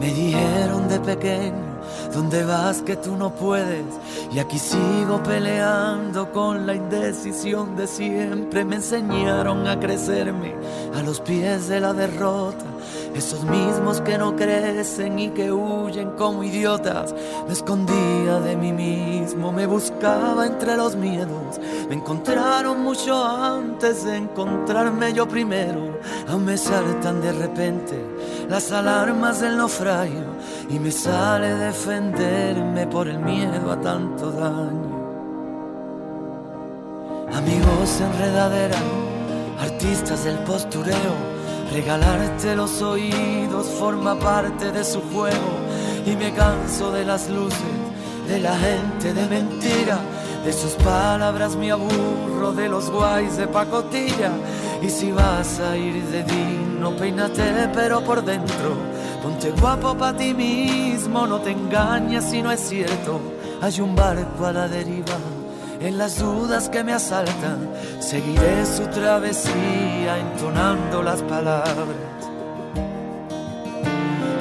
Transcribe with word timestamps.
Me 0.00 0.06
dijeron 0.14 0.88
de 0.88 0.98
pequeño, 0.98 1.69
¿dónde 2.12 2.44
vas 2.44 2.82
que 2.82 2.96
tú 2.96 3.16
no 3.16 3.30
puedes? 3.30 3.84
Y 4.32 4.38
aquí 4.38 4.58
sigo 4.58 5.22
peleando 5.22 6.30
con 6.32 6.66
la 6.66 6.74
indecisión 6.74 7.76
de 7.76 7.86
siempre. 7.86 8.64
Me 8.64 8.76
enseñaron 8.76 9.66
a 9.66 9.78
crecerme 9.78 10.54
a 10.94 11.02
los 11.02 11.20
pies 11.20 11.68
de 11.68 11.80
la 11.80 11.92
derrota. 11.92 12.64
Esos 13.14 13.42
mismos 13.44 14.00
que 14.00 14.16
no 14.18 14.36
crecen 14.36 15.18
y 15.18 15.30
que 15.30 15.50
huyen 15.50 16.10
como 16.12 16.44
idiotas. 16.44 17.14
Me 17.46 17.52
escondía 17.52 18.40
de 18.40 18.56
mí 18.56 18.72
mismo, 18.72 19.52
me 19.52 19.66
buscaba 19.66 20.46
entre 20.46 20.76
los 20.76 20.96
miedos. 20.96 21.60
Me 21.88 21.96
encontraron 21.96 22.82
mucho 22.82 23.24
antes 23.24 24.04
de 24.04 24.16
encontrarme 24.16 25.12
yo 25.12 25.26
primero. 25.26 25.98
Aún 26.28 26.44
me 26.44 26.56
saltan 26.56 27.20
de 27.20 27.32
repente 27.32 28.00
las 28.48 28.70
alarmas 28.72 29.40
del 29.40 29.56
naufragio 29.56 30.24
y 30.68 30.78
me 30.78 30.90
sale 30.90 31.54
defenderme 32.00 32.86
por 32.86 33.08
el 33.08 33.18
miedo 33.18 33.70
a 33.70 33.80
tanto 33.80 34.30
daño. 34.32 35.00
Amigos 37.32 38.00
enredadera, 38.00 38.78
artistas 39.60 40.24
del 40.24 40.38
postureo 40.40 41.40
Regalarte 41.72 42.56
los 42.56 42.82
oídos 42.82 43.68
forma 43.78 44.18
parte 44.18 44.72
de 44.72 44.82
su 44.82 45.00
juego 45.00 45.50
y 46.04 46.16
me 46.16 46.32
canso 46.32 46.90
de 46.90 47.04
las 47.04 47.30
luces, 47.30 47.60
de 48.26 48.40
la 48.40 48.58
gente 48.58 49.14
de 49.14 49.26
mentira, 49.28 50.00
de 50.44 50.52
sus 50.52 50.72
palabras 50.72 51.56
me 51.56 51.70
aburro, 51.70 52.52
de 52.52 52.68
los 52.68 52.90
guays 52.90 53.36
de 53.36 53.46
pacotilla. 53.46 54.30
Y 54.82 54.88
si 54.88 55.12
vas 55.12 55.60
a 55.60 55.76
ir 55.76 56.02
de 56.04 56.22
digno, 56.22 56.96
peínate 56.96 57.68
pero 57.74 58.02
por 58.02 58.24
dentro, 58.24 58.74
ponte 59.22 59.50
guapo 59.50 59.96
para 59.96 60.16
ti 60.16 60.32
mismo, 60.32 61.26
no 61.26 61.40
te 61.40 61.50
engañes 61.50 62.24
si 62.24 62.42
no 62.42 62.50
es 62.50 62.60
cierto, 62.60 63.20
hay 63.60 63.80
un 63.80 63.94
barco 63.94 64.46
a 64.46 64.52
la 64.52 64.68
deriva 64.68 65.16
en 65.80 65.96
las 65.96 66.18
dudas 66.18 66.68
que 66.68 66.84
me 66.84 66.92
asaltan, 66.92 67.70
seguiré 68.00 68.66
su 68.66 68.86
travesía 68.88 70.18
entonando 70.18 71.02
las 71.02 71.22
palabras. 71.22 71.96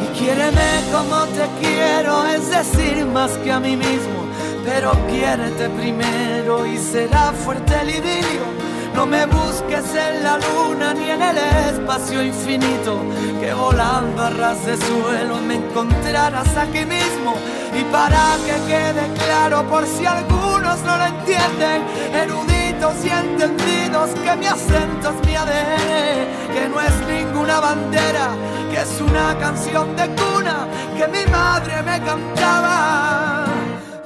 Y 0.03 0.19
quiéreme 0.19 0.83
como 0.91 1.23
te 1.27 1.47
quiero, 1.61 2.25
es 2.27 2.49
decir, 2.49 3.05
más 3.05 3.31
que 3.37 3.51
a 3.53 3.59
mí 3.59 3.77
mismo, 3.77 4.28
pero 4.69 4.91
quiérete 5.07 5.67
primero 5.69 6.65
y 6.65 6.77
será 6.77 7.31
fuerte 7.31 7.73
el 7.81 7.89
idilio. 7.89 8.45
No 8.93 9.05
me 9.05 9.25
busques 9.25 9.85
en 9.95 10.23
la 10.23 10.37
luna 10.37 10.93
ni 10.93 11.09
en 11.09 11.21
el 11.21 11.37
espacio 11.37 12.21
infinito, 12.21 13.01
que 13.39 13.53
volando 13.53 14.21
a 14.21 14.29
ras 14.29 14.65
de 14.65 14.77
suelo 14.77 15.37
me 15.47 15.55
encontrarás 15.55 16.55
aquí 16.55 16.85
mismo. 16.85 17.33
Y 17.79 17.83
para 17.91 18.37
que 18.45 18.55
quede 18.71 19.05
claro 19.25 19.67
por 19.69 19.85
si 19.85 20.05
algunos 20.05 20.77
no 20.83 20.97
lo 20.97 21.05
entienden, 21.05 21.79
eruditos 22.13 22.95
y 23.03 23.09
entendidos 23.09 24.09
que 24.23 24.35
mi 24.35 24.47
acento 24.47 25.09
es 25.09 25.27
mi 25.27 25.35
ADN, 25.35 26.53
que 26.53 26.69
no 26.71 26.79
es 26.81 26.95
ninguna 27.07 27.59
bandera, 27.59 28.27
que 28.71 28.81
es 28.81 29.01
una 29.01 29.37
canción 29.39 29.95
de 29.95 30.07
cuna 30.19 30.67
que 30.97 31.07
mi 31.07 31.25
madre 31.31 31.81
me 31.83 31.99
cantaba 32.03 33.48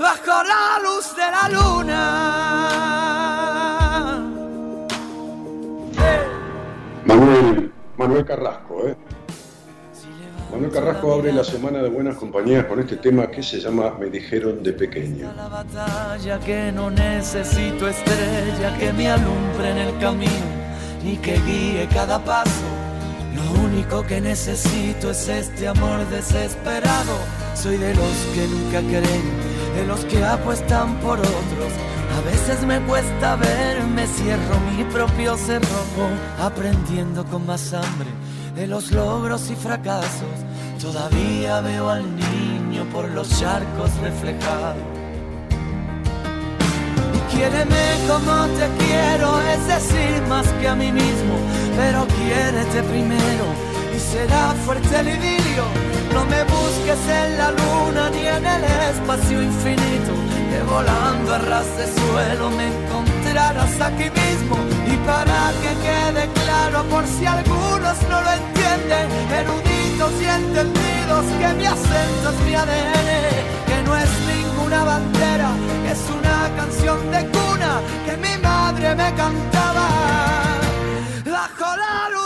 bajo 0.03 0.43
la 0.43 0.79
luz 0.83 1.15
de 1.15 1.27
la 1.31 1.47
luna. 1.49 1.99
Manuel, 7.05 7.71
Manuel 7.97 8.25
Carrasco, 8.25 8.87
¿eh? 8.87 8.97
Manuel 10.51 10.71
Carrasco 10.71 11.13
abre 11.13 11.31
la 11.31 11.45
semana 11.45 11.81
de 11.81 11.89
buenas 11.89 12.17
compañías 12.17 12.65
con 12.65 12.79
este 12.81 12.97
tema 12.97 13.27
que 13.27 13.41
se 13.41 13.59
llama 13.61 13.95
Me 13.97 14.07
dijeron 14.09 14.61
de 14.61 14.73
pequeño. 14.73 15.31
La 15.35 15.47
batalla 15.47 16.37
que 16.39 16.71
no 16.73 16.91
necesito 16.91 17.87
estrella 17.87 18.77
que 18.77 18.91
me 18.91 19.09
alumbre 19.09 19.71
en 19.71 19.77
el 19.77 19.97
camino 19.99 20.63
ni 21.03 21.15
que 21.17 21.39
guíe 21.39 21.87
cada 21.93 22.19
paso. 22.19 22.65
Lo 23.35 23.63
único 23.63 24.03
que 24.05 24.21
necesito 24.21 25.11
es 25.11 25.27
este 25.27 25.67
amor 25.67 26.05
desesperado. 26.09 27.17
Soy 27.55 27.77
de 27.77 27.95
los 27.95 28.15
que 28.33 28.47
nunca 28.47 28.79
creen, 28.81 29.52
de 29.75 29.85
los 29.85 30.05
que 30.05 30.23
apuestan 30.23 30.95
por 31.01 31.19
otros 31.19 31.73
a 32.15 32.21
veces 32.21 32.63
me 32.65 32.79
cuesta 32.81 33.35
ver, 33.37 33.83
me 33.87 34.05
cierro 34.05 34.59
mi 34.71 34.83
propio 34.85 35.35
cerrojo, 35.35 36.05
aprendiendo 36.39 37.25
con 37.25 37.45
más 37.45 37.73
hambre 37.73 38.09
de 38.55 38.67
los 38.67 38.91
logros 38.91 39.49
y 39.49 39.55
fracasos. 39.55 40.35
Todavía 40.79 41.61
veo 41.61 41.89
al 41.89 42.03
niño 42.15 42.85
por 42.93 43.09
los 43.09 43.39
charcos 43.39 43.89
reflejados. 44.01 44.83
Y 47.15 47.35
quiéreme 47.35 47.83
como 48.07 48.45
te 48.57 48.67
quiero, 48.85 49.41
es 49.41 49.67
decir, 49.67 50.21
más 50.29 50.47
que 50.59 50.67
a 50.67 50.75
mí 50.75 50.91
mismo, 50.91 51.35
pero 51.75 52.05
quiérete 52.07 52.83
primero 52.83 53.45
y 53.95 53.99
será 53.99 54.53
fuerte 54.65 54.99
el 54.99 55.07
idilio. 55.07 55.63
No 56.13 56.25
me 56.25 56.45
busques 56.83 57.07
en 57.07 57.37
la 57.37 57.51
luna 57.51 58.09
ni 58.09 58.27
en 58.27 58.45
el 58.45 58.63
espacio 58.63 59.41
infinito 59.41 60.13
que 60.49 60.61
volando 60.63 61.33
a 61.33 61.37
ras 61.39 61.77
de 61.77 61.85
suelo 61.87 62.49
me 62.51 62.67
encontrarás 62.67 63.81
aquí 63.81 64.09
mismo. 64.09 64.57
Y 64.85 64.95
para 65.05 65.51
que 65.61 65.71
quede 65.85 66.29
claro, 66.43 66.83
por 66.89 67.05
si 67.05 67.25
algunos 67.25 67.97
no 68.09 68.21
lo 68.21 68.31
entienden, 68.31 69.07
eruditos 69.39 70.11
y 70.21 70.25
entendidos, 70.25 71.25
que 71.39 71.53
mi 71.57 71.65
acento 71.65 72.29
es 72.29 72.39
mi 72.45 72.55
ADN, 72.55 73.09
que 73.67 73.83
no 73.85 73.97
es 73.97 74.09
ninguna 74.35 74.83
bandera, 74.83 75.49
es 75.89 75.99
una 76.09 76.55
canción 76.55 76.99
de 77.11 77.25
cuna 77.27 77.81
que 78.05 78.17
mi 78.17 78.37
madre 78.41 78.95
me 78.95 79.13
cantaba 79.15 79.87
bajo 81.25 81.77
la 81.77 82.09
luz 82.13 82.22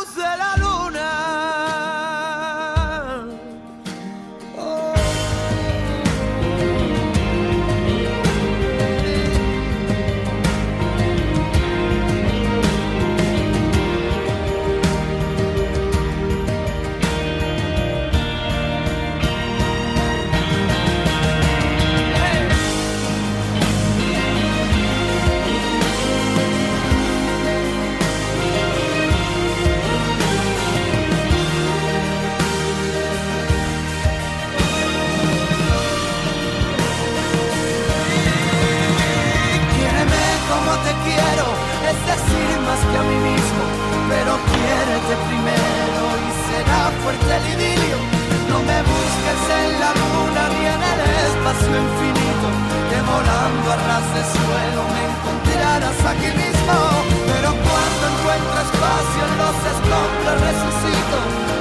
fuerte 47.08 47.32
el 47.40 47.46
idilio. 47.56 47.98
No 48.52 48.60
me 48.68 48.80
busques 48.84 49.42
en 49.60 49.70
la 49.80 49.92
luna 49.96 50.44
ni 50.52 50.64
en 50.76 50.82
el 50.92 51.02
espacio 51.24 51.72
infinito, 51.88 52.48
que 52.90 53.00
volando 53.08 53.68
a 53.72 53.78
ras 53.88 54.08
de 54.16 54.24
suelo 54.36 54.82
me 54.92 55.02
encontrarás 55.12 56.00
aquí 56.12 56.32
mismo. 56.36 56.76
Pero 57.32 57.50
cuando 57.64 58.04
encuentro 58.12 58.56
espacio 58.68 59.22
en 59.24 59.34
los 59.40 59.58
escombros 59.72 60.36
resucito, 60.48 61.18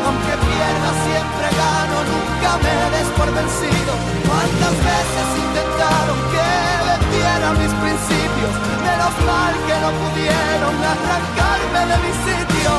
aunque 0.07 0.35
pierda 0.51 0.91
siempre 1.07 1.47
gano, 1.63 1.97
nunca 2.11 2.51
me 2.65 2.77
des 2.95 3.09
por 3.15 3.31
vencido. 3.31 3.93
¿Cuántas 4.27 4.75
veces 4.91 5.27
intentaron 5.47 6.19
que 6.35 6.49
vendieran 6.91 7.55
mis 7.63 7.75
principios? 7.83 8.53
Menos 8.83 9.15
mal 9.31 9.53
que 9.67 9.77
no 9.79 9.91
pudieron 10.03 10.75
arrancarme 10.95 11.81
de 11.91 11.97
mi 12.03 12.13
sitio. 12.27 12.71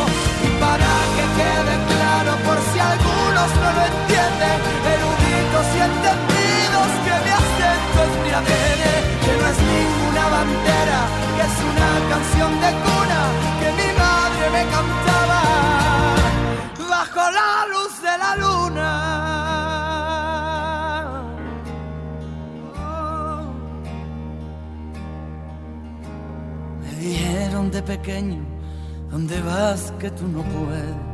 Y 0.48 0.50
para 0.60 0.92
que 1.16 1.24
quede 1.40 1.97
por 2.36 2.58
si 2.72 2.80
algunos 2.80 3.50
no 3.62 3.70
lo 3.78 3.84
entienden, 3.92 4.58
eruditos 4.96 5.66
y 5.76 5.80
entendidos 5.90 6.90
que 7.06 7.14
mi 7.24 7.32
acento 7.42 7.98
es 8.08 8.14
mi 8.24 8.32
ADN, 8.40 8.84
que 9.24 9.32
no 9.40 9.46
es 9.52 9.60
ninguna 9.76 10.24
bandera, 10.36 11.00
que 11.36 11.44
es 11.50 11.56
una 11.72 11.90
canción 12.12 12.52
de 12.64 12.70
cuna 12.84 13.22
que 13.60 13.70
mi 13.80 13.90
madre 14.04 14.46
me 14.56 14.64
cantaba 14.76 15.42
bajo 16.90 17.24
la 17.40 17.52
luz 17.74 17.94
de 18.02 18.14
la 18.24 18.32
luna. 18.44 18.92
Me 26.82 26.92
dijeron 27.00 27.72
de 27.72 27.82
pequeño, 27.84 28.42
¿dónde 29.10 29.42
vas 29.42 29.94
que 30.00 30.10
tú 30.12 30.28
no 30.28 30.42
puedes? 30.44 31.07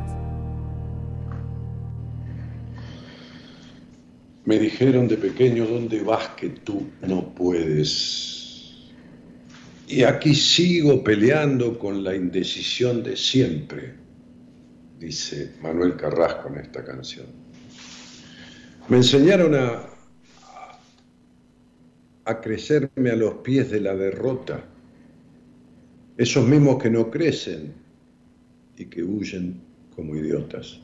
Me 4.46 4.60
dijeron 4.60 5.08
de 5.08 5.18
pequeño, 5.18 5.66
¿dónde 5.66 6.02
vas 6.02 6.30
que 6.36 6.50
tú 6.50 6.88
no 7.02 7.34
puedes? 7.34 8.44
Y 9.88 10.04
aquí 10.04 10.36
sigo 10.36 11.04
peleando 11.04 11.80
con 11.80 12.04
la 12.04 12.16
indecisión 12.16 13.04
de 13.04 13.16
siempre, 13.16 13.94
dice 15.00 15.54
Manuel 15.62 15.96
Carrasco 15.96 16.50
en 16.50 16.60
esta 16.60 16.84
canción. 16.84 17.28
Me 18.90 18.98
enseñaron 18.98 19.56
a, 19.56 19.90
crecerme 22.42 23.12
a 23.12 23.16
los 23.16 23.36
pies 23.36 23.72
de 23.72 23.80
la 23.80 23.96
derrota, 23.96 24.66
esos 26.18 26.46
mismos 26.46 26.82
que 26.82 26.90
no 26.90 27.10
crecen 27.10 27.74
y 28.78 28.86
que 28.86 29.04
huyen 29.04 29.62
como 29.96 30.16
idiotas. 30.16 30.80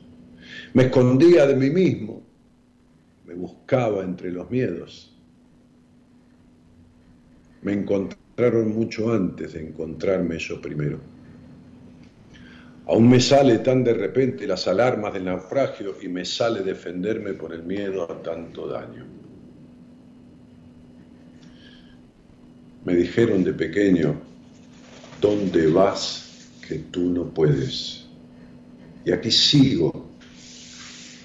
Me 0.72 0.84
escondía 0.84 1.46
de 1.46 1.56
mí 1.56 1.68
mismo 1.68 2.19
me 3.30 3.36
buscaba 3.36 4.02
entre 4.02 4.32
los 4.32 4.50
miedos. 4.50 5.16
Me 7.62 7.72
encontraron 7.72 8.74
mucho 8.74 9.12
antes 9.12 9.52
de 9.52 9.68
encontrarme 9.68 10.36
yo 10.38 10.60
primero. 10.60 10.98
Aún 12.88 13.08
me 13.08 13.20
sale 13.20 13.58
tan 13.58 13.84
de 13.84 13.94
repente 13.94 14.48
las 14.48 14.66
alarmas 14.66 15.14
del 15.14 15.26
naufragio 15.26 15.94
y 16.02 16.08
me 16.08 16.24
sale 16.24 16.62
defenderme 16.62 17.34
por 17.34 17.54
el 17.54 17.62
miedo 17.62 18.10
a 18.10 18.20
tanto 18.20 18.66
daño. 18.66 19.06
Me 22.84 22.96
dijeron 22.96 23.44
de 23.44 23.52
pequeño, 23.52 24.20
¿dónde 25.20 25.68
vas 25.68 26.50
que 26.66 26.78
tú 26.90 27.10
no 27.10 27.26
puedes? 27.26 28.06
Y 29.04 29.12
aquí 29.12 29.30
sigo 29.30 30.08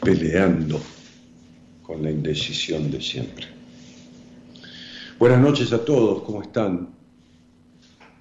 peleando 0.04 0.80
con 1.86 2.02
la 2.04 2.10
indecisión 2.10 2.90
de 2.90 3.02
siempre. 3.02 3.46
Buenas 5.20 5.40
noches 5.40 5.72
a 5.72 5.86
todos, 5.86 6.24
¿cómo 6.24 6.42
están? 6.42 6.90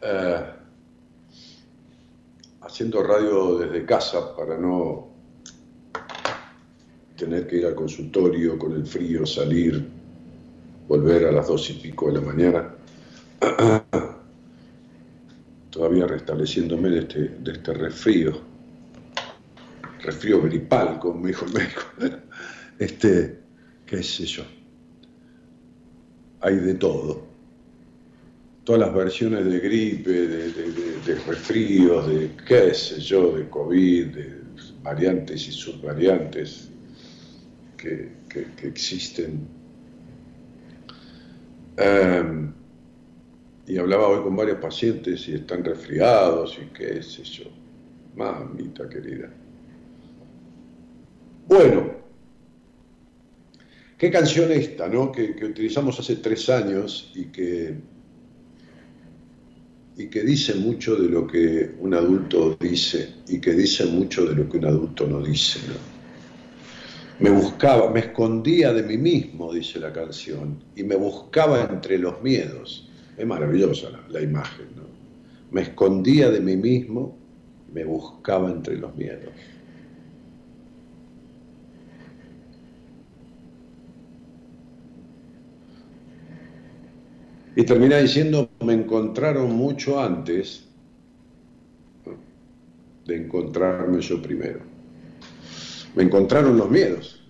Eh, 0.03 0.45
haciendo 2.61 3.03
radio 3.03 3.59
desde 3.59 3.87
casa 3.87 4.37
para 4.37 4.59
no 4.59 5.09
tener 7.17 7.47
que 7.47 7.57
ir 7.57 7.67
al 7.67 7.75
consultorio 7.75 8.59
con 8.59 8.73
el 8.73 8.87
frío, 8.87 9.25
salir, 9.25 9.89
volver 10.87 11.27
a 11.27 11.33
las 11.33 11.49
dos 11.49 11.71
y 11.71 11.75
pico 11.75 12.09
de 12.09 12.13
la 12.13 12.21
mañana. 12.21 12.75
Todavía 15.71 16.07
restableciéndome 16.07 16.91
de 16.91 16.99
este, 17.01 17.21
de 17.21 17.53
este 17.53 17.73
resfrío, 17.73 18.41
resfrío 20.01 20.43
gripal, 20.43 20.99
como 20.99 21.21
me 21.21 21.29
dijo 21.29 21.47
el 21.47 21.53
médico. 21.53 21.83
Este, 22.77 23.44
qué 23.87 24.03
sé 24.03 24.25
yo. 24.25 24.45
Hay 26.41 26.57
de 26.57 26.75
todo. 26.75 27.25
Todas 28.65 28.81
las 28.81 28.95
versiones 28.95 29.45
de 29.45 29.61
gripe, 29.61 30.11
de, 30.11 30.53
de, 30.53 30.73
de 30.73 32.31
qué 32.47 32.75
sé 32.75 33.01
yo, 33.01 33.37
de 33.37 33.49
COVID, 33.49 34.07
de 34.07 34.45
variantes 34.83 35.49
y 35.49 35.53
subvariantes 35.53 36.69
que, 37.77 38.13
que, 38.29 38.67
existen. 38.67 39.47
Em, 41.77 42.53
y 43.67 43.79
hablaba 43.79 44.09
hoy 44.09 44.23
con 44.23 44.37
varios 44.37 44.59
pacientes 44.59 45.29
y 45.29 45.35
están 45.35 45.65
resfriados 45.65 46.59
y 46.63 46.67
qué 46.73 47.03
sé 47.03 47.23
yo. 47.25 47.45
Mamita 48.17 48.89
querida. 48.89 49.31
Bueno, 51.47 51.94
¿Qué 54.05 54.11
canción 54.11 54.53
esta, 54.53 54.87
no? 54.87 55.11
Que, 55.11 55.35
utilizamos 55.43 55.99
hace 55.99 56.17
tres 56.17 56.51
años 56.51 57.11
y 57.15 57.25
que, 57.29 57.75
y 59.97 60.09
que 60.09 60.23
dice 60.23 60.57
mucho 60.57 60.97
de 60.97 61.09
lo 61.09 61.27
que 61.27 61.71
un 61.79 61.95
adulto 61.95 62.55
dice 62.61 63.15
y 63.27 63.41
que 63.41 63.55
dice 63.55 63.87
mucho 63.87 64.27
de 64.27 64.35
lo 64.35 64.47
que 64.47 64.59
un 64.59 64.67
adulto 64.67 65.07
no 65.07 65.23
dice, 65.23 65.59
Me 67.19 67.31
buscaba, 67.31 67.91
me 67.91 68.01
escondía 68.01 68.75
de 68.75 68.83
mí 68.83 68.99
mismo, 68.99 69.51
dice 69.55 69.81
la 69.81 69.91
canción, 69.91 70.63
y 70.77 70.83
me 70.83 70.97
buscaba 70.97 71.63
entre 71.63 71.97
los 71.97 72.21
miedos. 72.21 72.91
Es 73.17 73.27
maravillosa 73.27 73.89
la, 73.89 74.05
la 74.11 74.21
imagen, 74.21 74.67
¿no? 74.77 74.83
Me 75.51 75.63
escondía 75.63 76.31
de 76.31 76.41
mí 76.41 76.57
mismo, 76.57 77.17
me 77.73 77.87
buscaba 77.87 78.51
entre 78.51 78.77
los 78.77 78.95
miedos. 78.97 79.33
Y 87.57 87.65
termina 87.65 87.99
diciendo, 87.99 88.51
me 88.65 88.75
encontraron 88.75 89.55
mucho 89.55 90.01
antes 90.01 90.65
de 93.07 93.17
encontrarme 93.17 94.01
yo 94.01 94.21
primero. 94.21 94.61
Me 95.95 96.03
encontraron 96.03 96.57
los 96.57 96.69
miedos. 96.69 97.21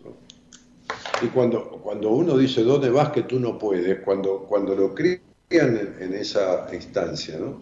Y 1.23 1.26
cuando, 1.26 1.81
cuando 1.83 2.11
uno 2.11 2.38
dice, 2.38 2.62
¿dónde 2.62 2.90
vas 2.90 3.11
que 3.11 3.23
tú 3.23 3.38
no 3.38 3.59
puedes? 3.59 4.00
Cuando, 4.00 4.40
cuando 4.40 4.75
lo 4.75 4.95
crían 4.95 5.21
en, 5.50 6.14
esa 6.14 6.66
instancia, 6.73 7.38
¿no? 7.38 7.61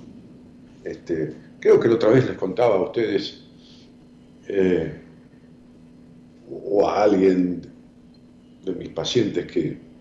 Este, 0.85 1.35
creo 1.59 1.81
que 1.81 1.89
la 1.89 1.95
otra 1.95 2.11
vez 2.11 2.27
les 2.27 2.37
contaba 2.37 2.77
a 2.77 2.83
ustedes 2.83 3.45
eh, 4.49 5.01
o 6.51 6.89
a 6.89 7.03
alguien 7.03 7.63
de 8.65 8.73
mis 8.73 8.89
pacientes 8.91 9.47
que 9.47 9.92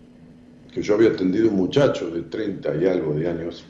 que 0.72 0.82
yo 0.82 0.94
había 0.94 1.10
atendido 1.10 1.50
un 1.50 1.56
muchacho 1.56 2.10
de 2.10 2.22
30 2.22 2.76
y 2.76 2.86
algo 2.86 3.14
de 3.14 3.28
años, 3.28 3.64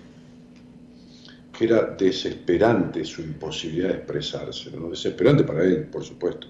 que 1.56 1.64
era 1.64 1.82
desesperante 1.98 3.04
su 3.04 3.22
imposibilidad 3.22 3.88
de 3.88 3.94
expresarse, 3.96 4.70
¿no? 4.70 4.88
desesperante 4.88 5.42
para 5.42 5.64
él, 5.64 5.84
por 5.84 6.04
supuesto. 6.04 6.46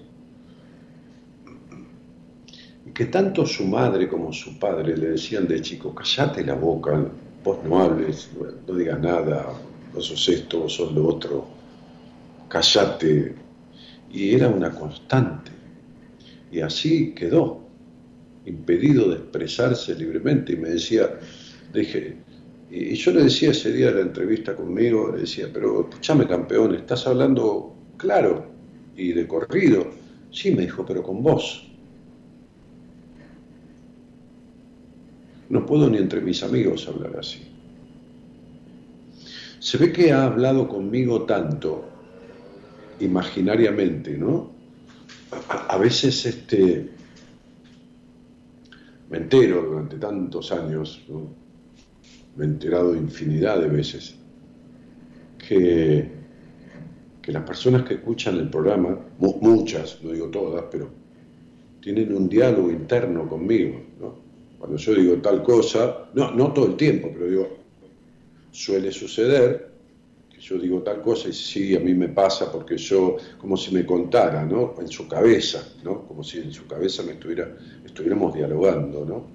Y 2.85 2.91
que 2.91 3.05
tanto 3.05 3.45
su 3.47 3.65
madre 3.65 4.07
como 4.07 4.31
su 4.31 4.59
padre 4.59 4.95
le 4.95 5.11
decían 5.11 5.47
de 5.47 5.59
chico, 5.59 5.93
callate 5.95 6.45
la 6.45 6.53
boca, 6.53 7.03
vos 7.43 7.57
no 7.65 7.81
hables, 7.81 8.29
no 8.67 8.75
digas 8.75 8.99
nada, 8.99 9.47
vos 9.91 10.05
sos 10.05 10.29
esto, 10.29 10.59
vos 10.59 10.73
sos 10.75 10.93
lo 10.93 11.07
otro, 11.07 11.47
callate. 12.47 13.35
Y 14.11 14.35
era 14.35 14.47
una 14.47 14.69
constante. 14.69 15.51
Y 16.51 16.59
así 16.59 17.15
quedó 17.15 17.62
impedido 18.45 19.09
de 19.09 19.15
expresarse 19.17 19.95
libremente 19.95 20.53
y 20.53 20.57
me 20.57 20.69
decía, 20.69 21.19
dije, 21.73 22.17
y 22.69 22.95
yo 22.95 23.11
le 23.11 23.23
decía 23.23 23.51
ese 23.51 23.71
día 23.71 23.87
de 23.87 23.95
la 23.95 24.01
entrevista 24.01 24.55
conmigo, 24.55 25.11
le 25.13 25.21
decía, 25.21 25.49
pero 25.53 25.87
escúchame 25.89 26.27
campeón, 26.27 26.75
estás 26.75 27.05
hablando 27.07 27.75
claro 27.97 28.47
y 28.95 29.13
de 29.13 29.27
corrido. 29.27 29.87
Sí, 30.31 30.51
me 30.51 30.63
dijo, 30.63 30.85
pero 30.85 31.03
con 31.03 31.21
vos. 31.21 31.69
No 35.49 35.65
puedo 35.65 35.89
ni 35.89 35.97
entre 35.97 36.21
mis 36.21 36.41
amigos 36.41 36.87
hablar 36.87 37.17
así. 37.19 37.41
Se 39.59 39.77
ve 39.77 39.93
que 39.93 40.11
ha 40.11 40.25
hablado 40.25 40.67
conmigo 40.67 41.23
tanto, 41.23 41.85
imaginariamente, 42.99 44.17
¿no? 44.17 44.53
a, 45.49 45.77
veces 45.77 46.25
este, 46.25 46.89
me 49.13 49.19
entero 49.19 49.61
durante 49.61 49.97
tantos 49.97 50.51
años, 50.51 51.03
me 52.35 52.45
he 52.45 52.47
enterado 52.47 52.95
infinidad 52.95 53.61
de 53.61 53.67
veces, 53.67 54.15
que, 55.37 56.09
que 57.21 57.31
las 57.31 57.43
personas 57.43 57.83
que 57.83 57.93
escuchan 57.93 58.37
el 58.37 58.49
programa, 58.49 58.97
muchas, 59.19 59.99
no 60.01 60.13
digo 60.13 60.29
todas, 60.29 60.65
pero 60.71 60.89
tienen 61.79 62.11
un 62.11 62.27
diálogo 62.27 62.71
interno 62.71 63.29
conmigo. 63.29 63.83
Cuando 64.57 64.77
yo 64.77 64.95
digo 64.95 65.17
tal 65.17 65.43
cosa, 65.43 66.09
no, 66.15 66.31
no 66.31 66.51
todo 66.51 66.65
el 66.65 66.75
tiempo, 66.75 67.11
pero 67.13 67.27
digo, 67.27 67.57
suele 68.49 68.91
suceder 68.91 69.72
yo 70.43 70.57
digo 70.57 70.81
tal 70.81 71.01
cosa 71.01 71.29
y 71.29 71.33
sí, 71.33 71.73
a 71.73 71.79
mí 71.79 71.93
me 71.93 72.09
pasa 72.09 72.51
porque 72.51 72.77
yo, 72.77 73.15
como 73.37 73.55
si 73.55 73.73
me 73.73 73.85
contara, 73.85 74.43
¿no? 74.43 74.75
En 74.77 74.89
su 74.89 75.07
cabeza, 75.07 75.65
¿no? 75.83 76.05
Como 76.05 76.21
si 76.21 76.39
en 76.39 76.51
su 76.51 76.67
cabeza 76.67 77.01
me 77.03 77.13
estuviera, 77.13 77.55
estuviéramos 77.85 78.33
dialogando, 78.33 79.05
¿no? 79.05 79.25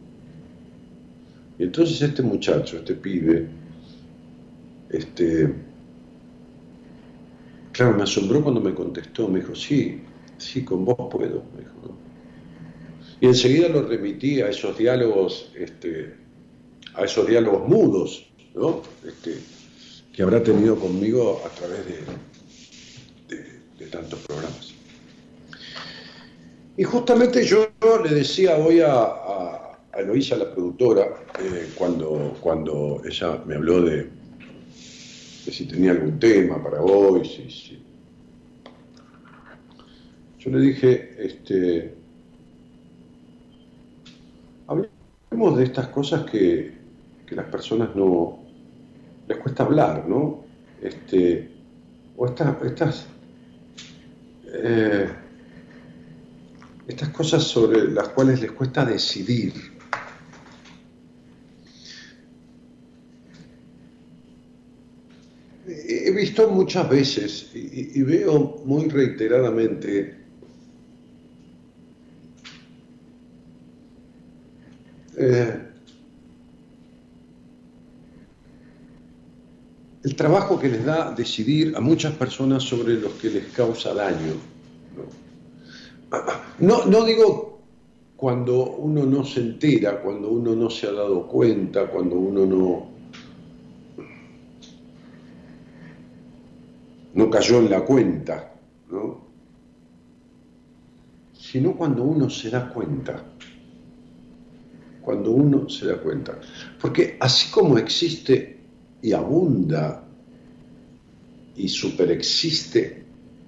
Y 1.59 1.63
entonces 1.63 2.03
este 2.03 2.23
muchacho, 2.23 2.77
este 2.77 2.95
pibe, 2.95 3.49
este, 4.91 5.55
claro, 7.73 7.97
me 7.97 8.03
asombró 8.03 8.43
cuando 8.43 8.61
me 8.61 8.75
contestó, 8.75 9.29
me 9.29 9.41
dijo, 9.41 9.55
sí, 9.55 10.03
sí, 10.37 10.63
con 10.63 10.85
vos 10.85 11.09
puedo, 11.11 11.43
me 11.55 11.63
dijo, 11.63 11.97
Y 13.23 13.27
enseguida 13.29 13.71
lo 13.71 13.81
remití 13.81 14.43
a 14.43 14.51
esos 14.51 14.77
diálogos, 14.77 15.51
este, 15.59 16.17
a 16.95 17.05
esos 17.05 17.27
diálogos 17.27 17.67
mudos, 17.67 18.31
¿no? 18.55 18.83
Este, 19.07 19.39
que 20.19 20.25
habrá 20.25 20.43
tenido 20.43 20.75
conmigo 20.75 21.41
a 21.47 21.49
través 21.51 21.87
de, 21.87 21.99
tantos 23.87 24.19
programas. 24.27 24.75
Y 26.77 26.83
justamente 26.83 27.45
yo 27.45 27.69
le 28.03 28.11
decía 28.13 28.57
hoy 28.57 28.81
a, 28.81 28.95
a, 28.95 29.79
Eloísa, 29.97 30.37
la 30.37 30.53
productora, 30.53 31.05
eh, 31.39 31.71
cuando, 31.77 32.37
cuando 32.41 33.01
ella 33.09 33.41
me 33.47 33.55
habló 33.55 33.83
de, 33.83 34.09
si 34.81 35.67
tenía 35.67 35.93
algún 35.93 36.19
tema 36.19 36.61
para 36.65 36.83
hoy, 36.83 37.25
si, 37.25 37.81
yo 40.41 40.51
le 40.51 40.59
dije, 40.59 41.15
este, 41.17 41.95
hablemos 44.67 45.59
de 45.59 45.63
estas 45.63 45.87
cosas 45.87 46.29
que, 46.29 46.77
que 47.25 47.37
las 47.37 47.47
personas 47.47 47.95
no, 47.95 48.38
les 49.29 49.39
cuesta 49.39 49.65
hablar, 49.65 50.09
¿no? 50.09 50.45
Este, 50.81 51.51
o 52.17 52.27
estas, 52.27 53.07
eh, 54.47 55.09
estas 56.87 57.09
cosas 57.11 57.45
sobre 57.45 57.91
las 57.93 58.09
cuales 58.09 58.41
les 58.41 58.53
cuesta 58.53 58.85
decidir. 58.85 59.53
He 65.67 66.11
visto 66.13 66.49
muchas 66.49 66.89
veces 66.89 67.51
y, 67.55 68.03
veo 68.03 68.63
muy 68.65 68.89
reiteradamente 68.89 70.17
eh, 75.17 75.68
el 80.09 80.17
trabajo 80.17 80.59
que 80.59 80.71
les 80.71 80.87
da 80.87 81.13
decidir 81.13 81.77
a 81.77 81.81
muchas 81.81 82.15
personas 82.15 82.63
sobre 82.63 82.95
los 82.95 83.13
que 83.21 83.29
les 83.29 83.45
causa 83.49 83.93
daño. 83.93 84.33
No, 86.61 86.87
no 86.87 87.05
digo 87.05 87.61
cuando 88.17 88.77
uno 88.77 89.05
no 89.05 89.23
se 89.23 89.41
entera, 89.41 90.01
cuando 90.01 90.31
uno 90.31 90.57
no 90.57 90.71
se 90.71 90.87
ha 90.87 90.93
dado 90.93 91.29
cuenta, 91.29 91.89
cuando 91.89 92.17
uno 92.17 92.47
no, 92.47 92.87
no 97.13 97.31
cayó 97.31 97.59
en 97.59 97.71
la 97.71 97.83
cuenta, 97.83 98.55
¿no? 98.91 99.21
sino 101.35 101.77
cuando 101.77 102.03
uno 102.03 102.31
se 102.31 102.49
da 102.49 102.71
cuenta, 102.71 103.23
cuando 105.03 105.33
uno 105.33 105.69
se 105.69 105.87
da 105.87 105.99
cuenta. 105.99 106.41
Porque 106.81 107.19
así 107.21 107.51
como 107.51 107.77
existe 107.77 108.58
y 109.03 109.13
abunda 109.13 110.05
y 111.57 111.69
superexiste 111.69 113.05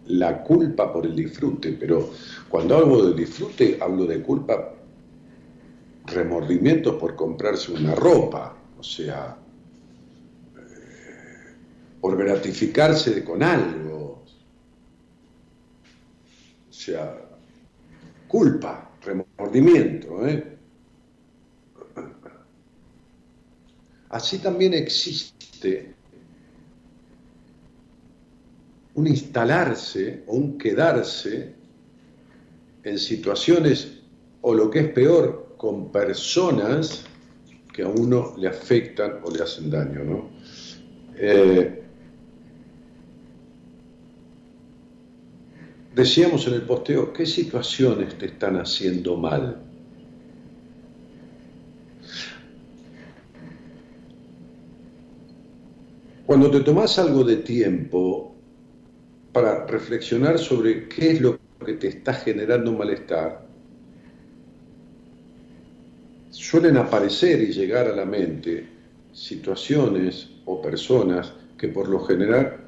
la 0.07 0.43
culpa 0.43 0.93
por 0.93 1.07
el 1.07 1.15
disfrute, 1.15 1.73
pero 1.73 2.11
cuando 2.49 2.77
hablo 2.77 3.07
del 3.07 3.17
disfrute 3.17 3.79
hablo 3.81 4.07
de 4.07 4.21
culpa, 4.23 4.75
remordimiento 6.07 6.99
por 6.99 7.15
comprarse 7.15 7.73
una 7.73 7.95
ropa, 7.95 8.57
o 8.79 8.83
sea, 8.83 9.37
eh, 10.57 11.55
por 12.01 12.17
gratificarse 12.17 13.23
con 13.23 13.43
algo, 13.43 14.25
o 16.69 16.73
sea, 16.73 17.17
culpa, 18.27 18.91
remordimiento, 19.03 20.27
¿eh? 20.27 20.57
Así 24.09 24.39
también 24.39 24.75
existe 24.75 25.40
un 28.95 29.07
instalarse 29.07 30.25
o 30.27 30.37
un 30.37 30.59
quedarse 30.59 31.55
en 32.83 32.99
situaciones 32.99 34.01
o 34.43 34.55
lo 34.55 34.71
que 34.71 34.81
es 34.81 34.89
peor, 34.89 35.55
con 35.57 35.93
personas 35.93 37.05
que 37.73 37.83
a 37.83 37.89
uno 37.89 38.35
le 38.39 38.49
afectan 38.49 39.21
o 39.23 39.31
le 39.31 39.43
hacen 39.43 39.71
daño. 39.71 40.05
¿no? 40.05 40.31
Eh, 41.17 41.83
decíamos 45.95 46.47
en 46.47 46.55
el 46.55 46.63
posteo, 46.63 47.13
¿qué 47.13 47.27
situaciones 47.27 48.17
te 48.17 48.27
están 48.27 48.57
haciendo 48.57 49.17
mal? 49.17 49.70
Cuando 56.31 56.49
te 56.49 56.61
tomas 56.61 56.97
algo 57.01 57.25
de 57.25 57.39
tiempo 57.39 58.37
para 59.33 59.67
reflexionar 59.67 60.39
sobre 60.39 60.89
qué 60.89 61.11
es 61.11 61.21
lo 61.21 61.41
que 61.67 61.73
te 61.73 61.89
está 61.89 62.15
generando 62.15 62.73
malestar, 62.73 63.49
suelen 66.31 66.77
aparecer 66.77 67.41
y 67.41 67.53
llegar 67.53 67.89
a 67.89 67.97
la 67.97 68.05
mente 68.05 68.65
situaciones 69.13 70.31
o 70.45 70.63
personas 70.63 71.33
que 71.59 71.67
por 71.67 71.89
lo 71.89 71.99
general 72.05 72.59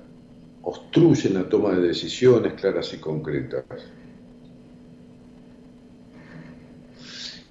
obstruyen 0.62 1.34
la 1.34 1.48
toma 1.48 1.70
de 1.70 1.86
decisiones 1.86 2.54
claras 2.54 2.92
y 2.94 2.96
concretas. 2.96 3.64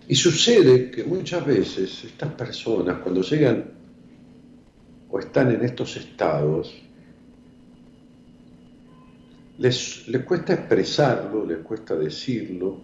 Y 0.10 0.16
sucede 0.16 0.92
que 0.92 1.06
muchas 1.06 1.46
veces 1.46 2.04
estas 2.04 2.34
personas 2.34 2.98
cuando 2.98 3.22
llegan 3.22 3.80
o 5.12 5.20
están 5.20 5.52
en 5.52 5.64
estos 5.64 5.98
estados, 5.98 6.74
les, 9.58 10.06
cuesta 10.26 10.54
expresarlo, 10.54 11.46
les 11.46 11.60
cuesta 11.60 11.96
decirlo, 11.96 12.80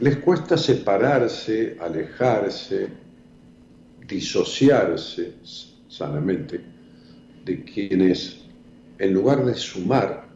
les 0.00 0.16
cuesta 0.16 0.56
separarse, 0.56 1.76
alejarse, 1.78 2.88
disociarse 4.08 5.34
sanamente 5.88 6.60
de 7.44 7.62
quienes 7.62 8.40
en 8.98 9.12
lugar 9.12 9.44
de 9.44 9.54
sumar 9.54 10.26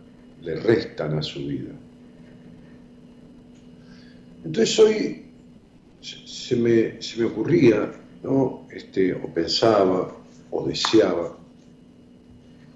le 0.43 0.55
restan 0.57 1.19
a 1.19 1.23
su 1.23 1.41
vida. 1.47 1.73
Entonces 4.45 4.79
hoy 4.79 5.23
se 6.01 6.55
me, 6.57 7.03
se 7.03 7.19
me 7.19 7.25
ocurría 7.25 7.91
¿no? 8.23 8.67
Este, 8.71 9.15
o 9.15 9.33
pensaba 9.33 10.17
o 10.51 10.67
deseaba 10.67 11.37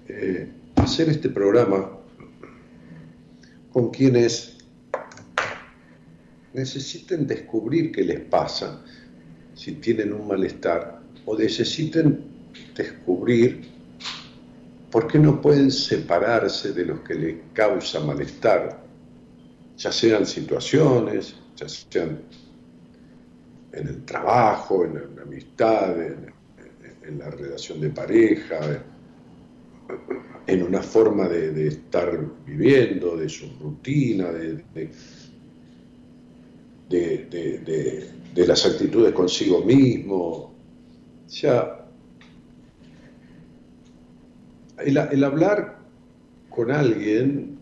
eh, 0.07 0.51
hacer 0.75 1.09
este 1.09 1.29
programa 1.29 1.97
con 3.71 3.89
quienes 3.91 4.57
necesiten 6.53 7.25
descubrir 7.25 7.91
qué 7.91 8.03
les 8.03 8.19
pasa, 8.19 8.83
si 9.55 9.73
tienen 9.73 10.13
un 10.13 10.27
malestar, 10.27 11.01
o 11.25 11.37
necesiten 11.37 12.25
descubrir 12.75 13.69
por 14.91 15.07
qué 15.07 15.19
no 15.19 15.39
pueden 15.39 15.71
separarse 15.71 16.73
de 16.73 16.85
los 16.85 16.99
que 17.01 17.13
les 17.15 17.35
causa 17.53 18.01
malestar, 18.01 18.83
ya 19.77 19.91
sean 19.91 20.25
situaciones, 20.25 21.35
ya 21.55 21.69
sean 21.69 22.19
en 23.73 23.87
el 23.87 24.03
trabajo, 24.05 24.85
en 24.85 25.15
la 25.15 25.21
amistad, 25.21 25.95
en, 26.01 26.31
la 27.17 27.29
relación 27.29 27.81
de 27.81 27.89
pareja, 27.89 28.83
en 30.47 30.63
una 30.63 30.81
forma 30.81 31.27
de, 31.27 31.67
estar 31.67 32.25
viviendo, 32.45 33.17
de 33.17 33.27
su 33.27 33.47
rutina, 33.59 34.31
de, 34.31 34.63
de, 36.89 38.47
las 38.47 38.65
actitudes 38.65 39.13
consigo 39.13 39.61
mismo. 39.63 40.53
Sea, 41.27 41.85
el, 44.79 44.97
el 44.97 45.23
hablar 45.23 45.79
con 46.49 46.71
alguien 46.71 47.57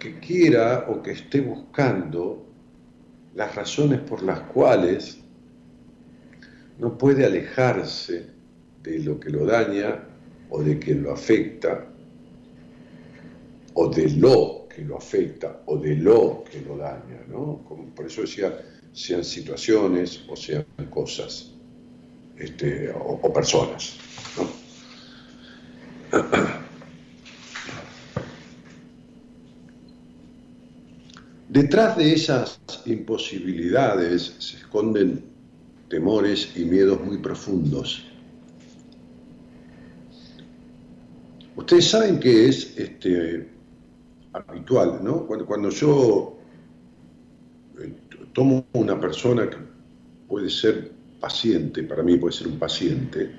que 0.00 0.18
quiera 0.18 0.86
o 0.88 1.02
que 1.02 1.12
esté 1.12 1.40
buscando 1.40 2.41
las 3.34 3.54
razones 3.54 4.00
por 4.00 4.22
las 4.22 4.40
cuales 4.40 5.18
no 6.78 6.98
puede 6.98 7.24
alejarse 7.24 8.26
de 8.82 8.98
lo 8.98 9.18
que 9.20 9.30
lo 9.30 9.46
daña 9.46 10.04
o 10.50 10.62
de 10.62 10.78
quien 10.78 11.02
lo 11.02 11.12
afecta, 11.12 11.88
o 13.74 13.88
de 13.88 14.10
lo 14.10 14.66
que 14.68 14.82
lo 14.82 14.98
afecta, 14.98 15.62
o 15.66 15.78
de 15.78 15.96
lo 15.96 16.44
que 16.50 16.60
lo 16.60 16.76
daña, 16.76 17.24
¿no? 17.28 17.64
por 17.94 18.06
eso 18.06 18.22
decía, 18.22 18.60
sean 18.92 19.24
situaciones 19.24 20.24
o 20.28 20.36
sean 20.36 20.66
cosas, 20.90 21.52
este, 22.36 22.92
o, 22.94 23.32
personas, 23.32 23.96
Detrás 31.52 31.98
de 31.98 32.14
esas 32.14 32.58
imposibilidades 32.86 34.36
se 34.38 34.56
esconden 34.56 35.22
temores 35.90 36.50
y 36.56 36.64
miedos 36.64 37.04
muy 37.04 37.18
profundos. 37.18 38.06
Ustedes 41.54 41.90
saben 41.90 42.18
que 42.18 42.48
es 42.48 42.74
este, 42.78 43.50
habitual, 44.32 45.00
¿no? 45.04 45.26
Cuando, 45.26 45.68
yo 45.68 46.38
eh, 47.82 47.92
tomo 48.32 48.64
una 48.72 48.98
persona 48.98 49.50
que 49.50 49.58
puede 50.26 50.48
ser 50.48 50.90
paciente, 51.20 51.82
para 51.82 52.02
mí 52.02 52.16
puede 52.16 52.32
ser 52.32 52.48
un 52.48 52.58
paciente, 52.58 53.30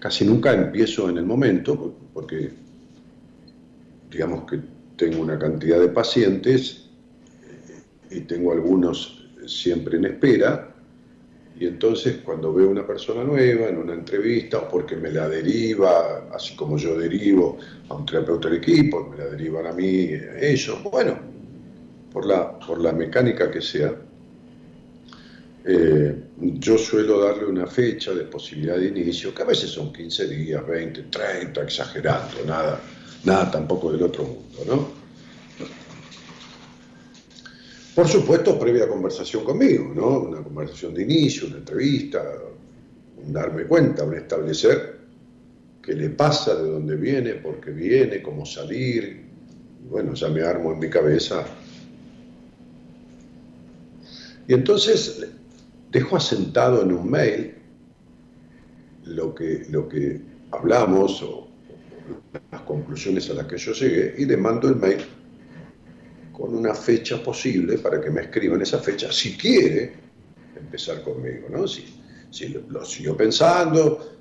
casi 0.00 0.26
nunca 0.26 0.52
empiezo 0.52 1.08
en 1.08 1.16
el 1.16 1.24
momento, 1.24 1.94
porque 2.12 2.52
digamos 4.10 4.44
que 4.44 4.79
tengo 5.00 5.22
una 5.22 5.38
cantidad 5.38 5.80
de 5.80 5.88
pacientes 5.88 6.90
y 8.10 8.20
tengo 8.20 8.52
algunos 8.52 9.30
siempre 9.46 9.96
en 9.96 10.04
espera, 10.04 10.74
y 11.58 11.66
entonces 11.66 12.18
cuando 12.22 12.52
veo 12.52 12.68
una 12.68 12.86
persona 12.86 13.24
nueva 13.24 13.68
en 13.68 13.78
una 13.78 13.94
entrevista, 13.94 14.58
o 14.58 14.68
porque 14.68 14.96
me 14.96 15.10
la 15.10 15.26
deriva, 15.26 16.28
así 16.34 16.54
como 16.54 16.76
yo 16.76 16.98
derivo 16.98 17.56
a 17.88 17.94
un 17.94 18.04
terapeuta 18.04 18.50
del 18.50 18.58
equipo, 18.58 19.08
me 19.08 19.16
la 19.16 19.30
derivan 19.30 19.68
a 19.68 19.72
mí, 19.72 20.12
a 20.12 20.38
ellos, 20.38 20.82
bueno, 20.82 21.18
por 22.12 22.26
la, 22.26 22.58
por 22.58 22.78
la 22.78 22.92
mecánica 22.92 23.50
que 23.50 23.62
sea, 23.62 23.94
eh, 25.64 26.14
yo 26.36 26.76
suelo 26.76 27.24
darle 27.24 27.46
una 27.46 27.66
fecha 27.66 28.12
de 28.12 28.24
posibilidad 28.24 28.76
de 28.76 28.88
inicio, 28.88 29.32
que 29.34 29.42
a 29.44 29.46
veces 29.46 29.70
son 29.70 29.94
15 29.94 30.28
días, 30.28 30.66
20, 30.66 31.04
30, 31.04 31.62
exagerando, 31.62 32.44
nada, 32.46 32.78
nada 33.24 33.50
tampoco 33.50 33.92
del 33.92 34.02
otro 34.02 34.24
mundo, 34.24 34.58
¿no? 34.66 35.00
Por 37.94 38.08
supuesto, 38.08 38.58
previa 38.58 38.88
conversación 38.88 39.44
conmigo, 39.44 39.92
¿no? 39.94 40.20
Una 40.20 40.42
conversación 40.42 40.94
de 40.94 41.02
inicio, 41.02 41.48
una 41.48 41.58
entrevista, 41.58 42.22
un 43.16 43.32
darme 43.32 43.64
cuenta, 43.64 44.04
un 44.04 44.14
establecer 44.14 45.00
qué 45.82 45.94
le 45.94 46.10
pasa, 46.10 46.54
de 46.54 46.70
dónde 46.70 46.96
viene, 46.96 47.34
por 47.34 47.60
qué 47.60 47.70
viene, 47.70 48.22
cómo 48.22 48.44
salir. 48.44 49.24
Bueno, 49.88 50.14
ya 50.14 50.28
me 50.28 50.42
armo 50.42 50.72
en 50.72 50.78
mi 50.78 50.88
cabeza. 50.88 51.44
Y 54.46 54.54
entonces 54.54 55.26
dejo 55.90 56.16
asentado 56.16 56.82
en 56.82 56.92
un 56.92 57.10
mail 57.10 57.54
lo 59.04 59.34
que, 59.34 59.66
lo 59.70 59.88
que 59.88 60.20
hablamos 60.50 61.22
o 61.22 61.49
las 62.50 62.62
conclusiones 62.62 63.28
a 63.30 63.34
las 63.34 63.46
que 63.46 63.58
yo 63.58 63.72
llegué 63.72 64.14
y 64.18 64.24
le 64.24 64.36
mando 64.36 64.68
el 64.68 64.76
mail 64.76 64.98
con 66.32 66.54
una 66.54 66.74
fecha 66.74 67.22
posible 67.22 67.78
para 67.78 68.00
que 68.00 68.10
me 68.10 68.22
escriban 68.22 68.62
esa 68.62 68.78
fecha, 68.78 69.12
si 69.12 69.36
quiere 69.36 69.92
empezar 70.56 71.02
conmigo, 71.02 71.48
¿no? 71.50 71.66
Si, 71.66 71.84
si 72.30 72.48
lo, 72.48 72.84
siguió 72.84 73.16
pensando, 73.16 74.18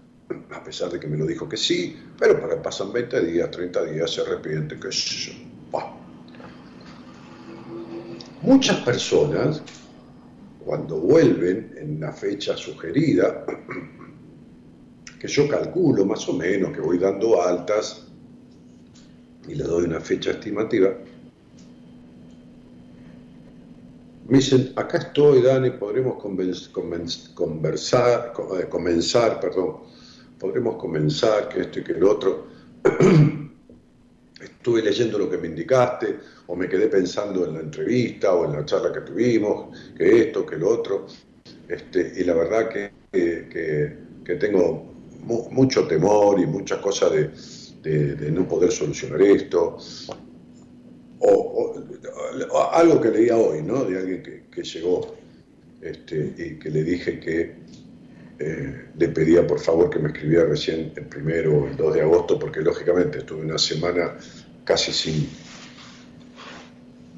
a 0.51 0.63
pesar 0.63 0.91
de 0.91 0.99
que 0.99 1.07
me 1.07 1.17
lo 1.17 1.25
dijo 1.25 1.47
que 1.47 1.57
sí, 1.57 1.97
pero 2.17 2.39
para 2.39 2.61
pasan 2.61 2.91
20 2.91 3.25
días, 3.25 3.49
30 3.51 3.85
días, 3.85 4.11
se 4.11 4.21
arrepiente, 4.21 4.79
que 4.79 4.91
yo. 4.91 5.33
Muchas 8.41 8.77
personas, 8.81 9.61
cuando 10.63 10.97
vuelven 10.97 11.73
en 11.77 11.99
la 11.99 12.13
fecha 12.13 12.55
sugerida, 12.55 13.45
que 15.19 15.27
yo 15.27 15.47
calculo 15.47 16.05
más 16.05 16.27
o 16.29 16.33
menos 16.33 16.71
que 16.71 16.81
voy 16.81 16.97
dando 16.97 17.41
altas 17.41 18.07
y 19.47 19.55
le 19.55 19.63
doy 19.63 19.85
una 19.85 19.99
fecha 19.99 20.31
estimativa, 20.31 20.95
Me 24.29 24.37
dicen, 24.37 24.73
acá 24.75 24.99
estoy, 24.99 25.41
Dani, 25.41 25.71
podremos 25.71 26.21
conversar, 27.33 28.31
eh, 28.59 28.67
comenzar, 28.69 29.39
perdón, 29.39 29.77
podremos 30.37 30.75
comenzar, 30.75 31.49
que 31.49 31.61
esto 31.61 31.79
y 31.79 31.83
que 31.83 31.93
el 31.93 32.03
otro. 32.03 32.45
Estuve 34.39 34.83
leyendo 34.83 35.17
lo 35.17 35.31
que 35.31 35.39
me 35.39 35.47
indicaste, 35.47 36.19
o 36.45 36.55
me 36.55 36.69
quedé 36.69 36.89
pensando 36.89 37.43
en 37.43 37.55
la 37.55 37.61
entrevista 37.61 38.35
o 38.35 38.45
en 38.45 38.51
la 38.51 38.65
charla 38.65 38.93
que 38.93 39.01
tuvimos, 39.01 39.75
que 39.97 40.21
esto, 40.21 40.45
que 40.45 40.57
lo 40.57 40.69
otro. 40.69 41.07
Este, 41.67 42.13
y 42.17 42.23
la 42.23 42.35
verdad 42.35 42.69
que, 42.69 42.91
que, 43.11 44.35
tengo 44.35 44.88
mucho 45.23 45.87
temor 45.87 46.39
y 46.39 46.45
muchas 46.45 46.79
cosas 46.79 47.11
de, 47.11 48.31
no 48.31 48.47
poder 48.47 48.71
solucionar 48.71 49.21
esto 49.21 49.77
o, 51.19 51.73
algo 52.71 53.01
que 53.01 53.09
leía 53.09 53.37
hoy, 53.37 53.61
¿no? 53.61 53.83
De 53.83 53.97
alguien 53.97 54.23
que, 54.23 54.63
llegó 54.63 55.15
este, 55.81 56.33
y 56.37 56.59
que 56.59 56.69
le 56.69 56.83
dije 56.83 57.19
que 57.19 57.55
eh, 58.39 58.85
le 58.97 59.09
pedía 59.09 59.45
por 59.45 59.59
favor 59.59 59.89
que 59.89 59.99
me 59.99 60.09
escribiera 60.09 60.45
recién 60.45 60.93
el 60.95 61.05
primero 61.05 61.59
o 61.59 61.67
el 61.67 61.75
2 61.75 61.93
de 61.93 62.01
agosto, 62.01 62.39
porque 62.39 62.61
lógicamente 62.61 63.19
estuve 63.19 63.41
una 63.41 63.57
semana 63.57 64.17
casi 64.63 64.93
sin, 64.93 65.29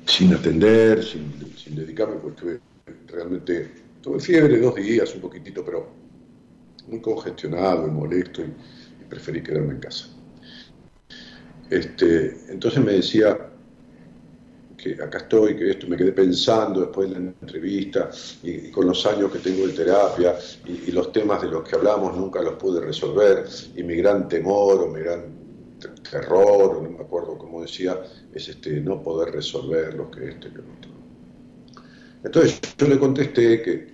sin 0.06 0.34
atender, 0.34 1.04
sin, 1.04 1.76
dedicarme, 1.76 2.16
porque 2.16 2.36
estuve 2.36 2.60
realmente, 3.08 3.70
tuve 4.02 4.20
fiebre 4.20 4.60
dos 4.60 4.76
días, 4.76 5.14
un 5.14 5.22
poquitito, 5.22 5.64
pero 5.64 6.01
muy 6.88 7.02
congestionado 7.02 7.88
y 7.88 7.92
molesto 7.92 8.42
y, 8.42 8.54
preferí 9.10 9.44
quedarme 9.44 9.74
en 9.74 9.80
casa. 9.82 10.08
Este, 11.70 12.38
entonces 12.50 12.82
me 12.82 12.94
decía, 12.94 13.52
que 14.82 15.02
acá 15.02 15.20
estoy, 15.20 15.56
que 15.56 15.72
esto 15.72 15.88
me 15.88 15.96
quedé 15.96 16.12
pensando 16.12 16.82
después 16.82 17.10
de 17.10 17.20
la 17.20 17.34
entrevista 17.42 18.10
y, 18.42 18.72
con 18.72 18.88
los 18.88 19.06
años 19.06 19.32
que 19.32 19.40
tengo 19.40 19.68
de 19.68 19.74
terapia 19.74 20.36
y, 20.66 20.92
los 20.92 21.12
temas 21.12 21.42
de 21.42 21.50
los 21.50 21.68
que 21.68 21.76
hablamos 21.76 22.18
nunca 22.18 22.42
los 22.42 22.56
pude 22.56 22.82
resolver 22.82 23.46
y 23.76 23.84
mi 23.84 23.96
gran 23.96 24.28
temor 24.28 24.82
o 24.82 24.88
mi 24.88 25.02
gran 25.02 25.40
terror, 26.10 26.82
no 26.82 26.90
me 26.90 27.04
acuerdo 27.04 27.38
cómo 27.38 27.62
decía, 27.62 28.00
es 28.34 28.50
este 28.50 28.82
no 28.82 29.02
poder 29.02 29.34
resolver 29.34 29.94
lo 29.94 30.10
que 30.10 30.30
este, 30.30 30.50
que 30.50 30.60
otro. 30.60 30.92
Entonces 32.24 32.60
yo 32.78 32.88
le 32.88 33.00
contesté 33.00 33.62
que 33.62 33.91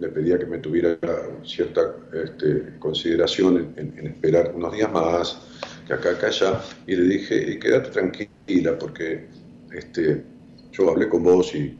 le 0.00 0.08
pedía 0.08 0.38
que 0.38 0.46
me 0.46 0.58
tuviera 0.58 0.98
cierta 1.44 1.94
este, 2.12 2.78
consideración 2.78 3.74
en, 3.76 4.06
esperar 4.06 4.52
unos 4.54 4.72
días 4.72 4.90
más, 4.90 5.38
que 5.86 5.92
acá, 5.92 6.10
acá, 6.12 6.28
allá, 6.28 6.60
y 6.86 6.96
le 6.96 7.04
dije, 7.04 7.52
y 7.52 7.58
quédate 7.58 7.90
tranquila, 7.90 8.78
porque 8.78 9.26
este, 9.72 10.24
yo 10.72 10.90
hablé 10.90 11.08
con 11.08 11.22
vos 11.22 11.54
y, 11.54 11.78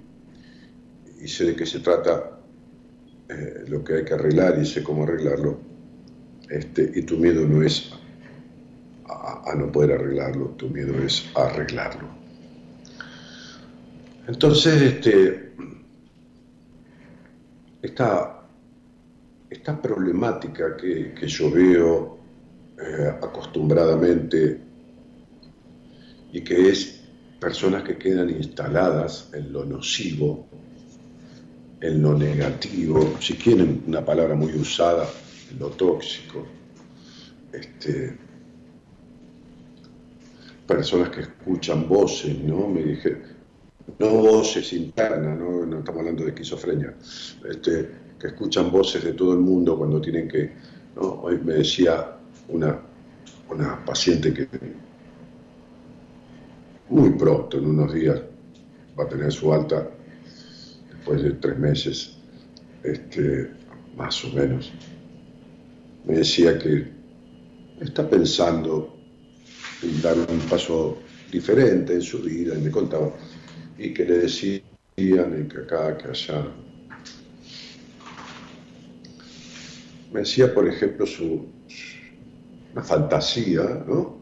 sé 1.26 1.44
de 1.46 1.56
qué 1.56 1.66
se 1.66 1.80
trata 1.80 2.40
eh, 3.28 3.64
lo 3.68 3.82
que 3.84 3.94
hay 3.94 4.04
que 4.04 4.14
arreglar 4.14 4.58
y 4.58 4.66
sé 4.66 4.82
cómo 4.82 5.04
arreglarlo. 5.04 5.58
Este, 6.48 6.90
y 6.94 7.02
tu 7.02 7.16
miedo 7.16 7.46
no 7.46 7.62
es 7.62 7.90
a, 9.06 9.54
no 9.56 9.70
poder 9.70 9.92
arreglarlo, 9.92 10.48
tu 10.56 10.68
miedo 10.68 10.94
es 11.02 11.30
a 11.34 11.46
arreglarlo. 11.46 12.08
Entonces, 14.26 14.82
este, 14.82 15.49
esta, 17.82 18.42
esta 19.48 19.80
problemática 19.80 20.76
que, 20.76 21.26
yo 21.26 21.50
veo 21.50 22.18
eh, 22.78 23.12
acostumbradamente 23.22 24.60
y 26.32 26.40
que 26.42 26.68
es 26.68 27.00
personas 27.40 27.82
que 27.82 27.96
quedan 27.96 28.30
instaladas 28.30 29.30
en 29.32 29.52
lo 29.52 29.64
nocivo, 29.64 30.46
en 31.80 32.02
lo 32.02 32.16
negativo, 32.16 33.16
si 33.20 33.34
quieren 33.34 33.82
una 33.86 34.04
palabra 34.04 34.34
muy 34.34 34.52
usada, 34.54 35.08
lo 35.58 35.68
tóxico. 35.70 36.46
Este, 37.52 38.16
personas 40.66 41.08
que 41.08 41.22
escuchan 41.22 41.88
voces, 41.88 42.38
¿no? 42.38 42.68
Me 42.68 42.82
dije, 42.82 43.39
no 43.98 44.08
voces 44.08 44.72
internas, 44.72 45.38
¿no? 45.38 45.66
no 45.66 45.78
estamos 45.78 46.00
hablando 46.00 46.24
de 46.24 46.30
esquizofrenia, 46.30 46.94
este, 47.48 47.90
que 48.18 48.26
escuchan 48.28 48.70
voces 48.70 49.04
de 49.04 49.12
todo 49.14 49.32
el 49.32 49.40
mundo 49.40 49.76
cuando 49.76 50.00
tienen 50.00 50.28
que, 50.28 50.52
Hoy 50.96 51.38
me 51.38 51.54
decía 51.54 52.16
una, 52.48 52.78
una 53.48 53.84
paciente 53.84 54.34
que 54.34 54.48
muy 56.90 57.10
pronto, 57.10 57.56
en 57.58 57.66
unos 57.66 57.94
días, 57.94 58.20
va 58.98 59.04
a 59.04 59.08
tener 59.08 59.32
su 59.32 59.52
alta, 59.52 59.88
después 60.90 61.22
de 61.22 61.30
tres 61.32 61.58
meses, 61.58 62.16
este, 62.82 63.50
más 63.96 64.24
o 64.24 64.28
menos, 64.30 64.72
me 66.04 66.16
decía 66.16 66.58
que 66.58 66.90
está 67.80 68.08
pensando 68.08 68.96
en 69.82 70.02
dar 70.02 70.18
un 70.18 70.40
paso 70.50 70.98
diferente 71.30 71.94
en 71.94 72.02
su 72.02 72.18
vida, 72.18 72.54
y 72.58 72.60
me 72.60 72.70
contaba, 72.70 73.12
y 73.80 73.94
que 73.94 74.04
le 74.04 74.18
decían 74.18 74.62
que 74.94 75.58
acá, 75.64 75.96
que 75.96 76.08
allá. 76.08 76.44
Me 80.12 80.20
decía, 80.20 80.52
por 80.52 80.68
ejemplo, 80.68 81.06
su, 81.06 81.46
una 82.72 82.82
fantasía, 82.82 83.62
¿no? 83.86 84.18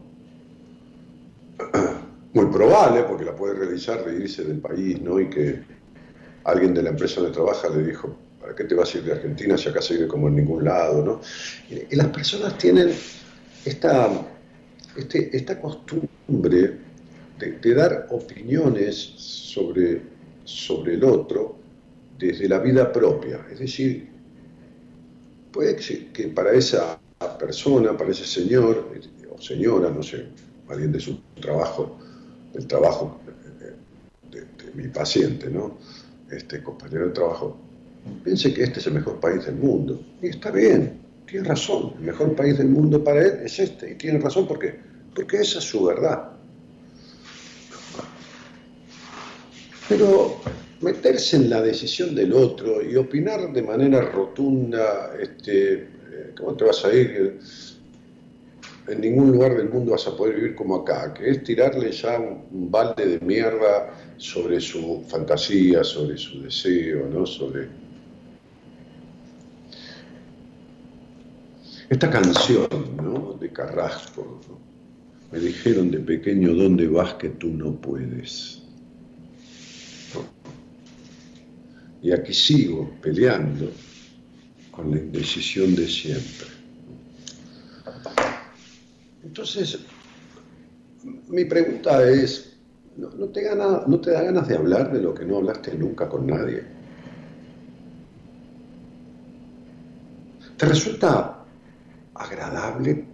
Muy 2.33 2.45
probable, 2.45 3.03
porque 3.03 3.25
la 3.25 3.35
puede 3.35 3.55
realizar 3.55 4.05
de 4.05 4.23
irse 4.23 4.45
del 4.45 4.59
país, 4.59 5.01
¿no? 5.01 5.19
Y 5.19 5.29
que 5.29 5.61
alguien 6.45 6.73
de 6.73 6.83
la 6.83 6.91
empresa 6.91 7.19
donde 7.19 7.35
trabaja 7.35 7.67
le 7.69 7.83
dijo, 7.83 8.15
¿para 8.39 8.55
qué 8.55 8.63
te 8.63 8.75
vas 8.75 8.95
a 8.95 8.99
ir 8.99 9.03
de 9.03 9.11
Argentina 9.11 9.57
si 9.57 9.67
acá 9.67 9.81
se 9.81 10.07
como 10.07 10.29
en 10.29 10.37
ningún 10.37 10.63
lado, 10.63 11.03
¿no? 11.03 11.21
Y, 11.69 11.95
las 11.97 12.07
personas 12.07 12.57
tienen 12.57 12.91
esta, 13.65 14.09
este, 14.95 15.35
esta 15.35 15.59
costumbre 15.59 16.88
de, 17.39 17.73
dar 17.73 18.07
opiniones 18.11 18.95
sobre, 18.95 20.01
sobre 20.43 20.95
el 20.95 21.03
otro 21.03 21.57
desde 22.17 22.47
la 22.47 22.59
vida 22.59 22.91
propia. 22.91 23.45
Es 23.51 23.59
decir, 23.59 24.09
puede 25.51 25.75
que 25.75 26.27
para 26.27 26.51
esa 26.51 26.99
persona, 27.39 27.97
para 27.97 28.11
ese 28.11 28.25
señor 28.25 28.91
o 29.29 29.41
señora, 29.41 29.89
no 29.89 30.03
sé, 30.03 30.25
alguien 30.69 30.91
de 30.91 30.99
su 30.99 31.19
trabajo, 31.41 31.97
del 32.53 32.67
trabajo 32.67 33.19
de, 34.31 34.49
mi 34.73 34.87
paciente, 34.87 35.49
¿no? 35.49 35.77
Este 36.29 36.61
compañero 36.61 37.07
de 37.07 37.11
trabajo, 37.11 37.57
piense 38.23 38.53
que 38.53 38.63
este 38.63 38.79
es 38.79 38.87
el 38.87 38.93
mejor 38.93 39.19
país 39.19 39.45
del 39.45 39.55
mundo. 39.55 39.99
Y 40.21 40.27
está 40.27 40.51
bien, 40.51 40.99
tiene 41.25 41.47
razón, 41.47 41.93
el 41.97 42.05
mejor 42.05 42.35
país 42.35 42.57
del 42.57 42.69
mundo 42.69 43.03
para 43.03 43.25
él 43.25 43.39
es 43.43 43.59
este. 43.59 43.91
Y 43.91 43.95
tiene 43.95 44.19
razón 44.19 44.47
porque, 44.47 44.75
porque 45.15 45.37
esa 45.37 45.57
es 45.57 45.65
su 45.65 45.83
verdad. 45.85 46.38
Pero 49.89 50.39
meterse 50.81 51.35
en 51.35 51.49
la 51.49 51.61
decisión 51.61 52.13
del 52.13 52.31
otro 52.33 52.81
y 52.87 52.95
opinar 52.95 53.51
de 53.51 53.63
manera 53.63 54.01
rotunda, 54.01 55.15
este, 55.19 55.73
eh, 55.73 55.87
¿cómo 56.37 56.53
te 56.53 56.65
vas 56.65 56.85
a 56.85 56.93
ir? 56.93 57.39
En 58.87 59.01
ningún 59.01 59.31
lugar 59.31 59.57
del 59.57 59.69
mundo 59.69 59.91
vas 59.91 60.07
a 60.07 60.15
poder 60.15 60.35
vivir 60.35 60.55
como 60.55 60.75
acá, 60.75 61.13
que 61.13 61.31
es 61.31 61.43
tirarle 61.43 61.91
ya 61.91 62.19
un, 62.19 62.71
balde 62.71 63.05
de 63.05 63.19
mierda 63.19 63.93
sobre 64.17 64.61
su 64.61 65.03
fantasía, 65.07 65.83
sobre 65.83 66.17
su 66.17 66.41
deseo, 66.43 67.07
¿no? 67.07 67.25
Sobre 67.25 67.67
esta 71.89 72.09
canción, 72.09 72.67
¿no? 72.95 73.37
De 73.39 73.51
Carrasco, 73.51 74.39
Me 75.31 75.39
dijeron 75.39 75.91
de 75.91 75.99
pequeño 75.99 76.53
dónde 76.53 76.87
vas 76.87 77.15
que 77.15 77.29
tú 77.29 77.47
no 77.49 77.73
puedes. 77.73 78.58
Y 82.01 82.11
aquí 82.11 82.33
sigo 82.33 82.91
peleando 83.01 83.69
con 84.71 84.91
la 84.91 84.97
indecisión 84.97 85.75
de 85.75 85.87
siempre. 85.87 86.47
Entonces, 89.23 89.79
mi 91.27 91.45
pregunta 91.45 92.09
es, 92.09 92.57
¿no, 92.97 93.29
te, 93.29 93.43
¿no 93.55 93.99
te 93.99 94.11
da 94.11 94.23
ganas 94.23 94.47
de 94.47 94.55
hablar 94.55 94.91
de 94.91 95.01
lo 95.01 95.13
que 95.13 95.25
no 95.25 95.37
hablaste 95.37 95.75
nunca 95.75 96.07
con 96.07 96.25
nadie? 96.27 96.63
¿Te 100.57 100.65
resulta 100.65 101.45
agradable 102.13 103.05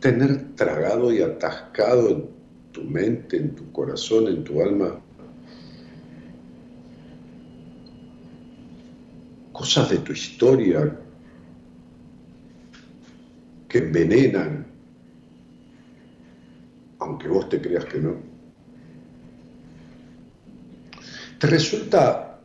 tener 0.00 0.54
tragado 0.54 1.12
y 1.12 1.20
atascado 1.20 2.10
en 2.10 2.28
tu 2.72 2.84
mente, 2.84 3.36
en 3.36 3.54
tu 3.54 3.72
corazón, 3.72 4.28
en 4.28 4.44
tu 4.44 4.62
alma, 4.62 5.00
cosas 9.56 9.88
de 9.88 9.98
tu 9.98 10.12
historia 10.12 10.94
que 13.66 13.78
envenenan, 13.78 14.66
aunque 16.98 17.26
vos 17.26 17.48
te 17.48 17.58
creas 17.58 17.86
que 17.86 17.98
no. 17.98 18.16
Te 21.38 21.46
resulta, 21.46 22.38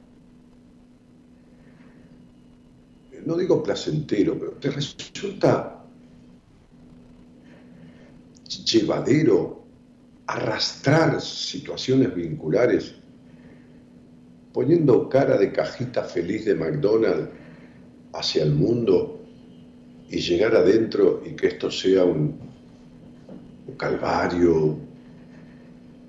no 3.26 3.36
digo 3.36 3.62
placentero, 3.62 4.40
pero 4.40 4.52
te 4.54 4.72
resulta 4.72 5.84
llevadero 8.66 9.66
arrastrar 10.28 11.20
situaciones 11.20 12.16
vinculares 12.16 13.01
poniendo 14.54 15.08
cara 15.08 15.38
de 15.38 15.52
cajita 15.52 16.04
feliz 16.04 16.46
de 16.46 16.56
McDonald's 16.56 17.30
hacia 18.14 18.44
el 18.44 18.54
mundo 18.54 19.22
y 20.10 20.20
llegar 20.20 20.56
adentro 20.56 21.24
y 21.26 21.36
que 21.36 21.48
esto 21.48 21.72
sea 21.72 22.04
un, 22.04 22.52
calvario, 23.78 24.78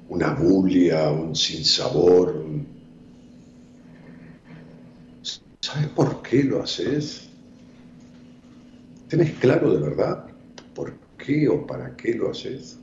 una 0.09 0.35
bulia, 0.35 1.11
un 1.11 1.37
sinsabor. 1.37 2.45
¿Sabes 5.61 5.89
por 5.89 6.21
qué 6.23 6.43
lo 6.43 6.63
haces? 6.63 7.29
¿Tenés 9.09 9.33
claro 9.35 9.73
de 9.73 9.81
verdad 9.81 10.27
por 10.75 10.93
qué 11.17 11.49
o 11.49 11.65
para 11.65 11.97
qué 11.97 12.15
lo 12.15 12.33
haces? 12.33 12.79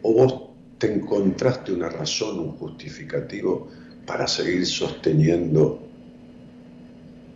¿O 0.00 0.14
vos 0.14 0.46
te 0.78 0.92
encontraste 0.94 1.72
una 1.74 1.90
razón, 1.90 2.38
un 2.38 2.52
justificativo 2.52 3.68
para 4.06 4.26
seguir 4.26 4.64
sosteniendo 4.64 5.82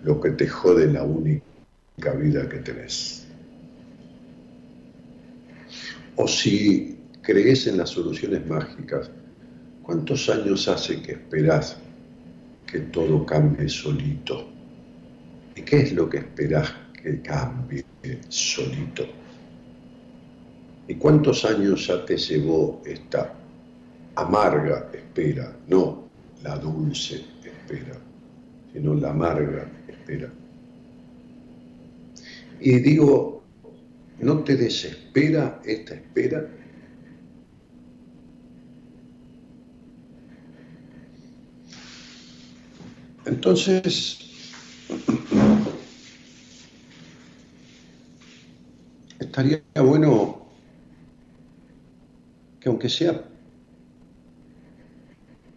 lo 0.05 0.21
que 0.21 0.31
te 0.31 0.47
jode 0.47 0.91
la 0.91 1.03
única 1.03 2.13
vida 2.17 2.49
que 2.49 2.59
tenés. 2.59 3.27
O 6.17 6.27
si 6.27 6.99
crees 7.23 7.67
en 7.67 7.79
las 7.79 7.91
soluciones 7.91 8.47
mágicas, 8.47 9.11
¿cuántos 9.83 10.29
años 10.29 10.69
hace 10.69 11.03
que 11.03 11.13
esperás 11.13 11.77
que 12.67 12.81
todo 12.81 13.27
cambie 13.27 13.69
solito? 13.69 14.49
¿Y 15.57 15.63
qué 15.63 15.81
es 15.81 15.93
lo 15.93 16.09
que 16.09 16.19
esperás 16.19 16.73
que 17.03 17.21
cambie 17.21 17.85
solito? 18.29 19.07
¿Y 20.89 20.95
cuántos 20.97 21.45
años 21.45 21.87
ya 21.87 22.05
te 22.05 22.17
llevó 22.17 22.83
esta 22.85 23.33
amarga 24.17 24.91
espera? 24.93 25.57
No, 25.69 26.10
la 26.43 26.57
dulce 26.59 27.25
espera, 27.45 27.99
sino 28.73 28.95
la 28.95 29.11
amarga 29.11 29.71
espera. 29.89 30.33
Y 32.61 32.79
digo, 32.81 33.43
¿no 34.21 34.43
te 34.45 34.57
desespera 34.57 35.61
esta 35.65 35.95
espera? 35.95 36.47
Entonces, 43.27 44.19
estaría 49.19 49.63
bueno 49.77 50.47
que 52.61 52.69
aunque 52.69 52.89
sea 52.89 53.30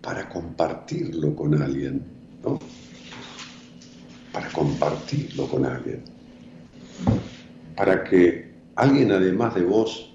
para 0.03 0.27
compartirlo 0.27 1.33
con 1.33 1.59
alguien, 1.59 2.03
¿no? 2.43 2.59
Para 4.33 4.49
compartirlo 4.49 5.47
con 5.47 5.65
alguien. 5.65 6.03
Para 7.77 8.03
que 8.03 8.53
alguien 8.75 9.13
además 9.13 9.55
de 9.55 9.63
vos 9.63 10.13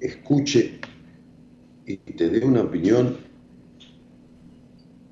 escuche 0.00 0.80
y 1.86 1.96
te 1.96 2.28
dé 2.28 2.44
una 2.44 2.62
opinión 2.62 3.18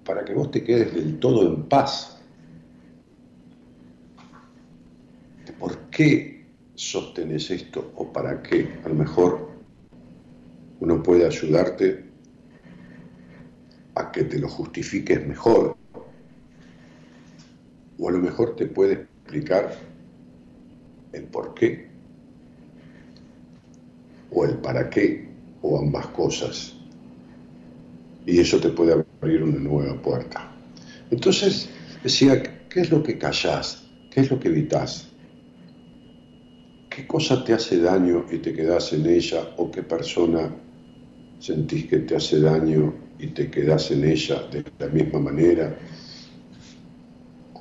para 0.04 0.24
que 0.24 0.34
vos 0.34 0.50
te 0.50 0.64
quedes 0.64 0.92
del 0.94 1.20
todo 1.20 1.46
en 1.46 1.68
paz. 1.68 2.20
¿Por 5.58 5.78
qué 5.90 6.46
sostenés 6.74 7.50
esto 7.50 7.92
o 7.94 8.12
para 8.12 8.42
qué? 8.42 8.80
A 8.84 8.88
lo 8.88 8.94
mejor 8.94 9.50
uno 10.80 11.02
puede 11.02 11.26
ayudarte 11.26 12.07
a 13.98 14.12
que 14.12 14.24
te 14.24 14.38
lo 14.38 14.48
justifiques 14.48 15.26
mejor. 15.26 15.76
O 17.98 18.08
a 18.08 18.12
lo 18.12 18.18
mejor 18.18 18.54
te 18.54 18.66
puede 18.66 18.92
explicar 18.92 19.76
el 21.12 21.24
por 21.24 21.54
qué 21.54 21.88
o 24.30 24.44
el 24.44 24.56
para 24.58 24.88
qué 24.88 25.28
o 25.62 25.78
ambas 25.78 26.06
cosas. 26.08 26.74
Y 28.24 28.38
eso 28.38 28.60
te 28.60 28.68
puede 28.68 29.04
abrir 29.20 29.42
una 29.42 29.58
nueva 29.58 30.00
puerta. 30.00 30.52
Entonces 31.10 31.68
decía, 32.02 32.42
¿qué 32.68 32.80
es 32.80 32.90
lo 32.90 33.02
que 33.02 33.18
callás? 33.18 33.88
¿Qué 34.10 34.20
es 34.20 34.30
lo 34.30 34.38
que 34.38 34.48
evitas? 34.48 35.08
¿Qué 36.90 37.06
cosa 37.06 37.42
te 37.42 37.54
hace 37.54 37.80
daño 37.80 38.26
y 38.30 38.38
te 38.38 38.52
quedas 38.52 38.92
en 38.92 39.06
ella 39.06 39.54
o 39.56 39.70
qué 39.70 39.82
persona 39.82 40.54
sentís 41.38 41.86
que 41.86 41.98
te 41.98 42.16
hace 42.16 42.40
daño 42.40 43.07
y 43.18 43.28
te 43.28 43.50
quedas 43.50 43.90
en 43.90 44.04
ella 44.04 44.42
de 44.50 44.64
la 44.78 44.86
misma 44.88 45.18
manera? 45.18 45.76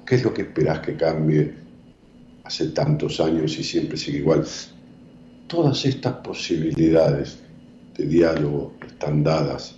¿Qué 0.06 0.16
es 0.16 0.24
lo 0.24 0.34
que 0.34 0.44
esperás 0.44 0.80
que 0.80 0.96
cambie 0.96 1.54
hace 2.44 2.68
tantos 2.70 3.20
años 3.20 3.58
y 3.58 3.64
siempre 3.64 3.98
sigue 3.98 4.20
igual? 4.20 4.46
Todas 5.48 5.86
estas 5.86 6.14
posibilidades 6.18 7.40
de 7.98 8.06
diálogo 8.06 8.76
están 8.86 9.24
dadas 9.24 9.76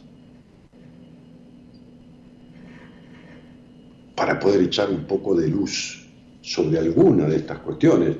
para 4.15 4.39
poder 4.39 4.61
echar 4.63 4.89
un 4.89 5.05
poco 5.05 5.33
de 5.33 5.47
luz 5.47 6.05
sobre 6.41 6.77
alguna 6.77 7.25
de 7.25 7.37
estas 7.37 7.59
cuestiones. 7.59 8.17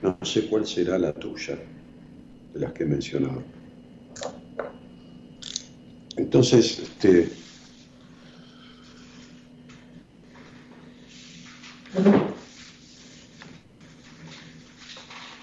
No 0.00 0.18
sé 0.22 0.48
cuál 0.48 0.66
será 0.66 0.98
la 0.98 1.12
tuya 1.12 1.58
de 2.54 2.60
las 2.60 2.72
que 2.72 2.84
he 2.84 2.86
mencionado. 2.86 3.42
Entonces, 6.16 6.78
este, 6.78 7.28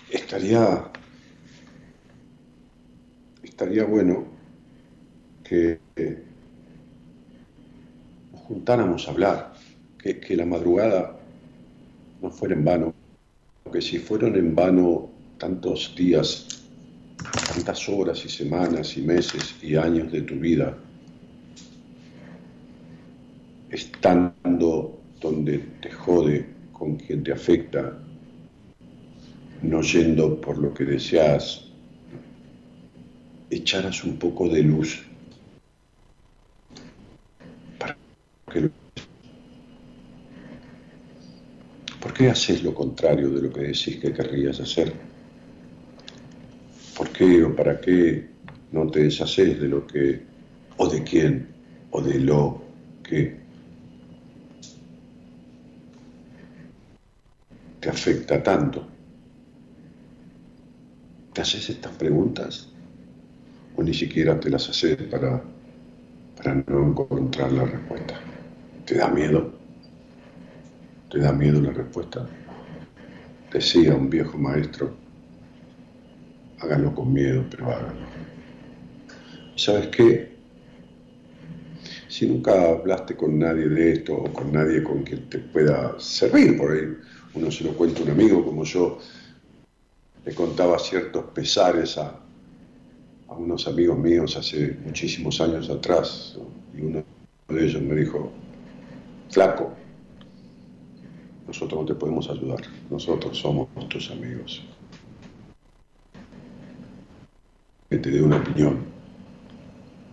estaría, 0.09 0.85
estaría 3.43 3.83
bueno 3.83 4.25
que 5.43 5.79
nos 8.31 8.41
juntáramos 8.41 9.07
a 9.07 9.11
hablar, 9.11 9.53
que, 10.01 10.19
que 10.19 10.35
la 10.37 10.45
madrugada 10.45 11.17
no 12.21 12.31
fuera 12.31 12.55
en 12.55 12.63
vano, 12.63 12.93
que 13.71 13.81
si 13.81 13.99
fueron 13.99 14.35
en 14.35 14.55
vano 14.55 15.09
tantos 15.37 15.93
días 15.97 16.60
tantas 17.53 17.87
horas 17.89 18.23
y 18.25 18.29
semanas 18.29 18.97
y 18.97 19.01
meses 19.01 19.55
y 19.61 19.75
años 19.75 20.11
de 20.11 20.21
tu 20.21 20.35
vida 20.35 20.77
estando 23.71 25.01
donde 25.19 25.59
te 25.81 25.91
jode 25.91 26.45
con 26.71 26.97
quien 26.97 27.23
te 27.23 27.31
afecta, 27.31 27.97
no 29.61 29.81
yendo 29.81 30.41
por 30.41 30.57
lo 30.57 30.73
que 30.73 30.83
deseas, 30.83 31.67
echaras 33.49 34.03
un 34.03 34.17
poco 34.17 34.49
de 34.49 34.63
luz 34.63 35.05
para 37.77 37.95
que 38.51 38.69
¿Por 42.01 42.13
qué 42.13 42.29
haces 42.29 42.63
lo 42.63 42.73
contrario 42.73 43.29
de 43.29 43.43
lo 43.43 43.53
que 43.53 43.61
decís 43.61 43.97
que 43.97 44.11
querrías 44.11 44.59
hacer? 44.59 45.10
¿Por 46.95 47.09
qué 47.09 47.43
o 47.43 47.55
para 47.55 47.79
qué 47.79 48.27
no 48.71 48.87
te 48.87 49.03
deshaces 49.03 49.59
de 49.59 49.67
lo 49.67 49.87
que, 49.87 50.21
o 50.77 50.87
de 50.87 51.03
quién, 51.03 51.47
o 51.91 52.01
de 52.01 52.19
lo 52.19 52.61
que 53.03 53.37
te 57.79 57.89
afecta 57.89 58.43
tanto? 58.43 58.87
¿Te 61.33 61.41
haces 61.41 61.69
estas 61.69 61.93
preguntas? 61.93 62.69
¿O 63.77 63.83
ni 63.83 63.93
siquiera 63.93 64.39
te 64.39 64.49
las 64.49 64.69
haces 64.69 64.97
para, 65.03 65.41
para 66.37 66.55
no 66.67 66.87
encontrar 66.89 67.51
la 67.53 67.63
respuesta? 67.63 68.19
¿Te 68.85 68.95
da 68.95 69.07
miedo? 69.07 69.53
¿Te 71.09 71.19
da 71.19 71.31
miedo 71.31 71.61
la 71.61 71.71
respuesta? 71.71 72.27
Decía 73.51 73.95
un 73.95 74.09
viejo 74.09 74.37
maestro 74.37 74.93
háganlo 76.61 76.93
con 76.93 77.11
miedo, 77.11 77.43
pero 77.49 77.71
háganlo. 77.71 78.05
¿Sabes 79.55 79.87
qué? 79.87 80.31
Si 82.07 82.27
nunca 82.27 82.69
hablaste 82.69 83.15
con 83.15 83.39
nadie 83.39 83.67
de 83.67 83.93
esto 83.93 84.15
o 84.15 84.33
con 84.33 84.51
nadie 84.51 84.83
con 84.83 85.03
quien 85.03 85.29
te 85.29 85.39
pueda 85.39 85.99
servir, 85.99 86.57
por 86.57 86.71
ahí 86.71 86.97
uno 87.33 87.49
se 87.49 87.63
lo 87.63 87.71
cuenta 87.71 88.01
a 88.01 88.03
un 88.03 88.09
amigo 88.11 88.45
como 88.45 88.63
yo, 88.63 88.99
le 90.25 90.33
contaba 90.35 90.77
ciertos 90.77 91.25
pesares 91.33 91.97
a, 91.97 92.19
a 93.27 93.33
unos 93.33 93.67
amigos 93.67 93.97
míos 93.97 94.35
hace 94.37 94.77
muchísimos 94.85 95.39
años 95.41 95.69
atrás, 95.69 96.37
y 96.77 96.81
uno 96.81 97.03
de 97.47 97.65
ellos 97.65 97.81
me 97.81 97.95
dijo, 97.95 98.31
flaco, 99.29 99.73
nosotros 101.47 101.81
no 101.81 101.85
te 101.85 101.95
podemos 101.95 102.29
ayudar, 102.29 102.61
nosotros 102.89 103.37
somos 103.37 103.67
tus 103.89 104.11
amigos. 104.11 104.63
Que 107.91 107.97
te 107.97 108.09
dé 108.09 108.21
una 108.21 108.37
opinión 108.37 108.85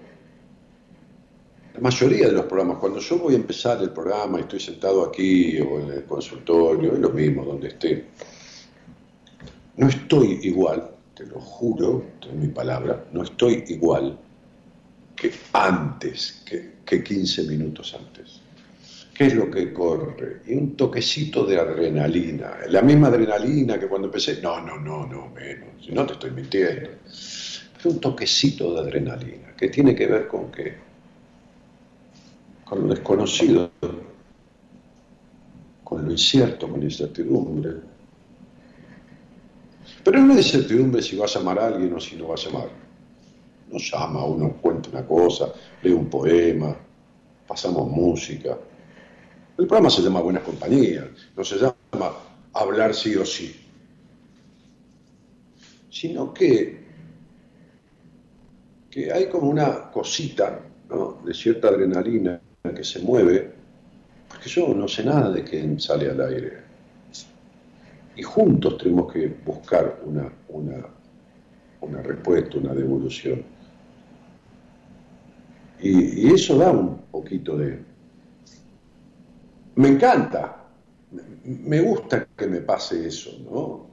la 1.78 1.84
mayoría 1.84 2.26
de 2.26 2.32
los 2.32 2.46
programas, 2.46 2.80
cuando 2.80 3.00
yo 3.00 3.20
voy 3.20 3.34
a 3.34 3.38
empezar 3.38 3.80
el 3.84 3.92
programa 3.92 4.40
y 4.40 4.42
estoy 4.42 4.60
sentado 4.60 5.06
aquí 5.06 5.60
o 5.60 5.80
en 5.80 5.92
el 5.92 6.06
consultorio, 6.06 6.94
es 6.94 7.00
lo 7.00 7.12
mismo 7.12 7.46
donde 7.46 7.68
esté, 7.68 8.06
no 9.76 9.88
estoy 9.88 10.40
igual, 10.42 10.90
te 11.14 11.28
lo 11.28 11.40
juro, 11.40 12.04
es 12.20 12.34
mi 12.34 12.48
palabra, 12.48 13.06
no 13.12 13.22
estoy 13.22 13.64
igual 13.68 14.18
que 15.16 15.32
antes, 15.54 16.42
que, 16.44 16.78
que 16.84 17.04
15 17.04 17.44
minutos 17.44 17.96
antes. 17.96 18.42
¿Qué 19.14 19.28
es 19.28 19.36
lo 19.36 19.52
que 19.52 19.72
corre? 19.72 20.42
Y 20.48 20.56
un 20.56 20.76
toquecito 20.76 21.46
de 21.46 21.60
adrenalina. 21.60 22.58
La 22.70 22.82
misma 22.82 23.08
adrenalina 23.08 23.80
que 23.80 23.88
cuando 23.88 24.08
empecé. 24.08 24.40
No, 24.42 24.62
no, 24.62 24.78
no, 24.80 25.08
no, 25.08 25.30
menos. 25.30 25.84
Si 25.84 25.92
no 25.92 26.06
te 26.06 26.14
estoy 26.14 26.32
mintiendo. 26.32 26.90
Pero 27.78 27.90
un 27.90 28.00
toquecito 28.00 28.74
de 28.74 28.80
adrenalina 28.80 29.56
que 29.56 29.70
tiene 29.70 29.96
que 29.96 30.06
ver 30.06 30.28
con 30.28 30.52
que 30.52 30.87
con 32.68 32.82
lo 32.82 32.94
desconocido, 32.94 33.72
con 35.84 36.04
lo 36.04 36.12
incierto, 36.12 36.68
con 36.68 36.80
la 36.80 36.86
incertidumbre. 36.86 37.76
Pero 40.04 40.20
no 40.20 40.34
es 40.34 40.48
incertidumbre 40.48 41.02
si 41.02 41.16
vas 41.16 41.36
a 41.36 41.40
amar 41.40 41.60
a 41.60 41.68
alguien 41.68 41.94
o 41.94 42.00
si 42.00 42.18
no 42.18 42.28
vas 42.28 42.46
a 42.46 42.50
amar. 42.50 42.70
No 43.72 43.78
llama, 43.78 44.26
uno 44.26 44.54
cuenta 44.62 44.90
una 44.90 45.06
cosa, 45.06 45.54
lee 45.82 45.92
un 45.92 46.10
poema, 46.10 46.76
pasamos 47.48 47.90
música. 47.90 48.58
El 49.58 49.66
programa 49.66 49.90
se 49.90 50.02
llama 50.02 50.22
Buenas 50.22 50.44
Compañías, 50.44 51.06
no 51.36 51.44
se 51.44 51.58
llama 51.58 52.14
hablar 52.54 52.94
sí 52.94 53.16
o 53.16 53.26
sí. 53.26 53.56
Sino 55.90 56.34
que, 56.34 56.86
que 58.90 59.12
hay 59.12 59.30
como 59.30 59.50
una 59.50 59.90
cosita 59.90 60.62
de 61.26 61.34
cierta 61.34 61.70
adrenalina 61.70 62.42
que 62.74 62.84
se 62.84 63.00
mueve, 63.00 63.52
porque 64.28 64.50
yo 64.50 64.74
no 64.74 64.88
sé 64.88 65.04
nada 65.04 65.32
de 65.32 65.44
quién 65.44 65.80
sale 65.80 66.10
al 66.10 66.22
aire. 66.22 66.68
Y 68.16 68.24
juntos 68.24 68.78
tenemos 68.78 69.12
que 69.14 69.28
buscar 69.46 70.00
una, 70.04 70.32
una, 70.50 70.86
una 71.82 72.02
respuesta, 72.02 72.58
una 72.58 72.74
devolución. 72.74 73.44
Y, 75.80 76.28
y, 76.28 76.34
eso 76.34 76.58
da 76.58 76.72
un 76.72 76.98
poquito 77.12 77.56
de... 77.56 77.80
Me 79.76 79.90
encanta, 79.90 80.64
me 81.44 81.82
gusta 81.82 82.28
que 82.36 82.48
me 82.48 82.62
pase 82.62 83.08
eso, 83.08 83.32
¿no? 83.44 83.88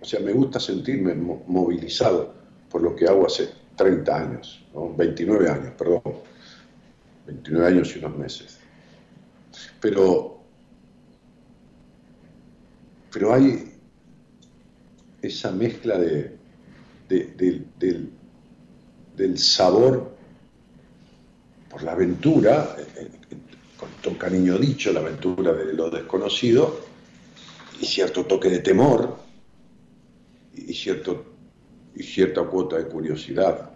O 0.00 0.04
sea, 0.04 0.20
me 0.20 0.32
gusta 0.32 0.60
sentirme 0.60 1.14
movilizado 1.14 2.34
por 2.70 2.82
lo 2.82 2.94
que 2.94 3.06
hago 3.06 3.26
hace 3.26 3.48
30 3.76 4.16
años, 4.16 4.64
¿no? 4.74 4.94
29 4.94 5.48
años, 5.48 5.72
perdón, 5.78 6.02
29 7.26 7.66
años 7.66 7.94
y 7.94 7.98
unos 7.98 8.16
meses. 8.16 8.58
Pero, 9.80 10.38
pero 13.12 13.34
hay 13.34 13.72
esa 15.22 15.50
mezcla 15.50 15.98
de, 15.98 16.36
del, 19.16 19.38
sabor 19.38 20.14
por 21.70 21.82
la 21.82 21.92
aventura, 21.92 22.76
eh, 22.78 22.86
eh, 22.96 23.08
con 23.76 23.88
todo 24.02 24.18
cariño 24.18 24.58
dicho, 24.58 24.92
la 24.92 25.00
aventura 25.00 25.52
de 25.52 25.72
lo 25.72 25.90
desconocido, 25.90 26.80
y 27.80 27.86
cierto 27.86 28.24
toque 28.24 28.48
de 28.48 28.60
temor, 28.60 29.16
y, 30.54 30.72
cierto, 30.72 31.24
y 31.94 32.02
cierta 32.02 32.42
cuota 32.44 32.76
de 32.76 32.86
curiosidad, 32.86 33.70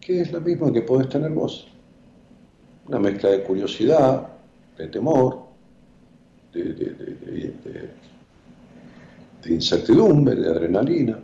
que 0.00 0.22
es 0.22 0.32
la 0.32 0.40
misma 0.40 0.72
que 0.72 0.82
podés 0.82 1.08
tener 1.08 1.30
vos. 1.30 1.68
Una 2.88 2.98
mezcla 2.98 3.30
de 3.30 3.42
curiosidad, 3.42 4.28
de 4.78 4.88
temor, 4.88 5.48
de, 6.52 7.90
incertidumbre, 9.46 10.34
de 10.34 10.48
adrenalina. 10.48 11.22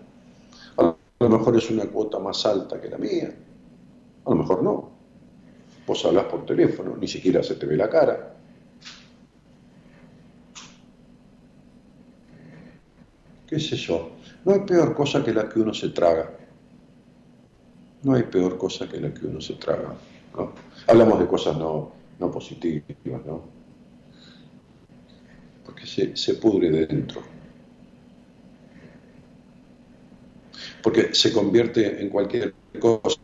A 0.77 0.95
lo 1.21 1.29
mejor 1.29 1.57
es 1.57 1.71
una 1.71 1.87
cuota 1.87 2.19
más 2.19 2.45
alta 2.45 2.79
que 2.79 2.91
la 2.91 2.99
mía, 2.99 3.35
a 4.27 4.31
lo 4.31 4.37
mejor 4.37 4.63
no. 4.63 4.91
Vos 5.87 6.05
hablas 6.05 6.25
por 6.25 6.45
teléfono, 6.45 6.97
ni 6.97 7.09
siquiera 7.09 7.43
se 7.43 7.55
te 7.55 7.65
ve 7.65 7.77
la 7.77 7.89
cara. 7.89 8.35
¿Qué 13.47 13.59
sé 13.59 13.77
yo? 13.77 14.11
No 14.45 14.53
hay 14.53 14.61
peor 14.61 14.95
cosa 14.95 15.25
que 15.25 15.33
la 15.33 15.49
que 15.49 15.61
uno 15.61 15.73
se 15.73 15.91
traga. 15.91 16.31
No 18.03 18.15
hay 18.15 18.25
peor 18.25 18.59
cosa 18.59 18.87
que 18.87 19.01
la 19.01 19.15
que 19.15 19.27
uno 19.27 19.41
se 19.41 19.55
traga. 19.55 19.95
Hablamos 20.87 21.19
de 21.21 21.27
cosas 21.27 21.57
no, 21.57 21.93
positivas, 22.33 23.25
¿no? 23.27 23.43
Porque 25.65 25.87
se, 25.87 26.17
se 26.17 26.35
pudre 26.35 26.71
dentro. 26.71 27.23
Porque 30.83 31.15
se 31.15 31.33
convierte 31.33 32.03
en 32.03 32.11
cualquier 32.11 32.55
cosa 32.79 33.19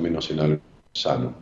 menos 0.00 0.30
en 0.30 0.40
algo 0.40 0.60
sano. 0.92 1.34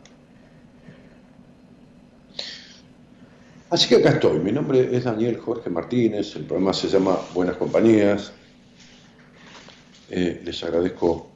Así 3.70 3.88
que 3.88 3.96
acá 3.96 4.10
estoy. 4.10 4.38
Mi 4.40 4.52
nombre 4.52 4.96
es 4.96 5.04
Daniel 5.04 5.38
Jorge 5.38 5.70
Martínez. 5.70 6.34
El 6.36 6.44
programa 6.44 6.72
se 6.72 6.88
llama 6.88 7.18
Buenas 7.34 7.56
Compañías. 7.56 8.32
Eh, 10.10 10.42
les 10.44 10.64
agradezco 10.64 11.29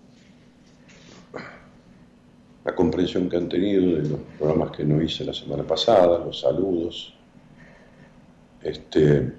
la 2.64 2.74
comprensión 2.74 3.28
que 3.28 3.36
han 3.36 3.48
tenido 3.48 3.96
de 3.96 4.08
los 4.08 4.20
programas 4.38 4.70
que 4.70 4.84
no 4.84 5.02
hice 5.02 5.24
la 5.24 5.34
semana 5.34 5.62
pasada, 5.64 6.18
los 6.18 6.40
saludos. 6.40 7.14
Este, 8.62 9.32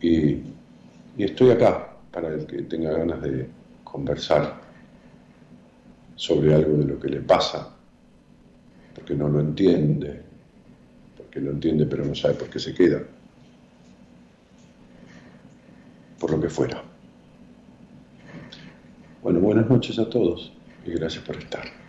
y, 0.00 0.30
y 1.16 1.24
estoy 1.24 1.50
acá 1.50 1.94
para 2.10 2.28
el 2.28 2.46
que 2.46 2.62
tenga 2.62 2.90
ganas 2.92 3.22
de 3.22 3.48
conversar 3.84 4.60
sobre 6.16 6.54
algo 6.54 6.76
de 6.78 6.84
lo 6.84 6.98
que 6.98 7.08
le 7.08 7.20
pasa 7.20 7.76
porque 8.94 9.14
no 9.14 9.28
lo 9.28 9.40
entiende, 9.40 10.20
porque 11.16 11.40
lo 11.40 11.52
entiende 11.52 11.86
pero 11.86 12.04
no 12.04 12.14
sabe 12.14 12.34
por 12.34 12.50
qué 12.50 12.58
se 12.58 12.74
queda, 12.74 13.02
por 16.18 16.30
lo 16.32 16.40
que 16.40 16.48
fuera. 16.48 16.89
Bueno, 19.22 19.40
buenas 19.40 19.68
noches 19.68 19.98
a 19.98 20.08
todos 20.08 20.50
y 20.86 20.92
gracias 20.92 21.22
por 21.24 21.36
estar. 21.36 21.79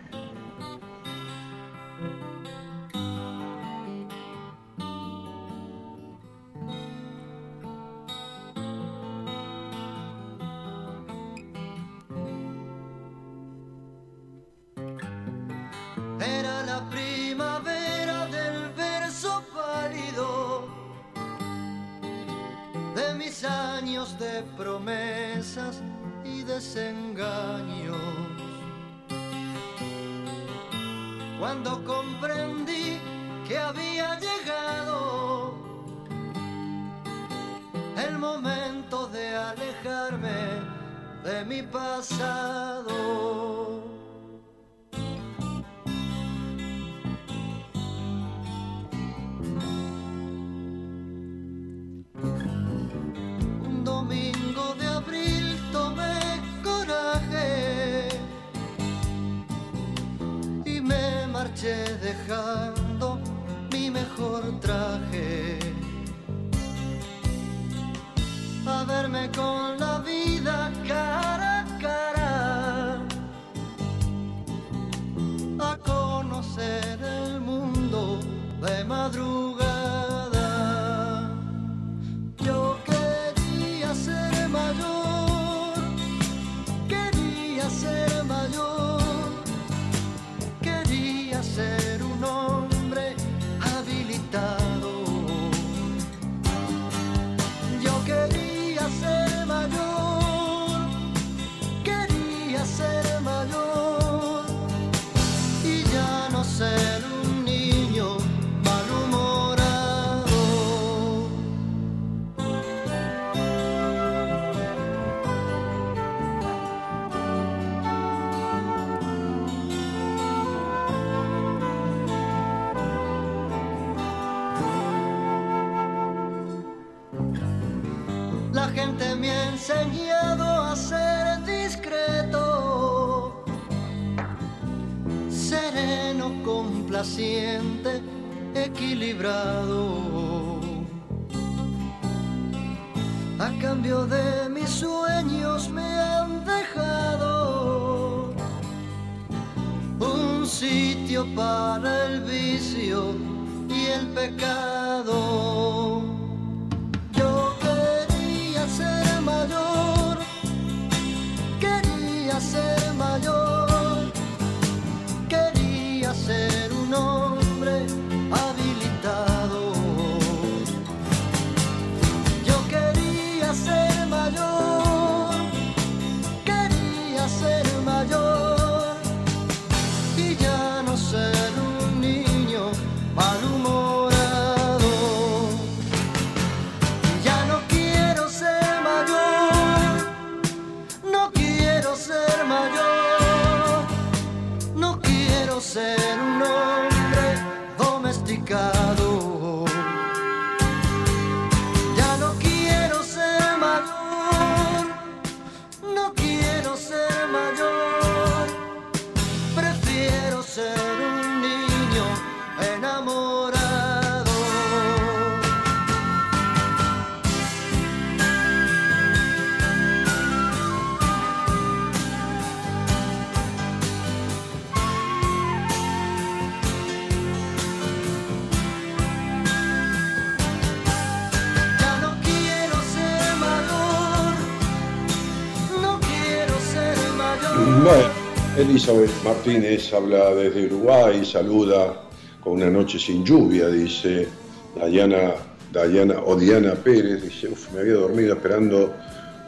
Martínez 239.24 239.92
habla 239.94 240.34
desde 240.34 240.66
Uruguay, 240.66 241.24
saluda 241.24 242.02
con 242.40 242.54
una 242.54 242.68
noche 242.68 242.98
sin 242.98 243.24
lluvia, 243.24 243.68
dice 243.68 244.26
Dayana, 244.74 245.34
Dayana 245.70 246.20
o 246.26 246.34
Diana 246.34 246.74
Pérez, 246.74 247.22
dice, 247.22 247.48
"Uf, 247.48 247.70
me 247.72 247.80
había 247.80 247.92
dormido 247.94 248.34
esperando, 248.34 248.92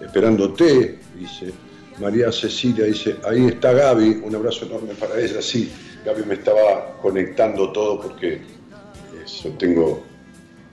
esperándote, 0.01 1.01
dice 1.19 1.53
María 2.01 2.31
Cecilia, 2.31 2.85
dice, 2.85 3.17
ahí 3.25 3.47
está 3.47 3.73
Gaby, 3.73 4.23
un 4.25 4.37
abrazo 4.37 4.67
enorme 4.67 4.95
para 4.95 5.19
ella, 5.19 5.43
sí, 5.43 5.69
Gaby 6.05 6.23
me 6.27 6.35
estaba 6.35 6.97
conectando 7.03 7.73
todo 7.73 8.01
porque 8.03 8.41
eso, 9.25 9.49
tengo 9.59 10.05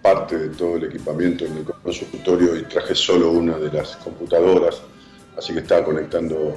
parte 0.03 0.37
de 0.37 0.49
todo 0.49 0.75
el 0.75 0.83
equipamiento 0.83 1.45
en 1.45 1.57
el 1.57 1.65
consultorio 1.65 2.55
y 2.55 2.61
traje 2.65 2.93
solo 2.93 3.31
una 3.31 3.57
de 3.57 3.71
las 3.71 3.95
computadoras, 3.97 4.83
así 5.35 5.51
que 5.51 5.59
estaba 5.61 5.83
conectando 5.83 6.55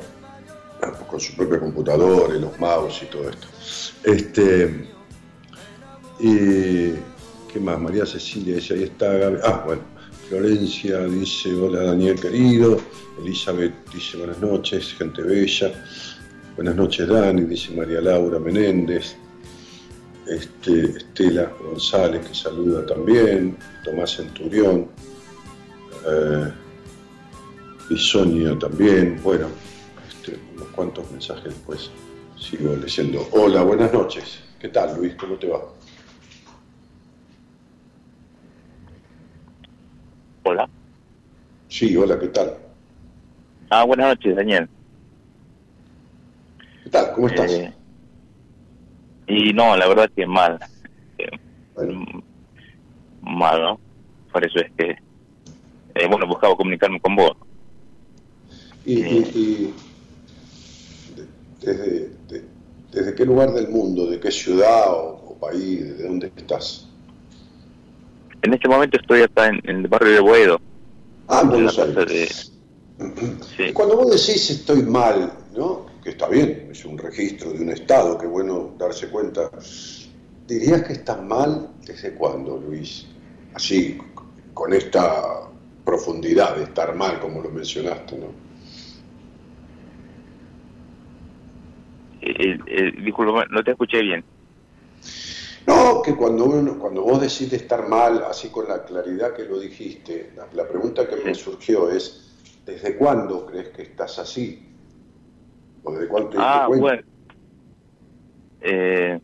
con 0.92 1.20
su 1.20 1.34
propia 1.34 1.58
computadora 1.60 2.36
y 2.36 2.40
los 2.40 2.58
mouse 2.58 3.02
y 3.02 3.06
todo 3.06 3.28
esto. 3.30 3.46
Este, 4.04 4.88
y, 6.20 6.92
¿Qué 7.52 7.60
más? 7.60 7.80
María 7.80 8.04
Cecilia 8.06 8.56
dice, 8.56 8.74
ahí 8.74 8.84
está 8.84 9.12
Gaby. 9.12 9.38
Ah, 9.44 9.62
bueno. 9.64 9.82
Florencia 10.28 11.06
dice, 11.06 11.54
hola 11.54 11.82
Daniel 11.82 12.18
querido. 12.18 12.80
Elizabeth 13.20 13.72
dice, 13.92 14.16
buenas 14.16 14.40
noches, 14.40 14.94
gente 14.94 15.22
bella. 15.22 15.72
Buenas 16.56 16.76
noches 16.76 17.06
Dani, 17.06 17.42
dice 17.42 17.72
María 17.74 18.00
Laura 18.00 18.38
Menéndez. 18.38 19.16
Este, 20.26 20.96
Estela 20.96 21.52
González 21.62 22.26
que 22.26 22.34
saluda 22.34 22.86
también. 22.86 23.56
Tomás 23.84 24.16
Centurión. 24.16 24.88
Eh, 26.08 26.52
y 27.90 27.98
Sonia 27.98 28.58
también. 28.58 29.20
Bueno, 29.22 29.48
cuantos 30.74 31.10
mensajes 31.10 31.44
después 31.44 31.90
sigo 32.38 32.74
leyendo. 32.76 33.26
Hola, 33.32 33.62
buenas 33.62 33.92
noches. 33.92 34.42
¿Qué 34.58 34.68
tal, 34.68 34.96
Luis? 34.96 35.14
¿Cómo 35.14 35.36
te 35.36 35.48
va? 35.48 35.60
Hola. 40.44 40.68
Sí, 41.68 41.96
hola, 41.96 42.18
¿qué 42.18 42.28
tal? 42.28 42.56
Ah, 43.70 43.84
buenas 43.84 44.08
noches, 44.08 44.36
Daniel. 44.36 44.68
¿Qué 46.84 46.90
tal? 46.90 47.12
¿Cómo 47.14 47.28
estás? 47.28 47.50
Eh, 47.50 47.74
y 49.26 49.52
no, 49.52 49.76
la 49.76 49.88
verdad 49.88 50.10
que 50.14 50.26
mal. 50.26 50.58
Eh, 51.18 51.28
Bueno. 51.74 52.04
Mal, 53.20 53.60
¿no? 53.62 53.80
Por 54.32 54.44
eso 54.44 54.58
es 54.58 54.70
que, 54.76 54.90
eh, 55.94 56.06
bueno, 56.08 56.26
buscaba 56.26 56.54
comunicarme 56.56 57.00
con 57.00 57.16
vos. 57.16 57.32
¿Y, 58.84 59.00
y- 59.00 59.30
y 59.34 59.54
de- 59.64 59.74
desde, 61.64 62.10
de- 62.28 62.44
desde 62.92 63.14
qué 63.14 63.24
lugar 63.24 63.52
del 63.52 63.68
mundo, 63.68 64.06
de 64.06 64.20
qué 64.20 64.30
ciudad 64.30 64.88
o, 64.92 65.20
o 65.30 65.34
país, 65.38 65.98
de 65.98 66.04
dónde 66.06 66.32
estás? 66.36 66.88
En 68.42 68.52
este 68.54 68.68
momento 68.68 68.98
estoy 69.00 69.22
acá 69.22 69.48
en, 69.48 69.60
en 69.64 69.76
el 69.78 69.88
barrio 69.88 70.12
de 70.12 70.20
Boedo. 70.20 70.60
Ah, 71.28 71.40
en 71.42 71.48
Buenos 71.48 71.78
Aires. 71.78 72.52
Sí. 73.56 73.72
Cuando 73.72 73.96
vos 73.96 74.10
decís 74.10 74.50
estoy 74.50 74.82
mal, 74.82 75.32
¿no? 75.56 75.86
Que 76.02 76.10
está 76.10 76.28
bien, 76.28 76.68
es 76.70 76.84
un 76.84 76.98
registro 76.98 77.52
de 77.52 77.62
un 77.62 77.70
estado, 77.70 78.18
qué 78.18 78.26
bueno 78.26 78.74
darse 78.78 79.08
cuenta. 79.08 79.50
¿Dirías 80.46 80.82
que 80.84 80.92
estás 80.92 81.22
mal 81.22 81.70
desde 81.86 82.12
cuándo, 82.14 82.58
Luis? 82.58 83.06
Así, 83.54 83.98
con 84.52 84.72
esta 84.74 85.48
profundidad 85.84 86.56
de 86.56 86.64
estar 86.64 86.94
mal, 86.94 87.18
como 87.20 87.40
lo 87.40 87.48
mencionaste, 87.50 88.18
¿no? 88.18 88.26
Eh, 92.26 92.58
eh, 92.66 92.92
disculpa, 93.02 93.44
no 93.50 93.62
te 93.62 93.72
escuché 93.72 94.00
bien. 94.02 94.24
No, 95.66 96.00
que 96.02 96.14
cuando 96.14 96.44
uno, 96.46 96.78
cuando 96.78 97.02
vos 97.02 97.20
decís 97.20 97.50
de 97.50 97.56
estar 97.58 97.86
mal, 97.88 98.24
así 98.24 98.48
con 98.50 98.66
la 98.68 98.84
claridad 98.84 99.34
que 99.34 99.44
lo 99.44 99.58
dijiste, 99.60 100.32
la, 100.36 100.46
la 100.54 100.68
pregunta 100.68 101.06
que 101.08 101.16
me 101.16 101.34
surgió 101.34 101.90
es, 101.90 102.62
¿desde 102.66 102.96
cuándo 102.96 103.44
crees 103.46 103.68
que 103.70 103.82
estás 103.82 104.18
así? 104.18 104.58
¿O 105.82 105.92
desde 105.92 106.08
cuándo 106.08 106.30
te 106.30 106.36
diste 106.38 106.50
Ah, 106.52 106.64
cuenta? 106.66 106.82
bueno. 106.82 107.02
Eh, 108.62 109.20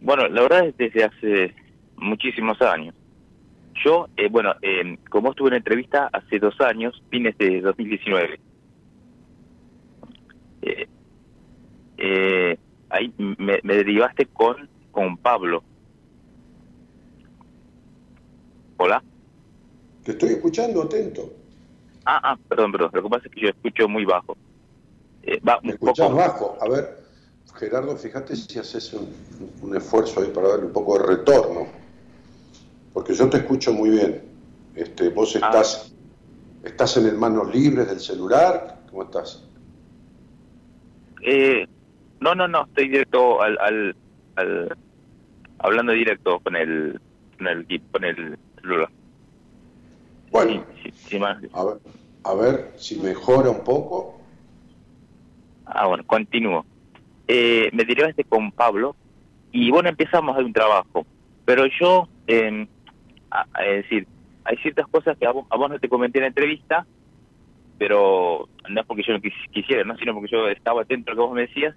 bueno, 0.00 0.28
la 0.28 0.42
verdad 0.42 0.66
es 0.66 0.76
desde 0.76 1.04
hace 1.04 1.54
muchísimos 1.96 2.60
años. 2.62 2.94
Yo, 3.84 4.08
eh, 4.16 4.28
bueno, 4.28 4.54
eh, 4.62 4.96
como 5.08 5.30
estuve 5.30 5.50
en 5.50 5.54
entrevista 5.56 6.08
hace 6.12 6.38
dos 6.38 6.60
años, 6.60 7.00
fines 7.10 7.36
de 7.38 7.60
2019. 7.60 8.40
Eh, 10.62 10.86
eh, 12.00 12.58
ahí 12.88 13.12
me, 13.18 13.60
me 13.62 13.74
derivaste 13.76 14.26
con, 14.26 14.68
con 14.90 15.16
Pablo. 15.18 15.62
Hola. 18.78 19.02
Te 20.04 20.12
estoy 20.12 20.30
escuchando 20.30 20.82
atento. 20.82 21.30
Ah, 22.06 22.20
ah, 22.22 22.38
perdón, 22.48 22.72
perdón. 22.72 22.90
Lo 22.94 23.02
que 23.02 23.08
pasa 23.10 23.26
es 23.26 23.32
que 23.34 23.40
yo 23.42 23.48
escucho 23.50 23.88
muy 23.88 24.04
bajo. 24.04 24.36
Eh, 25.22 25.38
va 25.46 25.60
¿Me 25.62 25.68
un 25.68 25.74
escuchás 25.74 26.06
poco. 26.08 26.16
bajo? 26.18 26.58
A 26.60 26.68
ver, 26.68 27.04
Gerardo, 27.56 27.94
fíjate 27.96 28.34
si 28.36 28.58
haces 28.58 28.92
un, 28.94 29.08
un 29.62 29.76
esfuerzo 29.76 30.20
ahí 30.20 30.28
para 30.34 30.48
darle 30.48 30.66
un 30.66 30.72
poco 30.72 30.98
de 30.98 31.06
retorno. 31.06 31.66
Porque 32.94 33.14
yo 33.14 33.28
te 33.28 33.36
escucho 33.38 33.72
muy 33.74 33.90
bien. 33.90 34.22
Este, 34.74 35.10
vos 35.10 35.36
Ah. 35.36 35.46
estás, 35.46 35.92
estás 36.64 36.96
en 36.96 37.06
el 37.06 37.18
manos 37.18 37.54
libres 37.54 37.86
del 37.88 38.00
celular. 38.00 38.80
¿Cómo 38.90 39.02
estás? 39.02 39.44
Eh, 41.22 41.66
no, 42.20 42.34
no, 42.34 42.48
no, 42.48 42.62
estoy 42.64 42.88
directo 42.88 43.42
al, 43.42 43.58
al, 43.60 43.96
al 44.36 44.76
hablando 45.58 45.92
directo 45.92 46.40
con 46.40 46.56
el 46.56 46.98
con 47.36 47.46
el 47.48 47.66
con 47.90 48.04
el 48.04 48.36
celular. 48.60 48.90
Bueno, 50.30 50.64
Sí, 50.82 50.90
sí, 50.90 50.92
sí, 51.10 51.18
más. 51.18 51.38
a 51.52 51.64
ver, 51.64 51.80
a 52.24 52.34
ver 52.34 52.72
si 52.76 52.96
mejora 53.00 53.50
un 53.50 53.64
poco. 53.64 54.20
Ah, 55.66 55.86
bueno, 55.86 56.04
continúo. 56.04 56.64
Eh, 57.26 57.70
me 57.72 57.84
derivaste 57.84 58.24
con 58.24 58.50
Pablo 58.52 58.96
y 59.52 59.70
bueno, 59.70 59.88
empezamos 59.88 60.36
a 60.36 60.40
un 60.40 60.52
trabajo. 60.52 61.04
Pero 61.44 61.64
yo, 61.80 62.08
eh, 62.26 62.66
a- 63.30 63.46
a- 63.52 63.64
es 63.66 63.82
decir, 63.84 64.06
hay 64.44 64.56
ciertas 64.58 64.86
cosas 64.90 65.16
que 65.18 65.26
a 65.26 65.32
vos, 65.32 65.46
a 65.50 65.56
vos 65.56 65.70
no 65.70 65.78
te 65.78 65.88
comenté 65.88 66.18
en 66.18 66.22
la 66.22 66.28
entrevista, 66.28 66.86
pero 67.78 68.48
no 68.68 68.80
es 68.80 68.86
porque 68.86 69.02
yo 69.06 69.14
quisiera, 69.52 69.84
¿no? 69.84 69.96
sino 69.96 70.12
porque 70.14 70.30
yo 70.30 70.48
estaba 70.48 70.82
atento 70.82 71.10
a 71.10 71.14
lo 71.14 71.22
que 71.22 71.26
vos 71.26 71.34
me 71.34 71.42
decías 71.42 71.74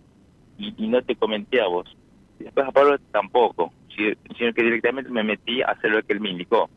y, 0.57 0.87
no 0.87 1.01
te 1.03 1.15
comenté 1.15 1.61
a 1.61 1.67
vos. 1.67 1.87
Después 2.39 2.67
a 2.67 2.71
Pablo 2.71 2.97
tampoco, 3.11 3.71
sino 3.95 4.53
que 4.53 4.63
directamente 4.63 5.09
me 5.09 5.23
metí 5.23 5.61
a 5.61 5.67
hacer 5.67 5.91
lo 5.91 6.03
que 6.03 6.13
él 6.13 6.19
me 6.19 6.31
indicó. 6.31 6.69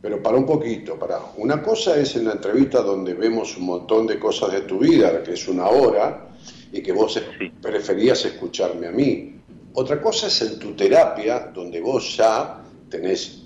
Pero 0.00 0.22
para 0.22 0.36
un 0.36 0.46
poquito, 0.46 0.98
para. 0.98 1.18
Una 1.36 1.62
cosa 1.62 1.98
es 1.98 2.14
en 2.16 2.26
la 2.26 2.32
entrevista 2.32 2.82
donde 2.82 3.14
vemos 3.14 3.56
un 3.56 3.66
montón 3.66 4.06
de 4.06 4.18
cosas 4.18 4.52
de 4.52 4.60
tu 4.62 4.78
vida, 4.78 5.22
que 5.22 5.32
es 5.32 5.48
una 5.48 5.68
hora, 5.68 6.28
y 6.72 6.82
que 6.82 6.92
vos 6.92 7.20
preferías 7.60 8.24
escucharme 8.24 8.86
a 8.86 8.92
mí. 8.92 9.34
Otra 9.74 10.00
cosa 10.00 10.28
es 10.28 10.42
en 10.42 10.58
tu 10.58 10.74
terapia, 10.74 11.50
donde 11.52 11.80
vos 11.80 12.16
ya 12.16 12.62
tenés 12.88 13.44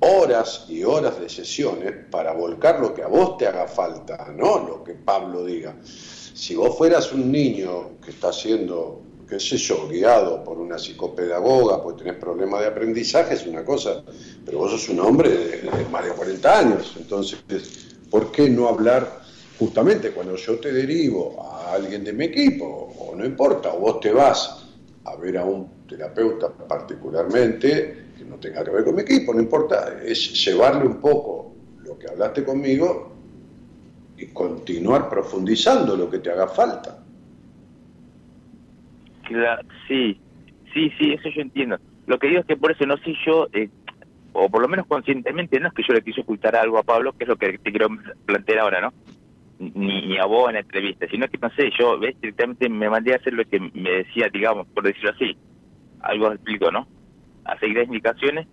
horas 0.00 0.66
y 0.68 0.82
horas 0.82 1.20
de 1.20 1.28
sesiones 1.28 1.92
para 2.10 2.32
volcar 2.32 2.80
lo 2.80 2.94
que 2.94 3.02
a 3.02 3.06
vos 3.06 3.36
te 3.36 3.46
haga 3.46 3.66
falta, 3.66 4.32
no 4.34 4.66
lo 4.66 4.84
que 4.84 4.94
Pablo 4.94 5.44
diga. 5.44 5.76
Si 6.34 6.54
vos 6.54 6.76
fueras 6.76 7.12
un 7.12 7.30
niño 7.30 7.98
que 8.04 8.10
está 8.10 8.32
siendo, 8.32 9.02
qué 9.28 9.40
sé 9.40 9.56
yo, 9.56 9.88
guiado 9.88 10.44
por 10.44 10.58
una 10.58 10.78
psicopedagoga, 10.78 11.82
pues 11.82 11.96
tenés 11.96 12.14
problemas 12.14 12.60
de 12.60 12.68
aprendizaje, 12.68 13.34
es 13.34 13.46
una 13.46 13.64
cosa, 13.64 14.02
pero 14.44 14.58
vos 14.58 14.70
sos 14.70 14.88
un 14.88 15.00
hombre 15.00 15.30
de, 15.30 15.70
más 15.90 16.04
de 16.04 16.12
40 16.12 16.58
años, 16.58 16.94
entonces, 16.96 17.38
¿por 18.10 18.30
qué 18.30 18.48
no 18.48 18.68
hablar 18.68 19.20
justamente 19.58 20.12
cuando 20.12 20.36
yo 20.36 20.58
te 20.58 20.72
derivo 20.72 21.36
a 21.42 21.74
alguien 21.74 22.02
de 22.04 22.12
mi 22.12 22.24
equipo, 22.26 22.94
o 22.98 23.14
no 23.14 23.24
importa, 23.24 23.74
o 23.74 23.80
vos 23.80 24.00
te 24.00 24.12
vas 24.12 24.66
a 25.04 25.16
ver 25.16 25.36
a 25.36 25.44
un 25.44 25.86
terapeuta 25.86 26.48
particularmente, 26.48 28.06
que 28.16 28.24
no 28.24 28.36
tenga 28.36 28.64
que 28.64 28.70
ver 28.70 28.84
con 28.84 28.94
mi 28.94 29.02
equipo, 29.02 29.34
no 29.34 29.40
importa, 29.40 30.00
es 30.02 30.44
llevarle 30.44 30.86
un 30.86 31.00
poco 31.00 31.52
lo 31.82 31.98
que 31.98 32.08
hablaste 32.08 32.44
conmigo 32.44 33.09
continuar 34.28 35.08
profundizando 35.08 35.96
lo 35.96 36.10
que 36.10 36.18
te 36.18 36.30
haga 36.30 36.48
falta. 36.48 36.98
sí, 39.88 40.20
sí, 40.72 40.90
sí, 40.98 41.12
eso 41.12 41.28
yo 41.34 41.42
entiendo. 41.42 41.78
Lo 42.06 42.18
que 42.18 42.28
digo 42.28 42.40
es 42.40 42.46
que 42.46 42.56
por 42.56 42.72
eso 42.72 42.86
no 42.86 42.96
sé 42.98 43.14
yo, 43.24 43.48
eh, 43.52 43.68
o 44.32 44.48
por 44.48 44.62
lo 44.62 44.68
menos 44.68 44.86
conscientemente, 44.86 45.58
no 45.60 45.68
es 45.68 45.74
que 45.74 45.82
yo 45.86 45.94
le 45.94 46.02
quise 46.02 46.22
ocultar 46.22 46.56
algo 46.56 46.78
a 46.78 46.82
Pablo, 46.82 47.12
que 47.12 47.24
es 47.24 47.28
lo 47.28 47.36
que 47.36 47.58
te 47.58 47.70
quiero 47.70 47.88
plantear 48.26 48.60
ahora, 48.60 48.80
¿no? 48.80 48.92
Ni, 49.58 50.16
a 50.16 50.24
vos 50.24 50.48
en 50.48 50.54
la 50.54 50.60
entrevista, 50.60 51.06
sino 51.10 51.28
que 51.28 51.36
no 51.36 51.50
sé, 51.50 51.70
yo 51.78 51.98
¿ves? 51.98 52.18
directamente 52.20 52.68
me 52.68 52.88
mandé 52.88 53.12
a 53.12 53.16
hacer 53.16 53.34
lo 53.34 53.44
que 53.44 53.60
me 53.60 53.90
decía, 53.90 54.28
digamos, 54.32 54.66
por 54.68 54.84
decirlo 54.84 55.10
así, 55.10 55.36
algo 56.00 56.32
explico, 56.32 56.70
¿no? 56.70 56.86
A 57.44 57.58
seguir 57.58 57.76
las 57.76 57.86
indicaciones, 57.86 58.46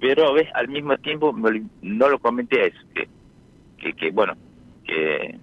pero 0.00 0.32
ves, 0.32 0.48
al 0.54 0.68
mismo 0.68 0.96
tiempo 0.98 1.34
no 1.82 2.08
lo 2.08 2.18
comenté 2.20 2.60
a 2.60 2.66
eso, 2.66 2.78
que, 3.78 3.92
que 3.94 4.10
bueno, 4.12 4.34
que, 4.84 5.38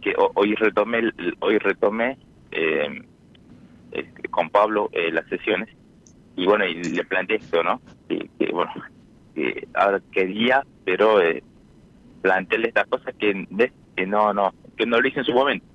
que 0.00 0.14
hoy 0.34 0.54
retomé 0.54 1.10
hoy 1.40 1.58
retomé 1.58 2.18
eh, 2.50 3.02
este, 3.92 4.28
con 4.28 4.50
Pablo 4.50 4.88
eh, 4.92 5.10
las 5.10 5.26
sesiones. 5.28 5.68
Y 6.36 6.44
bueno 6.46 6.66
y 6.66 6.74
le 6.74 7.04
planteé 7.04 7.36
esto 7.36 7.62
no 7.62 7.80
que, 8.08 8.28
bueno 8.52 8.70
que 9.34 9.66
ahora 9.74 10.00
quería 10.12 10.62
pero 10.84 11.20
eh, 11.20 11.42
plantearle 12.22 12.68
estas 12.68 12.86
cosas 12.88 13.14
que 13.18 13.46
que 13.96 14.06
no 14.06 14.34
no 14.34 14.52
que 14.76 14.86
no 14.86 15.00
lo 15.00 15.08
hice 15.08 15.20
en 15.20 15.24
su 15.24 15.32
momento. 15.32 15.66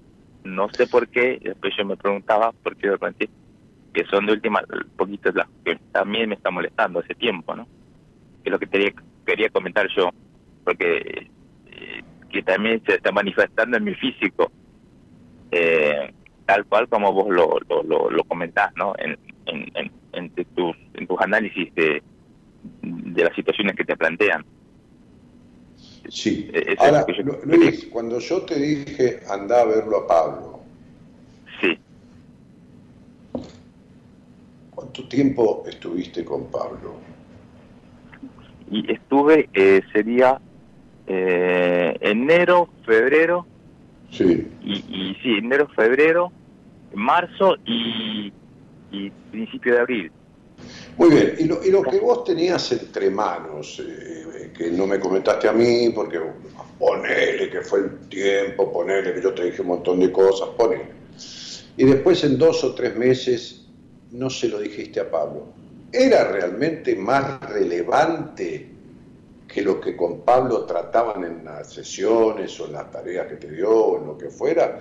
No 0.44 0.70
sé 0.70 0.88
por 0.88 1.08
qué 1.08 1.40
después 1.42 1.74
yo 1.78 1.86
me 1.86 1.98
preguntaba 1.98 2.52
por 2.52 2.76
qué 2.76 2.88
lo 2.88 3.00
planteé 3.00 3.30
que 3.94 4.06
son 4.06 4.26
de 4.26 4.34
última 4.34 4.64
poquitas 4.96 5.36
las 5.36 5.48
que 5.66 5.76
también 5.92 6.30
me 6.30 6.36
está 6.36 6.52
molestando 6.52 7.00
hace 7.00 7.14
tiempo 7.16 7.56
no 7.56 7.68
que 8.44 8.50
es 8.50 8.52
lo 8.52 8.60
que 8.60 8.68
quería, 8.68 8.94
quería 9.26 9.50
comentar 9.50 9.88
yo 9.96 10.10
porque 10.64 11.30
que 12.32 12.44
también 12.44 12.82
se 12.86 12.96
está 12.96 13.12
manifestando 13.12 13.78
en 13.78 13.84
mi 13.84 13.96
físico, 13.96 14.52
eh, 15.52 16.12
tal 16.46 16.66
cual 16.66 16.88
como 16.88 17.12
vos 17.14 17.30
lo, 17.30 17.60
lo, 17.84 18.10
lo, 18.10 18.24
comentás, 18.24 18.72
¿no? 18.76 18.94
En, 18.98 19.18
en, 19.46 19.92
en, 20.14 20.30
tus, 20.30 20.76
en 20.94 21.08
tus 21.08 21.20
análisis 21.22 21.74
de, 21.76 22.02
de 22.82 23.24
las 23.24 23.36
situaciones 23.36 23.76
que 23.76 23.86
te 23.86 23.96
plantean. 23.98 24.46
Sí. 26.10 26.50
E-, 26.54 26.76
Ahora, 26.78 27.06
Luis, 27.46 27.88
cuando 27.92 28.20
yo 28.20 28.42
te 28.44 28.60
dije 28.60 29.22
anda 29.30 29.62
a 29.62 29.66
verlo 29.66 29.98
a 29.98 30.08
Pablo, 30.08 30.60
sí. 31.60 31.78
¿cuánto 34.72 35.08
tiempo 35.08 35.64
estuviste 35.68 36.26
con 36.26 36.50
Pablo? 36.52 36.96
Y 38.70 38.92
estuve, 38.92 39.50
eh, 39.54 39.82
sería 39.92 40.40
eh, 41.14 41.98
enero, 42.02 42.70
febrero. 42.86 43.46
Sí. 44.12 44.48
Y, 44.64 44.74
y 44.74 45.18
sí, 45.22 45.38
enero, 45.38 45.68
febrero, 45.76 46.32
marzo 46.94 47.56
y, 47.66 48.32
y 48.92 49.10
principio 49.32 49.74
de 49.74 49.80
abril. 49.80 50.12
Muy 50.98 51.10
bien, 51.10 51.34
y 51.40 51.46
lo, 51.46 51.64
y 51.64 51.72
lo 51.72 51.82
que 51.82 52.00
vos 52.00 52.24
tenías 52.24 52.72
entre 52.72 53.10
manos, 53.10 53.82
eh, 53.86 54.52
que 54.56 54.70
no 54.72 54.86
me 54.86 55.00
comentaste 55.00 55.48
a 55.48 55.54
mí, 55.54 55.90
porque 55.94 56.20
ponele 56.78 57.50
que 57.50 57.62
fue 57.62 57.80
el 57.80 58.00
tiempo, 58.10 58.72
ponele 58.72 59.14
que 59.14 59.22
yo 59.22 59.34
te 59.34 59.46
dije 59.46 59.62
un 59.62 59.70
montón 59.70 60.00
de 60.00 60.12
cosas, 60.12 60.50
ponele. 60.58 60.92
Y 61.78 61.86
después 61.86 62.24
en 62.24 62.38
dos 62.38 62.64
o 62.64 62.74
tres 62.74 62.96
meses 62.96 63.66
no 64.12 64.30
se 64.30 64.50
lo 64.50 64.60
dijiste 64.60 65.00
a 65.00 65.10
Pablo. 65.10 65.48
¿Era 65.92 66.32
realmente 66.32 66.96
más 66.96 67.42
relevante 67.50 68.71
que 69.52 69.62
lo 69.62 69.82
que 69.82 69.98
con 69.98 70.22
Pablo 70.22 70.66
trataban 70.66 71.26
en 71.26 71.44
las 71.44 71.74
sesiones 71.74 72.58
o 72.62 72.68
en 72.68 72.74
las 72.74 72.90
tareas 72.90 73.28
que 73.28 73.36
te 73.36 73.52
dio 73.52 73.70
o 73.70 73.98
en 74.00 74.08
lo 74.08 74.18
que 74.18 74.30
fuera, 74.30 74.80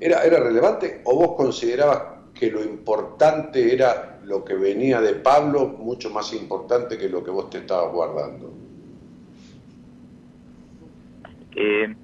era, 0.00 0.24
era 0.24 0.40
relevante 0.40 1.00
o 1.04 1.14
vos 1.14 1.36
considerabas 1.36 2.02
que 2.34 2.50
lo 2.50 2.64
importante 2.64 3.72
era 3.72 4.18
lo 4.24 4.44
que 4.44 4.54
venía 4.54 5.00
de 5.00 5.14
Pablo 5.14 5.68
mucho 5.68 6.10
más 6.10 6.32
importante 6.32 6.98
que 6.98 7.08
lo 7.08 7.22
que 7.22 7.30
vos 7.30 7.50
te 7.50 7.58
estabas 7.58 7.92
guardando? 7.92 8.52
Eh, 11.54 11.94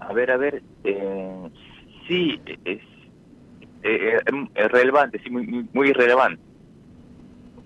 a 0.00 0.12
ver, 0.12 0.30
a 0.30 0.36
ver, 0.36 0.62
eh, 0.84 1.50
sí, 2.06 2.40
es, 2.64 2.80
eh, 3.82 4.18
es, 4.54 4.70
relevante, 4.70 5.20
sí, 5.24 5.30
muy, 5.30 5.68
muy 5.72 5.92
relevante. 5.92 6.40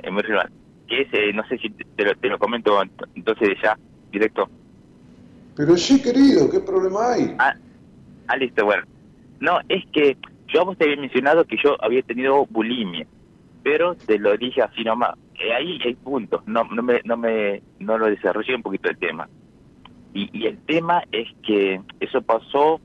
Es 0.03 0.11
muy 0.11 0.23
relevante 0.23 0.60
que 0.91 1.03
es, 1.03 1.09
eh, 1.13 1.33
no 1.33 1.47
sé 1.47 1.57
si 1.59 1.71
te 1.71 2.05
lo, 2.05 2.15
te 2.17 2.29
lo 2.29 2.39
comento 2.39 2.83
entonces 3.15 3.57
ya, 3.63 3.79
directo. 4.11 4.51
Pero 5.57 5.77
sí, 5.77 6.03
querido, 6.03 6.51
¿qué 6.51 6.59
problema 6.59 7.13
hay? 7.13 7.35
Ah, 7.39 7.55
ah, 8.27 8.37
listo, 8.37 8.65
bueno. 8.65 8.83
No, 9.39 9.61
es 9.69 9.87
que 9.93 10.17
yo 10.49 10.61
a 10.61 10.65
vos 10.65 10.77
te 10.77 10.85
había 10.85 10.97
mencionado 10.97 11.45
que 11.45 11.57
yo 11.63 11.83
había 11.83 12.03
tenido 12.03 12.45
bulimia, 12.47 13.07
pero 13.63 13.95
te 13.95 14.19
lo 14.19 14.37
dije 14.37 14.63
así 14.63 14.83
nomás. 14.83 15.15
Eh, 15.39 15.53
ahí 15.53 15.79
hay 15.85 15.95
puntos, 15.95 16.43
no, 16.47 16.65
no, 16.65 16.83
me, 16.83 17.01
no, 17.05 17.17
me, 17.17 17.63
no 17.79 17.97
lo 17.97 18.07
desarrollé 18.07 18.57
un 18.57 18.63
poquito 18.63 18.91
el 18.91 18.99
tema. 18.99 19.29
Y, 20.13 20.29
y 20.37 20.47
el 20.47 20.59
tema 20.65 21.05
es 21.13 21.29
que 21.47 21.81
eso 22.01 22.21
pasó 22.21 22.81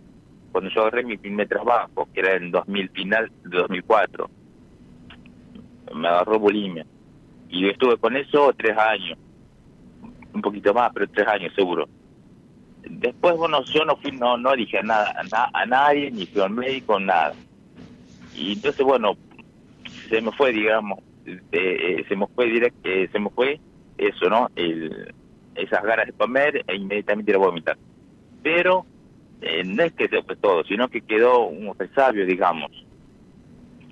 cuando 0.52 0.70
yo 0.70 0.82
agarré 0.82 1.04
mi 1.04 1.18
primer 1.18 1.48
trabajo, 1.48 2.08
que 2.14 2.20
era 2.20 2.36
en 2.36 2.52
2000, 2.52 2.90
final 2.92 3.32
de 3.44 3.58
2004. 3.58 4.30
Me 5.96 6.08
agarró 6.08 6.40
bulimia. 6.40 6.86
Y 7.56 7.70
estuve 7.70 7.96
con 7.96 8.18
eso 8.18 8.54
tres 8.58 8.78
años, 8.78 9.18
un 10.34 10.42
poquito 10.42 10.74
más, 10.74 10.92
pero 10.94 11.08
tres 11.08 11.26
años 11.26 11.54
seguro. 11.56 11.88
Después, 12.84 13.38
bueno, 13.38 13.64
yo 13.64 13.86
no 13.86 13.96
fui, 13.96 14.12
no, 14.12 14.38
no 14.38 14.54
dije 14.58 14.84
nada 14.84 15.16
a, 15.54 15.66
nadie, 15.66 16.12
ni 16.12 16.26
fui 16.26 16.42
al 16.42 16.50
médico, 16.50 17.00
nada. 17.00 17.34
Y 18.36 18.52
entonces, 18.52 18.86
bueno, 18.86 19.14
se 20.10 20.22
me 20.22 20.34
fue, 20.34 20.52
digamos, 20.52 21.00
eh, 21.54 22.04
se 22.10 22.16
me 22.18 22.28
fue 22.28 22.48
directo, 22.48 22.78
eh, 22.84 23.08
se 23.10 23.20
me 23.20 23.30
fue 23.30 23.58
eso, 23.98 24.30
¿no? 24.30 24.50
El, 24.58 25.14
esas 25.56 25.82
ganas 25.82 26.08
de 26.08 26.14
comer 26.14 26.62
e 26.68 26.76
inmediatamente 26.76 27.32
ir 27.32 27.38
a 27.38 27.40
vomitar. 27.40 27.78
Pero 28.44 28.86
eh, 29.40 29.64
no 29.64 29.82
es 29.82 29.94
que 29.94 30.10
se 30.10 30.22
fue 30.24 30.36
todo, 30.36 30.66
sino 30.66 30.90
que 30.90 31.00
quedó 31.00 31.48
un 31.48 31.74
resabio, 31.80 32.26
digamos, 32.26 32.70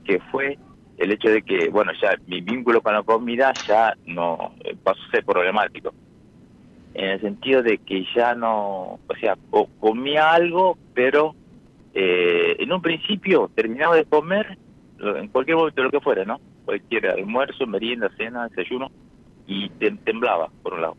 que 0.04 0.20
fue 0.32 0.60
el 0.98 1.12
hecho 1.12 1.30
de 1.30 1.42
que, 1.42 1.70
bueno, 1.70 1.92
ya 2.02 2.16
mi 2.28 2.42
vínculo 2.42 2.82
con 2.82 2.94
la 2.94 3.04
comida 3.04 3.54
ya 3.68 3.96
no 4.06 4.54
eh, 4.64 4.76
pasó 4.82 5.02
a 5.08 5.12
ser 5.12 5.26
problemático. 5.26 5.94
En 6.94 7.06
el 7.10 7.22
sentido 7.22 7.64
de 7.64 7.80
que 7.80 8.06
ya 8.16 8.36
no, 8.36 9.00
o 9.08 9.16
sea, 9.20 9.36
comía 9.80 10.32
algo, 10.32 10.78
pero 10.94 11.36
eh, 11.94 12.56
en 12.60 12.72
un 12.72 12.82
principio 12.82 13.50
terminaba 13.56 13.96
de 13.96 14.06
comer 14.06 14.58
en 15.00 15.28
cualquier 15.30 15.58
momento, 15.58 15.84
lo 15.84 15.92
que 15.92 16.00
fuera, 16.00 16.24
¿no? 16.24 16.40
Cualquier 16.66 17.08
almuerzo, 17.08 17.66
merienda, 17.68 18.10
cena, 18.18 18.48
desayuno, 18.48 18.90
y 19.48 19.70
temblaba, 19.70 20.50
por 20.62 20.76
un 20.76 20.82
lado. 20.82 20.98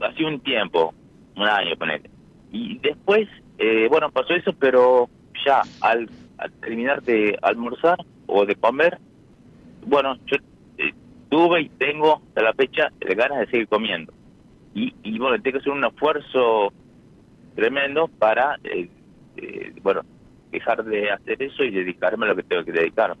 Hacía 0.00 0.26
un 0.26 0.40
tiempo, 0.40 0.94
un 1.36 1.42
año, 1.42 1.76
ponele. 1.76 2.08
Y 2.50 2.78
después, 2.78 3.28
eh, 3.58 3.86
bueno, 3.90 4.10
pasó 4.10 4.34
eso, 4.34 4.52
pero 4.58 5.08
ya 5.44 5.62
al 5.80 6.08
al 6.38 6.52
terminar 6.52 7.02
de 7.02 7.38
almorzar 7.42 7.98
o 8.26 8.44
de 8.44 8.54
comer, 8.56 8.98
bueno, 9.86 10.16
yo 10.26 10.36
eh, 10.78 10.92
tuve 11.28 11.62
y 11.62 11.68
tengo 11.70 12.22
hasta 12.28 12.42
la 12.42 12.52
fecha 12.52 12.90
ganas 13.00 13.40
de 13.40 13.46
seguir 13.46 13.68
comiendo. 13.68 14.12
Y, 14.74 14.94
y 15.02 15.18
bueno, 15.18 15.40
tengo 15.40 15.54
que 15.56 15.60
hacer 15.60 15.72
un 15.72 15.84
esfuerzo 15.84 16.72
tremendo 17.56 18.08
para, 18.08 18.56
eh, 18.62 18.88
eh, 19.36 19.72
bueno, 19.82 20.02
dejar 20.52 20.84
de 20.84 21.10
hacer 21.10 21.42
eso 21.42 21.64
y 21.64 21.70
dedicarme 21.70 22.26
a 22.26 22.28
lo 22.28 22.36
que 22.36 22.42
tengo 22.44 22.64
que 22.64 22.72
dedicar. 22.72 23.16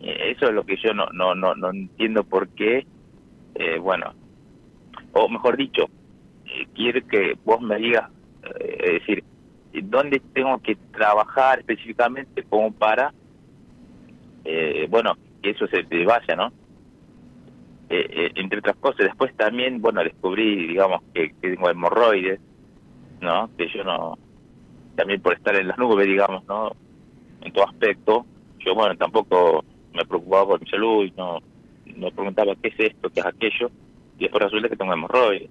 Eh, 0.00 0.34
eso 0.36 0.46
es 0.46 0.52
lo 0.52 0.64
que 0.64 0.76
yo 0.76 0.92
no, 0.94 1.06
no, 1.12 1.34
no, 1.34 1.54
no 1.54 1.70
entiendo 1.70 2.22
por 2.22 2.48
qué, 2.50 2.86
bueno, 3.80 4.14
o 5.12 5.28
mejor 5.28 5.56
dicho, 5.56 5.86
quiero 6.74 7.06
que 7.06 7.36
vos 7.44 7.60
me 7.60 7.76
digas, 7.76 8.10
es 8.58 9.00
decir, 9.00 9.24
dónde 9.72 10.20
tengo 10.32 10.58
que 10.58 10.76
trabajar 10.92 11.60
específicamente 11.60 12.42
como 12.44 12.72
para, 12.72 13.12
bueno, 14.88 15.16
que 15.42 15.50
eso 15.50 15.66
se 15.68 15.82
vaya, 16.04 16.36
¿no? 16.36 16.52
entre 17.88 18.60
otras 18.60 18.76
cosas, 18.76 19.06
después 19.06 19.34
también, 19.36 19.80
bueno, 19.80 20.04
descubrí, 20.04 20.68
digamos, 20.68 21.02
que, 21.12 21.34
tengo 21.40 21.68
hemorroides, 21.68 22.40
¿no? 23.20 23.50
Que 23.56 23.68
yo 23.68 23.82
no, 23.82 24.16
también 24.94 25.20
por 25.20 25.34
estar 25.34 25.56
en 25.56 25.66
las 25.66 25.76
nubes, 25.76 26.06
digamos, 26.06 26.44
¿no? 26.46 26.70
En 27.40 27.52
todo 27.52 27.64
aspecto, 27.64 28.26
yo, 28.60 28.76
bueno, 28.76 28.96
tampoco 28.96 29.64
me 29.92 30.04
preocupaba 30.04 30.46
por 30.46 30.60
mi 30.60 30.70
salud 30.70 31.10
no 31.16 31.40
me 31.96 32.10
preguntaba 32.12 32.54
qué 32.56 32.68
es 32.68 32.74
esto, 32.78 33.10
qué 33.10 33.20
es 33.20 33.26
aquello, 33.26 33.70
y 34.18 34.24
después 34.24 34.44
resulta 34.44 34.68
que 34.68 34.76
tengo 34.76 34.92
hemorroides. 34.92 35.50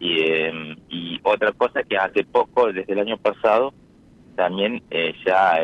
Y, 0.00 0.20
eh, 0.20 0.76
y 0.88 1.20
otra 1.22 1.52
cosa 1.52 1.82
que 1.82 1.96
hace 1.96 2.24
poco, 2.24 2.72
desde 2.72 2.92
el 2.92 3.00
año 3.00 3.16
pasado, 3.18 3.72
también 4.36 4.82
eh, 4.90 5.14
ya 5.26 5.58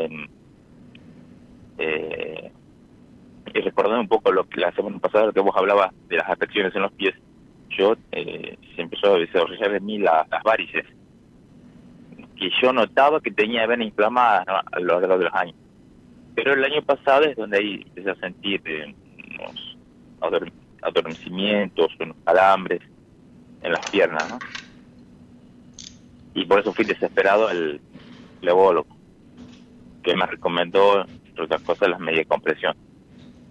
eh, 1.78 2.52
recordando 3.54 4.00
un 4.00 4.08
poco 4.08 4.32
lo 4.32 4.48
que 4.48 4.60
la 4.60 4.72
semana 4.72 4.98
pasada, 4.98 5.26
lo 5.26 5.32
que 5.32 5.40
vos 5.40 5.54
hablabas 5.56 5.92
de 6.08 6.16
las 6.16 6.28
afecciones 6.28 6.74
en 6.74 6.82
los 6.82 6.92
pies, 6.92 7.14
yo 7.70 7.94
eh, 8.12 8.58
se 8.74 8.82
empezó 8.82 9.14
a 9.14 9.18
desarrollar 9.18 9.74
en 9.74 9.84
mí 9.84 9.98
las 9.98 10.26
varices, 10.44 10.84
que 12.36 12.50
yo 12.60 12.72
notaba 12.72 13.20
que 13.20 13.30
tenía 13.30 13.66
venas 13.66 13.86
inflamadas 13.86 14.46
a 14.48 14.80
lo 14.80 15.00
largo 15.00 15.18
de 15.18 15.24
los 15.24 15.34
años. 15.34 15.56
Pero 16.34 16.52
el 16.54 16.64
año 16.64 16.82
pasado 16.82 17.24
es 17.24 17.36
donde 17.36 17.58
ahí 17.58 17.82
empecé 17.86 18.10
a 18.10 18.14
sentir 18.16 18.60
eh, 18.64 18.94
unos 19.38 19.76
adormecimientos, 20.82 21.92
unos 22.00 22.16
calambres 22.24 22.80
en 23.64 23.72
las 23.72 23.84
piernas, 23.90 24.28
¿no? 24.28 24.38
Y 26.34 26.44
por 26.46 26.60
eso 26.60 26.72
fui 26.74 26.84
desesperado 26.84 27.48
al 27.48 27.80
levólogo, 28.40 28.96
que 30.02 30.14
me 30.16 30.26
recomendó, 30.26 31.06
entre 31.26 31.44
otras 31.44 31.62
cosas, 31.62 31.88
las 31.88 32.00
medias 32.00 32.20
de 32.20 32.26
compresión. 32.26 32.74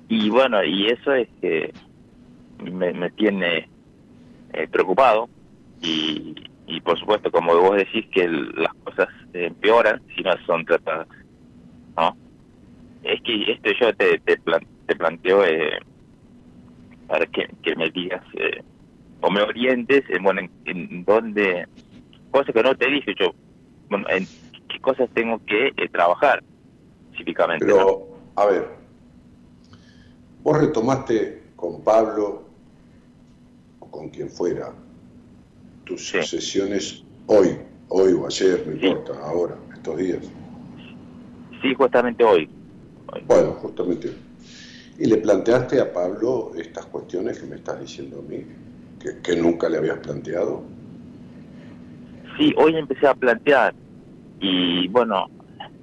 Y 0.08 0.30
bueno, 0.30 0.64
y 0.64 0.88
eso 0.88 1.14
es 1.14 1.28
que 1.42 1.74
me, 2.60 3.10
tiene 3.12 3.70
eh, 4.54 4.68
preocupado 4.68 5.30
y, 5.82 6.36
y 6.68 6.82
por 6.82 7.00
supuesto, 7.00 7.32
como 7.32 7.58
vos 7.58 7.78
decís, 7.78 8.06
que 8.12 8.28
las 8.28 8.74
cosas 8.84 9.08
empeoran 9.34 10.02
si 10.16 10.22
no 10.22 10.32
son 10.46 10.64
tratadas, 10.66 11.08
¿no? 11.98 12.16
es 13.04 13.22
que 13.22 13.52
esto 13.52 13.72
yo 13.80 13.94
te, 13.96 14.20
te, 14.20 14.38
te 14.86 14.96
planteo 14.96 15.44
eh, 15.46 15.80
para 17.08 17.26
que, 17.26 17.48
que, 17.62 17.76
me 17.76 17.90
digas 17.90 18.24
eh, 18.36 18.64
o 19.24 19.32
me 19.32 19.42
orientes 19.42 20.04
en, 20.10 20.22
bueno, 20.22 20.42
en, 20.66 21.06
dónde, 21.06 21.66
cosas 22.30 22.54
que 22.54 22.62
no 22.62 22.76
te 22.76 22.90
dije 22.90 23.16
yo, 23.18 23.34
bueno, 23.90 24.06
en 24.10 24.28
qué 24.68 24.80
cosas 24.82 25.10
tengo 25.14 25.40
que 25.46 25.68
eh, 25.68 25.90
trabajar 25.90 26.44
específicamente. 27.06 27.66
Pero, 27.66 28.06
a 28.36 28.46
ver, 28.46 28.68
vos 30.44 30.60
retomaste 30.60 31.42
con 31.56 31.82
Pablo 31.84 32.44
o 33.80 33.90
con 33.90 34.10
quien 34.10 34.30
fuera 34.30 34.74
tus 35.86 36.10
sesiones 36.10 37.06
hoy, 37.28 37.58
hoy 37.88 38.12
o 38.12 38.28
ayer, 38.28 38.68
no 38.68 38.74
importa, 38.74 39.14
ahora, 39.24 39.56
estos 39.74 39.98
días. 39.98 40.20
Sí, 41.62 41.74
justamente 41.76 42.26
hoy. 42.26 42.50
Bueno, 43.26 43.52
justamente. 43.54 44.12
Y 45.00 45.06
le 45.06 45.18
planteaste 45.18 45.80
a 45.80 45.94
Pablo 45.94 46.52
estas 46.58 46.88
cuestiones 46.88 47.40
que 47.40 47.46
me 47.46 47.56
estás 47.56 47.80
diciendo 47.80 48.20
a 48.20 48.30
mí, 48.30 48.46
que, 49.24 49.36
nunca 49.36 49.70
le 49.70 49.78
habías 49.78 50.00
planteado. 50.00 50.64
Sí, 52.38 52.54
hoy 52.58 52.76
empecé 52.76 53.08
a 53.08 53.14
plantear 53.14 53.74
y 54.40 54.88
bueno, 54.88 55.28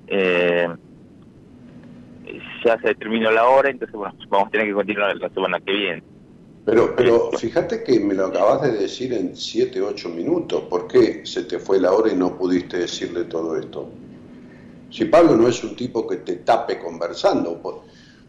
eh, 0.08 0.68
ya 2.64 2.80
se 2.80 2.94
terminó 2.94 3.30
la 3.30 3.46
hora, 3.46 3.70
entonces 3.70 3.94
bueno, 3.94 4.14
vamos 4.28 4.48
a 4.48 4.50
tener 4.50 4.66
que 4.66 4.74
continuar 4.74 5.16
la 5.16 5.28
semana 5.30 5.60
que 5.60 5.72
viene. 5.72 6.02
Pero, 6.64 6.94
pero 6.94 7.30
fíjate 7.32 7.82
que 7.82 7.98
me 8.00 8.14
lo 8.14 8.26
acabas 8.26 8.62
de 8.62 8.72
decir 8.72 9.12
en 9.12 9.34
7, 9.34 9.80
8 9.80 10.08
minutos. 10.10 10.62
¿Por 10.64 10.86
qué 10.88 11.24
se 11.24 11.44
te 11.44 11.58
fue 11.58 11.80
la 11.80 11.92
hora 11.92 12.12
y 12.12 12.16
no 12.16 12.36
pudiste 12.36 12.78
decirle 12.78 13.24
todo 13.24 13.56
esto? 13.56 13.90
Si 14.90 15.04
Pablo 15.06 15.36
no 15.36 15.48
es 15.48 15.62
un 15.64 15.74
tipo 15.74 16.06
que 16.06 16.16
te 16.16 16.36
tape 16.36 16.78
conversando, 16.78 17.60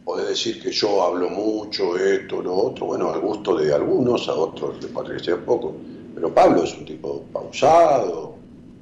podés 0.04 0.30
decir 0.30 0.62
que 0.62 0.72
yo 0.72 1.04
hablo 1.04 1.30
mucho, 1.30 1.98
esto, 1.98 2.42
lo 2.42 2.56
otro, 2.56 2.88
bueno, 2.88 3.12
al 3.12 3.20
gusto 3.20 3.56
de 3.58 3.74
algunos, 3.74 4.28
a 4.28 4.34
otros 4.34 4.82
les 4.82 4.92
parece 4.92 5.36
poco, 5.38 5.76
pero 6.14 6.34
Pablo 6.34 6.64
es 6.64 6.78
un 6.78 6.86
tipo 6.86 7.24
pausado, 7.32 8.36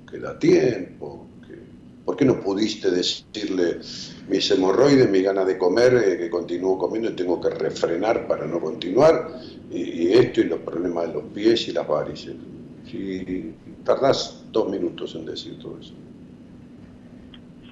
que 0.09 0.17
da 0.17 0.37
tiempo. 0.37 1.25
¿Por 2.05 2.17
qué 2.17 2.25
no 2.25 2.39
pudiste 2.39 2.89
decirle 2.89 3.81
mis 4.27 4.49
hemorroides, 4.49 5.07
mi 5.11 5.21
ganas 5.21 5.45
de 5.45 5.59
comer, 5.59 5.93
eh, 5.93 6.17
que 6.17 6.27
continúo 6.27 6.75
comiendo 6.79 7.11
y 7.11 7.13
tengo 7.13 7.39
que 7.39 7.51
refrenar 7.51 8.27
para 8.27 8.47
no 8.47 8.59
continuar? 8.59 9.29
Y, 9.69 10.07
y, 10.07 10.13
esto 10.13 10.41
y 10.41 10.45
los 10.45 10.59
problemas 10.61 11.07
de 11.07 11.13
los 11.13 11.23
pies 11.25 11.67
y 11.67 11.71
las 11.71 11.87
varices. 11.87 12.33
Si 12.89 13.53
tardás 13.83 14.43
dos 14.51 14.69
minutos 14.69 15.13
en 15.13 15.25
decir 15.25 15.59
todo 15.59 15.77
eso. 15.79 15.93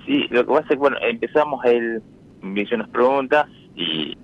Sí, 0.05 0.27
lo 0.29 0.45
que 0.45 0.49
pasa 0.49 0.61
es 0.61 0.69
que, 0.69 0.75
bueno, 0.75 0.97
empezamos, 1.01 1.65
él 1.65 2.03
me 2.47 2.61
hizo 2.61 2.75
unas 2.75 2.89
preguntas 2.89 3.47
y, 3.75 4.15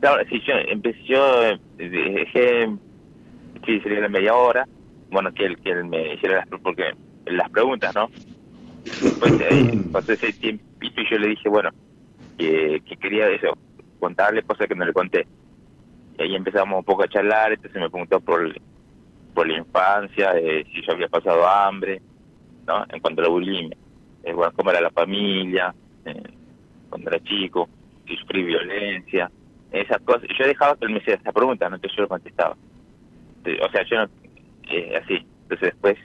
claro, 0.00 0.22
sí, 0.28 0.40
yo 0.46 0.54
empecé, 0.54 0.98
yo 1.04 1.42
eh, 1.44 1.60
dejé, 1.78 2.68
sí, 3.64 3.80
sería 3.80 4.00
la 4.00 4.08
media 4.08 4.34
hora, 4.34 4.66
bueno, 5.10 5.32
que 5.32 5.46
él, 5.46 5.56
que 5.60 5.70
él 5.70 5.84
me 5.84 6.14
hiciera 6.14 6.36
las, 6.36 6.60
porque, 6.60 6.92
las 7.26 7.50
preguntas, 7.50 7.94
¿no? 7.94 8.08
Después 9.02 9.32
ahí 9.40 9.62
pasó 9.90 10.12
ese 10.12 10.32
tiempito 10.34 11.00
y 11.00 11.10
yo 11.10 11.18
le 11.18 11.28
dije, 11.28 11.48
bueno, 11.48 11.70
que, 12.36 12.80
que 12.84 12.96
quería 12.96 13.28
eso, 13.28 13.56
contarle 13.98 14.42
cosas 14.42 14.66
que 14.66 14.74
no 14.74 14.84
le 14.84 14.92
conté. 14.92 15.26
Y 16.18 16.22
ahí 16.22 16.34
empezamos 16.34 16.78
un 16.78 16.84
poco 16.84 17.04
a 17.04 17.08
charlar, 17.08 17.52
entonces 17.52 17.80
me 17.80 17.90
preguntó 17.90 18.20
por, 18.20 18.54
por 19.34 19.46
la 19.46 19.58
infancia, 19.58 20.32
eh, 20.38 20.64
si 20.72 20.82
yo 20.82 20.92
había 20.92 21.08
pasado 21.08 21.46
hambre, 21.46 22.00
¿no? 22.66 22.84
En 22.88 23.00
cuanto 23.00 23.20
a 23.22 23.24
la 23.24 23.30
bulimia 23.30 23.76
eh, 24.26 24.32
bueno, 24.32 24.52
cómo 24.56 24.70
era 24.70 24.80
la 24.80 24.90
familia, 24.90 25.74
eh, 26.04 26.22
cuando 26.88 27.10
era 27.10 27.22
chico, 27.22 27.68
si 28.06 28.16
sufrí 28.16 28.42
violencia, 28.42 29.30
esas 29.70 30.00
cosas. 30.02 30.28
Yo 30.38 30.46
dejaba 30.46 30.76
que 30.76 30.84
él 30.86 30.92
me 30.92 30.98
hiciera 30.98 31.20
esa 31.20 31.32
pregunta, 31.32 31.68
no 31.68 31.80
que 31.80 31.88
yo 31.88 32.02
lo 32.02 32.08
contestaba. 32.08 32.56
O 32.56 33.70
sea, 33.70 33.84
yo 33.88 33.96
no, 33.96 34.08
eh, 34.70 34.96
así. 34.96 35.14
Entonces 35.42 35.72
después, 35.72 35.96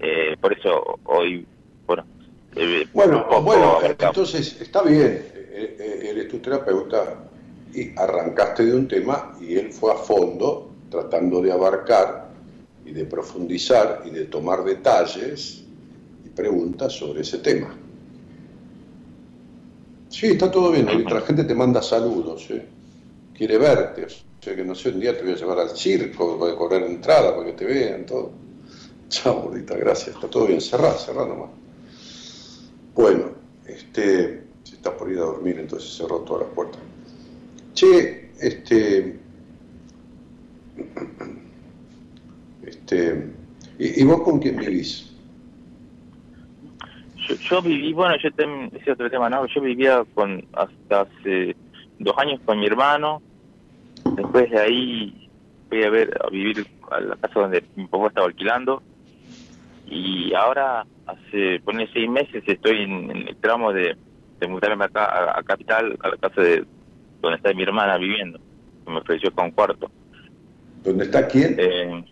eh, 0.00 0.36
por 0.40 0.52
eso 0.52 0.98
hoy, 1.04 1.46
bueno... 1.86 2.04
Eh, 2.56 2.86
bueno, 2.92 3.26
bueno, 3.42 3.78
entonces 3.82 4.60
está 4.60 4.82
bien, 4.82 5.22
él 5.54 6.18
es 6.18 6.28
tu 6.28 6.38
terapeuta 6.38 7.28
y 7.72 7.96
arrancaste 7.96 8.64
de 8.64 8.74
un 8.74 8.88
tema 8.88 9.36
y 9.40 9.56
él 9.56 9.70
fue 9.70 9.92
a 9.92 9.96
fondo 9.96 10.72
tratando 10.90 11.40
de 11.42 11.52
abarcar 11.52 12.28
y 12.84 12.92
de 12.92 13.04
profundizar 13.04 14.02
y 14.06 14.10
de 14.10 14.24
tomar 14.24 14.64
detalles 14.64 15.64
preguntas 16.38 16.92
sobre 16.92 17.22
ese 17.22 17.38
tema. 17.38 17.74
Sí, 20.08 20.26
está 20.26 20.50
todo 20.50 20.72
bien. 20.72 20.86
La 21.04 21.20
gente 21.20 21.44
te 21.44 21.54
manda 21.54 21.82
saludos, 21.82 22.50
¿eh? 22.50 22.66
quiere 23.38 23.56
verte. 23.56 24.04
O 24.04 24.42
sea 24.42 24.56
que 24.56 24.64
no 24.64 24.74
sé, 24.74 24.90
un 24.90 25.00
día 25.00 25.16
te 25.16 25.22
voy 25.22 25.32
a 25.32 25.36
llevar 25.36 25.60
al 25.60 25.70
circo, 25.70 26.36
voy 26.36 26.52
a 26.52 26.56
correr 26.56 26.82
entrada 26.82 27.34
para 27.34 27.46
que 27.46 27.52
te 27.52 27.64
vean, 27.64 28.04
todo. 28.04 28.32
Chao, 29.08 29.42
gordita, 29.42 29.76
gracias. 29.76 30.16
Está 30.16 30.28
todo 30.28 30.46
bien. 30.46 30.60
Cerrá, 30.60 30.92
cerrá 30.94 31.24
nomás. 31.26 31.50
Bueno, 32.94 33.30
este, 33.66 34.42
si 34.64 34.74
estás 34.74 34.94
por 34.94 35.10
ir 35.10 35.18
a 35.18 35.22
dormir, 35.22 35.58
entonces 35.58 35.96
cerró 35.96 36.18
todas 36.20 36.46
las 36.46 36.54
puertas. 36.54 36.80
Che, 37.74 38.30
este. 38.40 39.18
Este. 42.62 43.32
¿Y, 43.78 44.02
y 44.02 44.04
vos 44.04 44.22
con 44.22 44.40
quién 44.40 44.56
vivís? 44.56 45.07
Yo, 47.28 47.62
viví, 47.62 47.92
bueno, 47.92 48.16
yo 48.22 48.30
también 48.32 48.70
decía 48.70 48.94
otro 48.94 49.10
tema, 49.10 49.28
¿no? 49.28 49.46
Yo 49.46 49.60
vivía 49.60 50.04
con 50.14 50.44
hasta 50.52 51.02
hace 51.02 51.54
dos 51.98 52.16
años 52.18 52.40
con 52.44 52.58
mi 52.58 52.66
hermano, 52.66 53.20
después 54.16 54.50
de 54.50 54.58
ahí 54.58 55.28
fui 55.68 55.82
a 55.84 55.90
ver 55.90 56.16
a 56.24 56.30
vivir 56.30 56.66
a 56.90 57.00
la 57.00 57.16
casa 57.16 57.40
donde 57.40 57.64
mi 57.76 57.86
papá 57.86 58.08
estaba 58.08 58.26
alquilando 58.26 58.82
y 59.86 60.32
ahora 60.34 60.86
hace 61.06 61.60
pone 61.60 61.88
seis 61.92 62.08
meses 62.08 62.42
estoy 62.46 62.82
en, 62.82 63.10
el 63.10 63.36
tramo 63.36 63.72
de, 63.72 63.96
de 64.40 64.48
mudarme 64.48 64.86
acá 64.86 65.36
a, 65.38 65.42
Capital, 65.42 65.98
a 66.00 66.08
la 66.08 66.16
casa 66.16 66.40
de 66.40 66.64
donde 67.20 67.36
está 67.36 67.52
mi 67.52 67.62
hermana 67.62 67.98
viviendo, 67.98 68.38
que 68.84 68.90
me 68.90 68.98
ofreció 68.98 69.32
con 69.32 69.46
un 69.46 69.50
cuarto. 69.50 69.90
¿Dónde 70.84 71.04
está 71.04 71.26
quién? 71.26 71.56
Eh, 71.58 72.04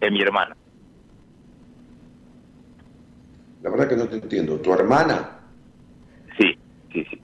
es 0.00 0.12
mi 0.12 0.22
hermana. 0.22 0.56
La 3.62 3.70
verdad 3.70 3.88
que 3.88 3.96
no 3.96 4.08
te 4.08 4.16
entiendo. 4.16 4.60
¿Tu 4.60 4.72
hermana? 4.72 5.40
Sí, 6.38 6.56
sí, 6.92 7.04
sí. 7.10 7.20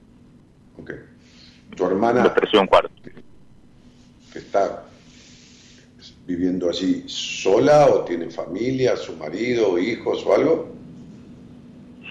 Ok. 0.79 0.91
¿Tu 1.75 1.85
hermana? 1.85 2.33
Un 2.53 2.67
cuarto. 2.67 2.91
Que 4.31 4.39
está 4.39 4.83
viviendo 6.25 6.69
allí 6.69 7.03
sola 7.07 7.87
o 7.87 8.03
tiene 8.03 8.29
familia, 8.29 8.95
su 8.95 9.15
marido, 9.17 9.77
hijos 9.77 10.25
o 10.25 10.35
algo? 10.35 10.75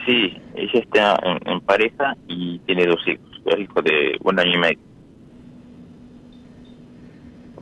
Sí, 0.04 0.36
ella 0.54 0.80
está 0.80 1.18
en, 1.44 1.60
pareja 1.60 2.16
y 2.26 2.58
tiene 2.60 2.86
dos 2.86 3.00
hijos, 3.06 3.40
dos 3.44 3.58
hijos 3.58 3.84
de 3.84 4.16
un 4.22 4.38
año 4.38 4.54
y 4.54 4.58
medio. 4.58 4.78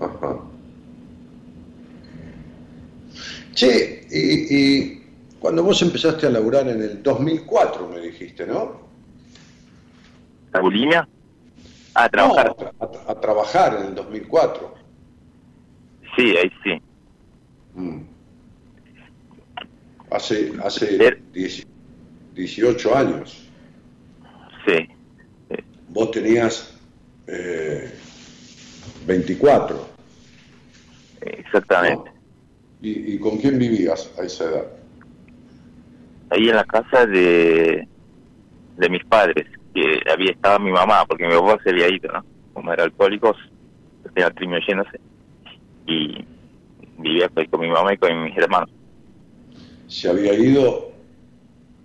Ajá. 0.01 0.41
Che, 3.53 4.07
y, 4.11 5.00
cuando 5.41 5.65
vos 5.65 5.81
empezaste 5.83 6.27
a 6.27 6.31
laburar 6.31 6.69
en 6.69 6.83
el 6.83 7.03
2004, 7.03 7.89
me 7.89 8.01
dijiste, 8.01 8.47
¿no? 8.47 8.81
¿La 10.53 10.61
bulimia? 10.61 11.09
A 11.95 12.09
trabajar. 12.09 12.57
a, 13.07 13.15
trabajar 13.21 13.79
en 13.81 13.87
el 13.87 13.95
2004. 13.95 14.75
Sí, 16.17 16.37
ahí 16.37 16.51
sí. 16.63 16.83
Mm. 17.75 18.01
Hace, 20.11 20.53
hace 20.63 21.23
18 22.35 22.97
años. 22.97 23.49
Sí. 24.67 24.89
Vos 25.89 26.11
tenías 26.11 26.75
eh, 27.27 27.91
24. 29.07 29.89
Exactamente. 31.21 32.11
¿Y, 32.83 33.19
con 33.19 33.37
quién 33.39 33.59
vivías 33.59 34.11
a 34.19 34.23
esa 34.23 34.45
edad? 34.45 34.80
Ahí 36.31 36.49
en 36.49 36.57
la 36.57 36.65
casa 36.65 37.07
de, 37.07 37.87
de 38.77 38.89
mis 38.89 39.05
padres, 39.05 39.47
que 39.75 40.01
había 40.11 40.31
estado 40.31 40.59
mi 40.61 40.73
mamá, 40.73 41.05
porque 41.07 41.27
mi 41.27 41.35
papá 41.35 41.59
se 41.63 41.71
había 41.71 41.89
ido, 41.89 42.13
¿no? 42.13 42.25
Como 42.53 42.73
era 42.73 42.85
alcohólico, 42.85 43.35
tenía 44.15 44.31
trimio 44.31 44.59
yéndose, 44.67 45.01
y 45.87 46.25
vivía 46.99 47.29
con 47.51 47.61
mi 47.61 47.69
mamá 47.69 47.95
y 47.95 47.99
con 47.99 48.25
mis 48.25 48.37
hermanos. 48.37 48.71
¿Se 49.89 50.09
había 50.09 50.35
ido 50.35 50.93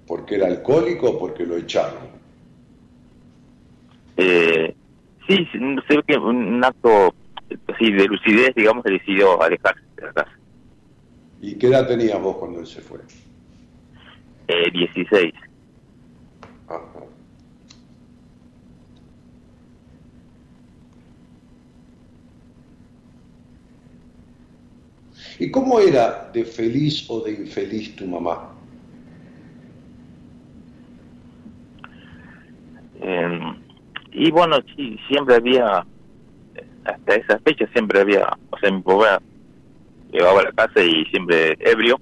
porque 0.08 0.36
era 0.36 0.48
alcohólico 0.48 1.10
o 1.10 1.20
porque 1.20 1.46
lo 1.46 1.58
echaron? 1.58 2.16
Eh, 4.18 4.76
sí, 5.28 5.48
sé 5.88 6.04
que 6.08 6.18
un 6.18 6.64
acto 6.64 7.14
así 7.74 7.92
de 7.92 8.06
lucidez, 8.06 8.54
digamos, 8.56 8.84
decidió 8.84 9.42
alejarse 9.42 9.82
de 9.96 10.04
la 10.04 10.14
casa. 10.14 10.32
¿Y 11.42 11.56
qué 11.56 11.68
edad 11.68 11.88
tenías 11.88 12.22
vos 12.22 12.38
cuando 12.38 12.60
él 12.60 12.68
se 12.68 12.82
fue? 12.82 13.00
Eh, 14.48 14.72
16. 14.72 15.34
Ajá. 16.68 17.06
¿Y 25.40 25.52
cómo 25.52 25.80
era 25.80 26.30
de 26.34 26.46
feliz 26.46 27.06
o 27.10 27.22
de 27.22 27.32
infeliz 27.32 27.96
tu 27.96 28.08
mamá? 28.08 28.52
Em, 33.02 33.56
y 34.12 34.32
bueno, 34.32 34.58
sí, 34.76 34.98
siempre 35.08 35.36
había, 35.36 35.86
hasta 36.86 37.16
esa 37.16 37.40
fecha 37.40 37.68
siempre 37.74 38.00
había, 38.00 38.28
o 38.50 38.58
sea, 38.58 38.72
mi 38.72 38.82
papá 38.82 39.22
llegaba 40.12 40.40
a 40.40 40.44
la 40.44 40.52
casa 40.54 40.82
y 40.82 41.06
siempre 41.06 41.58
ebrio, 41.60 42.00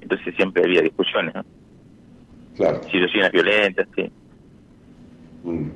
entonces 0.00 0.34
siempre 0.36 0.64
había 0.64 0.82
discusiones, 0.82 1.34
¿no? 1.34 1.44
Claro. 2.56 2.82
Situaciones 2.84 3.32
violentas, 3.32 3.86
sí. 3.94 4.10
Mm. 5.44 5.68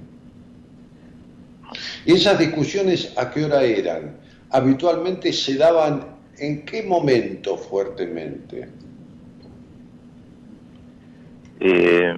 ¿Y 2.06 2.12
esas 2.12 2.38
discusiones 2.38 3.12
a 3.16 3.30
qué 3.30 3.44
hora 3.44 3.62
eran? 3.62 4.16
Habitualmente 4.50 5.32
se 5.32 5.56
daban 5.56 6.18
¿En 6.38 6.64
qué 6.64 6.84
momento 6.84 7.56
fuertemente? 7.56 8.68
Eh, 11.58 12.14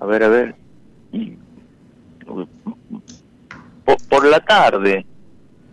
a 0.00 0.06
ver, 0.06 0.22
a 0.22 0.28
ver. 0.28 0.54
Por, 4.08 4.24
la 4.26 4.40
tarde. 4.40 5.04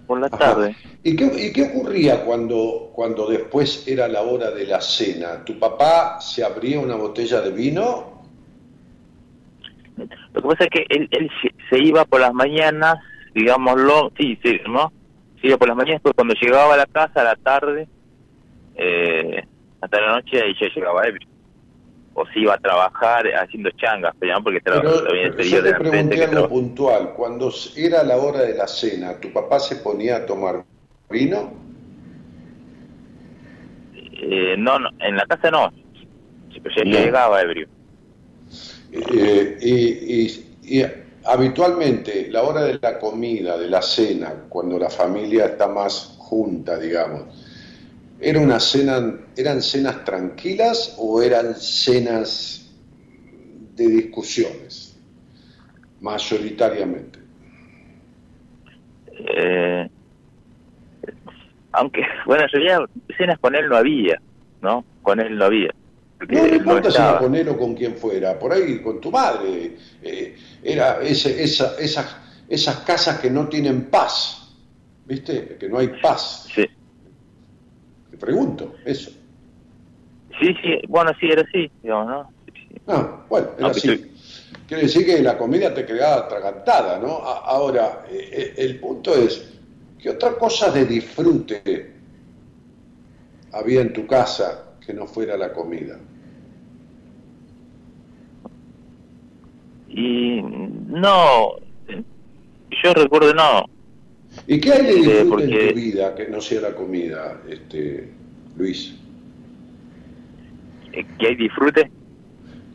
Por 0.08 0.20
la 0.20 0.30
tarde. 0.30 0.76
¿Y 1.08 1.16
qué, 1.16 1.26
¿Y 1.38 1.54
qué, 1.54 1.66
ocurría 1.66 2.26
cuando, 2.26 2.90
cuando 2.92 3.28
después 3.28 3.88
era 3.88 4.08
la 4.08 4.24
hora 4.24 4.50
de 4.50 4.66
la 4.66 4.82
cena? 4.82 5.46
¿Tu 5.46 5.60
papá 5.60 6.20
se 6.20 6.44
abría 6.44 6.80
una 6.80 6.96
botella 6.96 7.42
de 7.42 7.52
vino? 7.52 8.24
Lo 9.98 10.42
que 10.42 10.48
pasa 10.48 10.64
es 10.64 10.70
que 10.72 10.86
él, 10.90 11.08
él 11.12 11.30
se 11.70 11.78
iba 11.78 12.06
por 12.06 12.22
las 12.22 12.34
mañanas, 12.34 12.98
digámoslo, 13.36 14.14
sí, 14.18 14.40
sí, 14.44 14.60
¿no? 14.68 14.92
iba 15.44 15.58
por 15.58 15.68
las 15.68 15.78
mañanas, 15.78 16.02
pues 16.02 16.16
cuando 16.16 16.34
llegaba 16.42 16.74
a 16.74 16.78
la 16.78 16.88
casa 16.88 17.22
a 17.22 17.24
la 17.24 17.36
tarde, 17.36 17.88
eh, 18.76 19.46
hasta 19.82 20.02
la 20.02 20.14
noche, 20.14 20.42
ahí 20.42 20.56
ya 20.60 20.70
llegaba 20.74 21.06
ebrio. 21.06 21.28
O 22.16 22.26
si 22.34 22.40
iba 22.40 22.56
a 22.56 22.58
trabajar 22.58 23.28
haciendo 23.28 23.70
changas, 23.72 24.16
porque 24.44 24.60
trabajaba 24.60 25.08
en 25.12 25.18
el 25.18 25.36
periodo 25.36 25.62
de 25.62 25.74
pregunté 25.76 26.24
algo 26.24 26.50
puntual. 26.50 27.14
Cuando 27.14 27.54
era 27.76 28.04
la 28.04 28.18
hora 28.18 28.42
de 28.42 28.56
la 28.56 28.66
cena, 28.68 29.20
¿tu 29.20 29.32
papá 29.32 29.60
se 29.60 29.76
ponía 29.76 30.16
a 30.16 30.26
tomar 30.26 30.64
vino? 31.10 31.54
Eh, 33.94 34.56
no, 34.58 34.80
no, 34.80 34.90
en 35.00 35.18
la 35.18 35.26
casa 35.26 35.52
no. 35.52 35.72
pero 36.64 36.76
ya 36.76 36.84
llegaba 36.84 37.42
ebrio. 37.42 37.68
Eh, 38.92 39.58
y, 39.62 40.80
y 40.80 40.86
habitualmente 41.26 42.30
la 42.30 42.44
hora 42.44 42.64
de 42.64 42.80
la 42.82 43.00
comida, 43.00 43.58
de 43.58 43.70
la 43.70 43.82
cena, 43.82 44.46
cuando 44.50 44.80
la 44.80 44.90
familia 44.90 45.46
está 45.46 45.68
más 45.68 46.16
junta, 46.18 46.78
digamos, 46.80 47.24
¿era 48.20 48.40
una 48.40 48.60
cena, 48.60 49.20
eran 49.36 49.62
cenas 49.62 50.04
tranquilas 50.04 50.96
o 50.98 51.22
eran 51.22 51.56
cenas 51.56 52.72
de 53.76 53.88
discusiones? 53.88 54.96
Mayoritariamente. 56.02 57.20
Eh, 59.18 59.90
aunque, 61.78 62.02
bueno, 62.26 62.46
yo 62.52 62.86
cenas 63.18 63.40
con 63.40 63.56
él 63.56 63.68
no 63.70 63.78
había, 63.78 64.20
¿no? 64.62 64.84
Con 65.02 65.20
él 65.20 65.38
no 65.38 65.46
había. 65.46 65.74
No, 66.28 66.48
no 66.48 66.56
importa 66.56 66.92
si 66.92 66.98
era 66.98 67.18
con 67.18 67.36
él 67.36 67.50
o 67.50 67.58
con 67.58 67.76
quien 67.76 67.96
fuera, 67.96 68.40
por 68.40 68.54
ahí 68.54 68.82
con 68.82 69.02
tu 69.02 69.12
madre. 69.12 69.76
Eh, 70.02 70.36
era 70.64 71.02
ese, 71.02 71.44
esa, 71.44 71.78
esas, 71.78 72.18
esas 72.48 72.78
casas 72.78 73.20
que 73.20 73.30
no 73.30 73.48
tienen 73.48 73.86
paz, 73.86 74.54
¿viste? 75.06 75.58
Que 75.60 75.68
no 75.68 75.78
hay 75.78 75.90
paz. 76.02 76.48
Sí. 76.54 76.66
Te 78.12 78.18
pregunto, 78.18 78.76
eso. 78.86 79.12
Sí, 80.40 80.54
sí, 80.62 80.82
bueno, 80.88 81.12
sí, 81.20 81.28
era 81.28 81.42
así, 81.42 81.70
digamos, 81.84 82.08
¿no? 82.08 82.30
Ah, 82.88 83.24
bueno, 83.30 83.50
era 83.58 83.68
así. 83.68 84.12
Quiere 84.68 84.84
decir 84.84 85.06
que 85.06 85.22
la 85.22 85.38
comida 85.38 85.74
te 85.74 85.86
quedaba 85.86 86.26
atragantada, 86.26 86.98
¿no? 86.98 87.18
Ahora, 87.18 88.06
eh, 88.10 88.30
eh, 88.32 88.54
el 88.58 88.80
punto 88.80 89.16
es, 89.16 89.55
¿qué 90.06 90.12
otra 90.12 90.38
cosa 90.38 90.70
de 90.70 90.86
disfrute 90.86 91.92
había 93.54 93.82
en 93.82 93.92
tu 93.92 94.06
casa 94.06 94.76
que 94.86 94.94
no 94.94 95.08
fuera 95.08 95.36
la 95.36 95.52
comida. 95.52 95.98
Y 99.90 100.44
no, 100.44 101.56
yo 102.84 102.94
recuerdo 102.94 103.34
no. 103.34 103.66
¿Y 104.46 104.62
qué 104.62 104.74
hay 104.74 104.86
de 104.86 104.94
disfrute 104.94 105.44
en 105.44 105.70
tu 105.70 105.76
vida 105.76 106.14
que 106.14 106.28
no 106.28 106.40
sea 106.40 106.62
la 106.62 106.76
comida, 106.76 107.42
este, 107.50 108.08
Luis? 108.58 108.94
¿Qué 110.92 111.28
hay 111.28 111.36
disfrute? 111.36 111.90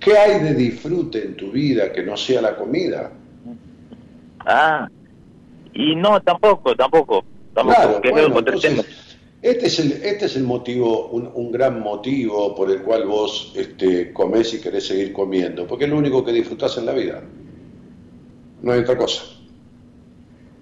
¿Qué 0.00 0.18
hay 0.18 0.42
de 0.42 0.54
disfrute 0.54 1.26
en 1.26 1.36
tu 1.36 1.52
vida 1.52 1.92
que 1.92 2.02
no 2.02 2.16
sea 2.16 2.42
la 2.42 2.56
comida? 2.56 3.12
Ah, 4.40 4.88
y 5.80 5.96
no, 5.96 6.20
tampoco, 6.20 6.76
tampoco. 6.76 7.24
tampoco 7.54 8.00
claro, 8.00 8.00
este 9.42 9.68
es 9.68 9.78
el, 9.78 9.92
este 9.92 10.26
es 10.26 10.36
el 10.36 10.42
motivo, 10.42 11.08
un, 11.08 11.50
gran 11.50 11.80
motivo 11.80 12.54
por 12.54 12.70
el 12.70 12.82
cual 12.82 13.06
vos 13.06 13.52
este, 13.56 14.12
comés 14.12 14.52
y 14.52 14.60
querés 14.60 14.86
seguir 14.86 15.14
comiendo, 15.14 15.66
porque 15.66 15.84
es 15.84 15.90
lo 15.90 15.96
único 15.96 16.22
que 16.22 16.32
disfrutás 16.32 16.76
en 16.76 16.84
la 16.84 16.92
vida. 16.92 17.22
No 18.60 18.72
hay 18.72 18.80
otra 18.80 18.98
cosa. 18.98 19.22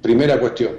Primera 0.01 0.39
cuestión. 0.39 0.77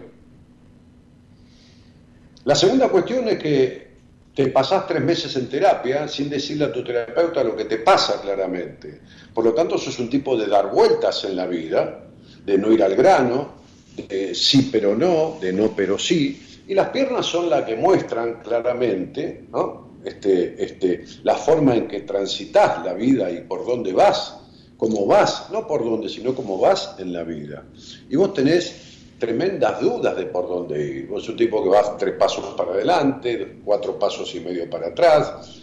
La 2.45 2.55
segunda 2.55 2.87
cuestión 2.87 3.27
es 3.27 3.37
que 3.37 3.89
te 4.33 4.47
pasás 4.47 4.87
tres 4.87 5.03
meses 5.03 5.35
en 5.35 5.49
terapia 5.49 6.07
sin 6.07 6.29
decirle 6.29 6.65
a 6.65 6.71
tu 6.71 6.81
terapeuta 6.81 7.43
lo 7.43 7.57
que 7.57 7.65
te 7.65 7.79
pasa 7.79 8.21
claramente. 8.21 9.01
Por 9.33 9.43
lo 9.43 9.53
tanto, 9.53 9.77
sos 9.77 9.99
un 9.99 10.09
tipo 10.09 10.37
de 10.37 10.47
dar 10.47 10.71
vueltas 10.71 11.25
en 11.25 11.35
la 11.35 11.45
vida, 11.45 12.05
de 12.45 12.57
no 12.57 12.71
ir 12.71 12.81
al 12.81 12.95
grano, 12.95 13.58
de 14.07 14.35
sí 14.35 14.69
pero 14.71 14.95
no, 14.95 15.37
de 15.39 15.53
no 15.53 15.75
pero 15.75 15.97
sí, 15.97 16.63
y 16.67 16.73
las 16.73 16.89
piernas 16.89 17.25
son 17.25 17.49
las 17.49 17.63
que 17.63 17.75
muestran 17.75 18.41
claramente, 18.41 19.45
¿no? 19.51 19.89
este, 20.03 20.63
este, 20.63 21.05
la 21.23 21.35
forma 21.35 21.75
en 21.75 21.87
que 21.87 22.01
transitas 22.01 22.83
la 22.85 22.93
vida 22.93 23.29
y 23.31 23.41
por 23.41 23.65
dónde 23.65 23.93
vas, 23.93 24.37
cómo 24.77 25.05
vas, 25.05 25.49
no 25.51 25.67
por 25.67 25.83
dónde, 25.83 26.09
sino 26.09 26.33
cómo 26.33 26.57
vas 26.57 26.95
en 26.99 27.13
la 27.13 27.23
vida. 27.23 27.65
Y 28.09 28.15
vos 28.15 28.33
tenés 28.33 29.15
tremendas 29.19 29.81
dudas 29.81 30.15
de 30.15 30.25
por 30.25 30.47
dónde 30.47 30.85
ir. 30.85 31.07
Vos 31.07 31.27
un 31.27 31.35
tipo 31.35 31.61
que 31.61 31.69
vas 31.69 31.97
tres 31.97 32.15
pasos 32.15 32.53
para 32.55 32.71
adelante, 32.71 33.59
cuatro 33.63 33.99
pasos 33.99 34.33
y 34.35 34.39
medio 34.39 34.69
para 34.69 34.87
atrás, 34.87 35.59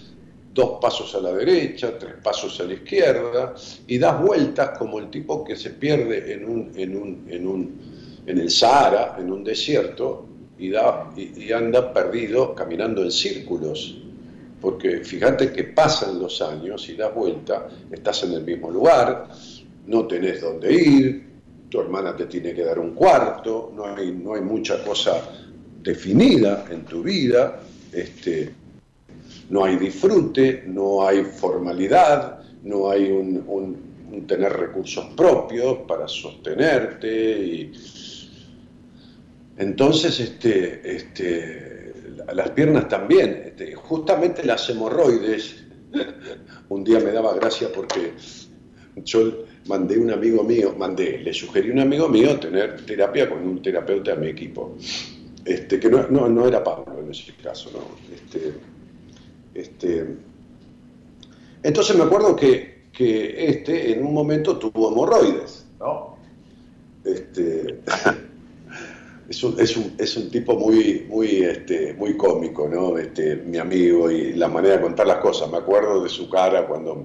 dos 0.53 0.79
pasos 0.81 1.15
a 1.15 1.21
la 1.21 1.33
derecha, 1.33 1.99
tres 1.99 2.15
pasos 2.23 2.61
a 2.61 2.65
la 2.65 2.75
izquierda, 2.75 3.55
y 3.87 3.99
das 3.99 4.21
vueltas 4.21 4.79
como 4.79 4.99
el 4.99 5.11
tipo 5.11 5.43
que 5.43 5.57
se 5.57 5.71
pierde 5.71 6.35
en, 6.35 6.45
un, 6.45 6.73
en, 6.77 6.97
un, 6.97 7.27
en, 7.29 7.47
un, 7.47 7.96
en 8.27 8.39
el 8.39 8.51
Sahara, 8.51 9.17
en 9.19 9.33
un 9.33 9.45
desierto, 9.45 10.27
y, 10.59 10.71
da, 10.71 11.13
y, 11.17 11.53
anda 11.53 11.93
perdido 11.93 12.55
caminando 12.55 13.03
en 13.03 13.11
círculos. 13.11 13.99
Porque 14.61 15.05
fíjate 15.05 15.53
que 15.53 15.65
pasan 15.65 16.19
los 16.19 16.41
años 16.43 16.89
y 16.89 16.97
das 16.97 17.15
vuelta, 17.15 17.69
estás 17.91 18.25
en 18.25 18.33
el 18.33 18.43
mismo 18.43 18.71
lugar, 18.71 19.29
no 19.87 20.07
tenés 20.07 20.41
dónde 20.41 20.73
ir, 20.73 21.27
tu 21.69 21.81
hermana 21.81 22.17
te 22.17 22.27
tiene 22.27 22.55
que 22.55 22.65
dar 22.65 22.79
un 22.79 22.95
cuarto, 22.95 23.73
no 23.75 23.87
hay, 23.87 24.13
no 24.13 24.35
hay 24.35 24.41
mucha 24.41 24.83
cosa 24.83 25.23
definida 25.83 26.65
en 26.71 26.85
tu 26.85 27.03
vida, 27.03 27.61
este, 27.93 28.53
no 29.51 29.65
hay 29.65 29.77
disfrute, 29.77 30.65
no 30.67 31.07
hay 31.07 31.23
formalidad, 31.23 32.41
no 32.65 32.91
hay 32.91 33.11
un, 33.11 33.87
tener 34.27 34.53
recursos 34.53 35.07
propios 35.17 35.79
para 35.87 36.09
sostenerte. 36.09 37.39
Y... 37.39 37.73
Entonces, 39.59 40.21
este, 40.21 40.97
este, 40.97 41.93
las 42.33 42.51
piernas 42.51 42.89
también, 42.89 43.43
este, 43.47 43.75
justamente 43.75 44.45
las 44.45 44.69
hemorroides, 44.69 45.65
un 46.69 46.85
día 46.85 47.01
me 47.01 47.13
daba 47.13 47.35
gracia 47.35 47.69
porque 47.73 48.13
yo 48.97 49.45
mandé 49.67 49.99
un 49.99 50.11
amigo 50.11 50.43
mío, 50.43 50.75
mandé, 50.77 51.19
le 51.19 51.33
sugerí 51.33 51.71
a 51.71 51.73
un 51.73 51.81
amigo 51.81 52.09
mío 52.09 52.39
tener 52.39 52.85
terapia 52.85 53.29
con 53.29 53.47
un 53.47 53.63
terapeuta 53.63 54.15
de 54.15 54.21
mi 54.21 54.29
equipo, 54.29 54.77
este, 55.45 55.81
que 55.81 55.89
no, 55.89 56.07
no, 56.09 56.29
no 56.29 56.47
era 56.47 56.63
Pablo 56.63 57.01
en 57.01 57.11
ese 57.11 57.33
caso, 57.35 57.71
¿no? 57.73 58.15
Este, 58.15 58.53
este, 59.55 60.07
entonces 61.63 61.97
me 61.97 62.05
acuerdo 62.05 62.37
que, 62.37 62.77
este 62.99 63.93
en 63.93 64.07
un 64.07 64.15
momento 64.15 64.59
tuvo 64.59 64.91
hemorroides, 64.91 65.67
¿no? 65.79 66.17
Este, 67.05 67.81
es, 69.29 69.43
un, 69.43 69.59
es, 69.59 69.77
un, 69.77 69.95
es, 69.99 70.17
un, 70.17 70.31
tipo 70.31 70.57
muy, 70.57 71.07
muy, 71.09 71.43
este, 71.43 71.95
muy 71.95 72.17
cómico, 72.17 72.69
¿no? 72.69 72.97
Este, 72.97 73.37
mi 73.37 73.59
amigo 73.59 74.11
y 74.11 74.35
la 74.35 74.49
manera 74.49 74.77
de 74.77 74.83
contar 74.83 75.07
las 75.07 75.19
cosas. 75.19 75.51
Me 75.51 75.59
acuerdo 75.59 76.03
de 76.03 76.09
su 76.09 76.31
cara 76.31 76.67
cuando 76.67 77.05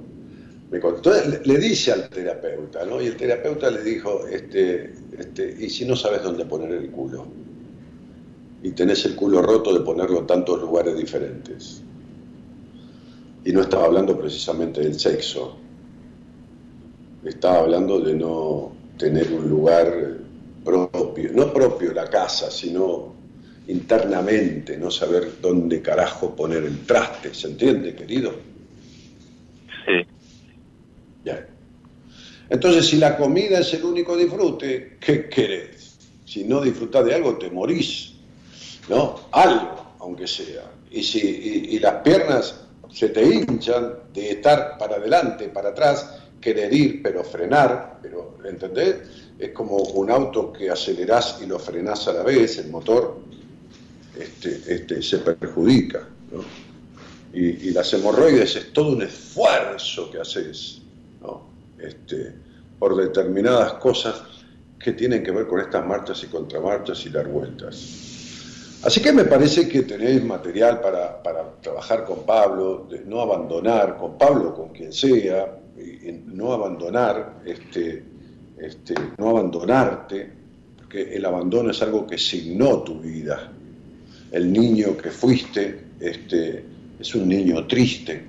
me 0.69 0.79
contó. 0.79 1.11
Le, 1.43 1.57
dice 1.57 1.91
al 1.91 2.09
terapeuta, 2.09 2.85
¿no? 2.85 3.01
Y 3.01 3.07
el 3.07 3.17
terapeuta 3.17 3.71
le 3.71 3.83
dijo, 3.83 4.27
este, 4.27 4.93
este, 5.17 5.55
¿y 5.59 5.69
si 5.69 5.85
no 5.85 5.95
sabes 5.95 6.21
dónde 6.21 6.45
poner 6.45 6.71
el 6.71 6.91
culo? 6.91 7.25
Y 8.61 8.71
tenés 8.71 9.03
el 9.05 9.15
culo 9.15 9.41
roto 9.41 9.73
de 9.73 9.79
ponerlo 9.79 10.19
en 10.19 10.27
tantos 10.27 10.61
lugares 10.61 10.95
diferentes. 10.95 11.81
Y 13.43 13.51
no 13.51 13.61
estaba 13.61 13.85
hablando 13.85 14.19
precisamente 14.19 14.81
del 14.81 14.99
sexo, 14.99 15.57
estaba 17.25 17.59
hablando 17.59 17.99
de 17.99 18.13
no 18.13 18.71
tener 18.99 19.31
un 19.33 19.49
lugar 19.49 20.20
propio, 20.63 21.31
no 21.33 21.53
propio 21.53 21.93
la 21.93 22.09
casa, 22.09 22.49
sino 22.51 23.13
internamente, 23.67 24.77
no 24.77 24.91
saber 24.91 25.39
dónde 25.41 25.81
carajo 25.81 26.35
poner 26.35 26.63
el 26.63 26.85
traste, 26.85 27.33
¿se 27.33 27.47
entiende, 27.47 27.95
querido? 27.95 28.33
Sí. 29.85 30.05
Ya. 31.23 31.47
Entonces, 32.49 32.87
si 32.87 32.97
la 32.97 33.17
comida 33.17 33.59
es 33.59 33.73
el 33.73 33.85
único 33.85 34.17
disfrute, 34.17 34.97
¿qué 34.99 35.29
querés? 35.29 35.97
Si 36.25 36.43
no 36.43 36.61
disfrutás 36.61 37.05
de 37.05 37.15
algo, 37.15 37.37
te 37.37 37.49
morís, 37.49 38.13
¿no? 38.89 39.19
Algo, 39.31 39.95
aunque 39.99 40.27
sea. 40.27 40.69
Y, 40.89 41.03
si, 41.03 41.19
y 41.19 41.79
las 41.79 42.01
piernas 42.01 42.61
se 42.89 43.09
te 43.09 43.23
hinchan 43.23 43.93
de 44.13 44.31
estar 44.31 44.77
para 44.77 44.95
adelante, 44.97 45.47
para 45.49 45.69
atrás, 45.69 46.19
querer 46.41 46.73
ir, 46.73 47.01
pero 47.01 47.23
frenar, 47.23 47.99
pero, 48.01 48.37
¿entendés? 48.43 48.97
Es 49.41 49.49
como 49.53 49.75
un 49.77 50.11
auto 50.11 50.53
que 50.53 50.69
acelerás 50.69 51.39
y 51.41 51.47
lo 51.47 51.57
frenás 51.57 52.07
a 52.07 52.13
la 52.13 52.21
vez, 52.21 52.59
el 52.59 52.69
motor 52.69 53.17
este, 54.15 54.61
este, 54.67 55.01
se 55.01 55.17
perjudica. 55.17 56.07
Y, 57.33 57.71
las 57.71 57.91
hemorroides 57.91 58.55
es 58.55 58.71
todo 58.71 58.91
un 58.91 59.01
esfuerzo 59.01 60.11
que 60.11 60.19
haces 60.19 60.81
este, 61.79 62.35
por 62.77 62.95
determinadas 62.95 63.73
cosas 63.73 64.21
que 64.77 64.91
tienen 64.93 65.23
que 65.23 65.31
ver 65.31 65.47
con 65.47 65.59
estas 65.59 65.87
marchas 65.87 66.23
y 66.23 66.27
contramarchas 66.27 67.03
y 67.07 67.09
dar 67.09 67.27
vueltas. 67.27 68.79
Así 68.83 69.01
que 69.01 69.11
me 69.11 69.25
parece 69.25 69.67
que 69.67 69.81
tenéis 69.81 70.23
material 70.23 70.81
para, 70.81 71.19
trabajar 71.61 72.05
con 72.05 72.25
Pablo, 72.27 72.87
no 73.07 73.21
abandonar, 73.21 73.97
con 73.97 74.19
Pablo, 74.19 74.53
con 74.53 74.69
quien 74.69 74.93
sea, 74.93 75.57
no 76.27 76.53
abandonar, 76.53 77.41
este, 77.45 78.10
este, 78.61 78.93
no 79.17 79.29
abandonarte, 79.29 80.29
porque 80.77 81.15
el 81.15 81.25
abandono 81.25 81.71
es 81.71 81.81
algo 81.81 82.05
que 82.05 82.17
signó 82.17 82.83
tu 82.83 82.99
vida. 82.99 83.51
El 84.31 84.53
niño 84.53 84.95
que 84.95 85.09
fuiste 85.09 85.79
este, 85.99 86.63
es 86.99 87.15
un 87.15 87.27
niño 87.27 87.65
triste, 87.65 88.21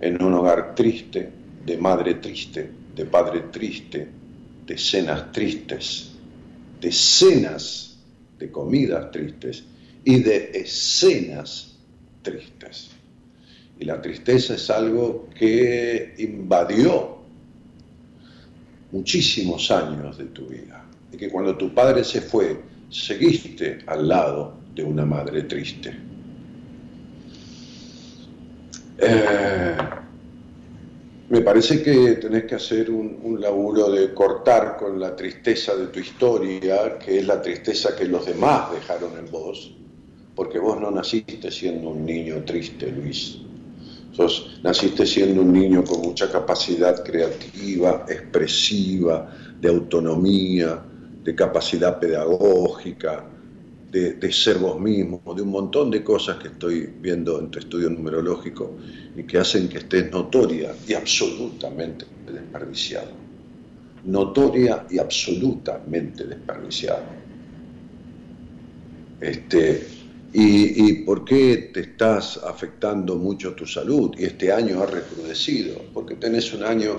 en 0.00 0.22
un 0.22 0.34
hogar 0.34 0.74
triste, 0.74 1.30
de 1.64 1.76
madre 1.78 2.14
triste, 2.14 2.70
de 2.94 3.06
padre 3.06 3.44
triste, 3.50 4.06
de 4.66 4.78
cenas 4.78 5.32
tristes, 5.32 6.12
de 6.80 6.92
cenas 6.92 7.98
de 8.38 8.50
comidas 8.50 9.10
tristes 9.10 9.64
y 10.04 10.20
de 10.22 10.50
escenas 10.54 11.78
tristes. 12.22 12.90
Y 13.78 13.84
la 13.84 14.00
tristeza 14.00 14.54
es 14.54 14.68
algo 14.68 15.28
que 15.34 16.14
invadió 16.18 17.19
muchísimos 18.92 19.70
años 19.70 20.18
de 20.18 20.26
tu 20.26 20.46
vida. 20.46 20.84
Y 21.12 21.16
que 21.16 21.28
cuando 21.28 21.56
tu 21.56 21.72
padre 21.74 22.04
se 22.04 22.20
fue, 22.20 22.60
seguiste 22.88 23.78
al 23.86 24.08
lado 24.08 24.54
de 24.74 24.84
una 24.84 25.04
madre 25.04 25.42
triste. 25.44 25.96
Eh, 28.98 29.76
me 31.30 31.40
parece 31.40 31.82
que 31.82 32.12
tenés 32.14 32.44
que 32.44 32.56
hacer 32.56 32.90
un, 32.90 33.20
un, 33.22 33.40
laburo 33.40 33.90
de 33.90 34.12
cortar 34.12 34.76
con 34.76 35.00
la 35.00 35.14
tristeza 35.16 35.74
de 35.74 35.86
tu 35.86 36.00
historia, 36.00 36.98
que 36.98 37.18
es 37.18 37.26
la 37.26 37.40
tristeza 37.40 37.96
que 37.96 38.04
los 38.04 38.26
demás 38.26 38.72
dejaron 38.72 39.16
en 39.16 39.30
vos, 39.30 39.74
porque 40.34 40.58
vos 40.58 40.78
no 40.80 40.90
naciste 40.90 41.50
siendo 41.50 41.90
un 41.90 42.04
niño 42.04 42.44
triste, 42.44 42.90
Luis. 42.90 43.38
Sos, 44.12 44.60
naciste 44.62 45.06
siendo 45.06 45.42
un 45.42 45.52
niño 45.52 45.84
con 45.84 46.00
mucha 46.00 46.30
capacidad 46.30 47.02
creativa, 47.04 48.04
expresiva, 48.08 49.30
de 49.60 49.68
autonomía, 49.68 50.82
de 51.22 51.34
capacidad 51.34 51.98
pedagógica, 51.98 53.24
de, 53.90 54.14
de, 54.14 54.32
ser 54.32 54.58
vos 54.58 54.80
mismo, 54.80 55.22
de 55.34 55.42
un 55.42 55.50
montón 55.50 55.90
de 55.90 56.02
cosas 56.02 56.38
que 56.38 56.48
estoy 56.48 56.92
viendo 57.00 57.38
en 57.40 57.50
tu 57.50 57.58
estudio 57.58 57.90
numerológico 57.90 58.76
y 59.16 59.24
que 59.24 59.38
hacen 59.38 59.68
que 59.68 59.78
estés 59.78 60.10
notoria 60.10 60.74
y 60.86 60.94
absolutamente 60.94 62.06
desperdiciado. 62.32 63.10
Notoria 64.04 64.86
y 64.90 64.98
absolutamente 64.98 66.24
desperdiciado. 66.24 67.04
Este, 69.20 69.86
¿Y, 70.32 70.92
por 71.04 71.24
qué 71.24 71.70
te 71.74 71.80
estás 71.80 72.38
afectando 72.38 73.16
mucho 73.16 73.52
tu 73.54 73.66
salud? 73.66 74.12
Y 74.16 74.24
este 74.24 74.52
año 74.52 74.80
ha 74.80 74.86
recrudecido, 74.86 75.82
porque 75.92 76.14
tenés 76.14 76.52
un 76.54 76.62
año, 76.62 76.98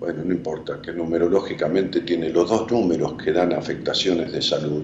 bueno, 0.00 0.24
no 0.24 0.32
importa, 0.32 0.82
que 0.82 0.92
numerológicamente 0.92 2.00
tiene 2.00 2.30
los 2.30 2.50
dos 2.50 2.68
números 2.70 3.14
que 3.22 3.30
dan 3.32 3.52
afectaciones 3.52 4.32
de 4.32 4.42
salud 4.42 4.82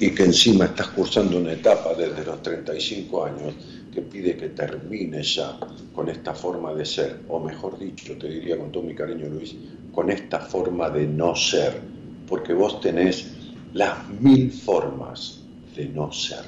y 0.00 0.10
que 0.10 0.24
encima 0.24 0.64
estás 0.64 0.88
cursando 0.88 1.38
una 1.38 1.52
etapa 1.52 1.94
desde 1.94 2.24
los 2.24 2.42
35 2.42 3.24
años 3.24 3.54
que 3.94 4.02
pide 4.02 4.36
que 4.36 4.48
termines 4.48 5.36
ya 5.36 5.56
con 5.94 6.08
esta 6.08 6.34
forma 6.34 6.74
de 6.74 6.84
ser, 6.84 7.20
o 7.28 7.38
mejor 7.38 7.78
dicho, 7.78 8.16
te 8.18 8.28
diría 8.28 8.58
con 8.58 8.72
todo 8.72 8.82
mi 8.82 8.94
cariño 8.94 9.28
Luis, 9.28 9.54
con 9.92 10.10
esta 10.10 10.40
forma 10.40 10.90
de 10.90 11.06
no 11.06 11.36
ser, 11.36 11.80
porque 12.26 12.54
vos 12.54 12.80
tenés 12.80 13.34
las 13.72 14.08
mil 14.20 14.50
formas 14.50 15.39
de 15.80 15.88
no 15.88 16.12
ser. 16.12 16.44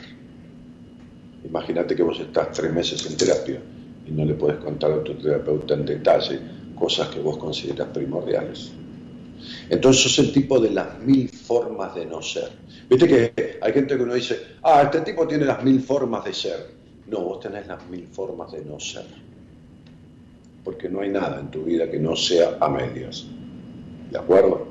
Imagínate 1.44 1.96
que 1.96 2.02
vos 2.02 2.20
estás 2.20 2.52
tres 2.52 2.72
meses 2.72 3.04
en 3.10 3.16
terapia 3.16 3.60
y 4.06 4.10
no 4.10 4.24
le 4.24 4.34
puedes 4.34 4.58
contar 4.58 4.92
a 4.92 5.02
tu 5.02 5.14
terapeuta 5.14 5.74
en 5.74 5.86
detalle 5.86 6.40
cosas 6.74 7.08
que 7.08 7.20
vos 7.20 7.38
consideras 7.38 7.88
primordiales. 7.88 8.72
Entonces 9.68 10.02
sos 10.02 10.18
el 10.20 10.32
tipo 10.32 10.60
de 10.60 10.70
las 10.70 11.00
mil 11.00 11.28
formas 11.28 11.94
de 11.94 12.06
no 12.06 12.22
ser. 12.22 12.50
Viste 12.88 13.08
que 13.08 13.58
hay 13.60 13.72
gente 13.72 13.96
que 13.96 14.02
uno 14.02 14.14
dice, 14.14 14.38
ah, 14.62 14.82
este 14.82 15.00
tipo 15.00 15.26
tiene 15.26 15.44
las 15.44 15.64
mil 15.64 15.80
formas 15.80 16.24
de 16.24 16.34
ser. 16.34 16.70
No, 17.08 17.20
vos 17.20 17.40
tenés 17.40 17.66
las 17.66 17.84
mil 17.88 18.06
formas 18.08 18.52
de 18.52 18.64
no 18.64 18.78
ser. 18.78 19.06
Porque 20.62 20.88
no 20.88 21.00
hay 21.00 21.08
nada 21.08 21.40
en 21.40 21.50
tu 21.50 21.64
vida 21.64 21.90
que 21.90 21.98
no 21.98 22.14
sea 22.14 22.56
a 22.60 22.68
medias. 22.68 23.26
¿De 24.10 24.18
acuerdo? 24.18 24.68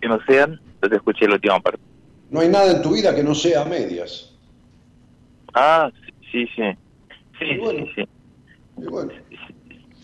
Que 0.00 0.08
no 0.08 0.18
sean, 0.26 0.60
te 0.88 0.96
escuché 0.96 1.26
la 1.28 1.34
última 1.34 1.60
parte. 1.60 1.80
No 2.30 2.40
hay 2.40 2.48
nada 2.48 2.72
en 2.72 2.82
tu 2.82 2.92
vida 2.94 3.14
que 3.14 3.22
no 3.22 3.34
sea 3.34 3.62
a 3.62 3.64
medias. 3.64 4.34
Ah, 5.54 5.90
sí, 6.32 6.46
sí. 6.56 6.62
Sí, 7.38 7.44
Y 7.44 7.58
bueno. 7.58 7.86
sí, 7.86 7.92
sí. 7.96 8.08
Y 8.78 8.86
bueno. 8.86 9.12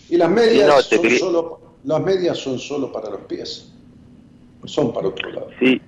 Y 0.09 0.16
las 0.16 0.31
medias, 0.31 0.68
No, 0.68 0.81
son 0.81 1.03
quería- 1.03 1.18
solo, 1.18 1.61
las 1.85 2.01
medias 2.03 2.39
son 2.39 2.59
solo 2.59 2.93
para 2.93 3.11
los 3.11 3.20
pies. 3.22 3.72
No 4.62 4.68
son 4.68 4.93
para 4.93 5.09
otro 5.09 5.31
lado. 5.31 5.49
Sí. 5.59 5.81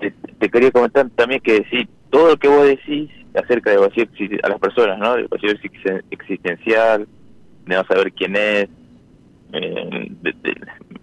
Te, 0.00 0.10
te 0.38 0.48
quería 0.50 0.70
comentar 0.70 1.08
también 1.10 1.40
que 1.40 1.64
sí, 1.70 1.86
todo 2.10 2.28
lo 2.30 2.36
que 2.36 2.48
vos 2.48 2.64
decís 2.66 3.10
acerca 3.34 3.70
de 3.70 3.76
vacío 3.78 4.04
a 4.42 4.48
las 4.48 4.58
personas, 4.60 4.98
¿no? 4.98 5.14
Del 5.16 5.28
vacío 5.28 5.50
existen- 5.50 6.02
existencial, 6.10 7.06
de 7.66 7.74
no 7.74 7.84
saber 7.84 8.12
quién 8.12 8.36
es, 8.36 8.68
eh, 9.52 10.08
de, 10.22 10.32
de- 10.32 10.50
de- 10.52 11.00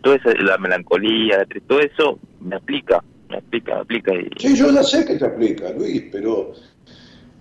toda 0.00 0.16
esa, 0.16 0.34
la 0.34 0.58
melancolía, 0.58 1.46
todo 1.66 1.80
eso 1.80 2.18
me 2.40 2.56
aplica, 2.56 3.02
me 3.28 3.36
aplica, 3.36 3.74
me 3.74 3.80
aplica. 3.80 4.14
Y, 4.14 4.28
Sí, 4.38 4.56
yo 4.56 4.72
ya 4.72 4.82
sé 4.82 5.04
que 5.04 5.16
te 5.16 5.26
aplica, 5.26 5.70
Luis, 5.70 6.04
pero 6.10 6.52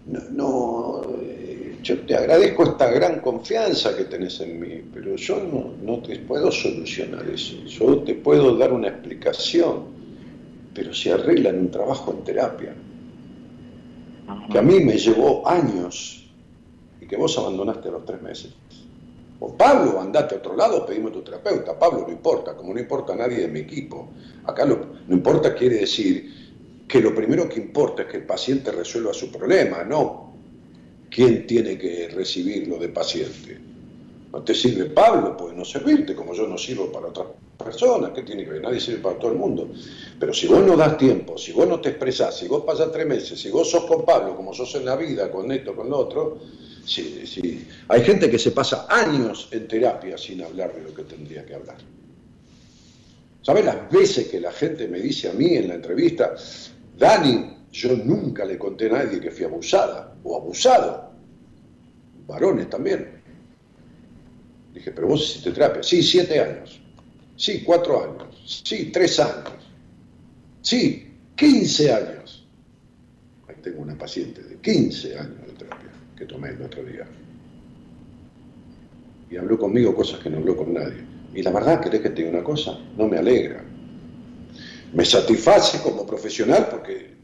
no, 0.08 0.20
no, 0.32 1.01
eh, 1.22 1.78
yo 1.82 1.99
te 1.99 2.16
agradezco 2.16 2.64
esta 2.64 2.89
gran 2.91 3.20
confianza 3.20 3.95
que 3.95 4.06
tenés 4.06 4.39
en 4.41 4.60
mí, 4.60 4.82
pero 4.93 5.16
yo 5.16 5.43
no, 5.43 5.74
no 5.84 6.01
te 6.01 6.18
puedo 6.20 6.51
solucionar 6.51 7.28
eso. 7.30 7.58
Yo 7.66 7.99
te 7.99 8.16
puedo 8.16 8.56
dar 8.58 8.72
una 8.74 8.88
explicación, 8.88 9.86
pero 10.74 10.93
se 10.93 11.12
arregla 11.12 11.49
en 11.49 11.60
un 11.60 11.72
trabajo 11.72 12.14
en 12.18 12.24
terapia, 12.24 12.74
que 14.51 14.58
a 14.58 14.62
mí 14.62 14.80
me 14.80 14.97
llevó 14.97 15.47
años 15.47 16.26
y 17.01 17.06
que 17.06 17.18
vos 17.18 17.38
abandonaste 17.38 17.89
a 17.89 17.91
los 17.91 18.06
tres 18.06 18.22
meses. 18.22 18.54
O 19.45 19.57
Pablo, 19.57 19.99
andate 19.99 20.35
a 20.35 20.37
otro 20.37 20.55
lado, 20.55 20.85
pedimos 20.85 21.11
a 21.11 21.15
tu 21.15 21.21
terapeuta. 21.21 21.77
Pablo, 21.77 22.05
no 22.07 22.13
importa, 22.13 22.55
como 22.55 22.73
no 22.73 22.79
importa 22.79 23.11
a 23.11 23.17
nadie 23.17 23.39
de 23.39 23.49
mi 23.49 23.59
equipo. 23.59 24.07
Acá 24.45 24.63
lo, 24.63 24.79
no 25.05 25.13
importa 25.13 25.53
quiere 25.53 25.79
decir 25.79 26.85
que 26.87 27.01
lo 27.01 27.13
primero 27.13 27.49
que 27.49 27.59
importa 27.59 28.03
es 28.03 28.07
que 28.07 28.17
el 28.17 28.25
paciente 28.25 28.71
resuelva 28.71 29.13
su 29.13 29.29
problema, 29.29 29.83
no 29.83 30.33
quién 31.11 31.45
tiene 31.45 31.77
que 31.77 32.07
recibirlo 32.07 32.77
de 32.77 32.87
paciente. 32.87 33.59
No 34.31 34.41
te 34.43 34.55
sirve 34.55 34.85
Pablo, 34.85 35.35
puede 35.35 35.57
no 35.57 35.65
servirte, 35.65 36.15
como 36.15 36.33
yo 36.33 36.47
no 36.47 36.57
sirvo 36.57 36.89
para 36.89 37.07
otras 37.07 37.27
personas, 37.57 38.11
¿qué 38.11 38.23
tiene 38.23 38.45
que 38.45 38.51
ver? 38.51 38.61
Nadie 38.61 38.79
sirve 38.79 39.01
para 39.01 39.19
todo 39.19 39.31
el 39.33 39.37
mundo. 39.37 39.69
Pero 40.17 40.33
si 40.33 40.47
vos 40.47 40.65
no 40.65 40.77
das 40.77 40.97
tiempo, 40.97 41.37
si 41.37 41.51
vos 41.51 41.67
no 41.67 41.81
te 41.81 41.89
expresás, 41.89 42.37
si 42.37 42.47
vos 42.47 42.63
pasas 42.63 42.93
tres 42.93 43.05
meses, 43.05 43.41
si 43.41 43.49
vos 43.49 43.69
sos 43.69 43.83
con 43.83 44.05
Pablo, 44.05 44.37
como 44.37 44.53
sos 44.53 44.73
en 44.75 44.85
la 44.85 44.95
vida, 44.95 45.29
con 45.29 45.51
esto, 45.51 45.75
con 45.75 45.89
lo 45.89 45.97
otro, 45.97 46.39
sí, 46.86 47.23
sí. 47.25 47.67
hay 47.88 48.01
gente 48.03 48.29
que 48.29 48.39
se 48.39 48.51
pasa 48.51 48.86
años 48.89 49.49
en 49.51 49.67
terapia 49.67 50.17
sin 50.17 50.41
hablar 50.43 50.73
de 50.73 50.84
lo 50.84 50.93
que 50.93 51.03
tendría 51.03 51.45
que 51.45 51.55
hablar. 51.55 51.77
¿Sabes 53.41 53.65
las 53.65 53.91
veces 53.91 54.27
que 54.29 54.39
la 54.39 54.51
gente 54.51 54.88
me 54.88 54.99
dice 54.99 55.29
a 55.29 55.34
mí 55.34 55.55
en 55.55 55.67
la 55.67 55.75
entrevista, 55.75 56.34
Dani, 56.97 57.57
yo 57.71 57.95
nunca 57.97 58.45
le 58.45 58.57
conté 58.57 58.86
a 58.88 59.03
nadie 59.03 59.19
que 59.19 59.31
fui 59.31 59.43
abusada 59.43 60.15
o 60.23 60.38
abusado? 60.38 61.11
Varones 62.25 62.69
también. 62.69 63.21
Dije, 64.73 64.91
pero 64.91 65.07
vos 65.07 65.21
hiciste 65.21 65.51
terapia. 65.51 65.84
Sí, 65.84 66.01
siete 66.01 66.39
años. 66.39 66.81
Sí, 67.36 67.63
cuatro 67.63 68.03
años. 68.03 68.61
Sí, 68.63 68.91
tres 68.91 69.19
años. 69.19 69.51
Sí, 70.61 71.13
quince 71.36 71.91
años. 71.91 72.47
Ahí 73.47 73.55
tengo 73.61 73.81
una 73.81 73.97
paciente 73.97 74.41
de 74.41 74.57
15 74.57 75.17
años 75.17 75.42
que 76.18 76.26
tomé 76.26 76.49
el 76.49 76.61
otro 76.61 76.84
día. 76.84 77.07
Y 79.30 79.38
habló 79.38 79.57
conmigo 79.57 79.95
cosas 79.95 80.20
que 80.20 80.30
no 80.30 80.38
habló 80.38 80.55
con 80.55 80.74
nadie. 80.74 81.03
Y 81.34 81.41
la 81.41 81.51
verdad, 81.51 81.82
¿querés 81.82 82.01
que 82.01 82.09
te 82.09 82.22
diga 82.22 82.30
una 82.30 82.43
cosa? 82.43 82.78
No 82.97 83.07
me 83.07 83.18
alegra. 83.18 83.64
Me 84.93 85.03
satisface 85.03 85.82
como 85.82 86.05
profesional 86.05 86.68
porque, 86.70 87.16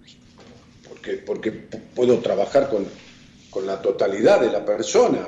porque, 0.88 1.14
porque 1.18 1.52
puedo 1.52 2.18
trabajar 2.20 2.70
con, 2.70 2.86
con 3.50 3.68
la 3.68 3.82
totalidad 3.82 4.42
de 4.42 4.52
la 4.52 4.66
persona, 4.66 5.28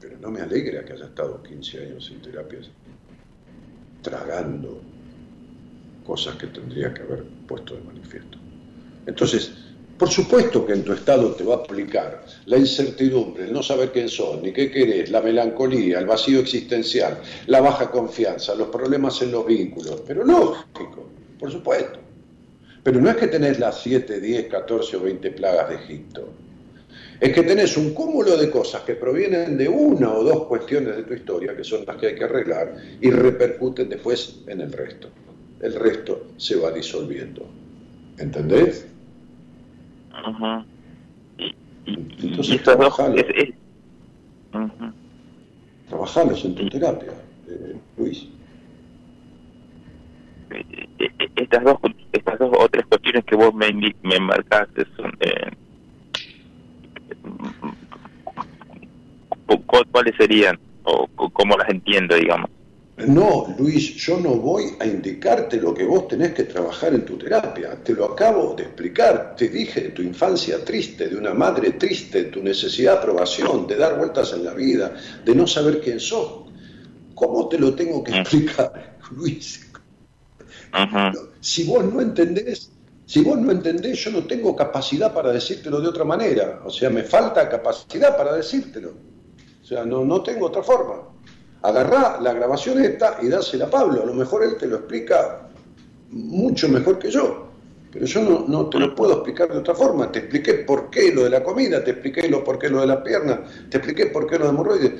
pero 0.00 0.18
no 0.18 0.30
me 0.30 0.40
alegra 0.40 0.84
que 0.84 0.94
haya 0.94 1.04
estado 1.06 1.42
15 1.42 1.82
años 1.82 2.06
sin 2.06 2.22
terapias, 2.22 2.70
tragando 4.02 4.80
cosas 6.06 6.36
que 6.36 6.46
tendría 6.46 6.94
que 6.94 7.02
haber 7.02 7.24
puesto 7.46 7.74
de 7.74 7.82
manifiesto. 7.82 8.38
Entonces, 9.06 9.52
por 10.00 10.08
supuesto 10.08 10.64
que 10.64 10.72
en 10.72 10.82
tu 10.82 10.94
estado 10.94 11.32
te 11.32 11.44
va 11.44 11.56
a 11.56 11.58
aplicar 11.58 12.24
la 12.46 12.56
incertidumbre, 12.56 13.44
el 13.44 13.52
no 13.52 13.62
saber 13.62 13.92
quién 13.92 14.08
sos, 14.08 14.40
ni 14.40 14.50
qué 14.50 14.70
querés, 14.70 15.10
la 15.10 15.20
melancolía, 15.20 15.98
el 15.98 16.06
vacío 16.06 16.40
existencial, 16.40 17.20
la 17.48 17.60
baja 17.60 17.90
confianza, 17.90 18.54
los 18.54 18.68
problemas 18.68 19.20
en 19.20 19.30
los 19.30 19.44
vínculos, 19.46 20.02
pero 20.06 20.24
lógico, 20.24 21.06
por 21.38 21.52
supuesto. 21.52 21.98
Pero 22.82 22.98
no 22.98 23.10
es 23.10 23.16
que 23.16 23.26
tenés 23.26 23.58
las 23.60 23.82
7, 23.82 24.22
10, 24.22 24.46
14 24.46 24.96
o 24.96 25.00
20 25.02 25.32
plagas 25.32 25.68
de 25.68 25.74
Egipto. 25.74 26.28
Es 27.20 27.34
que 27.34 27.42
tenés 27.42 27.76
un 27.76 27.92
cúmulo 27.92 28.38
de 28.38 28.48
cosas 28.48 28.80
que 28.84 28.94
provienen 28.94 29.58
de 29.58 29.68
una 29.68 30.14
o 30.14 30.24
dos 30.24 30.46
cuestiones 30.46 30.96
de 30.96 31.02
tu 31.02 31.12
historia, 31.12 31.54
que 31.54 31.62
son 31.62 31.84
las 31.86 31.98
que 31.98 32.06
hay 32.06 32.14
que 32.14 32.24
arreglar, 32.24 32.74
y 33.02 33.10
repercuten 33.10 33.90
después 33.90 34.36
en 34.46 34.62
el 34.62 34.72
resto. 34.72 35.10
El 35.60 35.74
resto 35.74 36.28
se 36.38 36.56
va 36.56 36.72
disolviendo. 36.72 37.46
¿Entendés? 38.16 38.86
Ujú. 40.26 40.64
Y, 41.38 41.44
y, 41.86 41.90
y 41.92 42.26
Entonces, 42.28 42.60
esas 42.60 42.78
dos... 42.78 42.96
trabajalo. 42.96 43.14
es- 43.16 43.26
es- 43.48 43.54
Ujú. 44.52 44.92
Trabajalos 45.88 46.44
en 46.44 46.54
tu 46.56 46.68
terapia, 46.68 47.12
eh, 47.48 47.76
Luis. 47.96 48.26
Eh, 50.50 50.64
eh, 50.98 51.10
estas 51.36 51.64
dos 51.64 51.78
estas 52.12 52.38
dos 52.38 52.50
o 52.58 52.68
tres 52.68 52.84
cuestiones 52.86 53.24
que 53.24 53.36
vos 53.36 53.54
me, 53.54 53.72
me 54.02 54.20
marcaste 54.20 54.84
son 54.96 55.12
eh, 55.20 55.50
cu- 59.46 59.62
cu- 59.66 59.84
cuáles 59.92 60.14
serían 60.16 60.58
o 60.84 61.06
cómo 61.32 61.56
las 61.56 61.68
entiendo 61.68 62.16
digamos 62.16 62.50
No, 63.06 63.54
Luis, 63.58 63.94
yo 63.96 64.18
no 64.20 64.36
voy 64.36 64.76
a 64.78 64.86
indicarte 64.86 65.56
lo 65.60 65.72
que 65.72 65.84
vos 65.84 66.08
tenés 66.08 66.32
que 66.34 66.44
trabajar 66.44 66.92
en 66.94 67.04
tu 67.04 67.16
terapia. 67.16 67.76
Te 67.82 67.94
lo 67.94 68.04
acabo 68.06 68.54
de 68.54 68.64
explicar. 68.64 69.34
Te 69.36 69.48
dije 69.48 69.80
de 69.80 69.88
tu 69.90 70.02
infancia 70.02 70.64
triste, 70.64 71.08
de 71.08 71.16
una 71.16 71.32
madre 71.34 71.72
triste, 71.72 72.24
tu 72.24 72.42
necesidad 72.42 72.92
de 72.92 72.98
aprobación, 72.98 73.66
de 73.66 73.76
dar 73.76 73.96
vueltas 73.98 74.32
en 74.32 74.44
la 74.44 74.54
vida, 74.54 74.94
de 75.24 75.34
no 75.34 75.46
saber 75.46 75.80
quién 75.80 76.00
sos. 76.00 76.44
¿Cómo 77.14 77.48
te 77.48 77.58
lo 77.58 77.74
tengo 77.74 78.02
que 78.02 78.12
Mm. 78.12 78.16
explicar, 78.16 78.98
Luis? 79.12 79.66
Si 81.40 81.64
vos 81.64 81.84
no 81.84 82.00
entendés, 82.00 82.70
si 83.06 83.22
vos 83.22 83.38
no 83.38 83.50
entendés, 83.50 83.98
yo 84.04 84.10
no 84.10 84.24
tengo 84.24 84.54
capacidad 84.54 85.12
para 85.12 85.32
decírtelo 85.32 85.80
de 85.80 85.88
otra 85.88 86.04
manera. 86.04 86.62
O 86.64 86.70
sea, 86.70 86.90
me 86.90 87.02
falta 87.02 87.48
capacidad 87.48 88.16
para 88.16 88.34
decírtelo. 88.34 88.90
O 89.62 89.64
sea, 89.66 89.84
no, 89.84 90.04
no 90.04 90.22
tengo 90.22 90.46
otra 90.46 90.62
forma. 90.62 91.02
Agarrá 91.62 92.20
la 92.20 92.32
grabación 92.32 92.82
esta 92.82 93.18
y 93.20 93.28
dásela 93.28 93.66
a 93.66 93.70
Pablo. 93.70 94.02
A 94.02 94.06
lo 94.06 94.14
mejor 94.14 94.42
él 94.42 94.56
te 94.58 94.66
lo 94.66 94.76
explica 94.76 95.48
mucho 96.10 96.68
mejor 96.68 96.98
que 96.98 97.10
yo. 97.10 97.48
Pero 97.92 98.06
yo 98.06 98.22
no, 98.22 98.44
no 98.46 98.70
te 98.70 98.78
lo 98.78 98.94
puedo 98.94 99.14
explicar 99.14 99.52
de 99.52 99.58
otra 99.58 99.74
forma. 99.74 100.10
Te 100.10 100.20
expliqué 100.20 100.54
por 100.54 100.90
qué 100.90 101.12
lo 101.12 101.24
de 101.24 101.30
la 101.30 101.42
comida, 101.42 101.82
te 101.82 101.90
expliqué 101.90 102.28
lo 102.28 102.44
por 102.44 102.58
qué 102.58 102.68
lo 102.68 102.80
de 102.80 102.86
la 102.86 103.02
pierna, 103.02 103.42
te 103.68 103.78
expliqué 103.78 104.06
por 104.06 104.26
qué 104.26 104.38
lo 104.38 104.44
de 104.44 104.50
hemorroides. 104.50 104.92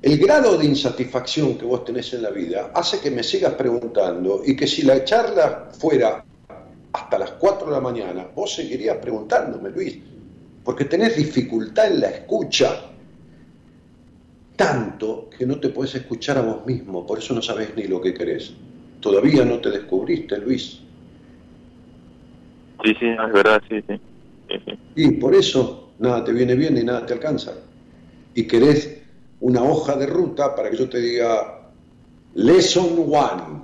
El 0.00 0.18
grado 0.18 0.56
de 0.56 0.66
insatisfacción 0.66 1.56
que 1.56 1.64
vos 1.64 1.84
tenés 1.84 2.12
en 2.12 2.22
la 2.22 2.30
vida 2.30 2.72
hace 2.74 2.98
que 2.98 3.10
me 3.10 3.22
sigas 3.22 3.54
preguntando 3.54 4.42
y 4.44 4.56
que 4.56 4.66
si 4.66 4.82
la 4.82 5.04
charla 5.04 5.68
fuera 5.78 6.24
hasta 6.92 7.18
las 7.18 7.30
4 7.32 7.68
de 7.68 7.72
la 7.72 7.80
mañana, 7.80 8.26
vos 8.34 8.54
seguirías 8.54 8.96
preguntándome, 8.96 9.70
Luis, 9.70 9.98
porque 10.64 10.86
tenés 10.86 11.16
dificultad 11.16 11.86
en 11.86 12.00
la 12.00 12.08
escucha, 12.08 12.91
tanto 14.56 15.28
que 15.36 15.46
no 15.46 15.58
te 15.58 15.68
puedes 15.70 15.94
escuchar 15.94 16.38
a 16.38 16.42
vos 16.42 16.66
mismo, 16.66 17.06
por 17.06 17.18
eso 17.18 17.34
no 17.34 17.42
sabés 17.42 17.74
ni 17.76 17.84
lo 17.84 18.00
que 18.00 18.14
querés. 18.14 18.52
Todavía 19.00 19.44
no 19.44 19.58
te 19.58 19.70
descubriste, 19.70 20.38
Luis. 20.38 20.80
sí 22.84 22.94
sí 22.98 23.06
es 23.06 23.32
verdad 23.32 23.62
sí 23.68 23.80
sí, 23.88 24.00
sí, 24.48 24.54
sí. 24.66 24.78
Y 24.96 25.10
por 25.12 25.34
eso 25.34 25.90
nada 25.98 26.24
te 26.24 26.32
viene 26.32 26.54
bien 26.54 26.76
y 26.76 26.84
nada 26.84 27.06
te 27.06 27.14
alcanza. 27.14 27.52
Y 28.34 28.46
querés 28.46 29.02
una 29.40 29.62
hoja 29.62 29.96
de 29.96 30.06
ruta 30.06 30.54
para 30.54 30.70
que 30.70 30.76
yo 30.76 30.88
te 30.88 31.00
diga, 31.00 31.70
lesson 32.34 33.06
one, 33.08 33.62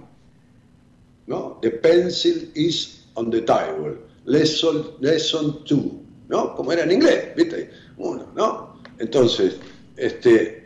¿no? 1.26 1.58
The 1.62 1.70
pencil 1.70 2.50
is 2.54 3.06
on 3.14 3.30
the 3.30 3.42
table. 3.42 3.96
Lesson, 4.24 4.90
lesson 5.00 5.64
two, 5.64 6.02
¿no? 6.28 6.54
Como 6.54 6.72
era 6.72 6.82
en 6.82 6.92
inglés, 6.92 7.34
¿viste? 7.36 7.70
Uno, 7.96 8.26
¿no? 8.36 8.80
Entonces, 8.98 9.56
este, 9.96 10.57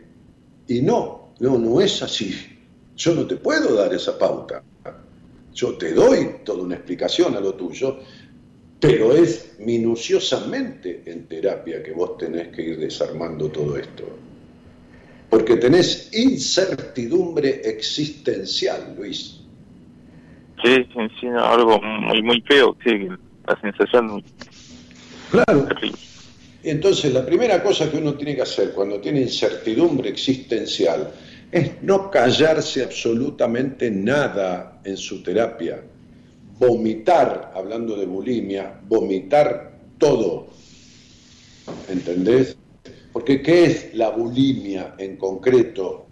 y 0.67 0.81
no, 0.81 1.33
no, 1.39 1.57
no 1.57 1.81
es 1.81 2.01
así. 2.01 2.33
Yo 2.95 3.15
no 3.15 3.25
te 3.25 3.37
puedo 3.37 3.75
dar 3.75 3.93
esa 3.93 4.17
pauta. 4.17 4.63
Yo 5.53 5.77
te 5.77 5.93
doy 5.93 6.37
toda 6.43 6.63
una 6.63 6.75
explicación 6.75 7.35
a 7.35 7.39
lo 7.39 7.53
tuyo, 7.53 7.99
Pero 8.79 9.13
es 9.13 9.55
minuciosamente 9.59 11.03
en 11.05 11.25
terapia 11.27 11.81
que 11.81 11.93
vos 11.93 12.17
tenés 12.17 12.49
que 12.49 12.61
ir 12.61 12.77
desarmando 12.77 13.49
todo 13.49 13.77
esto. 13.77 14.03
Porque 15.29 15.55
tenés 15.55 16.13
incertidumbre 16.13 17.61
existencial, 17.63 18.93
Luis. 18.97 19.39
Sí, 20.61 20.85
sí, 21.19 21.27
algo 21.27 21.81
muy, 21.81 22.21
muy 22.21 22.41
feo, 22.41 22.75
sí, 22.83 23.07
la 23.47 23.61
sensación. 23.61 24.21
Claro. 25.31 25.67
Entonces, 26.63 27.13
la 27.13 27.25
primera 27.25 27.61
cosa 27.61 27.91
que 27.91 27.97
uno 27.97 28.13
tiene 28.15 28.35
que 28.35 28.43
hacer 28.43 28.71
cuando 28.71 28.99
tiene 28.99 29.21
incertidumbre 29.21 30.09
existencial 30.09 31.11
es 31.51 31.83
no 31.83 32.09
callarse 32.09 32.83
absolutamente 32.83 33.91
nada 33.91 34.81
en 34.83 34.97
su 34.97 35.21
terapia 35.21 35.83
vomitar, 36.57 37.51
hablando 37.55 37.95
de 37.95 38.05
bulimia, 38.05 38.79
vomitar 38.87 39.79
todo. 39.97 40.47
¿Entendés? 41.89 42.55
Porque 43.11 43.41
¿qué 43.41 43.65
es 43.65 43.93
la 43.95 44.09
bulimia 44.09 44.95
en 44.97 45.17
concreto? 45.17 46.07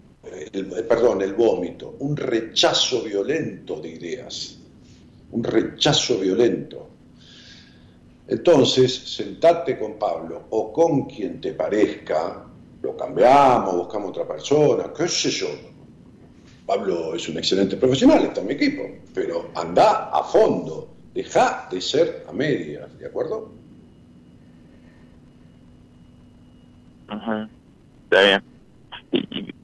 Perdón, 0.88 1.22
el 1.22 1.34
vómito. 1.34 1.96
Un 2.00 2.16
rechazo 2.16 3.02
violento 3.02 3.80
de 3.80 3.88
ideas. 3.90 4.58
Un 5.32 5.42
rechazo 5.42 6.18
violento. 6.18 6.90
Entonces, 8.28 8.94
sentate 8.94 9.78
con 9.78 9.98
Pablo 9.98 10.44
o 10.50 10.72
con 10.72 11.06
quien 11.06 11.40
te 11.40 11.52
parezca, 11.52 12.44
lo 12.82 12.96
cambiamos, 12.96 13.76
buscamos 13.76 14.10
otra 14.10 14.26
persona, 14.26 14.92
qué 14.96 15.08
sé 15.08 15.30
yo, 15.30 15.48
Pablo 16.66 17.14
es 17.14 17.28
un 17.28 17.38
excelente 17.38 17.76
profesional, 17.76 18.24
está 18.24 18.40
en 18.40 18.46
mi 18.46 18.54
equipo, 18.54 18.82
pero 19.14 19.50
anda 19.54 20.10
a 20.10 20.22
fondo, 20.22 20.88
deja 21.12 21.68
de 21.70 21.80
ser 21.80 22.24
a 22.28 22.32
medias, 22.32 22.98
¿de 22.98 23.06
acuerdo? 23.06 23.52
Ajá, 27.08 27.48
está 28.04 28.22
bien. 28.22 28.42
Y, 29.10 29.18
y, 29.18 29.54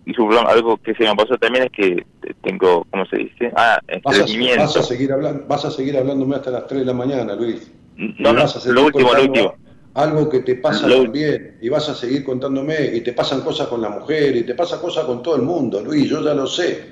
algo 0.46 0.76
que 0.78 0.94
se 0.94 1.04
me 1.04 1.14
pasó 1.14 1.38
también 1.38 1.64
es 1.64 1.72
que 1.72 2.06
tengo, 2.42 2.84
¿cómo 2.90 3.06
se 3.06 3.16
dice? 3.16 3.52
Ah, 3.56 3.80
estreñimiento. 3.86 4.64
Vas 4.64 4.76
a, 4.76 4.82
seguir 4.82 5.12
hablando, 5.12 5.46
vas 5.46 5.64
a 5.64 5.70
seguir 5.70 5.96
hablándome 5.96 6.36
hasta 6.36 6.50
las 6.50 6.66
3 6.66 6.80
de 6.80 6.86
la 6.86 6.92
mañana, 6.92 7.34
Luis. 7.34 7.70
No, 7.98 8.32
no, 8.32 8.44
lo 8.66 8.84
último, 8.86 9.12
lo 9.12 9.22
último 9.22 9.54
algo 9.98 10.28
que 10.28 10.40
te 10.40 10.54
pasa 10.54 10.88
también 10.88 11.58
y 11.60 11.68
vas 11.68 11.88
a 11.88 11.94
seguir 11.94 12.24
contándome 12.24 12.94
y 12.94 13.00
te 13.00 13.12
pasan 13.12 13.40
cosas 13.40 13.66
con 13.66 13.80
la 13.80 13.88
mujer 13.88 14.36
y 14.36 14.44
te 14.44 14.54
pasa 14.54 14.80
cosas 14.80 15.04
con 15.04 15.22
todo 15.22 15.34
el 15.34 15.42
mundo, 15.42 15.82
Luis, 15.82 16.08
yo 16.08 16.22
ya 16.22 16.34
lo 16.34 16.46
sé. 16.46 16.88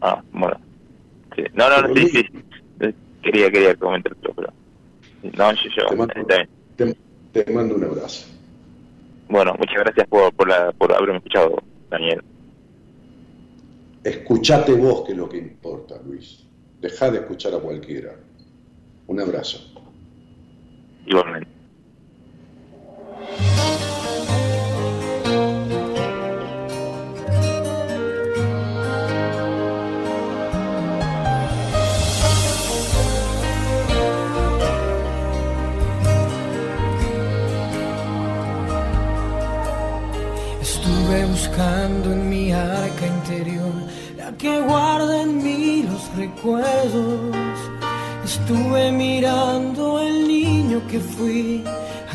Ah, 0.00 0.22
bueno. 0.32 0.60
No, 1.54 1.68
no, 1.68 1.88
no, 1.88 1.94
sí, 1.94 2.08
sí. 2.08 2.94
Quería, 3.22 3.50
quería 3.50 3.74
comentarlo, 3.74 4.32
pero... 4.36 4.52
No, 5.36 5.52
yo, 5.52 5.62
yo 5.76 5.86
te, 5.88 5.96
mando, 5.96 6.14
te, 7.32 7.52
mando 7.52 7.74
un 7.74 7.84
abrazo. 7.84 8.26
Bueno, 9.28 9.54
muchas 9.58 9.78
gracias 9.78 10.06
por, 10.06 10.32
por, 10.34 10.48
la, 10.48 10.70
por 10.72 10.92
haberme 10.92 11.16
escuchado, 11.16 11.60
Daniel. 11.90 12.22
Escuchate 14.04 14.74
vos, 14.74 15.06
que 15.06 15.12
es 15.12 15.18
lo 15.18 15.28
que 15.28 15.38
importa, 15.38 15.96
Luis. 16.06 16.46
Deja 16.80 17.10
de 17.10 17.18
escuchar 17.18 17.54
a 17.54 17.58
cualquiera. 17.58 18.14
Un 19.06 19.20
abrazo. 19.20 19.58
Igualmente. 21.06 21.53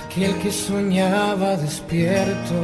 Aquel 0.10 0.34
que 0.40 0.52
soñaba 0.52 1.56
despierto. 1.58 2.56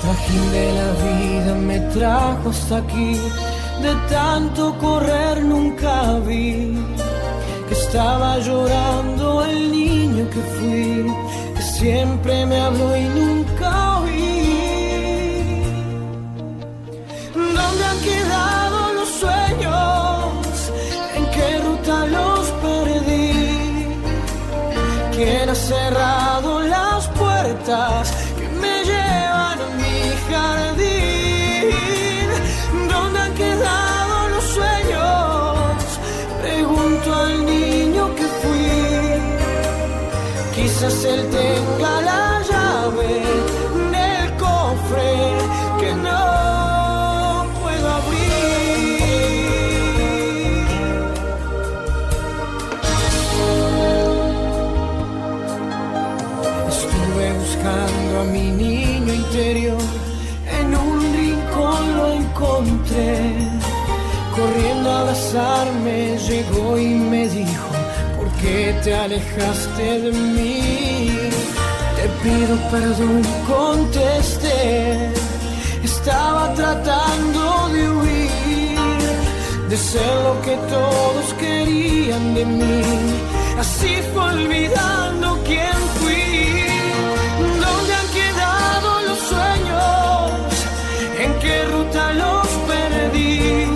Trajín 0.00 0.44
de 0.52 0.66
la 0.78 0.90
vida 1.06 1.54
me 1.68 1.78
trajo 1.94 2.50
hasta 2.50 2.76
aquí, 2.78 3.12
de 3.84 3.92
tanto 4.08 4.78
correr 4.78 5.44
nunca 5.44 6.20
vi 6.26 6.78
que 7.66 7.74
estaba 7.74 8.38
llorando 8.38 9.44
el 9.44 9.72
niño 9.72 10.24
que 10.34 10.42
fui, 10.54 11.06
que 11.56 11.62
siempre 11.62 12.46
me 12.46 12.60
habló 12.60 12.96
y 12.96 13.06
nunca 13.18 13.39
te 68.90 68.96
alejaste 68.96 70.00
de 70.04 70.10
mí? 70.10 71.10
Te 71.96 72.06
pido 72.22 72.54
perdón, 72.72 73.22
contesté. 73.54 75.12
Estaba 75.90 76.52
tratando 76.54 77.68
de 77.74 77.82
huir, 77.96 79.14
de 79.70 79.76
ser 79.76 80.14
lo 80.26 80.34
que 80.46 80.56
todos 80.74 81.26
querían 81.38 82.34
de 82.34 82.44
mí. 82.44 82.82
Así 83.62 83.92
fue 84.12 84.24
olvidando 84.34 85.26
quién 85.48 85.78
fui. 86.00 86.28
¿Dónde 87.64 87.92
han 88.00 88.08
quedado 88.20 88.88
los 89.08 89.20
sueños? 89.30 90.30
¿En 91.24 91.30
qué 91.42 91.56
ruta 91.72 92.02
los 92.22 92.46
perdí? 92.70 93.66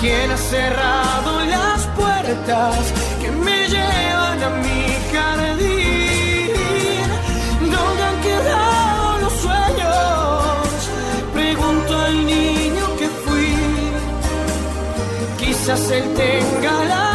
¿Quién 0.00 0.30
ha 0.30 0.40
cerrado 0.54 1.30
las 1.56 1.80
puertas 1.98 3.05
él 15.90 16.14
tenga 16.14 16.84
la 16.84 17.05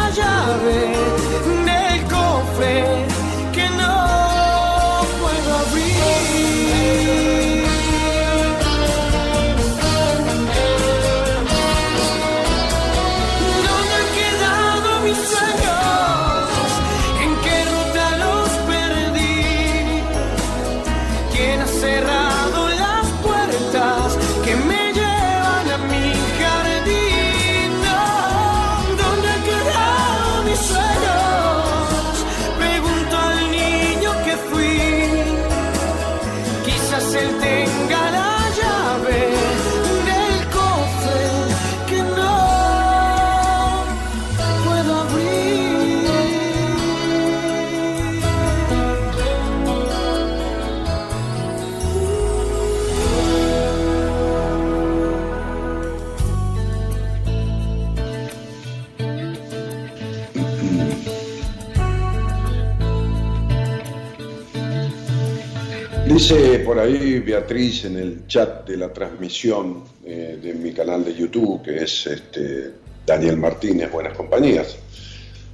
Dice 66.22 66.60
por 66.60 66.78
ahí 66.78 67.18
Beatriz 67.18 67.84
en 67.84 67.96
el 67.96 68.28
chat 68.28 68.64
de 68.68 68.76
la 68.76 68.92
transmisión 68.92 69.82
eh, 70.04 70.38
de 70.40 70.54
mi 70.54 70.72
canal 70.72 71.04
de 71.04 71.16
YouTube, 71.16 71.62
que 71.62 71.82
es 71.82 72.06
este, 72.06 72.74
Daniel 73.04 73.38
Martínez, 73.38 73.90
Buenas 73.90 74.16
Compañías. 74.16 74.76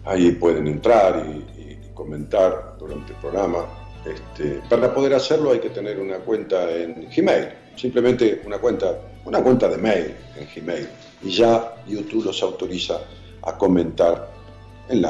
Ahí 0.05 0.33
pueden 0.33 0.67
entrar 0.67 1.25
y, 1.27 1.95
comentar 1.95 2.77
durante 2.79 3.15
el 3.15 3.19
programa. 3.19 3.65
Este, 4.05 4.61
para 4.69 4.93
poder 4.93 5.15
hacerlo 5.15 5.53
hay 5.53 5.59
que 5.59 5.71
tener 5.71 5.99
una 5.99 6.19
cuenta 6.19 6.71
en 6.71 7.09
Gmail, 7.17 7.49
simplemente 7.75 8.43
una 8.45 8.59
cuenta, 8.59 8.95
una 9.25 9.43
cuenta 9.43 9.69
de 9.69 9.79
mail 9.79 10.15
en 10.37 10.49
Gmail. 10.55 10.87
Y 11.23 11.31
ya 11.31 11.77
YouTube 11.87 12.27
los 12.27 12.43
autoriza 12.43 13.01
a 13.41 13.57
comentar 13.57 14.38
en, 14.89 15.05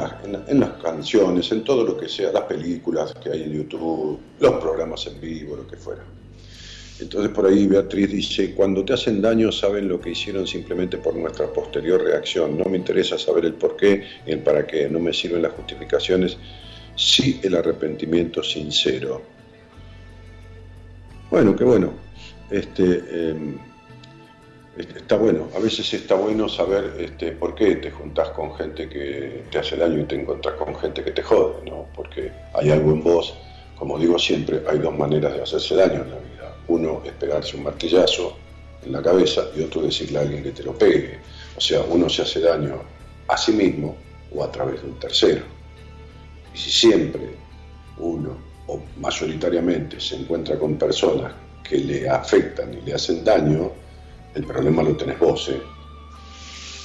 en, 0.47 0.59
las 0.59 0.69
canciones, 0.81 1.51
en 1.51 1.63
todo 1.63 1.83
lo 1.83 1.97
que 1.97 2.07
sea, 2.07 2.31
las 2.31 2.43
películas 2.43 3.13
que 3.21 3.31
hay 3.31 3.43
en 3.43 3.53
YouTube, 3.53 4.19
los 4.39 4.53
programas 4.55 5.07
en 5.07 5.19
vivo, 5.19 5.55
lo 5.55 5.67
que 5.67 5.77
fuera. 5.77 6.03
Entonces 6.99 7.31
por 7.31 7.45
ahí 7.45 7.65
Beatriz 7.65 8.11
dice, 8.11 8.53
cuando 8.53 8.83
te 8.83 8.93
hacen 8.93 9.21
daño 9.21 9.51
saben 9.51 9.87
lo 9.87 10.01
que 10.01 10.11
hicieron 10.11 10.45
simplemente 10.45 10.97
por 10.97 11.15
nuestra 11.15 11.47
posterior 11.47 12.03
reacción. 12.03 12.57
No 12.57 12.65
me 12.65 12.77
interesa 12.77 13.17
saber 13.17 13.45
el 13.45 13.53
por 13.53 13.77
qué 13.77 14.03
el 14.25 14.39
para 14.39 14.67
qué. 14.67 14.89
No 14.89 14.99
me 14.99 15.13
sirven 15.13 15.43
las 15.43 15.53
justificaciones, 15.53 16.37
sí 16.95 17.39
el 17.43 17.55
arrepentimiento 17.55 18.43
sincero. 18.43 19.21
Bueno, 21.31 21.55
qué 21.55 21.63
bueno. 21.63 21.93
Este, 22.51 23.33
está 24.79 25.17
bueno, 25.17 25.49
a 25.55 25.59
veces 25.59 25.93
está 25.93 26.15
bueno 26.15 26.47
saber 26.47 26.95
este, 26.99 27.33
por 27.33 27.55
qué 27.55 27.75
te 27.75 27.91
juntás 27.91 28.29
con 28.29 28.55
gente 28.55 28.87
que 28.87 29.43
te 29.51 29.59
hace 29.59 29.75
daño 29.75 29.99
y 29.99 30.05
te 30.05 30.15
encontrás 30.15 30.55
con 30.55 30.75
gente 30.75 31.03
que 31.03 31.11
te 31.11 31.21
jode, 31.21 31.69
¿no? 31.69 31.87
Porque 31.95 32.31
hay 32.53 32.71
algo 32.71 32.91
en 32.91 33.03
vos, 33.03 33.33
como 33.75 33.97
digo 33.97 34.17
siempre, 34.17 34.61
hay 34.67 34.79
dos 34.79 34.97
maneras 34.97 35.33
de 35.33 35.43
hacerse 35.43 35.75
daño 35.75 36.03
en 36.03 36.09
la 36.09 36.17
vida. 36.17 36.55
Uno 36.67 37.01
es 37.05 37.11
pegarse 37.13 37.57
un 37.57 37.63
martillazo 37.63 38.37
en 38.85 38.91
la 38.91 39.01
cabeza 39.01 39.43
y 39.55 39.61
otro 39.63 39.81
decirle 39.81 40.19
a 40.19 40.21
alguien 40.21 40.43
que 40.43 40.51
te 40.51 40.63
lo 40.63 40.77
pegue. 40.77 41.19
O 41.57 41.61
sea, 41.61 41.81
uno 41.89 42.07
se 42.09 42.21
hace 42.21 42.39
daño 42.39 42.81
a 43.27 43.37
sí 43.37 43.51
mismo 43.51 43.95
o 44.33 44.43
a 44.43 44.51
través 44.51 44.81
de 44.81 44.87
un 44.87 44.99
tercero. 44.99 45.43
Y 46.53 46.57
si 46.57 46.71
siempre 46.71 47.31
uno, 47.97 48.37
o 48.67 48.81
mayoritariamente, 48.97 49.99
se 49.99 50.15
encuentra 50.15 50.57
con 50.57 50.77
personas 50.77 51.33
que 51.63 51.77
le 51.77 52.09
afectan 52.09 52.73
y 52.73 52.81
le 52.81 52.93
hacen 52.93 53.23
daño, 53.23 53.71
el 54.35 54.45
problema 54.45 54.83
lo 54.83 54.95
tenés 54.95 55.19
vos, 55.19 55.49
¿eh? 55.49 55.61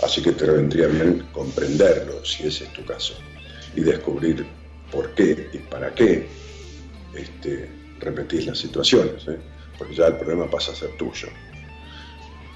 Así 0.03 0.23
que 0.23 0.33
te 0.33 0.45
vendría 0.45 0.87
bien 0.89 1.29
comprenderlo, 1.33 2.25
si 2.25 2.47
ese 2.47 2.65
es 2.65 2.73
tu 2.73 2.85
caso, 2.85 3.15
y 3.75 3.81
descubrir 3.81 4.47
por 4.91 5.15
qué 5.15 5.49
y 5.53 5.59
para 5.59 5.95
qué 5.95 6.29
este, 7.15 7.71
repetís 8.01 8.47
las 8.47 8.59
situaciones, 8.59 9.27
¿eh? 9.29 9.39
porque 9.79 9.95
ya 9.95 10.09
el 10.09 10.17
problema 10.17 10.51
pasa 10.51 10.73
a 10.73 10.75
ser 10.75 10.91
tuyo. 10.97 11.29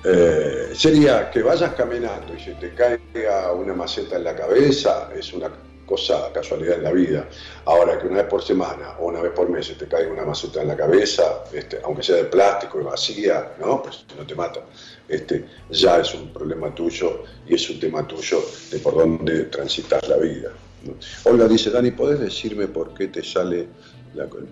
Eh, 0.04 0.70
sería 0.74 1.30
que 1.30 1.42
vayas 1.42 1.74
caminando 1.74 2.34
y 2.34 2.40
se 2.40 2.52
te 2.54 2.72
caiga 2.74 3.52
una 3.52 3.74
maceta 3.74 4.16
en 4.16 4.24
la 4.24 4.36
cabeza, 4.36 5.10
es 5.16 5.32
una 5.32 5.50
cosa, 5.88 6.30
casualidad 6.32 6.76
en 6.76 6.84
la 6.84 6.92
vida. 6.92 7.28
Ahora 7.64 7.98
que 7.98 8.06
una 8.06 8.18
vez 8.18 8.26
por 8.26 8.42
semana 8.42 8.96
o 9.00 9.06
una 9.06 9.22
vez 9.22 9.32
por 9.32 9.48
mes 9.48 9.76
te 9.76 9.86
caiga 9.86 10.12
una 10.12 10.24
maceta 10.24 10.60
en 10.60 10.68
la 10.68 10.76
cabeza, 10.76 11.44
este, 11.52 11.80
aunque 11.82 12.02
sea 12.02 12.16
de 12.16 12.24
plástico 12.24 12.80
y 12.80 12.84
vacía, 12.84 13.54
¿no? 13.58 13.82
Pues 13.82 14.04
no 14.16 14.26
te 14.26 14.34
mata. 14.34 14.60
Este, 15.08 15.46
ya 15.70 15.98
es 15.98 16.14
un 16.14 16.30
problema 16.32 16.74
tuyo 16.74 17.24
y 17.46 17.54
es 17.54 17.70
un 17.70 17.80
tema 17.80 18.06
tuyo 18.06 18.44
de 18.70 18.78
por 18.78 18.94
dónde 18.94 19.44
transitas 19.44 20.06
la 20.06 20.18
vida. 20.18 20.50
Olga 21.24 21.48
dice, 21.48 21.70
Dani, 21.70 21.90
¿podés 21.92 22.20
decirme 22.20 22.68
por 22.68 22.94
qué 22.94 23.08
te 23.08 23.24
sale, 23.24 23.66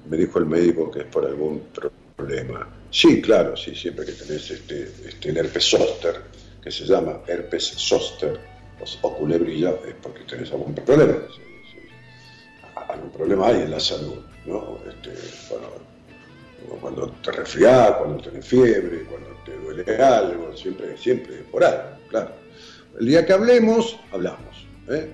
me 0.08 0.16
dijo 0.16 0.38
el 0.38 0.46
médico 0.46 0.90
que 0.90 1.00
es 1.00 1.06
por 1.06 1.26
algún 1.26 1.68
problema? 2.16 2.66
Sí, 2.90 3.20
claro, 3.20 3.56
sí, 3.56 3.74
siempre 3.74 4.06
que 4.06 4.12
tenés 4.12 4.50
este, 4.50 4.90
este, 5.06 5.28
el 5.28 5.36
herpes 5.36 5.64
zóster, 5.64 6.22
que 6.62 6.70
se 6.70 6.84
llama 6.84 7.20
herpes 7.26 7.74
zóster, 8.78 9.00
o 9.02 9.16
culebrilla 9.16 9.70
es 9.86 9.94
porque 10.02 10.20
tenés 10.24 10.50
algún 10.52 10.74
problema. 10.74 11.14
Algún 12.88 13.10
problema 13.10 13.48
hay 13.48 13.62
en 13.62 13.70
la 13.70 13.80
salud, 13.80 14.18
¿no? 14.44 14.78
Este, 14.88 15.12
cuando 16.80 17.10
te 17.22 17.32
resfriás, 17.32 17.92
cuando 17.92 18.22
tenés 18.22 18.46
fiebre, 18.46 19.04
cuando 19.04 19.28
te 19.44 19.56
duele 19.56 20.02
algo, 20.02 20.56
siempre, 20.56 20.96
siempre 20.96 21.36
por 21.50 21.64
algo, 21.64 21.96
claro. 22.08 22.30
El 22.98 23.06
día 23.06 23.26
que 23.26 23.32
hablemos, 23.32 23.98
hablamos, 24.12 24.66
¿eh? 24.88 25.10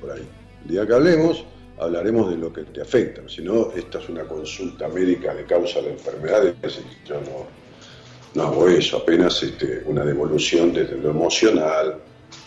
Por 0.00 0.10
ahí. 0.10 0.26
El 0.64 0.70
día 0.70 0.86
que 0.86 0.94
hablemos, 0.94 1.44
hablaremos 1.78 2.30
de 2.30 2.36
lo 2.36 2.52
que 2.52 2.62
te 2.62 2.80
afecta. 2.80 3.22
Si 3.28 3.42
no, 3.42 3.72
esta 3.72 3.98
es 3.98 4.08
una 4.08 4.24
consulta 4.24 4.88
médica 4.88 5.34
de 5.34 5.44
causa 5.44 5.80
de 5.82 5.92
enfermedades 5.92 6.54
y 6.62 7.08
yo 7.08 7.20
no, 7.20 7.46
no 8.34 8.42
hago 8.48 8.68
eso, 8.68 8.98
apenas 8.98 9.42
este, 9.42 9.82
una 9.86 10.04
devolución 10.04 10.72
desde 10.72 10.96
lo 10.96 11.10
emocional, 11.10 12.00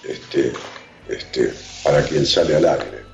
este, 0.04 0.54
este, 1.10 1.54
para 1.84 2.04
quien 2.04 2.26
sale 2.26 2.56
al 2.56 2.66
aire. 2.66 3.08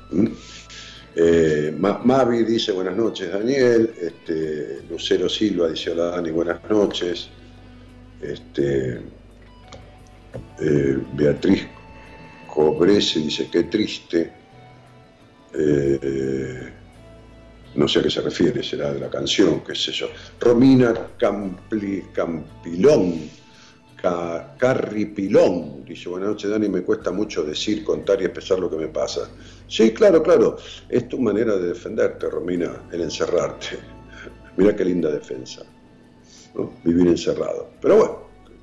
Eh, 1.16 1.76
Mavi 1.78 2.44
dice 2.44 2.72
buenas 2.72 2.96
noches 2.96 3.32
Daniel, 3.32 3.94
este, 4.02 4.82
Lucero 4.90 5.30
Silva 5.30 5.70
dice 5.70 5.92
hola 5.92 6.06
Dani, 6.06 6.32
buenas 6.32 6.60
noches. 6.70 7.30
Este, 8.22 9.02
eh, 10.60 10.98
Beatriz 11.14 11.68
Cobrese 12.48 13.20
dice 13.20 13.50
qué 13.52 13.64
triste. 13.64 14.32
Eh, 15.54 16.74
no 17.76 17.88
sé 17.88 18.00
a 18.00 18.04
qué 18.04 18.10
se 18.10 18.22
refiere, 18.22 18.64
será 18.64 18.94
de 18.94 19.00
la 19.00 19.10
canción, 19.10 19.64
qué 19.64 19.76
sé 19.76 19.92
yo. 19.92 20.08
Romina 20.40 20.94
Campilón 21.18 23.30
Carripilón. 24.04 25.86
Dice, 25.86 26.10
buenas 26.10 26.30
noches 26.32 26.52
Dani, 26.52 26.68
me 26.68 26.82
cuesta 26.82 27.12
mucho 27.12 27.42
decir, 27.42 27.86
contar 27.86 28.22
y 28.22 28.26
expresar 28.26 28.60
lo 28.60 28.70
que 28.70 28.76
me 28.76 28.88
pasa. 28.88 29.30
Sí, 29.68 29.94
claro, 29.94 30.22
claro. 30.22 30.58
Es 30.90 31.08
tu 31.08 31.20
manera 31.20 31.56
de 31.56 31.70
defenderte, 31.70 32.30
Romina, 32.30 32.90
el 32.92 33.02
encerrarte. 33.02 33.78
Mira 34.58 34.76
qué 34.76 34.84
linda 34.84 35.10
defensa. 35.10 35.64
Vivir 36.84 37.08
encerrado. 37.08 37.70
Pero 37.80 37.96
bueno, 37.96 38.18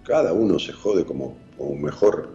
cada 0.05 0.35
uno 0.35 0.59
se 0.59 0.73
jode 0.73 1.07
como, 1.07 1.39
mejor 1.75 2.29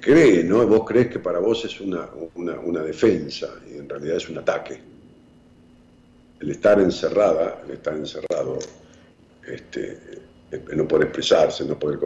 cree, 0.00 0.44
¿no? 0.44 0.64
Vos 0.66 0.82
crees 0.86 1.08
que 1.08 1.18
para 1.18 1.40
vos 1.40 1.64
es 1.64 1.80
una, 1.80 2.08
una, 2.36 2.82
defensa 2.82 3.48
y 3.68 3.78
en 3.78 3.88
realidad 3.88 4.16
es 4.16 4.28
un 4.28 4.38
ataque. 4.38 4.80
El 6.38 6.50
estar 6.50 6.78
encerrada, 6.80 7.62
el 7.66 7.72
estar 7.72 7.94
encerrado, 7.94 8.58
este, 9.46 10.19
no 10.74 10.86
poder 10.86 11.08
expresarse, 11.08 11.64
no 11.64 11.78
poder... 11.78 11.98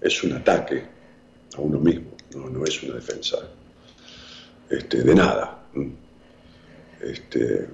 Es 0.00 0.22
un 0.24 0.32
ataque 0.32 0.82
a 1.56 1.60
uno 1.60 1.78
mismo, 1.78 2.12
no, 2.34 2.64
es 2.64 2.82
una 2.82 2.94
defensa 2.94 3.36
este, 4.68 5.02
de 5.02 5.14
nada. 5.14 5.62
Este, 7.00 7.66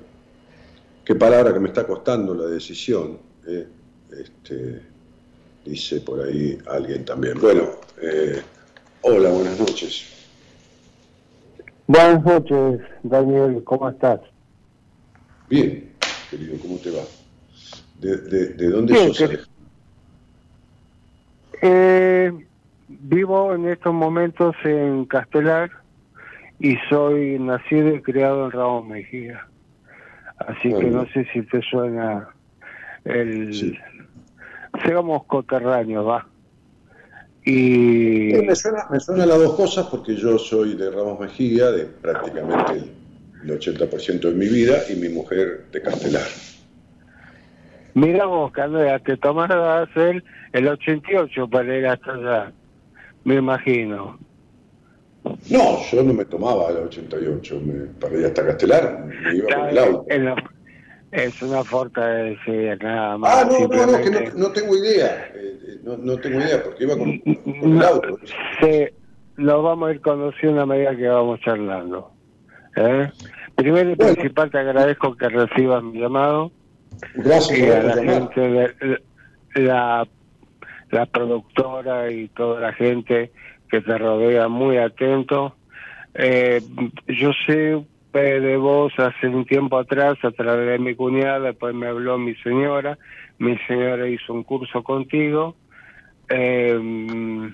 qué 1.04 1.14
palabra 1.14 1.52
que 1.52 1.60
me 1.60 1.68
está 1.68 1.86
costando 1.86 2.34
la 2.34 2.46
decisión, 2.46 3.18
eh, 3.46 3.66
este, 4.10 4.82
dice 5.64 6.00
por 6.00 6.20
ahí 6.22 6.58
alguien 6.66 7.04
también. 7.04 7.38
Bueno, 7.40 7.70
eh, 8.00 8.40
hola, 9.02 9.30
buenas 9.30 9.58
noches. 9.58 10.06
Buenas 11.86 12.24
noches, 12.24 12.80
Daniel, 13.04 13.62
¿cómo 13.62 13.88
estás? 13.88 14.20
Bien, 15.48 15.92
querido, 16.28 16.58
¿cómo 16.60 16.78
te 16.78 16.90
va? 16.90 17.02
¿De, 18.00 18.16
de, 18.16 18.68
dónde 18.68 19.14
sos? 19.14 19.48
Eh, 21.62 22.32
vivo 22.88 23.54
en 23.54 23.68
estos 23.68 23.92
momentos 23.92 24.54
en 24.64 25.04
Castelar 25.06 25.70
y 26.58 26.76
soy 26.88 27.38
nacido 27.38 27.94
y 27.94 28.02
criado 28.02 28.46
en 28.46 28.50
Ramón 28.52 28.88
Mejía. 28.88 29.46
Así 30.38 30.72
que 30.72 30.84
no 30.84 31.06
sé 31.08 31.26
si 31.32 31.42
te 31.42 31.62
suena 31.62 32.28
el... 33.04 33.54
Sí. 33.54 33.76
Seamos 34.84 35.24
coterráneos, 35.24 36.06
va. 36.06 36.26
Y... 37.44 38.32
me, 38.44 38.54
suena, 38.54 38.86
me 38.90 39.00
suena 39.00 39.24
las 39.24 39.38
dos 39.38 39.54
cosas 39.54 39.86
porque 39.86 40.16
yo 40.16 40.36
soy 40.36 40.74
de 40.74 40.90
Ramos 40.90 41.20
Mejía, 41.20 41.70
de 41.70 41.86
prácticamente 41.86 42.90
el, 43.42 43.58
80% 43.58 44.20
de 44.20 44.34
mi 44.34 44.48
vida, 44.48 44.82
y 44.90 44.96
mi 44.96 45.08
mujer 45.08 45.66
de 45.72 45.80
Castelar. 45.80 46.26
Mira 47.96 48.26
vos, 48.26 48.52
Candela, 48.52 48.98
te 48.98 49.18
a 49.24 49.80
hacer 49.80 50.22
el 50.52 50.68
88 50.68 51.48
para 51.48 51.78
ir 51.78 51.86
hasta 51.86 52.12
allá, 52.12 52.52
me 53.24 53.36
imagino. 53.36 54.18
No, 55.24 55.82
yo 55.90 56.02
no 56.02 56.12
me 56.12 56.26
tomaba 56.26 56.68
el 56.68 56.76
88, 56.76 57.60
me, 57.64 57.86
para 57.98 58.18
ir 58.18 58.26
hasta 58.26 58.44
Castelar, 58.44 59.02
me 59.02 59.36
iba 59.36 59.46
con 59.46 59.68
el 59.70 59.78
auto. 59.78 60.06
Es 61.10 61.40
una 61.40 61.64
forma 61.64 62.06
de 62.06 62.22
decir 62.36 62.84
nada 62.84 63.16
más. 63.16 63.34
Ah, 63.34 63.48
no, 63.50 63.66
no, 63.66 63.86
no, 63.86 63.98
que 64.02 64.30
no, 64.36 64.52
tengo 64.52 64.76
idea, 64.76 65.32
eh, 65.34 65.58
eh, 65.66 65.80
no, 65.82 65.96
no, 65.96 66.18
tengo 66.18 66.38
idea, 66.38 66.62
porque 66.62 66.84
iba 66.84 66.98
con, 66.98 67.08
el 67.08 67.82
auto. 67.82 68.18
Sí, 68.60 68.88
lo 69.36 69.62
vamos 69.62 69.88
a 69.88 69.92
ir 69.92 70.02
conociendo 70.02 70.60
a 70.60 70.66
medida 70.66 70.94
que 70.94 71.08
vamos 71.08 71.40
charlando. 71.40 72.10
¿eh? 72.76 73.10
Primero 73.54 73.90
y 73.90 73.96
principal 73.96 74.50
te 74.50 74.58
agradezco 74.58 75.16
que 75.16 75.30
recibas 75.30 75.82
mi 75.82 75.98
llamado 75.98 76.52
Gracias 77.14 77.58
y 77.58 77.66
a 77.66 77.82
la 77.82 78.02
gente 78.02 78.40
de 78.40 79.00
la, 79.54 80.06
la 80.90 81.06
productora 81.06 82.10
y 82.10 82.28
toda 82.28 82.60
la 82.60 82.72
gente 82.72 83.30
que 83.70 83.80
te 83.80 83.98
rodea 83.98 84.48
muy 84.48 84.78
atento. 84.78 85.56
Eh, 86.14 86.62
yo 87.08 87.30
sé 87.46 87.84
de 88.24 88.56
vos 88.56 88.92
hace 88.98 89.28
un 89.28 89.44
tiempo 89.44 89.78
atrás 89.78 90.16
a 90.22 90.30
través 90.30 90.66
de 90.66 90.78
mi 90.78 90.94
cuñada, 90.94 91.40
después 91.40 91.74
me 91.74 91.86
habló 91.86 92.16
mi 92.16 92.34
señora, 92.36 92.96
mi 93.38 93.58
señora 93.66 94.08
hizo 94.08 94.32
un 94.32 94.42
curso 94.42 94.82
contigo. 94.82 95.54
Eh, 96.30 97.52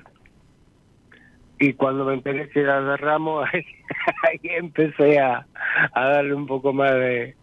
y 1.59 1.73
cuando 1.75 2.05
me 2.05 2.15
enteré 2.15 2.49
que 2.49 2.61
era 2.61 2.81
de 2.81 2.97
Ramos, 2.97 3.49
ahí, 3.53 4.41
empecé 4.43 5.19
a, 5.19 5.47
darle 5.95 6.35
un 6.35 6.47
poco 6.47 6.73
más 6.73 6.93
de 6.93 7.37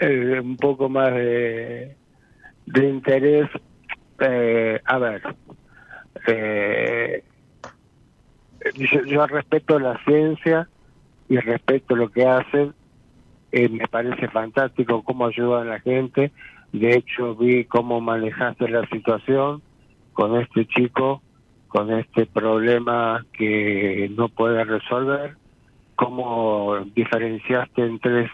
eh, 0.00 0.40
un 0.40 0.56
poco 0.56 0.88
más 0.88 1.12
de, 1.14 1.96
interés. 2.76 3.48
Eh, 4.20 4.80
a 4.84 4.98
ver, 4.98 5.22
eh, 6.26 7.24
yo, 9.06 9.26
respeto 9.26 9.78
la 9.78 9.98
ciencia 10.04 10.68
y 11.28 11.36
respeto 11.38 11.96
lo 11.96 12.10
que 12.10 12.26
hacen. 12.26 12.74
me 13.52 13.86
parece 13.88 14.28
fantástico 14.28 15.02
cómo 15.02 15.26
ayudan 15.26 15.68
a 15.68 15.72
la 15.72 15.80
gente. 15.80 16.32
De 16.72 16.96
hecho, 16.96 17.34
vi 17.36 17.64
cómo 17.64 18.00
manejaste 18.00 18.68
la 18.68 18.86
situación 18.88 19.62
con 20.12 20.40
este 20.40 20.66
chico 20.66 21.22
con 21.74 21.90
este 21.90 22.24
problema 22.26 23.26
que 23.32 24.08
no 24.16 24.28
puede 24.28 24.62
resolver, 24.62 25.36
cómo 25.96 26.76
diferenciaste 26.94 27.82
en 27.82 27.98
tres, 27.98 28.30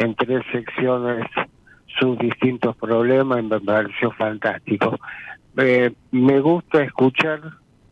en 0.00 0.14
tres 0.14 0.42
secciones 0.50 1.26
sus 1.98 2.18
distintos 2.18 2.74
problemas, 2.76 3.44
me 3.44 3.60
pareció 3.60 4.10
fantástico. 4.12 4.98
Eh, 5.58 5.92
me 6.10 6.40
gusta 6.40 6.82
escuchar 6.82 7.40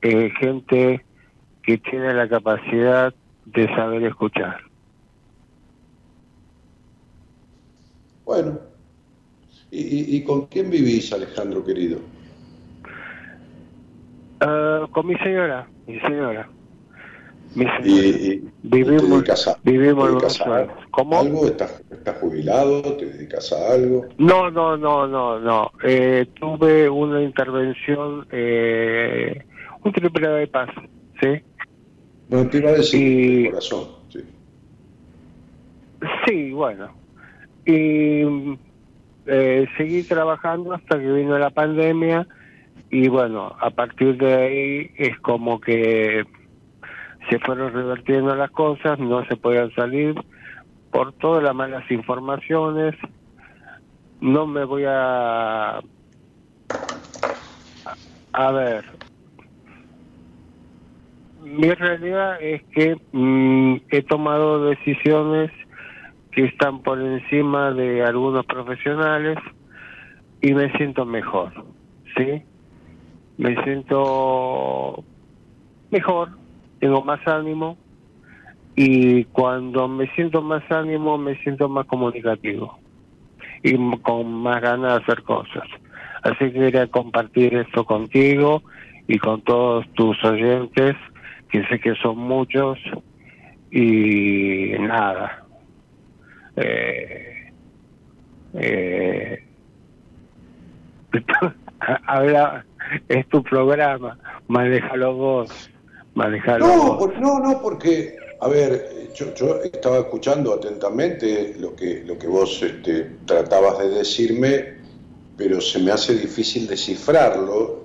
eh, 0.00 0.30
gente 0.40 1.04
que 1.62 1.78
tiene 1.78 2.14
la 2.14 2.26
capacidad 2.26 3.12
de 3.44 3.66
saber 3.74 4.04
escuchar. 4.04 4.60
Bueno, 8.24 8.58
¿y, 9.70 10.16
y 10.16 10.24
con 10.24 10.46
quién 10.46 10.70
vivís, 10.70 11.12
Alejandro 11.12 11.64
querido? 11.64 11.98
Uh, 14.40 14.86
con 14.92 15.06
mi 15.06 15.16
señora, 15.16 15.68
mi 15.86 15.98
señora. 16.00 16.48
Mi 17.54 17.64
señora. 17.64 17.82
Y, 17.84 18.48
vivimos, 18.62 19.58
vivimos 19.62 20.38
¿Cómo? 20.90 21.20
¿Algo? 21.20 21.46
¿Estás, 21.46 21.82
jubilado? 22.20 22.82
¿Te 22.96 23.06
dedicas 23.06 23.52
a 23.52 23.72
algo? 23.72 24.06
No, 24.18 24.50
no, 24.50 24.76
no, 24.76 25.06
no, 25.06 25.38
no. 25.38 25.70
Eh, 25.82 26.26
tuve 26.34 26.88
una 26.88 27.22
intervención, 27.22 28.26
eh, 28.30 29.42
un 29.84 29.92
triple 29.92 30.28
de 30.28 30.46
paz, 30.46 30.70
¿sí? 31.20 31.40
No, 32.28 32.46
te 32.48 32.58
iba 32.58 32.70
a 32.70 32.74
decir, 32.74 33.46
y... 33.46 33.50
corazón, 33.50 33.88
sí. 34.10 34.20
Sí, 36.26 36.50
bueno. 36.52 36.92
Y 37.64 38.56
eh, 39.26 39.66
seguí 39.76 40.02
trabajando 40.02 40.72
hasta 40.72 40.98
que 40.98 41.12
vino 41.12 41.38
la 41.38 41.50
pandemia 41.50 42.26
y 42.90 43.08
bueno, 43.08 43.54
a 43.60 43.70
partir 43.70 44.16
de 44.16 44.34
ahí 44.34 44.90
es 44.96 45.18
como 45.20 45.60
que 45.60 46.24
se 47.28 47.38
fueron 47.40 47.72
revertiendo 47.72 48.34
las 48.34 48.50
cosas, 48.50 48.98
no 48.98 49.24
se 49.26 49.36
podían 49.36 49.70
salir 49.72 50.14
por 50.90 51.12
todas 51.14 51.42
las 51.42 51.54
malas 51.54 51.90
informaciones. 51.90 52.94
No 54.20 54.46
me 54.46 54.64
voy 54.64 54.84
a... 54.86 55.80
A 58.32 58.52
ver, 58.52 58.84
mi 61.42 61.70
realidad 61.70 62.40
es 62.40 62.62
que 62.72 62.96
mm, 63.12 63.76
he 63.90 64.02
tomado 64.02 64.68
decisiones 64.68 65.50
que 66.30 66.44
están 66.44 66.82
por 66.82 67.00
encima 67.00 67.72
de 67.72 68.02
algunos 68.04 68.44
profesionales 68.46 69.38
y 70.40 70.52
me 70.54 70.70
siento 70.76 71.04
mejor, 71.04 71.52
¿sí? 72.16 72.44
me 73.38 73.54
siento 73.62 75.04
mejor, 75.90 76.30
tengo 76.78 77.02
más 77.02 77.26
ánimo 77.26 77.76
y 78.74 79.24
cuando 79.24 79.88
me 79.88 80.06
siento 80.14 80.42
más 80.42 80.62
ánimo 80.70 81.18
me 81.18 81.36
siento 81.42 81.68
más 81.68 81.86
comunicativo 81.86 82.78
y 83.62 83.76
con 83.98 84.32
más 84.32 84.62
ganas 84.62 84.96
de 84.96 85.02
hacer 85.02 85.22
cosas. 85.22 85.64
Así 86.22 86.50
que 86.50 86.52
quería 86.52 86.86
compartir 86.88 87.54
esto 87.54 87.84
contigo 87.84 88.62
y 89.06 89.18
con 89.18 89.42
todos 89.42 89.86
tus 89.94 90.22
oyentes, 90.24 90.96
que 91.50 91.64
sé 91.66 91.80
que 91.80 91.94
son 91.96 92.18
muchos, 92.18 92.78
y 93.70 94.72
nada. 94.78 95.44
Eh, 96.56 97.52
eh, 98.54 99.44
habla, 102.06 102.64
es 103.08 103.26
tu 103.28 103.42
programa, 103.42 104.18
manejalo 104.48 105.14
vos, 105.14 105.70
manejalo 106.18 106.66
no, 106.66 106.96
vos. 106.96 107.10
no, 107.20 107.38
no, 107.38 107.62
porque, 107.62 108.16
a 108.40 108.48
ver, 108.48 109.10
yo, 109.14 109.32
yo, 109.34 109.62
estaba 109.62 109.98
escuchando 109.98 110.52
atentamente 110.52 111.54
lo 111.58 111.74
que, 111.74 112.02
lo 112.04 112.18
que 112.18 112.26
vos 112.26 112.60
este, 112.62 113.18
tratabas 113.24 113.78
de 113.78 113.88
decirme, 113.88 114.78
pero 115.36 115.60
se 115.60 115.78
me 115.78 115.92
hace 115.92 116.14
difícil 116.14 116.66
descifrarlo, 116.66 117.84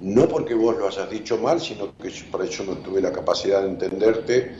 no 0.00 0.28
porque 0.28 0.54
vos 0.54 0.78
lo 0.78 0.86
hayas 0.86 1.10
dicho 1.10 1.36
mal, 1.38 1.60
sino 1.60 1.96
que 1.98 2.10
yo, 2.10 2.24
por 2.30 2.44
eso 2.44 2.64
no 2.64 2.74
tuve 2.78 3.00
la 3.00 3.12
capacidad 3.12 3.62
de 3.62 3.68
entenderte 3.68 4.52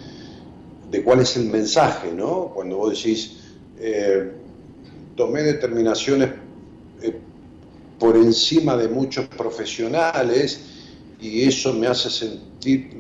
de 0.91 1.03
cuál 1.03 1.21
es 1.21 1.37
el 1.37 1.47
mensaje, 1.47 2.13
¿no? 2.13 2.51
Cuando 2.55 2.77
vos 2.77 2.91
decís, 2.91 3.39
eh, 3.79 4.31
tomé 5.17 5.43
determinaciones 5.43 6.31
eh, 7.01 7.17
por 7.99 8.17
encima 8.17 8.77
de 8.77 8.89
muchos 8.89 9.27
profesionales 9.27 10.72
y 11.23 11.45
eso 11.45 11.73
me 11.73 11.87
hace 11.87 12.11
sentir, 12.11 12.91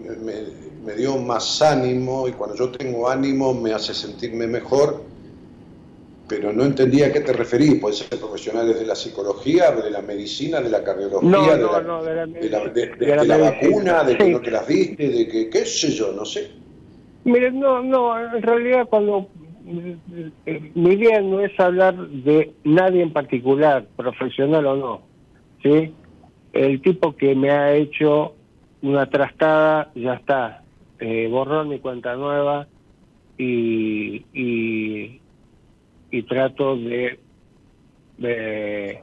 me, 0.84 0.94
dio 0.94 1.18
más 1.18 1.60
ánimo 1.60 2.28
y 2.28 2.32
cuando 2.32 2.56
yo 2.56 2.70
tengo 2.70 3.08
ánimo 3.08 3.52
me 3.52 3.72
hace 3.72 3.92
sentirme 3.92 4.46
mejor, 4.46 5.02
pero 6.28 6.52
no 6.52 6.64
entendía 6.64 7.08
a 7.08 7.12
qué 7.12 7.20
te 7.20 7.32
referís, 7.32 7.80
puede 7.80 7.96
ser 7.96 8.08
profesionales 8.20 8.78
de 8.78 8.86
la 8.86 8.94
psicología, 8.94 9.72
de 9.72 9.90
la 9.90 10.02
medicina, 10.02 10.60
de 10.60 10.70
la 10.70 10.84
cardiología, 10.84 11.56
de, 11.56 11.62
la, 13.26 13.36
vacuna, 13.36 14.04
de 14.04 14.16
que 14.16 14.30
no 14.30 14.40
te 14.40 14.50
las 14.52 14.66
viste, 14.68 15.08
de 15.08 15.26
que 15.26 15.50
qué 15.50 15.66
sé 15.66 15.90
yo, 15.90 16.12
no 16.12 16.24
sé. 16.24 16.52
Mire, 17.24 17.50
no, 17.50 17.82
no, 17.82 18.18
en 18.18 18.40
realidad 18.40 18.86
cuando 18.88 19.28
mi 19.64 20.92
idea 20.92 21.20
no 21.20 21.40
es 21.40 21.58
hablar 21.58 21.96
de 21.96 22.52
nadie 22.62 23.02
en 23.02 23.12
particular, 23.12 23.84
profesional 23.96 24.66
o 24.66 24.76
no, 24.76 25.00
¿sí? 25.62 25.92
El 26.52 26.80
tipo 26.82 27.16
que 27.16 27.34
me 27.34 27.50
ha 27.50 27.74
hecho 27.74 28.34
una 28.82 29.06
trastada, 29.06 29.90
ya 29.94 30.14
está, 30.14 30.62
eh, 30.98 31.28
borrón 31.30 31.72
y 31.72 31.78
cuenta 31.78 32.14
nueva 32.16 32.66
y, 33.38 34.24
y, 34.32 35.20
y 36.10 36.22
trato 36.24 36.76
de, 36.76 37.18
de... 38.18 39.00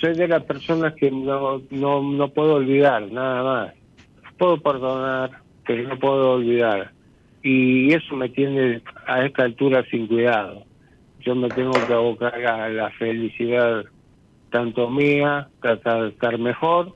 Soy 0.00 0.14
de 0.14 0.26
las 0.26 0.42
personas 0.44 0.94
que 0.94 1.10
no, 1.10 1.62
no, 1.70 2.02
no 2.02 2.28
puedo 2.28 2.54
olvidar, 2.54 3.10
nada 3.12 3.42
más. 3.42 3.74
Puedo 4.36 4.60
perdonar, 4.60 5.30
pero 5.64 5.88
no 5.88 5.98
puedo 5.98 6.32
olvidar 6.32 6.92
y 7.42 7.92
eso 7.92 8.14
me 8.16 8.28
tiene 8.28 8.82
a 9.06 9.24
esta 9.24 9.44
altura 9.44 9.84
sin 9.90 10.06
cuidado. 10.06 10.64
Yo 11.20 11.34
me 11.34 11.48
tengo 11.48 11.72
que 11.72 11.92
abocar 11.92 12.34
a 12.46 12.68
la 12.68 12.90
felicidad 12.90 13.84
tanto 14.52 14.88
mía, 14.88 15.48
tratar 15.60 16.02
de 16.02 16.08
estar 16.10 16.38
mejor 16.38 16.94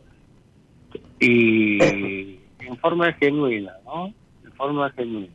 y 1.18 2.38
en 2.60 2.76
forma 2.80 3.12
genuina, 3.14 3.72
¿no? 3.84 4.12
En 4.44 4.52
forma 4.52 4.90
genuina. 4.90 5.32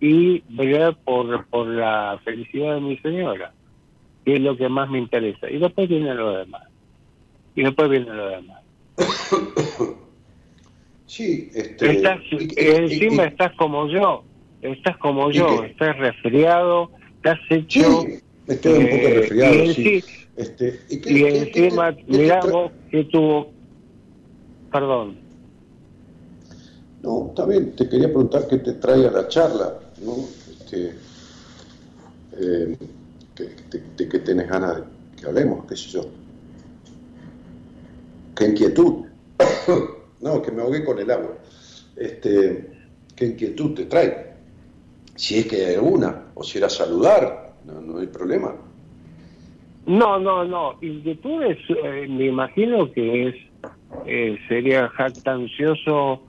Y 0.00 0.42
velar 0.48 0.96
por, 1.04 1.46
por 1.46 1.66
la 1.66 2.18
felicidad 2.24 2.76
de 2.76 2.80
mi 2.80 2.96
señora, 2.98 3.52
que 4.24 4.36
es 4.36 4.40
lo 4.40 4.56
que 4.56 4.68
más 4.68 4.88
me 4.88 4.98
interesa. 4.98 5.50
Y 5.50 5.58
después 5.58 5.88
viene 5.88 6.14
lo 6.14 6.38
demás. 6.38 6.62
Y 7.54 7.62
después 7.62 7.90
viene 7.90 8.06
lo 8.06 8.28
demás. 8.28 8.62
Sí, 11.06 11.48
este, 11.54 12.02
encima 12.76 13.24
estás 13.26 13.52
como 13.52 13.88
yo, 13.88 14.24
estás 14.62 14.96
como 14.96 15.30
yo, 15.30 15.62
estás 15.62 15.96
resfriado, 15.98 16.90
estás 17.16 17.38
hecho... 17.50 18.00
Sí, 18.00 18.18
estoy 18.48 18.72
un 18.72 18.84
poco 18.86 19.06
eh, 19.06 19.14
resfriado, 19.20 19.54
y 19.54 19.74
sí. 19.74 20.04
Este, 20.36 20.80
¿y, 20.88 21.24
encima, 21.24 21.96
mirá 22.06 22.40
vos 22.40 22.72
que 22.90 23.04
tuvo... 23.04 23.52
Perdón. 24.72 25.16
No, 27.02 27.28
está 27.28 27.46
bien, 27.46 27.76
te 27.76 27.88
quería 27.88 28.08
preguntar 28.08 28.48
qué 28.48 28.58
te 28.58 28.72
trae 28.72 29.06
a 29.06 29.10
la 29.10 29.28
charla, 29.28 29.74
¿no? 30.02 30.16
Este, 30.50 30.94
eh, 32.32 32.76
de, 33.36 34.08
que 34.08 34.18
tenés 34.20 34.48
ganas 34.48 34.76
de 34.76 34.82
que 35.16 35.26
hablemos, 35.26 35.66
qué 35.66 35.76
sé 35.76 35.90
yo. 35.90 36.02
¿Qué 38.34 38.46
inquietud? 38.48 39.04
no, 40.20 40.42
que 40.42 40.50
me 40.50 40.62
ahogué 40.62 40.84
con 40.84 40.98
el 40.98 41.10
agua. 41.10 41.36
Este, 41.94 42.70
¿Qué 43.14 43.26
inquietud 43.26 43.74
te 43.74 43.84
trae? 43.84 44.34
Si 45.14 45.38
es 45.38 45.46
que 45.46 45.64
hay 45.66 45.74
alguna, 45.76 46.32
o 46.34 46.42
si 46.42 46.58
era 46.58 46.68
saludar, 46.68 47.54
no, 47.64 47.80
no 47.80 47.98
hay 47.98 48.08
problema. 48.08 48.56
No, 49.86 50.18
no, 50.18 50.44
no. 50.44 50.74
Inquietudes, 50.80 51.58
eh, 51.68 52.06
me 52.08 52.26
imagino 52.26 52.90
que 52.92 53.28
es 53.28 53.34
eh, 54.06 54.38
sería 54.48 54.88
jactancioso 54.88 56.22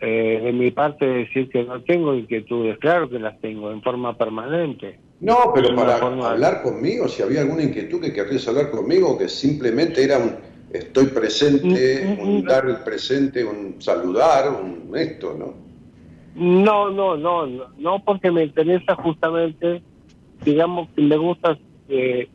eh, 0.00 0.40
de 0.42 0.52
mi 0.52 0.70
parte 0.70 1.06
decir 1.06 1.48
que 1.48 1.64
no 1.64 1.82
tengo 1.82 2.14
inquietudes. 2.14 2.78
Claro 2.78 3.08
que 3.08 3.18
las 3.18 3.40
tengo 3.40 3.70
en 3.70 3.82
forma 3.82 4.16
permanente. 4.16 4.98
No, 5.20 5.52
pero 5.54 5.74
para 5.74 5.96
hablar 5.96 6.62
conmigo, 6.62 7.08
si 7.08 7.22
había 7.22 7.42
alguna 7.42 7.62
inquietud 7.62 8.00
que 8.00 8.12
querrías 8.12 8.46
hablar 8.48 8.70
conmigo, 8.70 9.18
que 9.18 9.28
simplemente 9.28 10.02
era 10.02 10.18
un 10.18 10.36
estoy 10.72 11.06
presente, 11.06 12.04
mm, 12.04 12.22
mm, 12.22 12.28
un 12.28 12.38
mm. 12.38 12.44
dar 12.44 12.66
el 12.66 12.78
presente, 12.78 13.44
un 13.44 13.80
saludar, 13.80 14.50
un 14.50 14.96
esto, 14.96 15.36
¿no? 15.38 15.54
No, 16.34 16.90
no, 16.90 17.16
no, 17.16 17.46
no, 17.76 18.04
porque 18.04 18.30
me 18.30 18.44
interesa 18.44 18.94
justamente, 18.94 19.82
digamos 20.44 20.88
que 20.94 21.02
me 21.02 21.16
gusta 21.16 21.58
eh, 21.88 22.28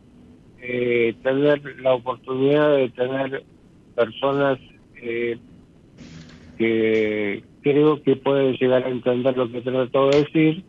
eh, 0.68 1.16
tener 1.22 1.62
la 1.82 1.94
oportunidad 1.94 2.76
de 2.76 2.90
tener 2.90 3.44
personas 3.96 4.58
eh, 5.02 5.38
que 6.58 7.44
creo 7.62 8.02
que 8.02 8.16
pueden 8.16 8.54
llegar 8.54 8.84
a 8.84 8.90
entender 8.90 9.38
lo 9.38 9.52
que 9.52 9.62
trato 9.62 10.10
de 10.10 10.18
decir. 10.24 10.64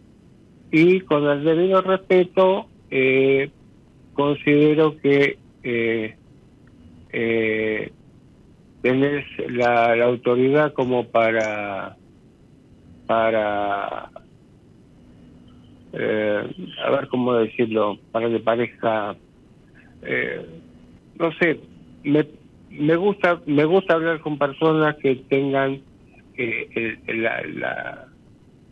Y 0.70 1.00
con 1.00 1.24
el 1.24 1.44
debido 1.44 1.80
respeto 1.80 2.66
eh, 2.90 3.50
considero 4.12 4.96
que 4.98 5.38
eh, 5.62 6.16
eh, 7.12 7.92
tenés 8.82 9.24
la, 9.48 9.94
autoridad 10.04 10.72
como 10.72 11.06
para 11.06 11.96
para 13.06 14.10
eh, 15.92 16.42
a 16.84 16.90
ver 16.90 17.08
cómo 17.08 17.34
decirlo 17.34 17.98
para 18.12 18.28
que 18.28 18.40
parezca 18.40 19.16
no 21.18 21.32
sé 21.38 21.60
me, 22.04 22.26
me 22.70 22.96
gusta 22.96 23.40
me 23.46 23.64
gusta 23.64 23.94
hablar 23.94 24.20
con 24.20 24.38
personas 24.38 24.96
que 24.96 25.16
tengan 25.28 25.80
el, 26.36 27.22
la 27.60 28.08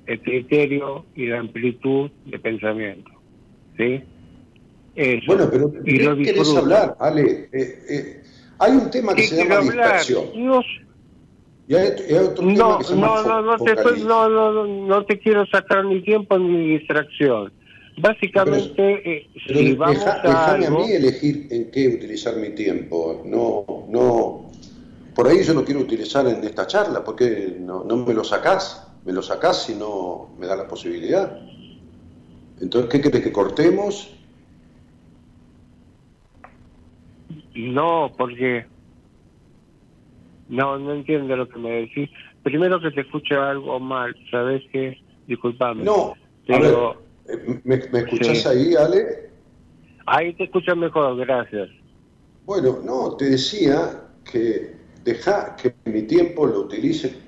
el 0.07 0.21
criterio 0.21 1.05
y 1.15 1.27
la 1.27 1.41
amplitud 1.41 2.11
de 2.27 2.39
pensamiento. 2.39 3.11
¿Sí? 3.77 4.03
Bueno, 5.27 5.49
pero 5.51 5.73
¿qué 5.73 6.23
querés 6.23 6.57
hablar, 6.57 6.97
Ale? 7.01 7.49
Eh, 7.53 7.83
eh, 7.91 8.23
hay 8.59 8.73
un 8.73 8.91
tema 8.91 9.15
que 9.15 9.23
se 9.23 9.37
llama 9.37 9.61
dispersión. 9.61 10.25
No, 10.37 10.63
y 11.67 11.75
hay, 11.75 11.89
otro 11.89 12.35
tema 12.35 12.53
no, 12.53 12.79
que 12.79 12.85
se 12.85 12.95
llama 12.95 13.23
no, 13.27 13.43
no, 13.43 13.57
te 13.57 13.75
no, 14.05 14.29
no, 14.29 14.67
no, 14.67 15.05
te 15.05 15.19
quiero 15.19 15.45
sacar 15.47 15.85
ni 15.85 16.01
tiempo 16.03 16.39
ni 16.39 16.79
distracción. 16.79 17.53
Básicamente, 17.97 19.19
eh, 19.19 19.31
si 19.47 19.75
vamos 19.75 20.05
a, 20.05 20.55
a 20.55 20.59
mí 20.59 20.91
elegir 20.91 21.47
en 21.51 21.71
qué 21.71 21.89
utilizar 21.89 22.37
mi 22.37 22.51
tiempo. 22.51 23.23
No, 23.25 23.87
no. 23.89 24.51
Por 25.15 25.29
ahí 25.29 25.45
yo 25.45 25.55
no 25.55 25.65
quiero 25.65 25.81
utilizar 25.81 26.27
en 26.27 26.43
esta 26.43 26.67
charla, 26.67 27.05
porque 27.05 27.57
no, 27.61 27.85
no 27.85 27.97
me 27.99 28.13
lo 28.13 28.25
sacás 28.25 28.85
me 29.05 29.13
lo 29.13 29.23
sacás 29.23 29.65
si 29.65 29.75
no 29.75 30.31
me 30.39 30.47
da 30.47 30.57
la 30.57 30.67
posibilidad. 30.67 31.39
Entonces, 32.61 32.91
¿qué 32.91 33.01
querés 33.01 33.23
que 33.23 33.33
cortemos? 33.33 34.15
No, 37.55 38.11
porque 38.17 38.67
no, 40.49 40.79
no 40.79 40.93
entiendo 40.95 41.37
lo 41.37 41.49
que 41.49 41.59
me 41.59 41.71
decís. 41.71 42.11
Primero 42.43 42.81
que 42.81 42.91
te 42.91 43.03
escucho 43.03 43.41
algo 43.43 43.79
mal, 43.81 44.15
¿sabes 44.31 44.63
qué? 44.73 44.99
Disculpame. 45.27 45.85
No, 45.85 46.15
pero... 46.47 47.04
Eh, 47.29 47.61
¿me, 47.65 47.77
me 47.91 47.99
escuchás 48.01 48.47
ahí, 48.47 48.75
Ale? 48.75 49.31
Ahí 50.07 50.35
te 50.35 50.45
escucho 50.45 50.77
mejor, 50.77 51.17
gracias. 51.17 51.69
Bueno, 52.45 52.81
no, 52.85 53.17
te 53.17 53.31
decía 53.31 54.03
que 54.31 54.75
deja 55.03 55.57
que 55.57 55.75
mi 55.91 56.03
tiempo 56.03 56.47
lo 56.47 56.61
utilice 56.61 57.25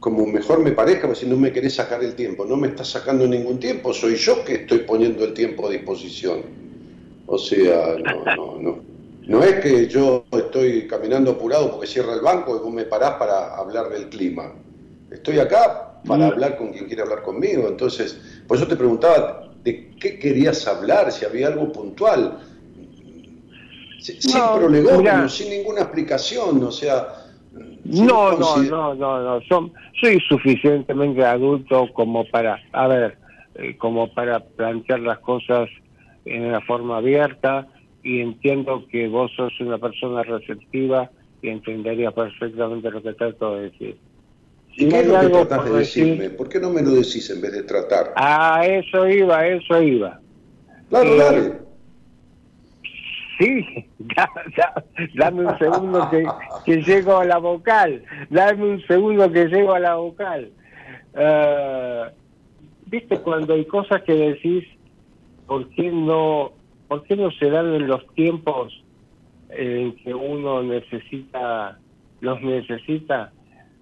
como 0.00 0.26
mejor 0.26 0.60
me 0.60 0.72
parezca, 0.72 1.02
porque 1.02 1.20
si 1.20 1.26
no 1.26 1.36
me 1.36 1.52
querés 1.52 1.74
sacar 1.74 2.02
el 2.04 2.14
tiempo, 2.14 2.44
no 2.44 2.56
me 2.56 2.68
estás 2.68 2.88
sacando 2.88 3.26
ningún 3.26 3.58
tiempo, 3.58 3.92
soy 3.92 4.14
yo 4.14 4.44
que 4.44 4.54
estoy 4.54 4.78
poniendo 4.78 5.24
el 5.24 5.34
tiempo 5.34 5.66
a 5.66 5.70
disposición. 5.70 6.42
O 7.26 7.36
sea, 7.38 7.96
no, 7.98 8.24
no, 8.36 8.58
no. 8.60 8.88
No 9.26 9.42
es 9.42 9.60
que 9.60 9.88
yo 9.88 10.24
estoy 10.32 10.86
caminando 10.86 11.32
apurado 11.32 11.70
porque 11.72 11.86
cierra 11.86 12.14
el 12.14 12.22
banco 12.22 12.56
y 12.56 12.60
vos 12.60 12.72
me 12.72 12.84
parás 12.84 13.14
para 13.14 13.56
hablar 13.56 13.90
del 13.90 14.08
clima. 14.08 14.54
Estoy 15.10 15.38
acá 15.38 16.00
para 16.06 16.28
mm. 16.28 16.32
hablar 16.32 16.56
con 16.56 16.72
quien 16.72 16.86
quiere 16.86 17.02
hablar 17.02 17.22
conmigo. 17.22 17.68
Entonces, 17.68 18.37
por 18.48 18.56
eso 18.56 18.66
te 18.66 18.76
preguntaba 18.76 19.44
de 19.62 19.90
qué 20.00 20.18
querías 20.18 20.66
hablar, 20.66 21.12
si 21.12 21.24
había 21.24 21.48
algo 21.48 21.70
puntual. 21.70 22.38
Sin 24.00 24.16
no, 24.32 25.28
sin 25.28 25.50
ninguna 25.50 25.82
explicación, 25.82 26.62
o 26.64 26.72
sea, 26.72 27.26
no, 27.84 28.32
no, 28.38 28.56
no, 28.62 28.94
no, 28.94 29.22
no, 29.22 29.40
Son, 29.42 29.72
soy 30.00 30.20
suficientemente 30.28 31.24
adulto 31.24 31.88
como 31.92 32.24
para, 32.26 32.60
a 32.72 32.86
ver, 32.86 33.18
eh, 33.54 33.76
como 33.76 34.12
para 34.12 34.40
plantear 34.40 35.00
las 35.00 35.18
cosas 35.18 35.68
en 36.24 36.46
una 36.46 36.60
forma 36.60 36.98
abierta 36.98 37.66
y 38.02 38.20
entiendo 38.20 38.86
que 38.90 39.08
vos 39.08 39.30
sos 39.36 39.52
una 39.60 39.78
persona 39.78 40.22
receptiva 40.22 41.10
y 41.42 41.48
entenderías 41.48 42.12
perfectamente 42.14 42.90
lo 42.90 43.02
que 43.02 43.12
trato 43.14 43.56
de 43.56 43.70
decir. 43.70 43.98
¿Y 44.78 44.88
qué 44.88 45.00
es 45.00 45.08
lo 45.08 45.20
que 45.20 45.28
tratás 45.28 45.64
de 45.64 45.78
decirme? 45.78 46.30
¿Por 46.30 46.48
qué 46.48 46.60
no 46.60 46.70
me 46.70 46.82
lo 46.82 46.90
decís 46.90 47.28
en 47.30 47.40
vez 47.40 47.52
de 47.52 47.62
tratar? 47.64 48.12
Ah, 48.16 48.62
eso 48.64 49.08
iba, 49.08 49.46
eso 49.46 49.82
iba. 49.82 50.20
Claro, 50.88 51.38
eh, 51.38 51.52
Sí, 53.38 53.64
ya, 54.16 54.28
ya, 54.56 54.84
dame 55.14 55.46
un 55.46 55.58
segundo 55.58 56.10
que, 56.10 56.26
que, 56.64 56.82
llego 56.82 57.18
a 57.18 57.24
la 57.24 57.38
vocal, 57.38 58.02
dame 58.30 58.64
un 58.64 58.82
segundo 58.86 59.30
que 59.30 59.46
llego 59.46 59.74
a 59.74 59.78
la 59.78 59.94
vocal. 59.94 60.50
Eh, 61.14 62.04
Viste, 62.90 63.18
cuando 63.18 63.52
hay 63.52 63.66
cosas 63.66 64.02
que 64.02 64.14
decís, 64.14 64.64
¿por 65.46 65.68
qué 65.70 65.90
no, 65.90 66.52
por 66.88 67.02
qué 67.04 67.16
no 67.16 67.30
se 67.32 67.50
dan 67.50 67.74
en 67.74 67.86
los 67.86 68.06
tiempos 68.14 68.82
en 69.50 69.94
que 69.96 70.14
uno 70.14 70.62
necesita, 70.62 71.78
los 72.22 72.40
necesita? 72.40 73.30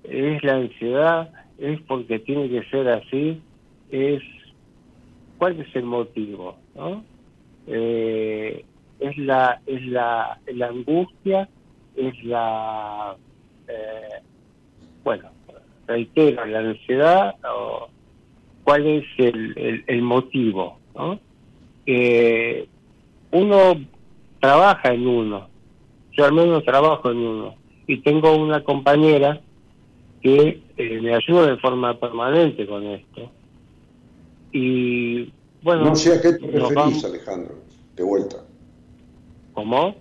Es 0.08 0.42
la 0.42 0.54
ansiedad, 0.54 1.30
es 1.58 1.80
porque 1.82 2.18
tiene 2.18 2.48
que 2.48 2.62
ser 2.70 2.88
así, 2.88 3.40
es, 3.90 4.22
¿cuál 5.38 5.60
es 5.60 5.74
el 5.74 5.84
motivo? 5.84 6.56
¿no? 6.74 7.04
Eh, 7.66 8.64
es 9.00 9.18
la, 9.18 9.60
es 9.66 9.84
la, 9.86 10.38
la 10.46 10.66
angustia, 10.68 11.48
es 11.96 12.24
la, 12.24 13.16
eh, 13.68 14.22
bueno, 15.04 15.30
reitero, 15.86 16.44
la 16.46 16.60
ansiedad, 16.60 17.34
o 17.44 17.88
cuál 18.64 18.86
es 18.86 19.04
el, 19.18 19.84
el, 19.86 20.02
motivo, 20.02 20.78
¿no? 20.94 21.18
Eh, 21.86 22.66
uno 23.30 23.80
trabaja 24.40 24.92
en 24.92 25.06
uno, 25.06 25.48
yo 26.12 26.24
al 26.24 26.32
menos 26.32 26.64
trabajo 26.64 27.10
en 27.10 27.18
uno, 27.18 27.54
y 27.86 27.98
tengo 27.98 28.36
una 28.36 28.64
compañera 28.64 29.40
que 30.26 30.60
eh, 30.76 31.00
me 31.00 31.14
ayuda 31.14 31.46
de 31.46 31.56
forma 31.58 31.98
permanente 32.00 32.66
con 32.66 32.84
esto. 32.84 33.30
Y 34.52 35.32
bueno... 35.62 35.84
No 35.84 35.96
sé 35.96 36.14
a 36.14 36.20
qué 36.20 36.32
te 36.32 36.46
referís, 36.46 37.04
Alejandro, 37.04 37.54
de 37.94 38.02
vuelta. 38.02 38.36
¿Cómo? 39.54 39.94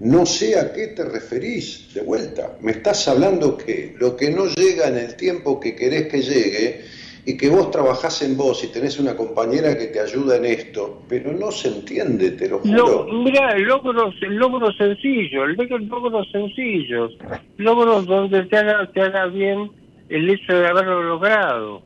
No 0.00 0.26
sé 0.26 0.58
a 0.58 0.72
qué 0.72 0.88
te 0.88 1.04
referís, 1.04 1.92
de 1.94 2.02
vuelta. 2.02 2.58
Me 2.60 2.72
estás 2.72 3.08
hablando 3.08 3.56
que 3.56 3.96
lo 3.98 4.16
que 4.16 4.30
no 4.30 4.46
llega 4.46 4.88
en 4.88 4.98
el 4.98 5.16
tiempo 5.16 5.58
que 5.58 5.74
querés 5.74 6.08
que 6.08 6.20
llegue 6.20 6.84
y 7.24 7.36
que 7.36 7.48
vos 7.48 7.70
trabajás 7.70 8.22
en 8.22 8.36
vos 8.36 8.62
y 8.64 8.68
tenés 8.68 8.98
una 8.98 9.16
compañera 9.16 9.76
que 9.76 9.86
te 9.86 10.00
ayuda 10.00 10.36
en 10.36 10.44
esto, 10.46 11.02
pero 11.08 11.32
no 11.32 11.50
se 11.50 11.68
entiende, 11.68 12.32
te 12.32 12.48
lo 12.48 12.58
juro. 12.60 13.06
No, 13.06 13.22
mira, 13.24 13.56
logros, 13.58 14.14
logros 14.22 14.76
sencillos, 14.76 15.48
logros 15.56 16.30
sencillos, 16.30 17.16
logros 17.56 18.06
donde 18.06 18.44
te 18.44 18.56
haga, 18.56 18.90
te 18.92 19.02
haga 19.02 19.26
bien 19.26 19.70
el 20.08 20.30
hecho 20.30 20.54
de 20.58 20.66
haberlo 20.68 21.02
logrado. 21.02 21.82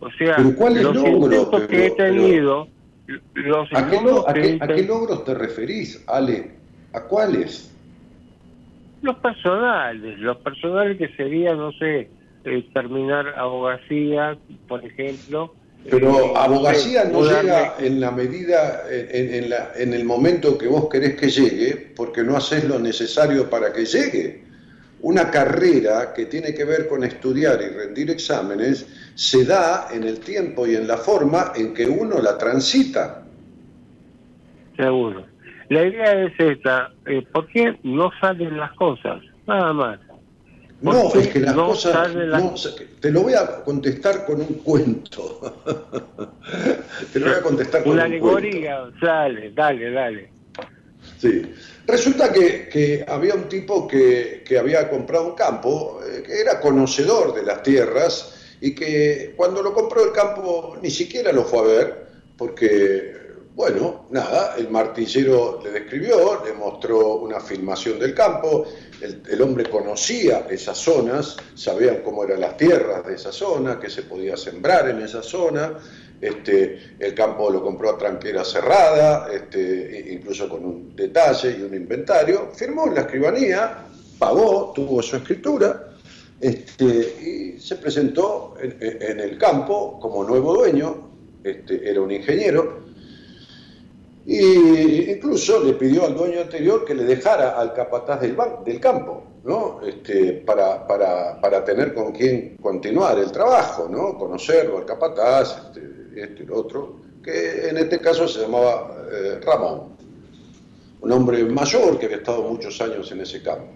O 0.00 0.10
sea, 0.12 0.38
los 0.38 0.94
logro? 0.94 1.68
que 1.68 1.86
he 1.86 1.90
tenido... 1.90 2.68
¿A, 3.74 3.90
qué, 3.90 4.84
logros 4.86 5.24
te 5.24 5.34
referís, 5.34 6.02
Ale? 6.06 6.52
¿A 6.92 7.02
cuáles? 7.02 7.74
Los 9.02 9.16
personales, 9.16 10.18
los 10.18 10.36
personales 10.38 10.96
que 10.96 11.08
sería, 11.16 11.54
no 11.54 11.72
sé, 11.72 12.08
eh, 12.44 12.68
terminar 12.72 13.28
abogacía, 13.36 14.36
por 14.68 14.84
ejemplo, 14.84 15.54
Pero 15.88 16.36
abogacía 16.36 17.04
no 17.04 17.22
llega 17.22 17.76
en 17.78 18.00
la 18.00 18.10
medida, 18.10 18.82
en, 18.90 19.48
la, 19.48 19.72
en, 19.76 19.94
el 19.94 20.04
momento 20.04 20.58
que 20.58 20.68
vos 20.68 20.88
querés 20.90 21.16
que 21.16 21.28
llegue, 21.28 21.92
porque 21.96 22.22
no 22.22 22.36
haces 22.36 22.64
lo 22.64 22.78
necesario 22.78 23.48
para 23.48 23.72
que 23.72 23.86
llegue. 23.86 24.42
Una 25.02 25.30
carrera 25.30 26.12
que 26.14 26.26
tiene 26.26 26.52
que 26.52 26.64
ver 26.64 26.86
con 26.86 27.02
estudiar 27.04 27.58
y 27.62 27.74
rendir 27.74 28.10
exámenes 28.10 28.86
se 29.14 29.44
da 29.46 29.88
en 29.92 30.04
el 30.04 30.20
tiempo 30.20 30.66
y 30.66 30.76
en 30.76 30.86
la 30.86 30.98
forma 30.98 31.52
en 31.56 31.72
que 31.72 31.86
uno 31.86 32.20
la 32.20 32.36
transita. 32.36 33.22
Seguro. 34.76 35.24
La 35.70 35.86
idea 35.86 36.24
es 36.24 36.32
esta, 36.38 36.90
eh, 37.06 37.22
¿por 37.32 37.46
qué 37.46 37.78
no 37.82 38.10
salen 38.20 38.58
las 38.58 38.72
cosas? 38.72 39.22
Nada 39.46 39.72
más. 39.72 40.00
No, 40.82 41.12
es 41.14 41.28
que 41.28 41.40
las 41.40 41.54
cosas. 41.54 42.10
te 43.00 43.10
lo 43.10 43.22
voy 43.22 43.34
a 43.34 43.62
contestar 43.62 44.24
con 44.24 44.40
un 44.40 44.54
cuento. 44.64 45.62
te 47.12 47.20
lo 47.20 47.26
voy 47.26 47.34
a 47.34 47.42
contestar 47.42 47.82
con 47.82 47.92
Una 47.92 48.04
un 48.04 48.12
alegoría, 48.12 48.90
sale, 48.98 49.52
dale, 49.52 49.90
dale. 49.90 50.30
Sí. 51.18 51.42
Resulta 51.86 52.32
que, 52.32 53.04
había 53.08 53.34
un 53.34 53.48
tipo 53.48 53.86
que, 53.86 54.44
había 54.58 54.88
comprado 54.88 55.26
un 55.26 55.34
campo, 55.34 56.00
eh, 56.06 56.22
que 56.22 56.40
era 56.40 56.60
conocedor 56.60 57.34
de 57.34 57.42
las 57.42 57.62
tierras 57.62 58.36
y 58.60 58.74
que 58.74 59.34
cuando 59.36 59.62
lo 59.62 59.72
compró 59.74 60.04
el 60.04 60.12
campo 60.12 60.78
ni 60.80 60.90
siquiera 60.90 61.32
lo 61.32 61.44
fue 61.44 61.58
a 61.58 61.62
ver, 61.62 62.06
porque 62.36 63.19
bueno, 63.60 64.06
nada, 64.08 64.54
el 64.56 64.70
martillero 64.70 65.60
le 65.62 65.70
describió, 65.70 66.42
le 66.42 66.54
mostró 66.54 67.16
una 67.16 67.40
filmación 67.40 67.98
del 67.98 68.14
campo, 68.14 68.64
el, 69.02 69.42
hombre 69.42 69.68
conocía 69.68 70.46
esas 70.48 70.78
zonas, 70.78 71.36
sabía 71.56 72.02
cómo 72.02 72.24
eran 72.24 72.40
las 72.40 72.56
tierras 72.56 73.06
de 73.06 73.16
esa 73.16 73.30
zona, 73.30 73.78
qué 73.78 73.90
se 73.90 74.04
podía 74.04 74.38
sembrar 74.38 74.88
en 74.88 75.02
esa 75.02 75.22
zona, 75.22 75.74
este, 76.22 76.94
el 76.98 77.12
campo 77.12 77.50
lo 77.50 77.62
compró 77.62 77.90
a 77.90 77.98
tranquera 77.98 78.46
cerrada, 78.46 79.28
este, 79.30 80.08
incluso 80.10 80.48
con 80.48 80.64
un 80.64 80.96
detalle 80.96 81.58
y 81.58 81.60
un 81.60 81.74
inventario, 81.74 82.52
firmó 82.54 82.86
en 82.86 82.94
la 82.94 83.02
escribanía, 83.02 83.84
pagó, 84.18 84.72
tuvo 84.74 85.02
su 85.02 85.16
escritura, 85.16 85.96
este, 86.40 86.86
y 86.86 87.60
se 87.60 87.76
presentó 87.76 88.54
en, 88.58 89.20
el 89.20 89.36
campo 89.36 90.00
como 90.00 90.24
nuevo 90.24 90.54
dueño, 90.54 91.10
este, 91.44 91.90
era 91.90 92.00
un 92.00 92.10
ingeniero, 92.10 92.89
y 94.32 95.10
incluso 95.10 95.60
le 95.64 95.72
pidió 95.72 96.06
al 96.06 96.14
dueño 96.14 96.42
anterior 96.42 96.84
que 96.84 96.94
le 96.94 97.02
dejara 97.02 97.58
al 97.58 97.74
capataz 97.74 98.20
del, 98.20 98.36
campo, 98.78 99.24
¿no? 99.42 99.80
Este, 99.84 100.34
para, 100.34 101.64
tener 101.64 101.92
con 101.92 102.12
quien 102.12 102.56
continuar 102.58 103.18
el 103.18 103.32
trabajo, 103.32 103.88
¿no? 103.90 104.16
conocerlo 104.16 104.78
al 104.78 104.84
capataz, 104.84 105.56
este, 105.66 106.22
este 106.22 106.42
y 106.44 106.46
el 106.46 106.52
otro, 106.52 107.00
que 107.24 107.70
en 107.70 107.78
este 107.78 107.98
caso 107.98 108.28
se 108.28 108.42
llamaba 108.42 109.04
eh, 109.12 109.40
Ramón, 109.44 109.96
un 111.00 111.10
hombre 111.10 111.42
mayor 111.46 111.98
que 111.98 112.06
había 112.06 112.18
estado 112.18 112.44
muchos 112.44 112.80
años 112.80 113.10
en 113.10 113.22
ese 113.22 113.42
campo. 113.42 113.72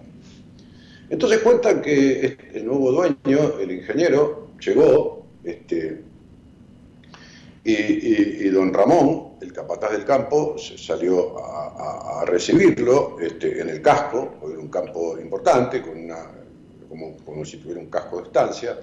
Entonces 1.09 1.39
cuentan 1.39 1.81
que 1.81 2.37
el 2.53 2.65
nuevo 2.65 2.93
dueño, 2.93 3.59
el 3.59 3.71
ingeniero, 3.71 4.51
llegó, 4.61 5.25
este, 5.43 6.01
y, 7.65 8.47
don 8.49 8.73
Ramón, 8.73 9.34
el 9.45 9.53
capataz 9.53 9.91
del 9.91 10.03
campo, 10.03 10.57
se 10.57 10.77
salió 10.77 11.37
a, 11.37 12.25
recibirlo 12.25 13.17
este, 13.19 13.61
en 13.61 13.69
el 13.69 13.81
casco, 13.81 14.35
era 14.49 14.59
un 14.59 14.69
campo 14.69 15.17
importante, 15.19 15.81
con 15.81 15.97
una, 15.97 16.31
como, 17.23 17.45
si 17.45 17.57
tuviera 17.57 17.79
un 17.79 17.89
casco 17.89 18.17
de 18.17 18.23
estancia, 18.23 18.79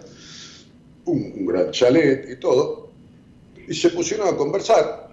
un, 1.06 1.46
gran 1.46 1.70
chalet 1.72 2.30
y 2.30 2.36
todo, 2.36 2.90
y 3.66 3.74
se 3.74 3.90
pusieron 3.90 4.28
a 4.28 4.36
conversar, 4.36 5.10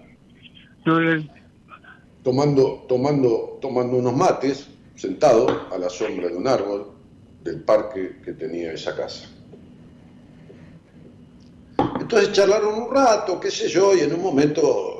tomando, 2.22 2.84
tomando, 2.88 3.58
tomando 3.60 3.96
unos 3.96 4.14
mates, 4.14 4.68
sentado 4.94 5.48
a 5.72 5.78
la 5.78 5.88
sombra 5.88 6.28
de 6.28 6.36
un 6.36 6.46
árbol 6.46 6.92
del 7.42 7.62
parque 7.62 8.20
que 8.24 8.32
tenía 8.34 8.72
esa 8.72 8.94
casa. 8.94 9.28
Entonces 11.98 12.32
charlaron 12.32 12.82
un 12.82 12.94
rato, 12.94 13.40
qué 13.40 13.50
sé 13.50 13.68
yo, 13.68 13.96
y 13.96 14.00
en 14.00 14.14
un 14.14 14.22
momento 14.22 14.99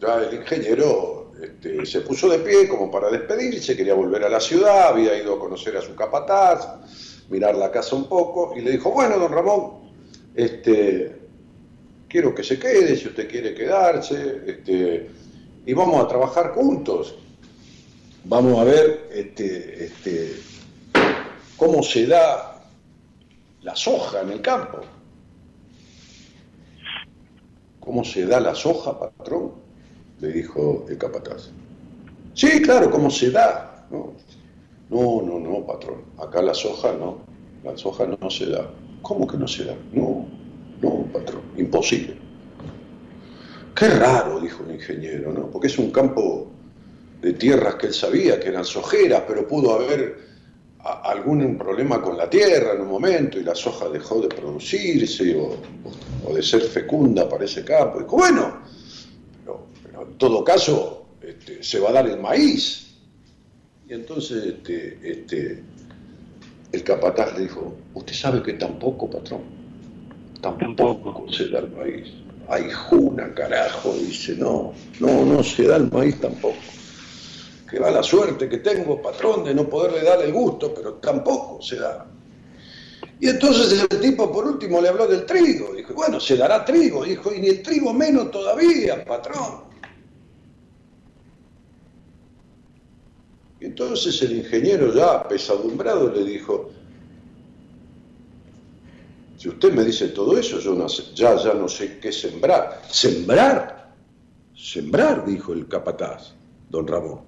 ya 0.00 0.22
el 0.22 0.34
ingeniero 0.34 1.32
este, 1.42 1.84
se 1.84 2.00
puso 2.00 2.28
de 2.28 2.38
pie 2.38 2.68
como 2.68 2.90
para 2.90 3.10
despedirse, 3.10 3.76
quería 3.76 3.94
volver 3.94 4.24
a 4.24 4.28
la 4.28 4.40
ciudad, 4.40 4.88
había 4.88 5.16
ido 5.16 5.34
a 5.34 5.38
conocer 5.38 5.76
a 5.76 5.82
su 5.82 5.94
capataz, 5.94 7.26
mirar 7.28 7.54
la 7.56 7.70
casa 7.70 7.96
un 7.96 8.08
poco, 8.08 8.54
y 8.56 8.60
le 8.60 8.72
dijo, 8.72 8.90
bueno, 8.90 9.18
don 9.18 9.32
Ramón, 9.32 9.92
este, 10.34 11.16
quiero 12.08 12.34
que 12.34 12.42
se 12.42 12.58
quede, 12.58 12.96
si 12.96 13.08
usted 13.08 13.28
quiere 13.28 13.54
quedarse, 13.54 14.42
este, 14.46 15.10
y 15.66 15.74
vamos 15.74 16.02
a 16.02 16.08
trabajar 16.08 16.52
juntos. 16.52 17.16
Vamos 18.24 18.58
a 18.58 18.64
ver 18.64 19.08
este, 19.12 19.84
este, 19.84 20.36
cómo 21.56 21.82
se 21.82 22.06
da 22.06 22.62
la 23.62 23.76
soja 23.76 24.22
en 24.22 24.30
el 24.30 24.40
campo. 24.40 24.80
¿Cómo 27.80 28.04
se 28.04 28.26
da 28.26 28.40
la 28.40 28.54
soja, 28.54 28.98
patrón? 28.98 29.65
Le 30.20 30.28
dijo 30.32 30.86
el 30.88 30.98
capataz. 30.98 31.50
Sí, 32.34 32.60
claro, 32.62 32.90
¿cómo 32.90 33.10
se 33.10 33.30
da? 33.30 33.86
No, 33.90 34.14
no, 34.90 35.38
no, 35.38 35.66
patrón. 35.66 36.02
Acá 36.18 36.42
la 36.42 36.54
soja 36.54 36.92
no. 36.92 37.18
La 37.64 37.76
soja 37.76 38.06
no 38.06 38.30
se 38.30 38.46
da. 38.46 38.70
¿Cómo 39.02 39.26
que 39.26 39.36
no 39.36 39.48
se 39.48 39.64
da? 39.64 39.74
No, 39.92 40.26
no, 40.80 41.06
patrón. 41.12 41.42
Imposible. 41.56 42.16
Qué 43.74 43.88
raro, 43.88 44.40
dijo 44.40 44.64
el 44.64 44.74
ingeniero, 44.74 45.32
¿no? 45.32 45.50
Porque 45.50 45.66
es 45.66 45.78
un 45.78 45.90
campo 45.90 46.50
de 47.20 47.32
tierras 47.34 47.74
que 47.74 47.88
él 47.88 47.94
sabía 47.94 48.40
que 48.40 48.48
eran 48.48 48.64
sojeras, 48.64 49.24
pero 49.26 49.46
pudo 49.46 49.74
haber 49.74 50.16
algún 51.02 51.58
problema 51.58 52.00
con 52.00 52.16
la 52.16 52.30
tierra 52.30 52.72
en 52.74 52.82
un 52.82 52.88
momento 52.88 53.38
y 53.38 53.42
la 53.42 53.54
soja 53.54 53.88
dejó 53.88 54.20
de 54.20 54.28
producirse 54.28 55.36
o, 55.36 56.32
de 56.32 56.42
ser 56.42 56.62
fecunda 56.62 57.28
para 57.28 57.44
ese 57.44 57.64
campo. 57.64 57.98
Dijo, 57.98 58.16
bueno, 58.16 58.58
todo 60.18 60.44
caso 60.44 61.06
este, 61.22 61.62
se 61.62 61.78
va 61.78 61.90
a 61.90 61.92
dar 61.92 62.08
el 62.08 62.20
maíz. 62.20 62.94
Y 63.88 63.94
entonces 63.94 64.44
este, 64.44 64.98
este, 65.02 65.62
el 66.72 66.82
capataz 66.82 67.34
le 67.34 67.44
dijo, 67.44 67.76
usted 67.94 68.14
sabe 68.14 68.42
que 68.42 68.54
tampoco, 68.54 69.08
patrón, 69.08 69.42
tampoco, 70.40 71.30
se 71.32 71.48
da 71.48 71.60
el 71.60 71.70
maíz. 71.70 72.08
Ay, 72.48 72.70
juna, 72.70 73.34
carajo, 73.34 73.92
dice, 73.94 74.36
no, 74.36 74.72
no, 75.00 75.24
no 75.24 75.42
se 75.42 75.66
da 75.66 75.76
el 75.76 75.90
maíz 75.90 76.20
tampoco 76.20 76.56
que 77.68 77.78
va 77.78 77.90
la 77.90 78.02
suerte 78.02 78.48
que 78.48 78.58
tengo, 78.58 79.02
patrón, 79.02 79.44
de 79.44 79.54
no 79.54 79.68
poderle 79.68 80.02
dar 80.02 80.22
el 80.22 80.32
gusto, 80.32 80.72
pero 80.72 80.94
tampoco 80.94 81.60
se 81.60 81.76
da. 81.76 82.06
Y 83.18 83.28
entonces 83.28 83.86
el 83.90 84.00
tipo 84.00 84.30
por 84.30 84.46
último 84.46 84.80
le 84.80 84.88
habló 84.88 85.06
del 85.06 85.24
trigo. 85.24 85.72
Dijo, 85.74 85.94
bueno, 85.94 86.20
se 86.20 86.36
dará 86.36 86.64
trigo. 86.64 87.04
Dijo, 87.04 87.32
y 87.32 87.40
ni 87.40 87.48
el 87.48 87.62
trigo 87.62 87.92
menos 87.92 88.30
todavía, 88.30 89.04
patrón. 89.04 89.64
Entonces 93.66 94.22
el 94.22 94.38
ingeniero 94.38 94.94
ya 94.94 95.26
pesadumbrado 95.26 96.08
le 96.12 96.24
dijo, 96.24 96.70
si 99.36 99.48
usted 99.48 99.72
me 99.72 99.82
dice 99.82 100.08
todo 100.08 100.38
eso, 100.38 100.60
yo 100.60 100.86
ya, 101.14 101.36
ya 101.36 101.52
no 101.52 101.68
sé 101.68 101.98
qué 101.98 102.12
sembrar. 102.12 102.82
¿Sembrar? 102.88 103.92
Sembrar, 104.54 105.26
dijo 105.26 105.52
el 105.52 105.66
capataz, 105.66 106.32
don 106.70 106.86
Ramón. 106.86 107.20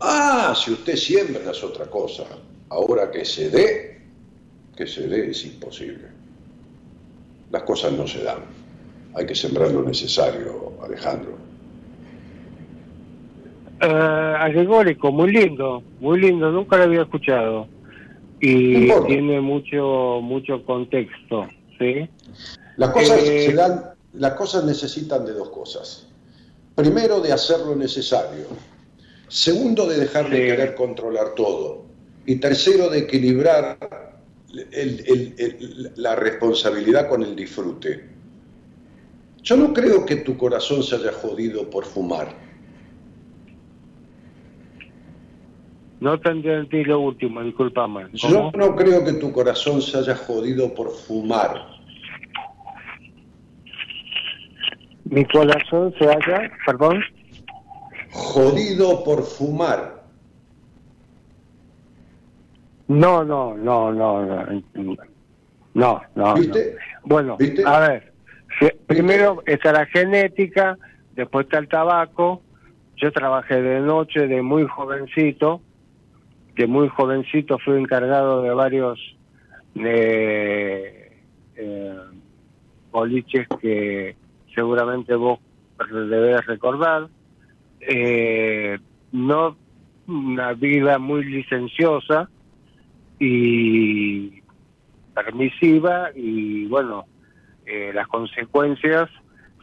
Ah, 0.00 0.54
si 0.54 0.70
usted 0.72 0.96
siembra 0.96 1.50
es 1.50 1.64
otra 1.64 1.86
cosa. 1.86 2.24
Ahora 2.68 3.10
que 3.10 3.24
se 3.24 3.48
dé, 3.48 4.02
que 4.76 4.86
se 4.86 5.08
dé 5.08 5.30
es 5.30 5.44
imposible. 5.46 6.08
Las 7.50 7.62
cosas 7.62 7.92
no 7.92 8.06
se 8.06 8.22
dan. 8.22 8.44
Hay 9.14 9.24
que 9.24 9.34
sembrar 9.34 9.72
lo 9.72 9.82
necesario, 9.82 10.74
Alejandro. 10.82 11.49
Uh, 13.82 14.36
alegórico, 14.38 15.10
muy 15.10 15.32
lindo, 15.32 15.82
muy 16.00 16.20
lindo, 16.20 16.50
nunca 16.50 16.76
lo 16.76 16.84
había 16.84 17.02
escuchado. 17.02 17.66
Y 18.40 18.90
tiene 19.06 19.40
mucho 19.40 20.20
mucho 20.22 20.64
contexto, 20.64 21.48
¿sí? 21.78 22.08
Las 22.76 22.90
cosas 22.90 23.22
eh, 23.22 23.46
se 23.46 23.54
dan, 23.54 23.84
las 24.14 24.34
cosas 24.34 24.64
necesitan 24.64 25.24
de 25.24 25.32
dos 25.32 25.50
cosas. 25.50 26.08
Primero 26.74 27.20
de 27.20 27.32
hacer 27.32 27.60
lo 27.60 27.74
necesario, 27.74 28.46
Segundo, 29.30 29.86
de 29.86 29.96
dejar 29.96 30.28
de 30.28 30.38
querer 30.38 30.74
controlar 30.74 31.36
todo. 31.36 31.84
Y 32.26 32.36
tercero, 32.40 32.90
de 32.90 32.98
equilibrar 32.98 33.78
la 35.94 36.16
responsabilidad 36.16 37.08
con 37.08 37.22
el 37.22 37.36
disfrute. 37.36 38.08
Yo 39.40 39.56
no 39.56 39.72
creo 39.72 40.04
que 40.04 40.16
tu 40.16 40.36
corazón 40.36 40.82
se 40.82 40.96
haya 40.96 41.12
jodido 41.12 41.70
por 41.70 41.84
fumar. 41.84 42.34
No 46.00 46.18
te 46.18 46.30
entendí 46.30 46.82
lo 46.84 47.00
último, 47.00 47.42
disculpame. 47.42 48.06
Yo 48.14 48.50
no 48.54 48.74
creo 48.74 49.04
que 49.04 49.12
tu 49.14 49.30
corazón 49.32 49.82
se 49.82 49.98
haya 49.98 50.16
jodido 50.16 50.74
por 50.74 50.90
fumar. 50.90 51.80
Mi 55.04 55.24
corazón 55.26 55.92
se 55.98 56.06
halla, 56.06 56.50
perdón. 56.64 57.02
Jodido 58.12 59.04
por 59.04 59.22
fumar. 59.24 60.04
No, 62.88 63.22
no, 63.22 63.56
no, 63.56 63.92
no, 63.92 64.22
no. 64.22 64.46
No, 65.74 66.02
no. 66.14 66.34
¿Viste? 66.34 66.76
Bueno, 67.04 67.36
¿Viste? 67.36 67.62
a 67.66 67.80
ver. 67.80 68.12
Primero 68.86 69.42
está 69.46 69.72
la 69.72 69.86
genética, 69.86 70.78
después 71.14 71.44
está 71.44 71.58
el 71.58 71.68
tabaco. 71.68 72.42
Yo 72.96 73.12
trabajé 73.12 73.60
de 73.60 73.80
noche, 73.80 74.26
de 74.26 74.42
muy 74.42 74.66
jovencito. 74.66 75.60
De 76.56 76.66
muy 76.66 76.88
jovencito 76.88 77.58
fui 77.58 77.78
encargado 77.78 78.42
de 78.42 78.52
varios 78.52 78.98
eh, 79.76 81.10
boliches 82.90 83.46
que 83.60 84.16
seguramente 84.54 85.14
vos 85.14 85.38
debes 85.90 86.44
recordar. 86.46 87.08
Eh, 87.80 88.78
no 89.12 89.56
una 90.06 90.52
vida 90.52 90.98
muy 90.98 91.24
licenciosa 91.24 92.28
y 93.18 94.42
permisiva 95.14 96.10
y 96.14 96.66
bueno, 96.66 97.06
eh, 97.66 97.92
las 97.94 98.08
consecuencias, 98.08 99.08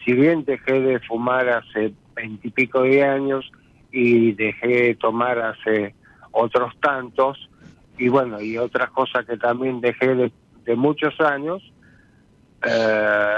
si 0.06 0.14
bien 0.14 0.46
dejé 0.46 0.80
de 0.82 1.00
fumar 1.02 1.50
hace 1.50 1.94
veintipico 2.16 2.84
de 2.84 3.04
años 3.04 3.50
y 3.92 4.32
dejé 4.34 4.68
de 4.68 4.96
tomar 4.96 5.40
hace 5.40 5.96
otros 6.38 6.74
tantos, 6.80 7.50
y 7.98 8.10
bueno, 8.10 8.42
y 8.42 8.58
otras 8.58 8.92
cosas 8.92 9.26
que 9.26 9.38
también 9.38 9.82
dejé 9.82 10.16
de, 10.16 10.32
de 10.66 10.76
muchos 10.76 11.20
años, 11.20 11.64
eh, 12.64 13.34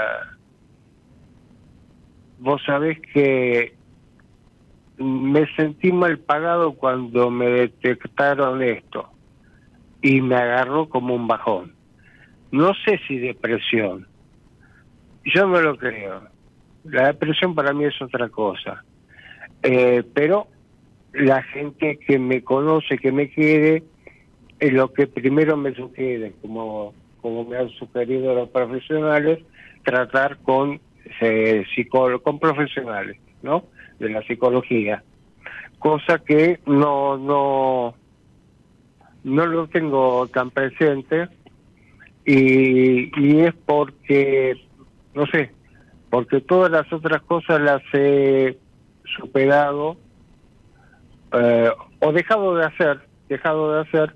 vos 2.38 2.62
sabés 2.64 2.98
que 3.12 3.74
me 4.98 5.46
sentí 5.54 5.92
mal 5.92 6.18
pagado 6.18 6.72
cuando 6.74 7.30
me 7.30 7.46
detectaron 7.46 8.62
esto 8.62 9.08
y 10.02 10.20
me 10.20 10.36
agarró 10.36 10.88
como 10.88 11.14
un 11.14 11.26
bajón. 11.26 11.74
No 12.50 12.72
sé 12.84 13.00
si 13.06 13.18
depresión, 13.18 14.06
yo 15.24 15.46
no 15.46 15.60
lo 15.60 15.76
creo. 15.76 16.22
La 16.84 17.08
depresión 17.08 17.54
para 17.54 17.72
mí 17.72 17.84
es 17.84 18.00
otra 18.02 18.28
cosa. 18.28 18.82
Eh, 19.62 20.02
pero 20.14 20.48
la 21.12 21.42
gente 21.42 21.98
que 21.98 22.18
me 22.18 22.42
conoce, 22.42 22.98
que 22.98 23.12
me 23.12 23.30
quiere, 23.30 23.82
es 24.58 24.72
lo 24.72 24.92
que 24.92 25.06
primero 25.06 25.56
me 25.56 25.74
sugiere, 25.74 26.32
como, 26.42 26.94
como 27.20 27.44
me 27.44 27.56
han 27.56 27.70
sugerido 27.70 28.34
los 28.34 28.48
profesionales, 28.50 29.40
tratar 29.84 30.38
con 30.38 30.80
eh, 31.20 31.64
con 32.22 32.38
profesionales, 32.38 33.16
¿no? 33.42 33.64
De 33.98 34.10
la 34.10 34.22
psicología. 34.22 35.02
Cosa 35.78 36.18
que 36.18 36.60
no, 36.66 37.16
no, 37.16 37.94
no 39.24 39.46
lo 39.46 39.66
tengo 39.68 40.26
tan 40.28 40.50
presente 40.50 41.28
y, 42.24 43.10
y 43.18 43.40
es 43.40 43.54
porque, 43.64 44.54
no 45.14 45.26
sé, 45.26 45.52
porque 46.10 46.40
todas 46.40 46.70
las 46.70 46.92
otras 46.92 47.22
cosas 47.22 47.60
las 47.62 47.82
he 47.94 48.58
superado 49.16 49.96
eh, 51.32 51.70
o 52.00 52.12
dejado 52.12 52.56
de 52.56 52.66
hacer, 52.66 53.00
dejado 53.28 53.74
de 53.74 53.80
hacer 53.80 54.14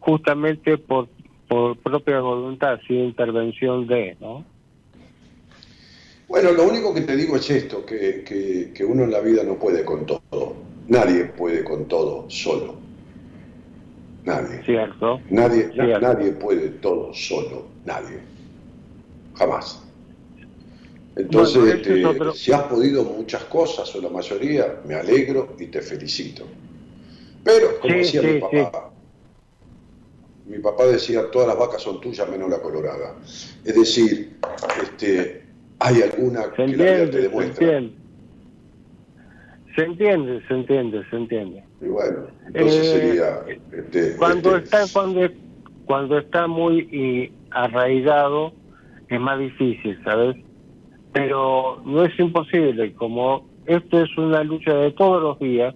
justamente 0.00 0.78
por, 0.78 1.08
por 1.48 1.76
propia 1.78 2.20
voluntad, 2.20 2.78
sin 2.86 2.98
intervención 3.00 3.86
de, 3.86 4.16
¿no? 4.20 4.44
Bueno, 6.32 6.52
lo 6.52 6.64
único 6.64 6.94
que 6.94 7.02
te 7.02 7.14
digo 7.14 7.36
es 7.36 7.50
esto, 7.50 7.84
que, 7.84 8.24
que, 8.74 8.84
uno 8.84 9.04
en 9.04 9.10
la 9.10 9.20
vida 9.20 9.42
no 9.44 9.56
puede 9.56 9.84
con 9.84 10.06
todo. 10.06 10.56
Nadie 10.88 11.26
puede 11.26 11.62
con 11.62 11.86
todo 11.88 12.24
solo. 12.30 12.76
Nadie. 14.24 14.62
Cierto. 14.64 15.20
Nadie, 15.28 15.70
nadie 15.76 16.32
puede 16.32 16.70
todo 16.70 17.12
solo. 17.12 17.66
Nadie. 17.84 18.20
Jamás. 19.34 19.82
Entonces, 21.16 21.74
este, 21.74 22.02
si 22.34 22.52
has 22.52 22.62
podido 22.62 23.04
muchas 23.04 23.44
cosas 23.44 23.94
o 23.94 24.00
la 24.00 24.08
mayoría, 24.08 24.80
me 24.86 24.94
alegro 24.94 25.54
y 25.58 25.66
te 25.66 25.82
felicito. 25.82 26.46
Pero, 27.44 27.80
como 27.80 27.94
decía 27.94 28.22
mi 28.22 28.40
papá, 28.40 28.90
mi 30.46 30.58
papá 30.58 30.86
decía, 30.86 31.30
todas 31.30 31.48
las 31.48 31.58
vacas 31.58 31.82
son 31.82 32.00
tuyas 32.00 32.28
menos 32.28 32.48
la 32.48 32.60
colorada. 32.60 33.16
Es 33.64 33.74
decir, 33.74 34.36
este, 34.82 35.42
hay 35.78 36.02
alguna 36.02 36.50
que 36.52 36.62
entiende, 36.62 37.06
te 37.08 37.20
demuestra. 37.22 37.66
Se 39.74 39.84
entiende. 39.84 40.42
se 40.46 40.54
entiende, 40.54 41.02
se 41.08 41.16
entiende, 41.16 41.64
Y 41.80 41.86
bueno, 41.86 42.26
entonces 42.46 42.86
eh, 42.86 42.98
sería... 42.98 43.40
Este, 43.72 44.16
cuando, 44.16 44.56
Está, 44.56 44.84
cuando, 44.92 45.28
cuando 45.86 46.18
está 46.18 46.46
muy 46.46 47.32
arraigado 47.50 48.52
es 49.08 49.20
más 49.20 49.38
difícil, 49.38 49.98
¿sabes? 50.04 50.36
Pero 51.12 51.82
no 51.84 52.04
es 52.04 52.18
imposible, 52.18 52.94
como 52.94 53.46
esto 53.66 54.02
es 54.02 54.16
una 54.16 54.42
lucha 54.42 54.74
de 54.74 54.92
todos 54.92 55.22
los 55.22 55.38
días 55.38 55.74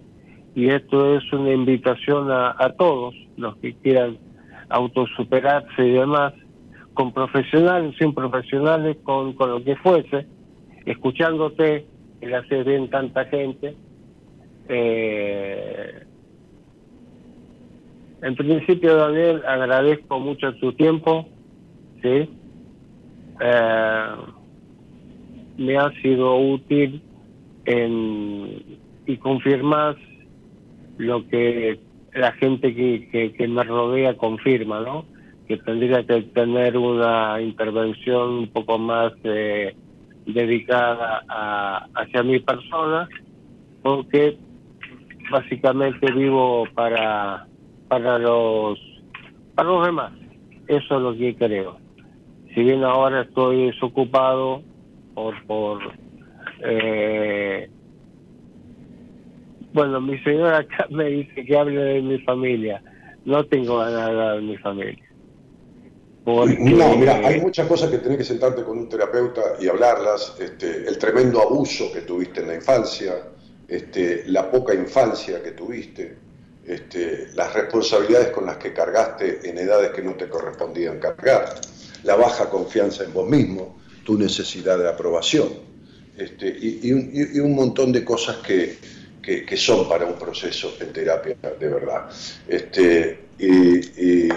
y 0.55 0.69
esto 0.69 1.15
es 1.15 1.31
una 1.31 1.53
invitación 1.53 2.31
a, 2.31 2.55
a 2.57 2.73
todos 2.73 3.13
los 3.37 3.55
que 3.57 3.75
quieran 3.75 4.17
autosuperarse 4.69 5.85
y 5.85 5.91
demás, 5.91 6.33
con 6.93 7.13
profesionales, 7.13 7.95
sin 7.99 8.13
profesionales, 8.13 8.97
con, 9.03 9.33
con 9.33 9.51
lo 9.51 9.63
que 9.63 9.75
fuese, 9.75 10.25
escuchándote, 10.85 11.85
que 12.19 12.27
le 12.27 12.35
hace 12.35 12.63
bien 12.63 12.89
tanta 12.89 13.25
gente. 13.25 13.75
Eh, 14.67 16.03
en 18.21 18.35
principio, 18.35 18.95
Daniel, 18.95 19.43
agradezco 19.47 20.19
mucho 20.19 20.55
tu 20.55 20.73
tiempo, 20.73 21.27
¿sí? 22.01 22.29
Eh, 23.39 24.15
me 25.57 25.77
ha 25.77 25.89
sido 26.01 26.37
útil 26.37 27.01
en, 27.65 28.79
y 29.05 29.17
confirmas 29.17 29.95
lo 30.97 31.27
que 31.27 31.79
la 32.13 32.31
gente 32.33 32.73
que, 32.73 33.33
que, 33.37 33.47
me 33.47 33.63
rodea 33.63 34.17
confirma, 34.17 34.81
¿no? 34.81 35.05
que 35.47 35.57
tendría 35.57 36.03
que 36.05 36.23
tener 36.23 36.77
una 36.77 37.39
intervención 37.41 38.29
un 38.31 38.47
poco 38.47 38.77
más 38.77 39.13
eh, 39.23 39.75
dedicada 40.25 41.23
a, 41.27 41.87
hacia 41.95 42.23
mi 42.23 42.39
persona, 42.39 43.07
porque 43.81 44.37
básicamente 45.31 46.11
vivo 46.11 46.65
para 46.73 47.47
para 47.87 48.19
los 48.19 48.79
para 49.55 49.69
los 49.69 49.85
demás. 49.85 50.11
Eso 50.67 50.97
es 50.97 51.01
lo 51.01 51.15
que 51.15 51.35
creo. 51.35 51.77
Si 52.53 52.61
bien 52.61 52.83
ahora 52.83 53.21
estoy 53.21 53.67
desocupado 53.67 54.63
por 55.17 55.47
por 55.47 55.79
eh, 56.63 57.67
bueno, 59.73 59.99
mi 59.99 60.19
señora 60.19 60.59
acá 60.59 60.85
me 60.91 61.05
dice 61.05 61.43
que 61.43 61.57
hable 61.57 61.81
de 61.81 62.01
mi 62.03 62.19
familia. 62.19 62.83
No 63.25 63.43
tengo 63.45 63.77
ganas 63.77 63.95
de 63.95 64.01
hablar 64.01 64.35
de 64.35 64.41
mi 64.41 64.57
familia. 64.57 65.03
No, 66.25 66.95
mira, 66.95 67.15
hay 67.15 67.41
muchas 67.41 67.67
cosas 67.67 67.89
que 67.89 67.97
tenés 67.97 68.19
que 68.19 68.23
sentarte 68.23 68.63
con 68.63 68.77
un 68.77 68.89
terapeuta 68.89 69.41
y 69.59 69.67
hablarlas. 69.67 70.35
Este, 70.39 70.87
el 70.87 70.97
tremendo 70.97 71.41
abuso 71.41 71.91
que 71.91 72.01
tuviste 72.01 72.41
en 72.41 72.47
la 72.49 72.55
infancia, 72.55 73.13
este, 73.67 74.23
la 74.27 74.51
poca 74.51 74.73
infancia 74.73 75.41
que 75.41 75.51
tuviste, 75.51 76.17
este, 76.65 77.29
las 77.33 77.53
responsabilidades 77.53 78.29
con 78.29 78.45
las 78.45 78.57
que 78.57 78.71
cargaste 78.71 79.49
en 79.49 79.57
edades 79.57 79.91
que 79.91 80.03
no 80.03 80.13
te 80.13 80.29
correspondían 80.29 80.99
cargar, 80.99 81.55
la 82.03 82.15
baja 82.15 82.49
confianza 82.49 83.03
en 83.03 83.13
vos 83.13 83.27
mismo, 83.27 83.77
tu 84.07 84.17
necesidad 84.17 84.77
de 84.77 84.87
aprobación, 84.87 85.49
este, 86.17 86.47
y, 86.47 86.91
un, 87.41 87.53
montón 87.53 87.91
de 87.91 88.05
cosas 88.05 88.37
que, 88.37 88.77
que, 89.21 89.57
son 89.57 89.89
para 89.89 90.05
un 90.05 90.13
proceso 90.13 90.77
en 90.79 90.93
terapia 90.93 91.35
de 91.59 91.67
verdad. 91.67 92.09
Este, 92.47 93.19
y 93.37 94.29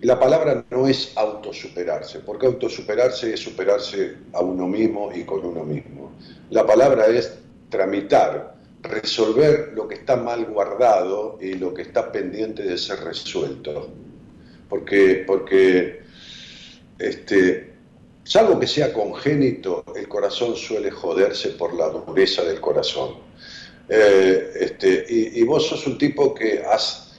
y 0.00 0.06
la 0.06 0.20
palabra 0.20 0.64
no 0.70 0.86
es 0.86 1.12
autosuperarse, 1.16 2.20
porque 2.20 2.46
autosuperarse 2.46 3.32
es 3.32 3.40
superarse 3.40 4.16
a 4.34 4.40
uno 4.42 4.68
mismo 4.68 5.10
y 5.14 5.24
con 5.24 5.44
uno 5.44 5.64
mismo. 5.64 6.12
La 6.50 6.66
palabra 6.66 7.06
es 7.06 7.32
tramitar, 7.70 8.56
resolver 8.82 9.72
lo 9.74 9.88
que 9.88 9.94
está 9.94 10.16
mal 10.16 10.44
guardado 10.44 11.38
y 11.40 11.54
lo 11.54 11.72
que 11.72 11.82
está 11.82 12.12
pendiente 12.12 12.62
de 12.62 12.76
ser 12.76 13.00
resuelto. 13.04 13.88
Porque, 14.68 15.24
porque 15.26 16.02
este, 16.98 17.75
salvo 18.26 18.58
que 18.58 18.66
sea 18.66 18.92
congénito, 18.92 19.84
el 19.94 20.08
corazón 20.08 20.56
suele 20.56 20.90
joderse 20.90 21.50
por 21.50 21.74
la 21.74 21.88
dureza 21.88 22.42
del 22.42 22.60
corazón. 22.60 23.14
Eh, 23.88 24.50
este, 24.60 25.06
y, 25.08 25.40
y 25.40 25.42
vos 25.44 25.68
sos 25.68 25.86
un 25.86 25.96
tipo 25.96 26.34
que 26.34 26.60
has 26.60 27.12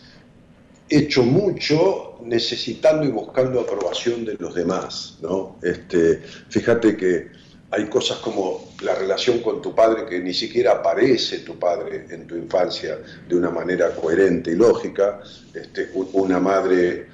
hecho 0.89 1.23
mucho 1.23 2.19
necesitando 2.23 3.05
y 3.05 3.09
buscando 3.09 3.61
aprobación 3.61 4.25
de 4.25 4.35
los 4.35 4.53
demás, 4.53 5.17
¿no? 5.21 5.57
Este, 5.63 6.21
fíjate 6.49 6.97
que 6.97 7.27
hay 7.71 7.85
cosas 7.87 8.17
como 8.19 8.73
la 8.81 8.95
relación 8.95 9.39
con 9.39 9.61
tu 9.61 9.75
padre 9.75 10.05
que 10.05 10.19
ni 10.19 10.33
siquiera 10.33 10.73
aparece 10.73 11.39
tu 11.39 11.57
padre 11.57 12.05
en 12.09 12.25
tu 12.25 12.35
infancia 12.35 12.99
de 13.27 13.35
una 13.35 13.49
manera 13.49 13.93
coherente 13.95 14.51
y 14.51 14.55
lógica, 14.55 15.21
este, 15.53 15.89
una 16.13 16.39
madre 16.39 17.07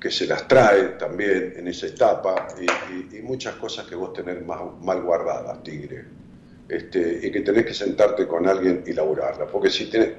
que 0.00 0.10
se 0.10 0.26
las 0.26 0.48
trae 0.48 0.96
también 0.98 1.54
en 1.56 1.68
esa 1.68 1.86
etapa 1.86 2.48
y, 2.60 3.20
muchas 3.20 3.54
cosas 3.56 3.86
que 3.86 3.94
vos 3.94 4.12
tenés 4.12 4.44
mal 4.44 5.02
guardadas, 5.02 5.62
tigre. 5.62 6.04
Este, 6.70 7.18
y 7.26 7.32
que 7.32 7.40
tenés 7.40 7.66
que 7.66 7.74
sentarte 7.74 8.28
con 8.28 8.46
alguien 8.46 8.84
y 8.86 8.92
laburarla. 8.92 9.46
Porque 9.46 9.70
si 9.70 9.86
tenés. 9.86 10.10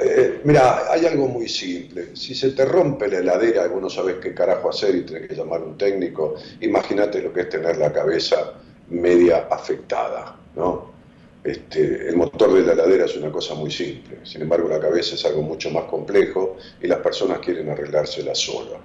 Eh, 0.00 0.40
mira, 0.44 0.90
hay 0.90 1.04
algo 1.04 1.28
muy 1.28 1.48
simple. 1.48 2.16
Si 2.16 2.34
se 2.34 2.52
te 2.52 2.64
rompe 2.64 3.08
la 3.08 3.18
heladera 3.18 3.66
y 3.66 3.68
vos 3.68 3.82
no 3.82 3.90
sabés 3.90 4.16
qué 4.16 4.32
carajo 4.32 4.70
hacer 4.70 4.94
y 4.94 5.02
tenés 5.02 5.28
que 5.28 5.34
llamar 5.34 5.60
a 5.60 5.64
un 5.64 5.76
técnico, 5.76 6.36
imagínate 6.60 7.20
lo 7.20 7.32
que 7.32 7.42
es 7.42 7.48
tener 7.50 7.76
la 7.76 7.92
cabeza 7.92 8.54
media 8.88 9.48
afectada, 9.50 10.36
¿no? 10.54 10.94
Este, 11.44 12.08
el 12.08 12.16
motor 12.16 12.54
de 12.54 12.62
la 12.62 12.72
heladera 12.72 13.04
es 13.04 13.16
una 13.16 13.30
cosa 13.30 13.54
muy 13.54 13.70
simple, 13.70 14.18
sin 14.24 14.42
embargo 14.42 14.68
la 14.68 14.80
cabeza 14.80 15.14
es 15.14 15.24
algo 15.26 15.42
mucho 15.42 15.70
más 15.70 15.84
complejo 15.84 16.56
y 16.80 16.88
las 16.88 16.98
personas 16.98 17.38
quieren 17.38 17.68
arreglársela 17.68 18.34
sola. 18.34 18.80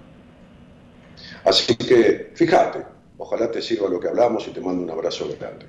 Así 1.46 1.76
que 1.76 2.32
fíjate, 2.36 2.86
ojalá 3.18 3.50
te 3.50 3.62
sirva 3.62 3.90
lo 3.90 4.00
que 4.00 4.08
hablamos 4.08 4.48
y 4.48 4.52
te 4.52 4.62
mando 4.62 4.84
un 4.84 4.90
abrazo 4.90 5.28
grande. 5.40 5.66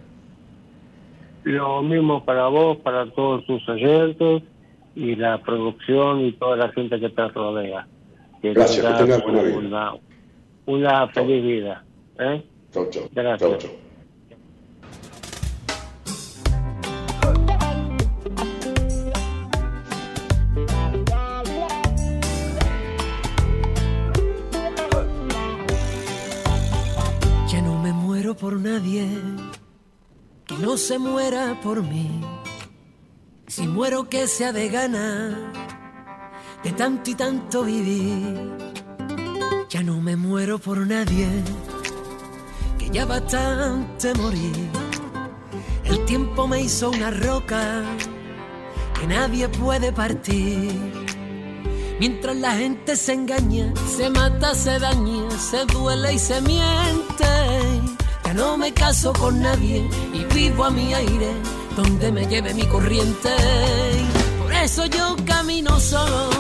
Lo 1.45 1.83
mismo 1.83 2.25
para 2.25 2.47
vos, 2.49 2.79
para 2.79 3.11
todos 3.11 3.45
tus 3.47 3.69
oyentes 3.69 4.43
y 4.95 5.17
la 5.17 5.43
producción 5.43 6.21
y 6.21 6.33
toda 6.33 6.57
la 6.57 6.69
gente 6.73 7.01
que 7.01 7.09
te 7.09 7.29
rodea. 7.29 7.87
Gracias, 8.43 8.85
que 8.85 9.05
tengas 9.05 9.23
buena 9.23 9.43
vida. 9.43 9.95
Una, 10.67 11.09
feliz 11.09 11.43
vida. 11.43 11.85
¿eh? 12.19 12.45
Chau, 12.73 12.89
chau. 12.91 13.09
Gracias. 13.13 13.65
Ya 13.65 13.69
por 28.53 28.61
nadie 28.61 29.09
que 30.45 30.55
no 30.59 30.77
se 30.77 30.99
muera 30.99 31.59
por 31.63 31.83
mí. 31.83 32.21
Si 33.47 33.67
muero 33.67 34.11
que 34.11 34.27
sea 34.27 34.53
de 34.53 34.69
gana 34.69 35.53
de 36.63 36.73
tanto 36.73 37.11
y 37.11 37.15
tanto 37.15 37.65
vivir. 37.65 38.53
Ya 39.71 39.83
no 39.83 40.03
me 40.03 40.17
muero 40.17 40.59
por 40.59 40.87
nadie, 40.87 41.29
que 42.79 42.91
ya 42.91 43.07
bastante 43.07 44.13
morir. 44.17 44.69
El 45.85 46.05
tiempo 46.05 46.47
me 46.47 46.61
hizo 46.61 46.91
una 46.91 47.11
roca 47.11 47.83
que 49.01 49.07
nadie 49.07 49.49
puede 49.49 49.93
partir. 49.93 50.79
Mientras 51.99 52.37
la 52.37 52.53
gente 52.57 52.97
se 52.97 53.15
engaña, 53.15 53.73
se 53.97 54.11
mata, 54.11 54.55
se 54.55 54.79
daña, 54.79 55.31
se 55.39 55.65
duele 55.65 56.13
y 56.13 56.19
se 56.19 56.39
miente 56.43 57.82
no 58.35 58.57
me 58.57 58.73
caso 58.73 59.13
con 59.13 59.41
nadie 59.41 59.89
y 60.13 60.25
vivo 60.35 60.65
a 60.65 60.71
mi 60.71 60.95
aire, 60.95 61.33
donde 61.77 62.11
me 62.13 62.27
lleve 62.27 62.55
mi 62.55 62.67
corriente. 62.67 63.31
Por 64.39 64.53
eso 64.53 64.87
yo 64.87 65.17
camino 65.27 65.79
solo, 65.81 66.31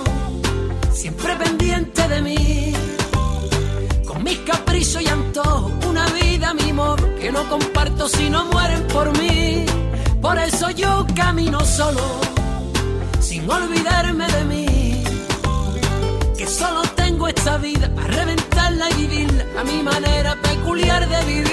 siempre 0.92 1.36
pendiente 1.36 2.08
de 2.08 2.22
mí. 2.22 2.72
Con 4.06 4.22
mis 4.24 4.38
caprichos 4.38 5.02
y 5.02 5.08
antojos, 5.08 5.72
una 5.86 6.06
vida, 6.10 6.54
mi 6.54 6.72
modo, 6.72 7.14
que 7.16 7.30
no 7.30 7.48
comparto 7.48 8.08
si 8.08 8.30
no 8.30 8.44
mueren 8.46 8.86
por 8.88 9.16
mí. 9.18 9.66
Por 10.20 10.38
eso 10.38 10.70
yo 10.70 11.06
camino 11.14 11.60
solo, 11.64 12.20
sin 13.20 13.50
olvidarme 13.50 14.26
de 14.28 14.44
mí. 14.44 15.04
Que 16.36 16.46
solo 16.46 16.82
tengo 17.22 17.28
esta 17.28 17.56
vida 17.58 17.88
para 17.94 18.08
reventarla 18.08 18.90
y 18.90 18.94
vivirla 18.94 19.44
a 19.60 19.64
mi 19.64 19.82
manera 19.82 20.36
peculiar 20.42 21.08
de 21.08 21.24
vivir. 21.24 21.52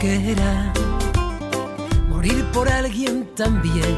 que 0.00 0.32
era 0.32 0.72
morir 2.08 2.44
por 2.52 2.68
alguien 2.68 3.26
también. 3.34 3.96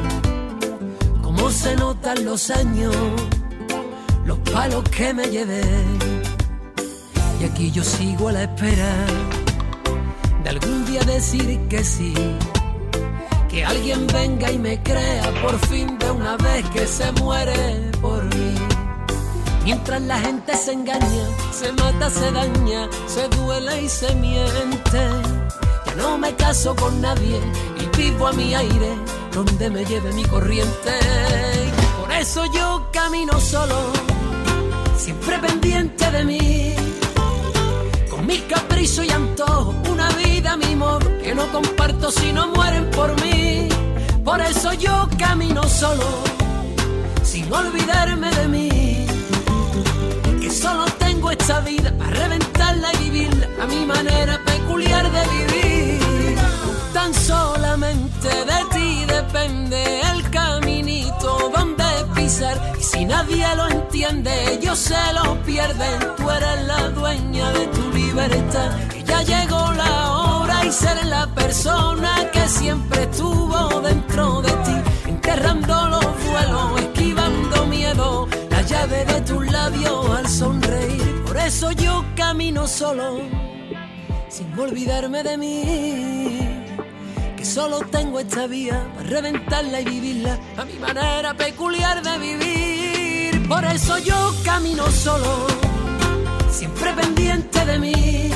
Como 1.21 1.51
se 1.51 1.77
notan 1.77 2.25
los 2.25 2.49
años, 2.49 2.97
los 4.25 4.39
palos 4.51 4.85
que 4.85 5.13
me 5.13 5.25
llevé. 5.25 6.10
Y 7.41 7.45
aquí 7.45 7.71
yo 7.71 7.83
sigo 7.83 8.29
a 8.29 8.33
la 8.33 8.43
espera 8.43 8.95
de 10.45 10.51
algún 10.51 10.85
día 10.87 11.01
decir 11.03 11.59
que 11.69 11.83
sí. 11.83 12.15
Que 13.49 13.65
alguien 13.65 14.07
venga 14.07 14.53
y 14.53 14.59
me 14.59 14.81
crea 14.83 15.33
por 15.43 15.59
fin 15.67 15.99
de 15.99 16.11
una 16.11 16.37
vez 16.37 16.65
que 16.71 16.87
se 16.87 17.11
muere 17.13 17.91
por 18.01 18.23
mí. 18.25 18.55
Mientras 19.65 20.01
la 20.03 20.19
gente 20.19 20.55
se 20.55 20.73
engaña, 20.73 21.25
se 21.53 21.73
mata, 21.73 22.11
se 22.11 22.31
daña, 22.31 22.89
se 23.07 23.29
duele 23.29 23.83
y 23.83 23.89
se 23.89 24.15
miente 24.15 25.01
no 26.01 26.19
me 26.19 26.35
caso 26.35 26.75
con 26.75 27.01
nadie 27.01 27.41
y 27.79 27.97
vivo 27.97 28.27
a 28.27 28.33
mi 28.33 28.55
aire 28.55 28.97
donde 29.33 29.71
me 29.71 29.85
lleve 29.85 30.13
mi 30.13 30.25
corriente. 30.25 30.93
Por 32.01 32.11
eso 32.13 32.45
yo 32.55 32.89
camino 32.93 33.39
solo, 33.41 33.93
siempre 34.97 35.39
pendiente 35.39 36.11
de 36.11 36.25
mí. 36.25 36.75
Con 38.31 38.39
mis 38.39 38.47
caprichos 38.47 39.05
y 39.05 39.11
antojos, 39.11 39.75
una 39.89 40.09
vida, 40.11 40.57
mi 40.57 40.77
modo, 40.77 41.01
que 41.21 41.35
no 41.35 41.51
comparto 41.51 42.13
si 42.13 42.33
no 42.33 42.47
mueren 42.47 42.89
por 42.93 43.21
mí. 43.23 43.69
Por 44.25 44.41
eso 44.41 44.73
yo 44.75 45.09
camino 45.19 45.65
solo, 45.65 46.05
sin 47.25 47.53
olvidarme 47.53 48.31
de 48.31 48.47
mí. 48.47 49.07
Que 50.41 50.49
solo 50.49 50.85
tengo 51.01 51.33
esta 51.33 51.59
vida 51.63 51.93
para 51.99 52.11
reventarla 52.11 52.93
y 52.95 53.11
vivirla 53.11 53.49
a 53.63 53.67
mi 53.67 53.85
manera 53.85 54.41
peculiar 54.47 55.11
de 55.11 55.23
vivir. 55.37 56.39
Tan 56.93 57.13
solamente 57.13 58.29
de 58.29 58.65
ti 58.73 59.05
depende 59.07 60.03
el 60.13 60.31
caminito 60.31 61.51
donde 61.53 61.85
pisar. 62.15 62.75
Y 62.79 62.83
si 62.85 63.05
nadie 63.05 63.45
lo 63.57 63.67
entiende, 63.67 64.53
ellos 64.53 64.79
se 64.79 65.13
lo 65.15 65.35
pierden. 65.43 65.99
Tú 66.17 66.31
eres 66.31 66.65
la 66.69 66.91
dueña 66.91 67.51
de 67.51 67.67
tu 67.67 67.90
libertad. 68.11 68.71
Ya 69.07 69.23
llegó 69.23 69.73
la 69.73 70.13
hora 70.13 70.65
y 70.65 70.73
ser 70.73 71.05
la 71.07 71.27
persona 71.35 72.13
que 72.33 72.49
siempre 72.49 73.05
estuvo 73.05 73.81
dentro 73.81 74.43
de 74.43 74.53
ti. 74.67 74.77
Enterrando 75.07 75.89
los 75.89 76.07
vuelos, 76.27 76.81
esquivando 76.81 77.67
miedo. 77.67 78.29
La 78.51 78.63
llave 78.63 79.05
de 79.05 79.21
tus 79.23 79.47
labios 79.51 80.11
al 80.19 80.29
sonreír. 80.29 81.23
Por 81.27 81.37
eso 81.37 81.71
yo 81.73 82.05
camino 82.17 82.67
solo 82.67 83.21
sin 84.29 84.59
olvidarme 84.59 85.23
de 85.23 85.37
mí. 85.37 86.39
Que 87.37 87.45
solo 87.45 87.81
tengo 87.91 88.21
esta 88.21 88.47
vía 88.47 88.79
para 88.95 89.09
reventarla 89.09 89.81
y 89.81 89.85
vivirla 89.85 90.39
a 90.57 90.65
mi 90.65 90.75
manera 90.75 91.35
peculiar 91.35 92.03
de 92.03 92.19
vivir. 92.19 93.49
Por 93.49 93.65
eso 93.65 93.99
yo 93.99 94.33
camino 94.45 94.87
solo, 94.91 95.47
siempre 96.51 96.93
pendiente 96.93 97.65
de 97.65 97.79
mí. 97.79 98.31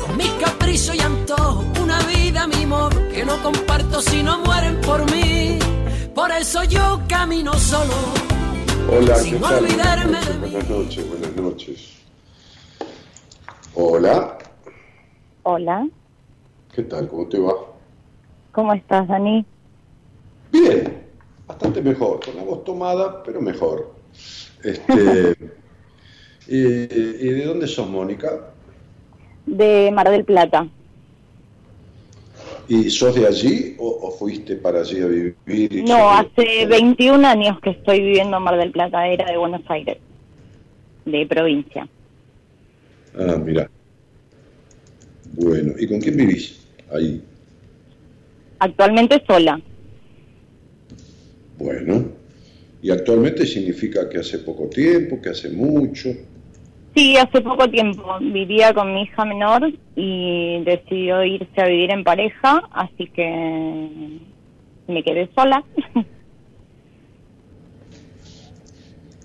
Con 0.00 0.16
mis 0.16 0.30
caprichos 0.32 0.94
y 0.94 1.00
antojos, 1.00 1.66
una 1.80 1.98
vida, 2.06 2.46
mi 2.46 2.64
modo, 2.66 3.08
que 3.12 3.24
no 3.24 3.42
comparto 3.42 4.00
si 4.00 4.22
no 4.22 4.38
mueren 4.40 4.80
por 4.80 5.10
mí. 5.10 5.58
Por 6.14 6.30
eso 6.30 6.64
yo 6.64 7.00
camino 7.08 7.52
solo. 7.54 7.94
Hola, 8.90 9.16
sin 9.16 9.42
olvidarme 9.42 10.20
de 10.20 10.34
mí. 10.34 10.50
Buenas 10.52 10.70
noches, 10.70 11.08
buenas 11.08 11.36
noches. 11.36 11.92
Hola. 13.74 14.38
Hola. 15.42 15.88
¿Qué 16.72 16.82
tal? 16.82 17.08
¿Cómo 17.08 17.26
te 17.28 17.38
va? 17.38 17.52
¿Cómo 18.52 18.72
estás, 18.72 19.06
Dani? 19.08 19.44
Bien, 20.52 21.04
bastante 21.46 21.82
mejor, 21.82 22.24
con 22.24 22.36
la 22.36 22.44
voz 22.44 22.64
tomada, 22.64 23.22
pero 23.22 23.42
mejor. 23.42 23.92
Este, 24.62 25.36
y, 26.48 26.86
de 26.86 27.44
dónde 27.44 27.66
sos, 27.66 27.88
Mónica? 27.88 28.52
De 29.46 29.90
Mar 29.92 30.10
del 30.10 30.24
Plata. 30.24 30.68
¿Y 32.68 32.90
sos 32.90 33.14
de 33.14 33.26
allí 33.26 33.76
o, 33.78 34.10
fuiste 34.10 34.56
para 34.56 34.80
allí 34.80 35.00
a 35.00 35.06
vivir? 35.06 35.84
no, 35.86 36.10
hace 36.10 36.66
21 36.66 37.26
años 37.26 37.60
que 37.60 37.70
estoy 37.70 38.00
viviendo 38.00 38.36
en 38.36 38.42
Mar 38.42 38.56
del 38.56 38.72
Plata, 38.72 39.06
era 39.06 39.30
de 39.30 39.36
Buenos 39.36 39.62
Aires, 39.68 39.98
de 41.04 41.26
provincia. 41.26 41.88
Ah, 43.16 43.36
mira. 43.42 43.70
Bueno, 45.32 45.74
¿y 45.78 45.86
con 45.86 46.00
quién 46.00 46.16
vivís 46.16 46.66
ahí? 46.92 47.22
Actualmente 48.58 49.22
sola. 49.26 49.60
Bueno, 51.58 52.04
y 52.82 52.90
actualmente 52.90 53.46
significa 53.46 54.08
que 54.08 54.18
hace 54.18 54.38
poco 54.38 54.68
tiempo, 54.68 55.20
que 55.20 55.30
hace 55.30 55.50
mucho. 55.50 56.10
Sí, 56.96 57.16
hace 57.18 57.42
poco 57.42 57.68
tiempo. 57.68 58.16
Vivía 58.20 58.72
con 58.72 58.94
mi 58.94 59.02
hija 59.02 59.26
menor 59.26 59.70
y 59.94 60.64
decidió 60.64 61.22
irse 61.22 61.60
a 61.60 61.66
vivir 61.66 61.90
en 61.90 62.02
pareja, 62.02 62.62
así 62.72 63.06
que 63.08 64.18
me 64.88 65.02
quedé 65.04 65.28
sola. 65.34 65.62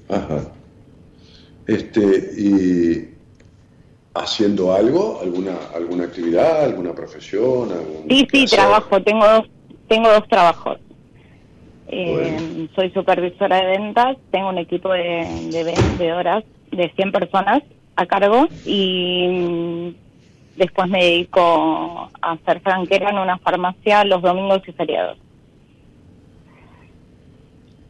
Ajá. 0.10 0.52
Este, 1.66 2.02
y 2.38 3.10
haciendo 4.16 4.74
algo, 4.74 5.22
alguna 5.22 5.56
alguna 5.74 6.04
actividad, 6.04 6.66
alguna 6.66 6.94
profesión, 6.94 7.70
Sí, 8.10 8.28
sí, 8.34 8.46
trabajo, 8.48 9.02
tengo 9.02 9.26
dos, 9.26 9.50
tengo 9.88 10.12
dos 10.12 10.28
trabajos. 10.28 10.78
Eh, 11.88 12.68
soy 12.76 12.92
supervisora 12.92 13.62
de 13.62 13.78
ventas, 13.78 14.18
tengo 14.30 14.50
un 14.50 14.58
equipo 14.58 14.92
de, 14.92 15.50
de 15.52 15.64
vendedoras 15.64 16.44
de 16.72 16.92
100 16.96 17.12
personas 17.12 17.64
a 17.96 18.06
cargo 18.06 18.48
y 18.66 19.96
después 20.56 20.90
me 20.90 21.04
dedico 21.04 22.10
a 22.22 22.38
ser 22.46 22.62
franquera 22.62 23.10
en 23.10 23.18
una 23.18 23.38
farmacia 23.38 24.04
los 24.06 24.22
domingos 24.22 24.62
y 24.68 24.72
feriados. 24.72 25.18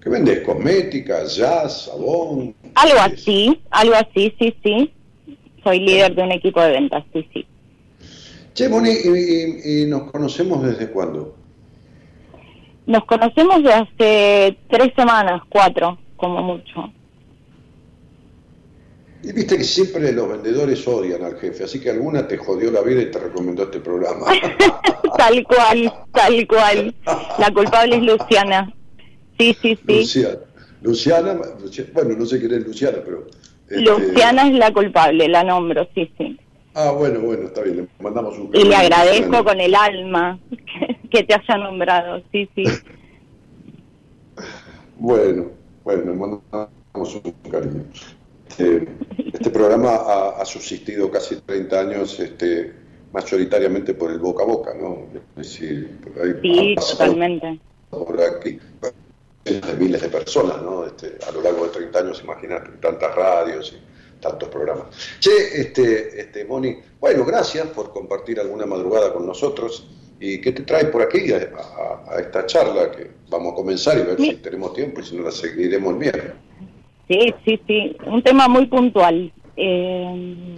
¿Qué 0.01 0.09
vendes? 0.09 0.39
¿Cosmética, 0.41 1.25
jazz, 1.25 1.85
sabón? 1.85 2.55
Algo 2.73 2.99
así, 2.99 3.61
algo 3.69 3.93
así, 3.95 4.33
sí, 4.39 4.55
sí. 4.63 4.91
Soy 5.63 5.79
líder 5.79 6.15
de 6.15 6.23
un 6.23 6.31
equipo 6.31 6.59
de 6.59 6.71
ventas, 6.71 7.03
sí, 7.13 7.27
sí. 7.31 7.45
Che, 8.55 8.67
Moni, 8.67 8.89
¿y, 8.89 9.83
y 9.83 9.85
nos 9.85 10.11
conocemos 10.11 10.63
desde 10.63 10.89
cuándo? 10.89 11.35
Nos 12.87 13.05
conocemos 13.05 13.61
de 13.61 13.73
hace 13.73 14.57
tres 14.69 14.91
semanas, 14.95 15.43
cuatro, 15.47 15.99
como 16.17 16.41
mucho. 16.41 16.91
Y 19.23 19.31
viste 19.33 19.57
que 19.57 19.63
siempre 19.63 20.11
los 20.11 20.29
vendedores 20.29 20.87
odian 20.87 21.23
al 21.23 21.37
jefe, 21.37 21.63
así 21.63 21.79
que 21.79 21.91
alguna 21.91 22.27
te 22.27 22.37
jodió 22.37 22.71
la 22.71 22.81
vida 22.81 23.01
y 23.01 23.11
te 23.11 23.19
recomendó 23.19 23.63
este 23.63 23.79
programa. 23.79 24.25
tal 25.17 25.43
cual, 25.43 25.93
tal 26.11 26.47
cual. 26.47 26.95
La 27.37 27.53
culpable 27.53 27.97
es 27.97 28.03
Luciana. 28.03 28.73
Sí, 29.37 29.55
sí, 29.61 29.77
sí. 29.87 29.99
Luciana. 29.99 30.39
Luciana, 30.81 31.39
bueno, 31.93 32.15
no 32.17 32.25
sé 32.25 32.39
quién 32.39 32.53
es 32.53 32.65
Luciana, 32.65 32.97
pero... 33.05 33.27
Este, 33.69 33.81
Luciana 33.81 34.47
es 34.47 34.53
la 34.55 34.73
culpable, 34.73 35.27
la 35.27 35.43
nombro, 35.43 35.87
sí, 35.93 36.11
sí. 36.17 36.39
Ah, 36.73 36.91
bueno, 36.91 37.19
bueno, 37.19 37.47
está 37.47 37.61
bien, 37.61 37.77
le 37.77 37.87
mandamos 38.03 38.37
un... 38.39 38.49
Y 38.53 38.63
le 38.63 38.75
agradezco 38.75 39.43
con 39.43 39.59
el 39.59 39.75
alma 39.75 40.39
que, 41.11 41.23
te 41.23 41.35
haya 41.35 41.57
nombrado, 41.57 42.23
sí, 42.31 42.49
sí. 42.55 42.63
bueno, 44.97 45.51
bueno, 45.83 46.03
le 46.05 46.13
mandamos 46.13 47.15
un 47.23 47.51
cariño. 47.51 47.83
Este, 48.51 48.85
este 49.33 49.49
programa 49.49 49.95
ha, 50.37 50.45
subsistido 50.45 51.09
casi 51.09 51.37
30 51.37 51.79
años 51.79 52.19
este, 52.19 52.73
mayoritariamente 53.13 53.93
por 53.93 54.11
el 54.11 54.19
boca 54.19 54.43
a 54.43 54.45
boca, 54.45 54.73
¿no? 54.73 55.07
Es 55.37 55.47
decir, 55.47 55.97
sí, 56.41 56.75
totalmente. 56.75 57.59
Por 57.89 58.21
aquí, 58.21 58.59
de 59.45 59.73
miles 59.79 60.01
de 60.01 60.09
personas, 60.09 60.61
¿no? 60.61 60.85
Este, 60.85 61.17
a 61.25 61.31
lo 61.31 61.41
largo 61.41 61.63
de 61.65 61.69
30 61.71 61.99
años, 61.99 62.21
imagínate, 62.23 62.71
tantas 62.81 63.15
radios 63.15 63.73
y 63.73 64.19
tantos 64.19 64.49
programas. 64.49 64.87
Che, 65.19 65.61
este, 65.61 66.19
este, 66.19 66.43
Moni, 66.43 66.77
bueno, 66.99 67.23
gracias 67.23 67.67
por 67.67 67.93
compartir 67.93 68.37
alguna 68.39 68.65
madrugada 68.65 69.13
con 69.13 69.25
nosotros. 69.25 69.87
¿Y 70.19 70.41
qué 70.41 70.51
te 70.51 70.63
trae 70.63 70.85
por 70.85 71.01
aquí 71.01 71.31
a, 71.31 72.19
esta 72.19 72.45
charla 72.45 72.91
que 72.91 73.09
vamos 73.29 73.53
a 73.53 73.55
comenzar 73.55 73.97
y 73.97 74.01
ver 74.01 74.17
si 74.17 74.35
tenemos 74.35 74.73
tiempo 74.73 74.99
y 74.99 75.03
si 75.03 75.15
no 75.15 75.23
la 75.23 75.31
seguiremos 75.31 75.97
bien? 75.97 76.50
Sí, 77.11 77.33
sí, 77.45 77.59
sí, 77.67 77.97
un 78.05 78.21
tema 78.21 78.47
muy 78.47 78.67
puntual. 78.67 79.33
Eh, 79.57 80.55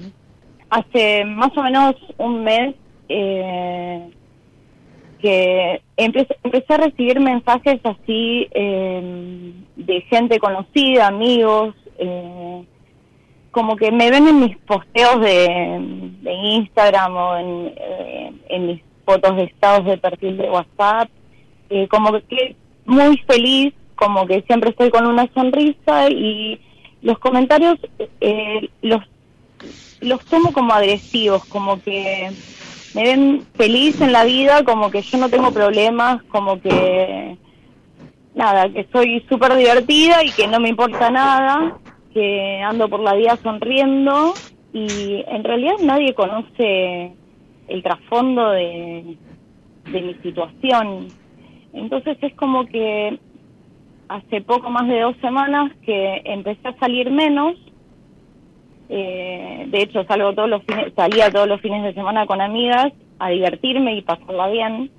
hace 0.70 1.26
más 1.26 1.50
o 1.58 1.64
menos 1.64 1.96
un 2.20 2.44
mes 2.44 2.76
eh, 3.10 4.08
que 5.20 5.82
empecé, 5.98 6.38
empecé, 6.44 6.74
a 6.76 6.78
recibir 6.78 7.20
mensajes 7.20 7.80
así 7.84 8.48
eh, 8.52 9.54
de 9.78 10.02
gente 10.02 10.38
conocida, 10.38 11.08
amigos, 11.08 11.74
eh, 11.98 12.64
como 13.50 13.76
que 13.76 13.92
me 13.92 14.12
ven 14.12 14.28
en 14.28 14.42
mis 14.42 14.56
posteos 14.58 15.22
de, 15.22 15.82
Instagram 16.24 17.16
o 17.16 17.38
en, 17.38 17.74
eh, 17.78 18.32
en, 18.50 18.68
mis 18.68 18.82
fotos 19.06 19.38
de 19.38 19.46
estados 19.46 19.86
de 19.88 19.98
perfil 19.98 20.38
de 20.38 20.52
WhatsApp, 20.52 21.10
como 21.90 22.12
que 22.28 22.56
muy 22.86 23.18
feliz, 23.26 23.74
como 24.04 24.28
que 24.28 24.42
siempre 24.42 24.72
estoy 24.72 24.90
con 24.90 25.06
una 25.06 25.30
sonrisa 25.34 26.10
y 26.10 26.60
los 27.02 27.18
comentarios 27.20 27.80
los 28.82 29.02
los 30.02 30.26
tomo 30.26 30.52
como 30.52 30.74
agresivos, 30.74 31.46
como 31.46 31.82
que 31.82 32.30
me 32.94 33.04
ven 33.04 33.46
feliz 33.56 34.02
en 34.02 34.12
la 34.12 34.26
vida, 34.26 34.66
como 34.66 34.92
que 34.92 35.02
yo 35.02 35.18
no 35.18 35.30
tengo 35.30 35.52
problemas, 35.52 36.22
como 36.24 36.60
que 36.60 37.38
nada, 38.36 38.68
que 38.68 38.86
soy 38.92 39.24
súper 39.30 39.56
divertida 39.56 40.22
y 40.22 40.32
que 40.32 40.50
no 40.50 40.60
me 40.60 40.68
importa 40.68 41.10
nada, 41.10 41.78
que 42.14 42.62
ando 42.62 42.90
por 42.90 43.00
la 43.00 43.14
vida 43.14 43.38
sonriendo 43.42 44.34
y 44.74 45.24
en 45.26 45.46
realidad 45.46 45.76
nadie 45.82 46.14
conoce 46.14 47.14
el 47.70 47.82
trasfondo 47.82 48.50
de, 48.50 49.16
de 49.90 50.02
mi 50.02 50.14
situación. 50.16 51.08
Entonces 51.72 52.18
es 52.22 52.34
como 52.36 52.66
que 52.66 53.18
hace 54.08 54.42
poco 54.42 54.70
más 54.70 54.88
de 54.88 55.02
dos 55.02 55.16
semanas 55.22 55.72
que 55.86 56.22
empecé 56.26 56.68
a 56.68 56.80
salir 56.80 57.10
menos 57.12 57.56
eh, 58.96 59.66
de 59.70 59.82
hecho, 59.82 60.04
salgo 60.06 60.36
todos 60.36 60.50
los 60.50 60.64
fines, 60.66 60.94
salía 60.96 61.32
todos 61.32 61.48
los 61.48 61.60
fines 61.62 61.84
de 61.84 61.96
semana 61.96 62.28
con 62.28 62.42
amigas 62.42 62.94
a 63.18 63.30
divertirme 63.30 63.96
y 63.96 64.04
pasarla 64.04 64.50
bien. 64.50 64.92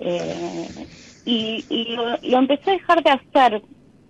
Eh, 0.00 0.86
y, 1.24 1.94
lo, 1.94 2.38
empecé 2.38 2.70
a 2.70 2.74
dejar 2.74 3.02
de 3.04 3.10
hacer 3.10 3.62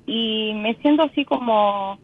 y 0.06 0.54
me 0.54 0.74
siento 0.76 1.02
así 1.02 1.26
como, 1.26 1.98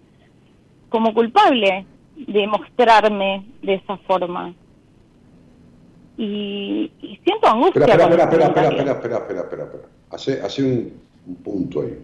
como 0.90 1.14
culpable 1.14 1.86
de 2.14 2.46
mostrarme 2.46 3.46
de 3.62 3.74
esa 3.74 3.96
forma. 3.98 4.52
Y, 6.18 6.90
siento 7.24 7.48
angustia. 7.48 7.86
Espera, 7.86 8.04
espera, 8.04 8.24
espera, 8.24 8.46
espera, 8.46 8.68
espera, 8.68 8.92
espera, 8.92 9.16
espera, 9.16 9.40
espera, 9.40 9.64
espera. 9.64 9.88
Hace, 10.10 10.42
hace 10.42 10.62
un 10.62 11.07
punto 11.36 11.82
ahí. 11.82 11.98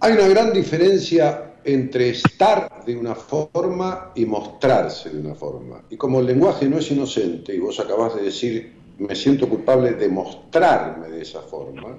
Hay 0.00 0.12
una 0.12 0.28
gran 0.28 0.52
diferencia 0.52 1.54
entre 1.64 2.10
estar 2.10 2.84
de 2.86 2.96
una 2.96 3.14
forma 3.14 4.12
y 4.14 4.24
mostrarse 4.24 5.10
de 5.10 5.20
una 5.20 5.34
forma. 5.34 5.82
Y 5.90 5.96
como 5.96 6.20
el 6.20 6.26
lenguaje 6.26 6.68
no 6.68 6.78
es 6.78 6.90
inocente, 6.90 7.54
y 7.54 7.58
vos 7.58 7.78
acabás 7.80 8.14
de 8.14 8.22
decir, 8.22 8.72
me 8.98 9.14
siento 9.14 9.48
culpable 9.48 9.92
de 9.92 10.08
mostrarme 10.08 11.08
de 11.08 11.22
esa 11.22 11.42
forma, 11.42 11.98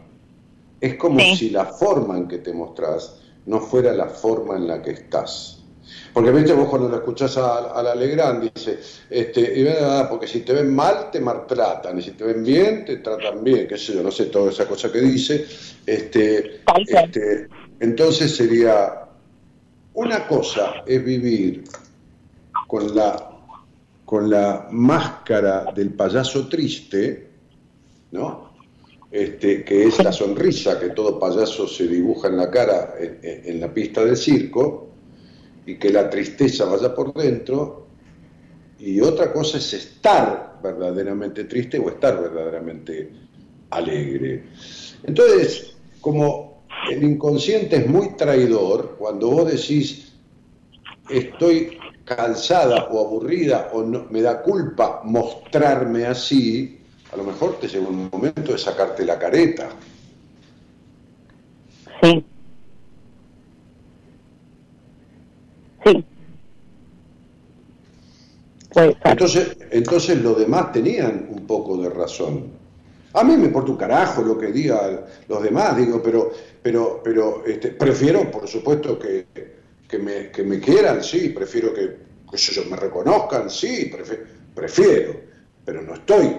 es 0.81 0.95
como 0.95 1.19
si 1.19 1.49
la 1.49 1.65
forma 1.65 2.17
en 2.17 2.27
que 2.27 2.37
te 2.39 2.53
mostrás 2.53 3.19
no 3.45 3.59
fuera 3.59 3.93
la 3.93 4.07
forma 4.07 4.55
en 4.55 4.67
la 4.67 4.81
que 4.81 4.91
estás. 4.91 5.58
Porque 6.13 6.31
viste 6.31 6.53
vos 6.53 6.67
cuando 6.67 6.89
lo 6.89 6.97
escuchás 6.97 7.37
a, 7.37 7.81
la 7.81 7.95
Legrand, 7.95 8.51
dice, 8.53 8.79
este, 9.09 9.75
porque 10.09 10.27
si 10.27 10.41
te 10.41 10.53
ven 10.53 10.73
mal 10.73 11.09
te 11.11 11.19
maltratan, 11.19 11.99
y 11.99 12.01
si 12.01 12.11
te 12.11 12.23
ven 12.23 12.43
bien 12.43 12.85
te 12.85 12.97
tratan 12.97 13.43
bien, 13.43 13.67
qué 13.67 13.77
sé 13.77 13.93
yo, 13.93 14.03
no 14.03 14.11
sé, 14.11 14.25
toda 14.25 14.51
esa 14.51 14.67
cosa 14.67 14.91
que 14.91 15.01
dice. 15.01 15.45
Este, 15.85 16.61
este, 16.87 17.47
entonces 17.79 18.35
sería, 18.35 19.05
una 19.93 20.27
cosa 20.27 20.83
es 20.85 21.03
vivir 21.03 21.63
con 22.67 22.95
la, 22.95 23.31
con 24.05 24.29
la 24.29 24.67
máscara 24.71 25.71
del 25.75 25.93
payaso 25.93 26.47
triste, 26.47 27.29
¿no? 28.11 28.49
Este, 29.11 29.63
que 29.63 29.87
es 29.87 30.03
la 30.03 30.11
sonrisa 30.11 30.79
que 30.79 30.89
todo 30.89 31.19
payaso 31.19 31.67
se 31.67 31.87
dibuja 31.87 32.27
en 32.27 32.37
la 32.37 32.51
cara 32.51 32.93
en, 32.99 33.59
la 33.59 33.73
pista 33.73 34.05
del 34.05 34.15
circo, 34.15 34.88
y 35.69 35.75
que 35.75 35.91
la 35.91 36.09
tristeza 36.09 36.65
vaya 36.65 36.95
por 36.95 37.13
dentro, 37.13 37.85
y 38.79 38.99
otra 39.01 39.31
cosa 39.31 39.59
es 39.59 39.71
estar 39.73 40.59
verdaderamente 40.63 41.43
triste 41.43 41.77
o 41.77 41.89
estar 41.89 42.19
verdaderamente 42.19 43.11
alegre. 43.69 44.45
Entonces, 45.03 45.75
como 46.01 46.63
el 46.89 47.03
inconsciente 47.03 47.75
es 47.75 47.87
muy 47.87 48.15
traidor 48.15 48.95
cuando 48.97 49.29
vos 49.29 49.51
decís 49.51 50.11
estoy 51.07 51.77
cansada 52.03 52.85
o 52.85 53.05
aburrida 53.05 53.69
o 53.73 53.83
no, 53.83 54.07
me 54.09 54.23
da 54.23 54.41
culpa 54.41 55.01
mostrarme 55.03 56.07
así, 56.07 56.79
a 57.13 57.17
lo 57.17 57.25
mejor 57.25 57.59
te 57.59 57.67
llega 57.67 57.87
un 57.87 58.09
momento 58.11 58.53
de 58.53 58.57
sacarte 58.57 59.05
la 59.05 59.19
careta. 59.19 59.69
Sí. 62.01 62.25
Entonces, 68.75 69.57
entonces 69.71 70.21
los 70.21 70.37
demás 70.37 70.71
tenían 70.71 71.27
un 71.29 71.47
poco 71.47 71.77
de 71.77 71.89
razón. 71.89 72.51
A 73.13 73.23
mí 73.23 73.35
me 73.35 73.45
importa 73.45 73.71
un 73.71 73.77
carajo 73.77 74.21
lo 74.21 74.37
que 74.37 74.47
digan 74.47 75.01
los 75.27 75.41
demás, 75.41 75.75
digo, 75.75 76.01
pero, 76.03 76.31
pero, 76.61 77.01
pero 77.03 77.43
este, 77.45 77.69
prefiero, 77.69 78.29
por 78.29 78.47
supuesto, 78.47 78.99
que, 78.99 79.25
me, 79.99 80.29
que 80.29 80.43
me 80.43 80.59
quieran, 80.59 81.03
sí, 81.03 81.29
prefiero 81.29 81.73
que, 81.73 82.09
ellos 82.31 82.67
me 82.69 82.77
reconozcan, 82.77 83.49
sí, 83.49 83.89
prefiero, 83.91 84.23
prefiero, 84.53 85.15
pero 85.65 85.81
no 85.81 85.95
estoy 85.95 86.37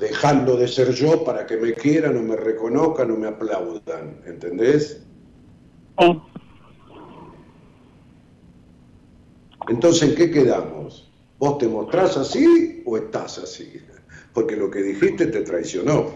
dejando 0.00 0.56
de 0.56 0.66
ser 0.66 0.90
yo 0.90 1.22
para 1.22 1.46
que 1.46 1.56
me 1.56 1.72
quieran 1.74 2.16
o 2.16 2.22
me 2.22 2.34
reconozcan 2.34 3.12
o 3.12 3.16
me 3.16 3.28
aplaudan, 3.28 4.20
¿entendés? 4.26 5.00
Sí. 6.00 6.20
Entonces, 9.68 10.10
¿en 10.10 10.14
qué 10.16 10.30
quedamos? 10.30 11.05
¿Vos 11.38 11.58
te 11.58 11.68
mostrás 11.68 12.16
así 12.16 12.82
o 12.86 12.96
estás 12.96 13.38
así? 13.38 13.80
Porque 14.32 14.56
lo 14.56 14.70
que 14.70 14.80
dijiste 14.80 15.26
te 15.26 15.42
traicionó. 15.42 16.06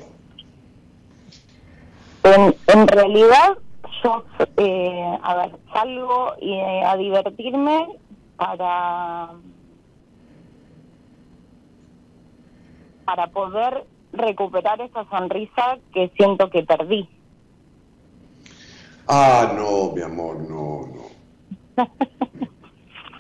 En, 2.23 2.87
realidad, 2.89 3.59
yo, 4.03 4.25
eh, 4.57 5.19
a 5.23 5.35
ver, 5.37 5.57
salgo 5.73 6.33
eh, 6.41 6.83
a 6.85 6.97
divertirme 6.97 7.87
para 8.37 9.31
para 13.05 13.27
poder 13.27 13.85
recuperar 14.13 14.81
esa 14.81 15.05
sonrisa 15.11 15.79
que 15.93 16.13
siento 16.17 16.49
que 16.49 16.63
perdí. 16.63 17.09
Ah, 19.09 19.53
no, 19.57 19.93
mi 19.93 20.03
amor, 20.03 20.39
no, 20.49 20.87
no. 20.87 21.85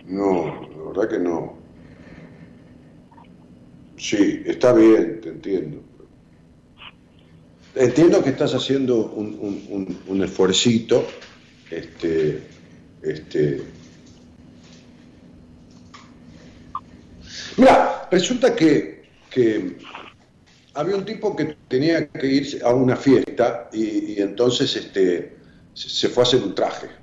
No, 0.04 0.44
la 0.44 0.88
verdad 0.88 1.08
que 1.08 1.18
no. 1.20 1.59
Sí, 4.00 4.42
está 4.46 4.72
bien, 4.72 5.20
te 5.20 5.28
entiendo. 5.28 5.82
Entiendo 7.74 8.24
que 8.24 8.30
estás 8.30 8.54
haciendo 8.54 8.96
un, 8.96 9.38
un, 9.68 9.98
un, 10.06 10.24
esfuercito, 10.24 11.06
este, 11.70 12.40
este. 13.02 13.62
Mira, 17.58 18.08
resulta 18.10 18.56
que, 18.56 19.02
que 19.28 19.76
había 20.72 20.96
un 20.96 21.04
tipo 21.04 21.36
que 21.36 21.56
tenía 21.68 22.08
que 22.08 22.26
ir 22.26 22.62
a 22.64 22.72
una 22.72 22.96
fiesta 22.96 23.68
y, 23.70 24.14
y 24.14 24.16
entonces 24.20 24.74
este, 24.76 25.36
se 25.74 26.08
fue 26.08 26.22
a 26.22 26.26
hacer 26.26 26.42
un 26.42 26.54
traje. 26.54 26.99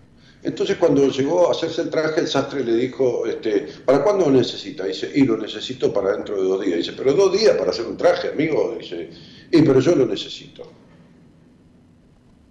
Entonces 0.47 0.77
cuando 0.77 1.09
llegó 1.09 1.49
a 1.49 1.51
hacerse 1.51 1.81
el 1.81 1.89
traje, 1.89 2.21
el 2.21 2.27
sastre 2.29 2.63
le 2.63 2.73
dijo, 2.73 3.25
este, 3.25 3.67
¿para 3.83 4.01
cuándo 4.01 4.27
lo 4.27 4.31
necesita? 4.31 4.85
Dice, 4.85 5.11
y 5.13 5.25
lo 5.25 5.35
necesito 5.35 5.91
para 5.91 6.13
dentro 6.13 6.41
de 6.41 6.47
dos 6.47 6.65
días. 6.65 6.77
Dice, 6.77 6.93
pero 6.95 7.11
dos 7.11 7.37
días 7.37 7.57
para 7.57 7.71
hacer 7.71 7.85
un 7.85 7.97
traje, 7.97 8.29
amigo. 8.29 8.77
Dice, 8.79 9.09
y 9.51 9.61
pero 9.61 9.81
yo 9.81 9.93
lo 9.93 10.05
necesito. 10.05 10.63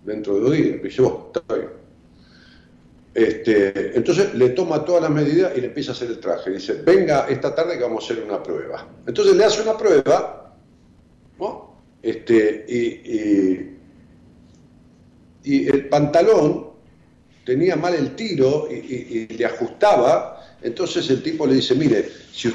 Dentro 0.04 0.34
de 0.34 0.40
dos 0.42 0.52
días. 0.52 0.82
Dice, 0.82 1.00
vos, 1.00 1.28
está 1.34 1.54
bien. 1.54 1.70
Este, 3.14 3.96
entonces 3.96 4.34
le 4.34 4.50
toma 4.50 4.84
todas 4.84 5.00
las 5.00 5.10
medidas 5.10 5.56
y 5.56 5.62
le 5.62 5.68
empieza 5.68 5.92
a 5.92 5.94
hacer 5.94 6.10
el 6.10 6.20
traje. 6.20 6.50
Dice, 6.50 6.74
venga 6.74 7.26
esta 7.30 7.54
tarde 7.54 7.78
que 7.78 7.82
vamos 7.82 8.04
a 8.04 8.12
hacer 8.12 8.22
una 8.22 8.42
prueba. 8.42 8.86
Entonces 9.06 9.34
le 9.34 9.42
hace 9.42 9.62
una 9.62 9.78
prueba, 9.78 10.54
¿no? 11.38 11.80
Este, 12.02 12.66
y, 12.68 13.70
y 15.50 15.66
el 15.66 15.88
pantalón 15.88 16.75
tenía 17.46 17.76
mal 17.76 17.94
el 17.94 18.16
tiro 18.16 18.68
y, 18.70 19.28
le 19.28 19.44
ajustaba, 19.46 20.44
entonces 20.60 21.08
el 21.08 21.22
tipo 21.22 21.46
le 21.46 21.54
dice, 21.54 21.76
mire, 21.76 22.10
si, 22.32 22.52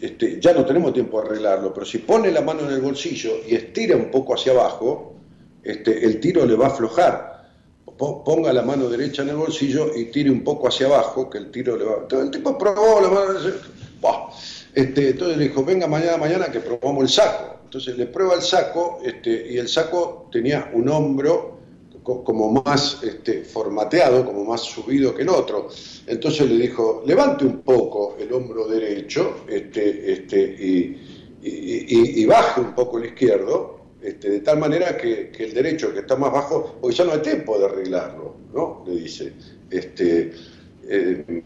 este, 0.00 0.38
ya 0.38 0.52
no 0.52 0.64
tenemos 0.66 0.92
tiempo 0.92 1.20
de 1.20 1.26
arreglarlo, 1.26 1.72
pero 1.72 1.86
si 1.86 1.98
pone 1.98 2.30
la 2.30 2.42
mano 2.42 2.60
en 2.68 2.70
el 2.70 2.82
bolsillo 2.82 3.30
y 3.48 3.54
estira 3.54 3.96
un 3.96 4.10
poco 4.10 4.34
hacia 4.34 4.52
abajo, 4.52 5.14
este, 5.64 6.04
el 6.04 6.20
tiro 6.20 6.44
le 6.44 6.54
va 6.54 6.66
a 6.66 6.68
aflojar. 6.68 7.36
Ponga 7.96 8.52
la 8.52 8.60
mano 8.60 8.90
derecha 8.90 9.22
en 9.22 9.30
el 9.30 9.36
bolsillo 9.36 9.96
y 9.96 10.04
tire 10.06 10.30
un 10.30 10.44
poco 10.44 10.68
hacia 10.68 10.86
abajo, 10.86 11.30
que 11.30 11.38
el 11.38 11.50
tiro 11.50 11.78
le 11.78 11.84
va... 11.84 11.94
Entonces 12.02 12.26
el 12.26 12.30
tipo 12.30 12.58
probó 12.58 13.00
la 13.00 13.08
mano... 13.08 13.40
Este, 14.74 15.08
entonces 15.08 15.38
le 15.38 15.44
dijo, 15.44 15.64
venga 15.64 15.86
mañana, 15.86 16.18
mañana 16.18 16.52
que 16.52 16.60
probamos 16.60 17.04
el 17.04 17.08
saco. 17.08 17.60
Entonces 17.64 17.96
le 17.96 18.04
prueba 18.04 18.34
el 18.34 18.42
saco 18.42 19.00
este, 19.02 19.50
y 19.50 19.56
el 19.56 19.68
saco 19.68 20.28
tenía 20.30 20.70
un 20.74 20.90
hombro 20.90 21.55
como 22.06 22.62
más 22.62 23.02
este, 23.02 23.42
formateado, 23.42 24.24
como 24.24 24.44
más 24.44 24.60
subido 24.60 25.14
que 25.14 25.22
el 25.22 25.28
otro. 25.28 25.68
Entonces 26.06 26.48
le 26.48 26.56
dijo, 26.56 27.02
levante 27.04 27.44
un 27.44 27.62
poco 27.62 28.16
el 28.18 28.32
hombro 28.32 28.68
derecho 28.68 29.38
este, 29.48 30.12
este, 30.12 30.56
y, 31.42 32.24
baje 32.26 32.60
un 32.60 32.74
poco 32.74 32.98
el 32.98 33.06
izquierdo, 33.06 33.80
este, 34.02 34.30
de 34.30 34.40
tal 34.40 34.58
manera 34.58 34.96
que, 34.96 35.32
el 35.36 35.54
derecho 35.54 35.92
que 35.92 36.00
está 36.00 36.16
más 36.16 36.32
bajo, 36.32 36.76
porque 36.80 36.96
ya 36.96 37.04
no 37.04 37.12
hay 37.12 37.20
tiempo 37.20 37.58
de 37.58 37.66
arreglarlo, 37.66 38.36
¿no? 38.54 38.84
Le 38.86 38.96
dice. 38.96 39.32
Este, 39.70 40.32
eh, 40.88 41.42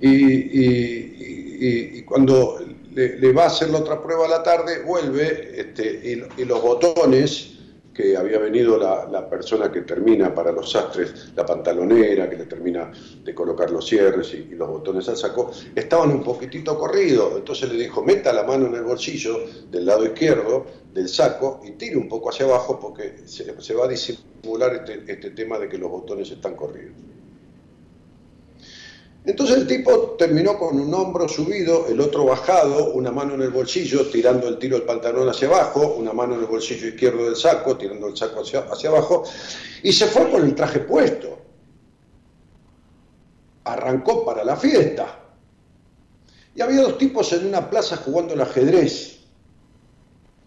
y, 0.00 2.02
cuando 2.02 2.60
le, 2.94 3.32
va 3.32 3.44
a 3.44 3.46
hacer 3.46 3.70
la 3.70 3.78
otra 3.78 4.00
prueba 4.00 4.26
a 4.26 4.28
la 4.28 4.42
tarde, 4.42 4.82
vuelve 4.84 5.60
este, 5.60 6.28
y 6.36 6.44
los 6.44 6.62
botones 6.62 7.55
que 7.96 8.14
había 8.14 8.38
venido 8.38 8.76
la, 8.76 9.26
persona 9.30 9.72
que 9.72 9.80
termina 9.80 10.34
para 10.34 10.52
los 10.52 10.70
sastres, 10.70 11.32
la 11.34 11.46
pantalonera, 11.46 12.28
que 12.28 12.36
le 12.36 12.44
termina 12.44 12.92
de 13.24 13.34
colocar 13.34 13.70
los 13.70 13.86
cierres 13.86 14.34
y, 14.34 14.54
los 14.54 14.68
botones 14.68 15.08
al 15.08 15.16
saco, 15.16 15.50
estaban 15.74 16.10
un 16.10 16.22
poquitito 16.22 16.78
corridos. 16.78 17.32
Entonces 17.36 17.72
le 17.72 17.82
dijo, 17.82 18.02
meta 18.02 18.34
la 18.34 18.42
mano 18.42 18.66
en 18.66 18.74
el 18.74 18.82
bolsillo 18.82 19.38
del 19.70 19.86
lado 19.86 20.04
izquierdo 20.04 20.66
del 20.92 21.08
saco 21.08 21.60
y 21.64 21.72
tire 21.72 21.96
un 21.96 22.08
poco 22.08 22.28
hacia 22.28 22.44
abajo 22.44 22.78
porque 22.78 23.22
se, 23.24 23.74
va 23.74 23.86
a 23.86 23.88
disimular 23.88 24.74
este, 24.74 25.10
este 25.10 25.30
tema 25.30 25.58
de 25.58 25.68
que 25.68 25.78
los 25.78 25.90
botones 25.90 26.30
están 26.30 26.54
corridos. 26.54 27.15
Entonces 29.26 29.56
el 29.56 29.66
tipo 29.66 30.14
terminó 30.16 30.56
con 30.56 30.78
un 30.78 30.94
hombro 30.94 31.28
subido, 31.28 31.88
el 31.88 32.00
otro 32.00 32.24
bajado, 32.24 32.92
una 32.92 33.10
mano 33.10 33.34
en 33.34 33.42
el 33.42 33.50
bolsillo, 33.50 34.06
tirando 34.06 34.46
el 34.46 34.56
tiro 34.56 34.76
del 34.76 34.86
pantalón 34.86 35.28
hacia 35.28 35.48
abajo, 35.48 35.96
una 35.98 36.12
mano 36.12 36.34
en 36.34 36.42
el 36.42 36.46
bolsillo 36.46 36.86
izquierdo 36.86 37.24
del 37.24 37.34
saco, 37.34 37.76
tirando 37.76 38.06
el 38.06 38.16
saco 38.16 38.42
hacia, 38.42 38.60
hacia 38.60 38.88
abajo, 38.88 39.24
y 39.82 39.92
se 39.92 40.06
fue 40.06 40.30
con 40.30 40.44
el 40.44 40.54
traje 40.54 40.78
puesto. 40.78 41.40
Arrancó 43.64 44.24
para 44.24 44.44
la 44.44 44.56
fiesta. 44.56 45.24
Y 46.54 46.60
había 46.60 46.82
dos 46.82 46.96
tipos 46.96 47.32
en 47.32 47.46
una 47.46 47.68
plaza 47.68 47.96
jugando 47.96 48.34
el 48.34 48.40
ajedrez. 48.40 49.18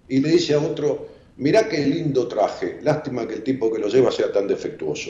Y 0.08 0.22
le 0.22 0.30
dice 0.30 0.54
a 0.54 0.60
otro, 0.60 1.06
mirá 1.36 1.68
qué 1.68 1.80
lindo 1.86 2.30
traje, 2.30 2.80
lástima 2.82 3.28
que 3.28 3.34
el 3.36 3.44
tipo 3.44 3.70
que 3.70 3.80
lo 3.80 3.90
lleva 3.90 4.10
sea 4.10 4.32
tan 4.32 4.48
defectuoso. 4.48 5.10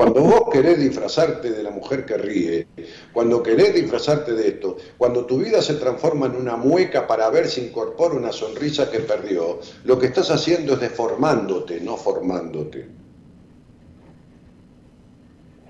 Cuando 0.00 0.22
vos 0.22 0.44
querés 0.50 0.78
disfrazarte 0.78 1.50
de 1.50 1.62
la 1.62 1.70
mujer 1.70 2.06
que 2.06 2.16
ríe, 2.16 2.66
cuando 3.12 3.42
querés 3.42 3.74
disfrazarte 3.74 4.32
de 4.32 4.48
esto, 4.48 4.78
cuando 4.96 5.26
tu 5.26 5.36
vida 5.36 5.60
se 5.60 5.74
transforma 5.74 6.24
en 6.24 6.36
una 6.36 6.56
mueca 6.56 7.06
para 7.06 7.28
ver 7.28 7.46
si 7.46 7.66
incorpora 7.66 8.14
una 8.14 8.32
sonrisa 8.32 8.90
que 8.90 9.00
perdió, 9.00 9.60
lo 9.84 9.98
que 9.98 10.06
estás 10.06 10.30
haciendo 10.30 10.72
es 10.72 10.80
deformándote, 10.80 11.82
no 11.82 11.98
formándote. 11.98 12.88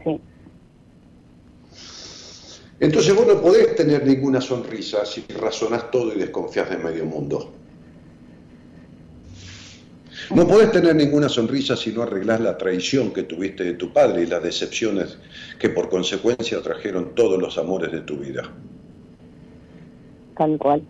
Sí. 0.04 0.20
Entonces 2.78 3.12
vos 3.16 3.26
no 3.26 3.40
podés 3.40 3.74
tener 3.74 4.06
ninguna 4.06 4.40
sonrisa 4.40 5.04
si 5.04 5.24
razonás 5.40 5.90
todo 5.90 6.14
y 6.14 6.18
desconfías 6.20 6.70
de 6.70 6.78
medio 6.78 7.04
mundo. 7.04 7.50
No 10.34 10.46
podés 10.46 10.70
tener 10.70 10.94
ninguna 10.94 11.28
sonrisa 11.28 11.76
si 11.76 11.92
no 11.92 12.02
arreglás 12.02 12.40
la 12.40 12.56
traición 12.56 13.12
que 13.12 13.24
tuviste 13.24 13.64
de 13.64 13.74
tu 13.74 13.92
padre 13.92 14.22
y 14.22 14.26
las 14.26 14.42
decepciones 14.42 15.18
que 15.58 15.70
por 15.70 15.88
consecuencia 15.88 16.62
trajeron 16.62 17.14
todos 17.14 17.40
los 17.40 17.58
amores 17.58 17.90
de 17.90 18.00
tu 18.00 18.16
vida. 18.18 18.50
Tal 20.36 20.56
cual 20.58 20.82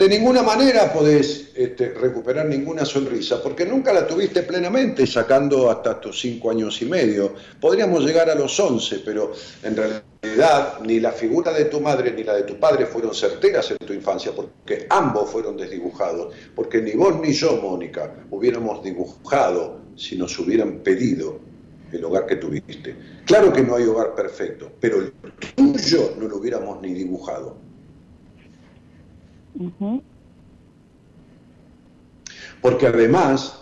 de 0.00 0.08
ninguna 0.08 0.42
manera 0.42 0.94
podés 0.94 1.49
este, 1.62 1.90
recuperar 1.90 2.46
ninguna 2.46 2.86
sonrisa, 2.86 3.42
porque 3.42 3.66
nunca 3.66 3.92
la 3.92 4.06
tuviste 4.06 4.44
plenamente 4.44 5.06
sacando 5.06 5.70
hasta 5.70 6.00
tus 6.00 6.18
cinco 6.18 6.50
años 6.50 6.80
y 6.80 6.86
medio. 6.86 7.34
Podríamos 7.60 8.02
llegar 8.02 8.30
a 8.30 8.34
los 8.34 8.58
once, 8.58 9.02
pero 9.04 9.32
en 9.62 9.76
realidad 9.76 10.80
ni 10.86 11.00
la 11.00 11.12
figura 11.12 11.52
de 11.52 11.66
tu 11.66 11.80
madre 11.80 12.12
ni 12.12 12.24
la 12.24 12.34
de 12.34 12.44
tu 12.44 12.58
padre 12.58 12.86
fueron 12.86 13.14
certeras 13.14 13.70
en 13.72 13.76
tu 13.76 13.92
infancia, 13.92 14.32
porque 14.34 14.86
ambos 14.88 15.30
fueron 15.30 15.58
desdibujados, 15.58 16.34
porque 16.54 16.80
ni 16.80 16.92
vos 16.92 17.20
ni 17.20 17.32
yo, 17.34 17.60
Mónica, 17.60 18.10
hubiéramos 18.30 18.82
dibujado 18.82 19.80
si 19.96 20.16
nos 20.16 20.38
hubieran 20.38 20.78
pedido 20.78 21.40
el 21.92 22.02
hogar 22.02 22.24
que 22.24 22.36
tuviste. 22.36 22.96
Claro 23.26 23.52
que 23.52 23.62
no 23.62 23.76
hay 23.76 23.84
hogar 23.84 24.14
perfecto, 24.14 24.72
pero 24.80 25.00
el 25.00 25.12
tuyo 25.54 26.14
no 26.18 26.26
lo 26.26 26.38
hubiéramos 26.38 26.80
ni 26.80 26.94
dibujado. 26.94 27.58
Porque 32.60 32.86
además, 32.86 33.60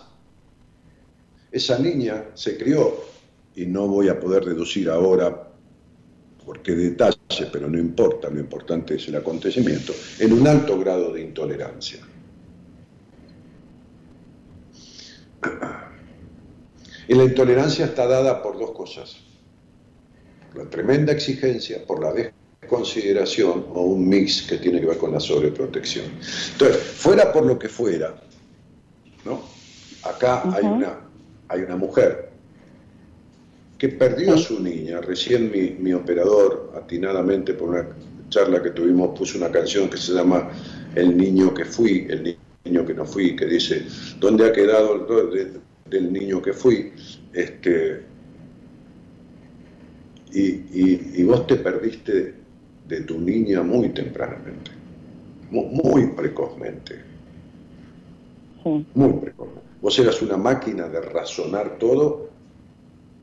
esa 1.51 1.79
niña 1.79 2.25
se 2.33 2.57
crió 2.57 2.95
y 3.55 3.65
no 3.65 3.87
voy 3.87 4.09
a 4.09 4.19
poder 4.19 4.45
deducir 4.45 4.89
ahora 4.89 5.47
por 6.45 6.61
qué 6.61 6.73
detalle, 6.73 7.17
pero 7.51 7.69
no 7.69 7.77
importa, 7.77 8.29
lo 8.29 8.39
importante 8.39 8.95
es 8.95 9.07
el 9.07 9.15
acontecimiento, 9.15 9.93
en 10.19 10.33
un 10.33 10.47
alto 10.47 10.79
grado 10.79 11.13
de 11.13 11.21
intolerancia. 11.21 11.99
Y 17.07 17.15
la 17.15 17.23
intolerancia 17.23 17.85
está 17.85 18.05
dada 18.05 18.41
por 18.43 18.59
dos 18.59 18.71
cosas. 18.71 19.17
La 20.55 20.65
tremenda 20.69 21.11
exigencia, 21.11 21.85
por 21.85 22.03
la 22.03 22.13
desconsideración 22.61 23.65
o 23.73 23.81
un 23.81 24.07
mix 24.07 24.43
que 24.43 24.57
tiene 24.57 24.79
que 24.79 24.87
ver 24.87 24.97
con 24.97 25.11
la 25.11 25.19
sobreprotección. 25.19 26.05
Entonces, 26.51 26.77
fuera 26.77 27.31
por 27.31 27.45
lo 27.45 27.57
que 27.57 27.69
fuera, 27.69 28.15
¿no? 29.25 29.41
Acá 30.03 30.43
hay, 30.55 30.65
una, 30.65 30.99
hay 31.47 31.61
una 31.61 31.75
mujer 31.75 32.29
que 33.77 33.89
perdió 33.89 34.33
a 34.33 34.37
su 34.37 34.61
niña. 34.61 35.01
Recién 35.01 35.51
mi, 35.51 35.71
mi, 35.71 35.93
operador, 35.93 36.73
atinadamente 36.75 37.53
por 37.53 37.69
una 37.69 37.87
charla 38.29 38.61
que 38.61 38.71
tuvimos, 38.71 39.17
puso 39.17 39.37
una 39.37 39.51
canción 39.51 39.89
que 39.89 39.97
se 39.97 40.13
llama 40.13 40.49
El 40.95 41.17
niño 41.17 41.53
que 41.53 41.65
fui, 41.65 42.07
el 42.09 42.37
niño 42.65 42.85
que 42.85 42.93
no 42.93 43.05
fui, 43.05 43.35
que 43.35 43.45
dice, 43.45 43.85
¿dónde 44.19 44.47
ha 44.47 44.53
quedado 44.53 45.05
del 45.85 46.13
niño 46.13 46.41
que 46.41 46.53
fui? 46.53 46.91
Este, 47.33 48.03
y, 50.31 51.23
vos 51.23 51.47
te 51.47 51.55
perdiste 51.55 52.33
de 52.87 53.01
tu 53.01 53.19
niña 53.19 53.61
muy 53.61 53.89
tempranamente, 53.89 54.71
muy, 55.51 56.07
precozmente. 56.07 57.08
Muy 58.93 59.13
precozmente. 59.13 59.69
Vos 59.81 59.97
eras 59.97 60.21
una 60.21 60.37
máquina 60.37 60.87
de 60.87 60.99
razonar 61.01 61.77
todo 61.77 62.29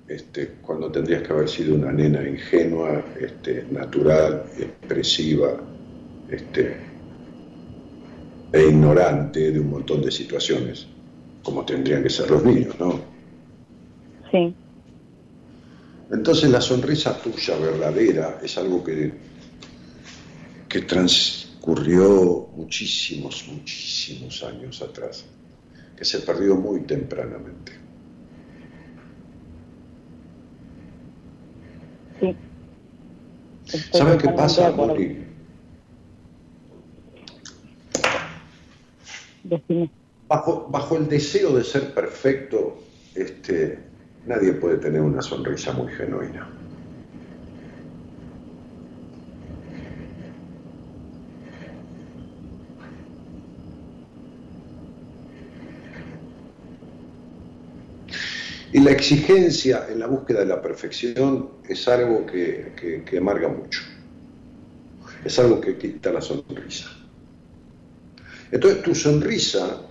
este, 0.08 0.54
cuando 0.62 0.90
tendrías 0.90 1.22
que 1.22 1.32
haber 1.32 1.48
sido 1.48 1.74
una 1.74 1.92
nena 1.92 2.26
ingenua, 2.26 3.02
este, 3.20 3.66
natural, 3.70 4.44
expresiva 4.58 5.56
este, 6.30 6.76
e 8.52 8.62
ignorante 8.62 9.50
de 9.50 9.60
un 9.60 9.70
montón 9.70 10.02
de 10.02 10.10
situaciones, 10.10 10.86
como 11.42 11.64
tendrían 11.64 12.02
que 12.02 12.10
ser 12.10 12.30
los 12.30 12.44
niños, 12.44 12.78
¿no? 12.78 13.00
Sí. 14.30 14.54
Entonces 16.10 16.50
la 16.50 16.60
sonrisa 16.60 17.20
tuya 17.20 17.56
verdadera 17.56 18.38
es 18.42 18.56
algo 18.58 18.84
que, 18.84 19.12
que 20.68 20.82
transcurrió 20.82 22.48
muchísimos, 22.56 23.44
muchísimos 23.48 24.44
años 24.44 24.80
atrás, 24.82 25.24
que 25.96 26.04
se 26.04 26.20
perdió 26.20 26.56
muy 26.56 26.80
tempranamente. 26.80 27.72
Sí. 32.20 32.36
¿Sabes 33.92 34.22
qué 34.22 34.28
pasa, 34.28 34.70
Mori? 34.70 35.24
Bajo, 40.28 40.68
bajo 40.68 40.96
el 40.96 41.08
deseo 41.08 41.56
de 41.56 41.62
ser 41.62 41.94
perfecto, 41.94 42.78
este, 43.14 43.78
nadie 44.26 44.52
puede 44.54 44.78
tener 44.78 45.00
una 45.00 45.22
sonrisa 45.22 45.72
muy 45.72 45.92
genuina. 45.92 46.48
Y 58.72 58.80
la 58.80 58.90
exigencia 58.90 59.86
en 59.88 60.00
la 60.00 60.06
búsqueda 60.06 60.40
de 60.40 60.46
la 60.46 60.60
perfección 60.60 61.50
es 61.68 61.86
algo 61.88 62.26
que, 62.26 62.72
que, 63.04 63.18
amarga 63.18 63.48
mucho. 63.48 63.82
Es 65.24 65.38
algo 65.38 65.60
que 65.60 65.76
quita 65.76 66.12
la 66.12 66.20
sonrisa. 66.20 66.88
Entonces 68.50 68.82
tu 68.82 68.94
sonrisa 68.94 69.82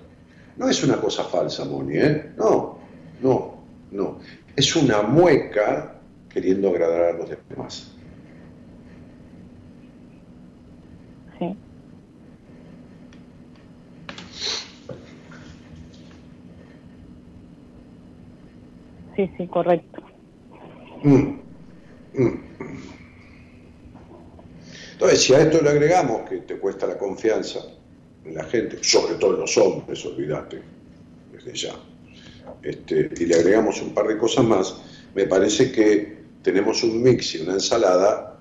no 0.58 0.70
es 0.70 0.84
una 0.84 0.98
cosa 0.98 1.24
falsa, 1.24 1.66
Moni, 1.66 1.98
¿eh? 1.98 2.32
No, 2.38 2.80
no, 3.22 3.64
no, 3.92 4.20
es 4.56 4.76
una 4.76 5.02
mueca 5.02 5.96
queriendo 6.30 6.70
agradar 6.70 7.16
a 7.16 7.18
los 7.18 7.30
demás. 7.30 7.92
Sí. 11.40 11.56
Sí, 19.16 19.30
sí, 19.38 19.48
correcto. 19.48 20.02
Mm, 21.04 21.40
mm. 22.14 22.40
Entonces, 24.94 25.24
si 25.24 25.34
a 25.34 25.42
esto 25.42 25.62
le 25.62 25.70
agregamos 25.70 26.30
que 26.30 26.38
te 26.38 26.58
cuesta 26.58 26.88
la 26.88 26.98
confianza 26.98 27.60
en 28.24 28.34
la 28.34 28.44
gente, 28.46 28.78
sobre 28.82 29.16
todo 29.16 29.36
en 29.36 29.42
los 29.42 29.58
hombres, 29.58 30.06
olvídate, 30.06 30.62
desde 31.32 31.54
ya 31.54 31.76
este, 32.62 33.10
y 33.18 33.26
le 33.26 33.36
agregamos 33.36 33.82
un 33.82 33.94
par 33.94 34.08
de 34.08 34.18
cosas 34.18 34.46
más, 34.46 34.82
me 35.14 35.26
parece 35.26 35.72
que 35.72 36.18
tenemos 36.42 36.84
un 36.84 37.02
mix 37.02 37.36
y 37.36 37.42
una 37.42 37.54
ensalada 37.54 38.40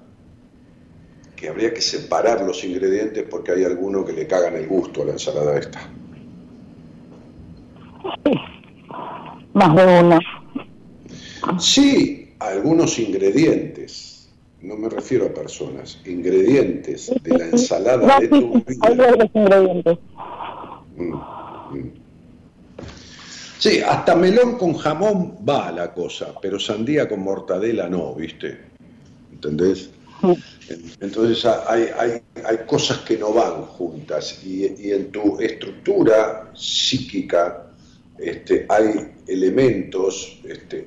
que 1.36 1.48
habría 1.48 1.74
que 1.74 1.80
separar 1.80 2.40
los 2.42 2.64
ingredientes 2.64 3.24
porque 3.30 3.52
hay 3.52 3.64
algunos 3.64 4.06
que 4.06 4.12
le 4.12 4.26
cagan 4.26 4.54
el 4.54 4.66
gusto 4.66 5.02
a 5.02 5.06
la 5.06 5.12
ensalada 5.12 5.58
esta. 5.58 5.90
Más 9.52 9.76
de 9.76 10.00
uno. 10.00 10.18
Sí, 11.58 12.34
algunos 12.38 12.98
ingredientes. 12.98 14.28
No 14.60 14.76
me 14.76 14.88
refiero 14.88 15.26
a 15.26 15.34
personas, 15.34 15.98
ingredientes 16.06 17.12
de 17.22 17.38
la 17.38 17.46
ensalada 17.46 18.18
de 18.18 18.28
tu 18.28 18.54
vida. 18.54 18.74
Hay. 18.82 19.98
Mm, 20.96 21.12
mm. 21.12 21.92
Sí, 23.58 23.80
hasta 23.80 24.14
melón 24.14 24.58
con 24.58 24.74
jamón 24.74 25.38
va 25.46 25.70
la 25.72 25.92
cosa, 25.92 26.34
pero 26.40 26.58
sandía 26.58 27.08
con 27.08 27.20
mortadela 27.20 27.88
no, 27.88 28.14
¿viste? 28.14 28.58
¿Entendés? 29.32 29.90
Entonces 31.00 31.44
hay, 31.44 31.88
hay, 32.44 32.56
cosas 32.66 32.98
que 32.98 33.18
no 33.18 33.32
van 33.32 33.62
juntas 33.62 34.42
y, 34.44 34.64
en 34.90 35.10
tu 35.10 35.38
estructura 35.38 36.50
psíquica 36.54 37.66
este, 38.18 38.64
hay 38.68 39.12
elementos 39.26 40.40
este, 40.44 40.86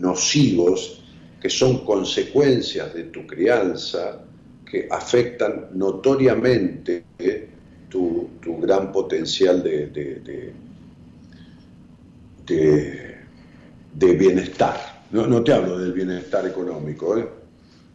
nocivos 0.00 1.02
que 1.40 1.50
son 1.50 1.84
consecuencias 1.84 2.92
de 2.94 3.04
tu 3.04 3.26
crianza 3.26 4.22
que 4.64 4.86
afectan 4.90 5.68
notoriamente 5.74 7.04
tu, 7.88 8.30
gran 8.60 8.92
potencial 8.92 9.62
de 9.62 10.52
de, 13.94 14.14
bienestar. 14.14 15.04
No, 15.10 15.26
no, 15.26 15.42
te 15.42 15.52
hablo 15.52 15.78
del 15.78 15.92
bienestar 15.92 16.46
económico, 16.46 17.18
¿eh? 17.18 17.28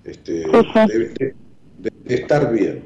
este, 0.03 0.43
de, 0.43 1.33
estar 2.07 2.51
bien, 2.51 2.83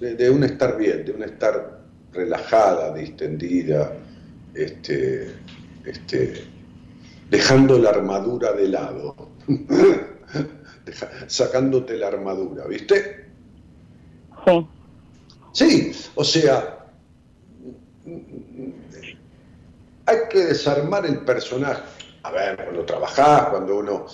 de, 0.00 0.30
un 0.30 0.44
estar 0.44 0.78
bien, 0.78 1.04
de 1.04 1.12
un 1.12 1.22
estar 1.22 1.80
relajada, 2.12 2.94
distendida, 2.94 3.92
este, 4.54 5.28
este, 5.84 6.44
dejando 7.30 7.78
la 7.78 7.90
armadura 7.90 8.52
de 8.52 8.68
lado, 8.68 9.14
sacándote 11.26 11.96
la 11.96 12.08
armadura, 12.08 12.66
¿viste? 12.66 13.26
Sí. 14.44 14.68
Sí, 15.52 15.90
o 16.14 16.22
sea, 16.22 16.86
hay 20.04 20.16
que 20.28 20.44
desarmar 20.44 21.06
el 21.06 21.20
personaje. 21.20 21.82
A 22.24 22.30
ver, 22.30 22.56
cuando 22.56 22.84
trabajás, 22.84 23.48
cuando 23.48 23.78
uno, 23.78 24.06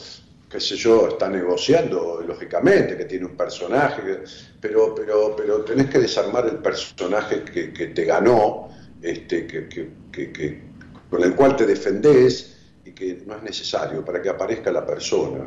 qué 0.48 0.60
sé 0.60 0.76
yo, 0.76 1.08
está 1.08 1.28
negociando, 1.28 2.22
lógicamente, 2.24 2.96
que 2.96 3.06
tiene 3.06 3.26
un 3.26 3.36
personaje, 3.36 4.22
pero, 4.60 4.94
pero, 4.94 5.34
pero 5.36 5.64
tenés 5.64 5.90
que 5.90 5.98
desarmar 5.98 6.46
el 6.46 6.58
personaje 6.58 7.42
que, 7.42 7.86
te 7.88 8.04
ganó, 8.04 8.68
este, 9.02 9.46
que, 9.46 10.62
con 11.10 11.24
el 11.24 11.34
cual 11.34 11.56
te 11.56 11.66
defendés 11.66 12.61
y 12.92 12.94
que 12.94 13.22
no 13.26 13.36
es 13.36 13.42
necesario 13.42 14.04
para 14.04 14.20
que 14.20 14.28
aparezca 14.28 14.70
la 14.70 14.84
persona. 14.84 15.46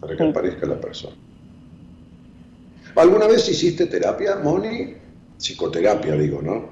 Para 0.00 0.16
que 0.16 0.22
aparezca 0.22 0.66
la 0.66 0.80
persona. 0.80 1.16
¿Alguna 2.96 3.26
vez 3.26 3.48
hiciste 3.48 3.86
terapia, 3.86 4.36
Moni? 4.36 4.94
Psicoterapia, 5.36 6.14
digo, 6.14 6.40
¿no? 6.40 6.68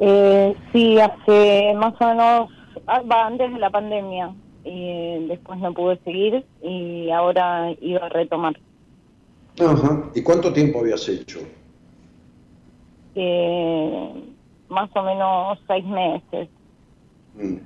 Eh, 0.00 0.54
sí, 0.72 0.98
hace 0.98 1.72
más 1.74 1.94
o 2.00 2.06
menos, 2.06 2.50
ah, 2.86 3.02
antes 3.26 3.52
de 3.52 3.58
la 3.58 3.70
pandemia, 3.70 4.34
y 4.64 5.26
después 5.28 5.58
no 5.60 5.72
pude 5.72 5.98
seguir 6.04 6.44
y 6.62 7.10
ahora 7.10 7.74
iba 7.80 8.04
a 8.04 8.08
retomar. 8.10 8.58
Ajá. 9.58 10.10
¿Y 10.14 10.22
cuánto 10.22 10.52
tiempo 10.52 10.80
habías 10.80 11.08
hecho? 11.08 11.40
Eh, 13.14 14.12
más 14.68 14.90
o 14.94 15.02
menos 15.02 15.58
seis 15.66 15.84
meses. 15.86 16.48
Mm. 17.38 17.56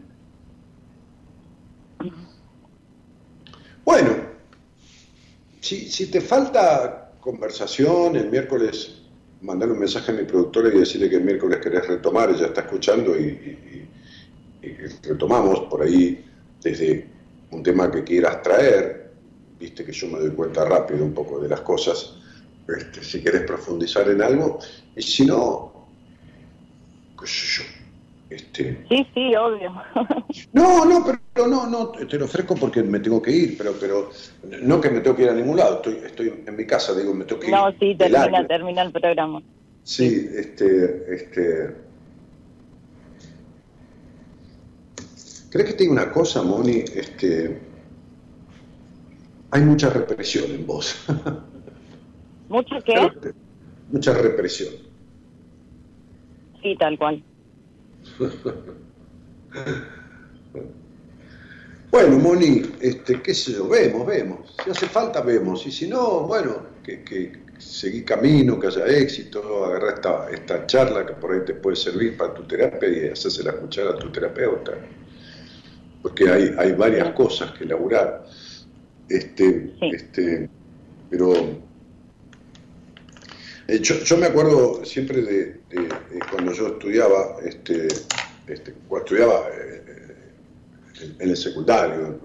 Bueno, 3.85 4.11
si, 5.61 5.91
si 5.91 6.11
te 6.11 6.21
falta 6.21 7.13
conversación 7.21 8.17
el 8.17 8.31
miércoles 8.31 9.03
mandarle 9.43 9.75
un 9.75 9.81
mensaje 9.81 10.13
a 10.13 10.15
mi 10.15 10.25
productora 10.25 10.69
y 10.69 10.79
decirle 10.79 11.11
que 11.11 11.17
el 11.17 11.25
miércoles 11.25 11.59
querés 11.61 11.87
retomar, 11.87 12.31
ella 12.31 12.47
está 12.47 12.63
escuchando 12.63 13.19
y, 13.19 13.59
retomamos 15.03 15.63
por 15.63 15.83
ahí 15.83 16.25
desde 16.63 17.09
un 17.51 17.65
tema 17.65 17.91
que 17.91 18.05
quieras 18.05 18.41
traer, 18.43 19.11
viste 19.59 19.85
que 19.85 19.91
yo 19.91 20.07
me 20.07 20.21
doy 20.21 20.31
cuenta 20.31 20.65
rápido 20.65 21.05
un 21.05 21.13
poco 21.13 21.41
de 21.41 21.49
las 21.49 21.63
cosas, 21.63 22.15
este, 22.69 23.03
si 23.03 23.21
querés 23.21 23.43
profundizar 23.43 24.09
en 24.09 24.23
algo, 24.23 24.61
y 24.95 25.03
si 25.03 25.27
no, 25.27 25.89
qué 27.19 27.27
sé 27.27 27.47
yo, 27.47 27.82
este... 28.35 28.85
Sí, 28.89 29.07
sí, 29.15 29.35
obvio. 29.35 29.73
No, 30.53 30.85
no, 30.85 31.05
pero 31.05 31.47
no, 31.47 31.67
no, 31.67 31.89
te 31.91 32.19
lo 32.19 32.27
ofrezco 32.27 32.55
porque 32.55 32.83
me 32.83 33.01
tengo 33.01 33.23
que 33.23 33.31
ir, 33.31 33.57
pero, 33.57 33.73
pero 33.81 34.11
no 34.63 34.81
que 34.81 34.91
me 34.91 35.01
tengo 35.01 35.17
que 35.17 35.23
ir 35.23 35.31
a 35.31 35.35
ningún 35.35 35.57
lado, 35.57 35.77
estoy, 35.77 36.01
estoy 36.05 36.43
en 36.47 36.57
mi 36.57 36.67
casa, 36.67 36.95
digo, 36.95 37.15
me 37.15 37.25
tengo 37.25 37.41
que 37.41 37.47
ir. 37.49 37.53
No, 37.53 37.71
sí, 37.79 37.95
termina, 37.95 38.47
termina 38.47 38.83
el 38.83 38.93
programa. 38.93 39.43
Sí, 39.83 40.29
este, 40.35 41.15
este. 41.15 41.75
¿Crees 45.51 45.69
que 45.69 45.75
te 45.75 45.83
digo 45.83 45.93
una 45.93 46.11
cosa, 46.13 46.43
Moni? 46.43 46.85
Este, 46.95 47.61
hay 49.51 49.63
mucha 49.63 49.91
represión 49.91 50.51
en 50.51 50.67
vos. 50.67 51.05
¿Mucha 52.49 52.81
qué? 52.85 53.11
Mucha 53.91 54.15
represión. 54.15 54.75
Sí, 56.63 56.77
tal 56.77 56.99
cual. 56.99 57.23
Bueno, 61.91 62.19
Moni, 62.19 62.63
este, 62.81 63.21
qué 63.21 63.35
sé 63.35 63.53
yo, 63.53 63.69
vemos, 63.69 64.07
vemos. 64.07 64.55
Si 64.65 64.71
hace 64.71 64.87
falta, 64.87 65.21
vemos. 65.21 65.67
Y 65.67 65.71
si 65.71 65.87
no, 65.89 66.21
bueno, 66.21 66.69
que, 66.83 67.05
que 67.05 67.43
seguí 67.59 68.03
camino, 68.03 68.59
que 68.59 68.69
haya 68.69 68.87
éxito, 68.87 69.67
agarrar 69.67 69.95
esta, 69.95 70.31
esta 70.31 70.67
charla 70.67 71.05
que 71.07 71.13
por 71.13 71.33
ahí 71.33 71.41
te 71.45 71.55
puede 71.55 71.77
servir 71.77 72.17
para 72.17 72.33
tu 72.33 72.45
terapia 72.45 72.89
y 72.89 73.09
hacérsela 73.11 73.51
escuchar 73.51 73.89
a 73.89 73.99
tu 73.99 74.11
terapeuta. 74.11 74.73
Porque 76.03 76.31
hay, 76.31 76.55
hay 76.59 76.73
varias 76.73 77.13
cosas 77.13 77.53
que 77.53 77.65
elaborar. 77.65 78.25
Este, 79.09 79.75
este, 79.81 80.49
pero 81.11 81.35
eh, 83.69 83.81
yo, 83.81 84.17
me 84.17 84.27
acuerdo 84.27 84.85
siempre 84.85 85.23
de, 85.23 85.61
cuando 86.31 86.53
yo 86.53 86.69
estudiaba, 86.69 87.37
este, 87.45 87.89
este, 88.47 88.75
cuando 88.89 89.07
estudiaba 89.07 89.49
eh, 89.53 89.83
en 91.19 91.31
el 91.31 91.37
secundario, 91.37 92.19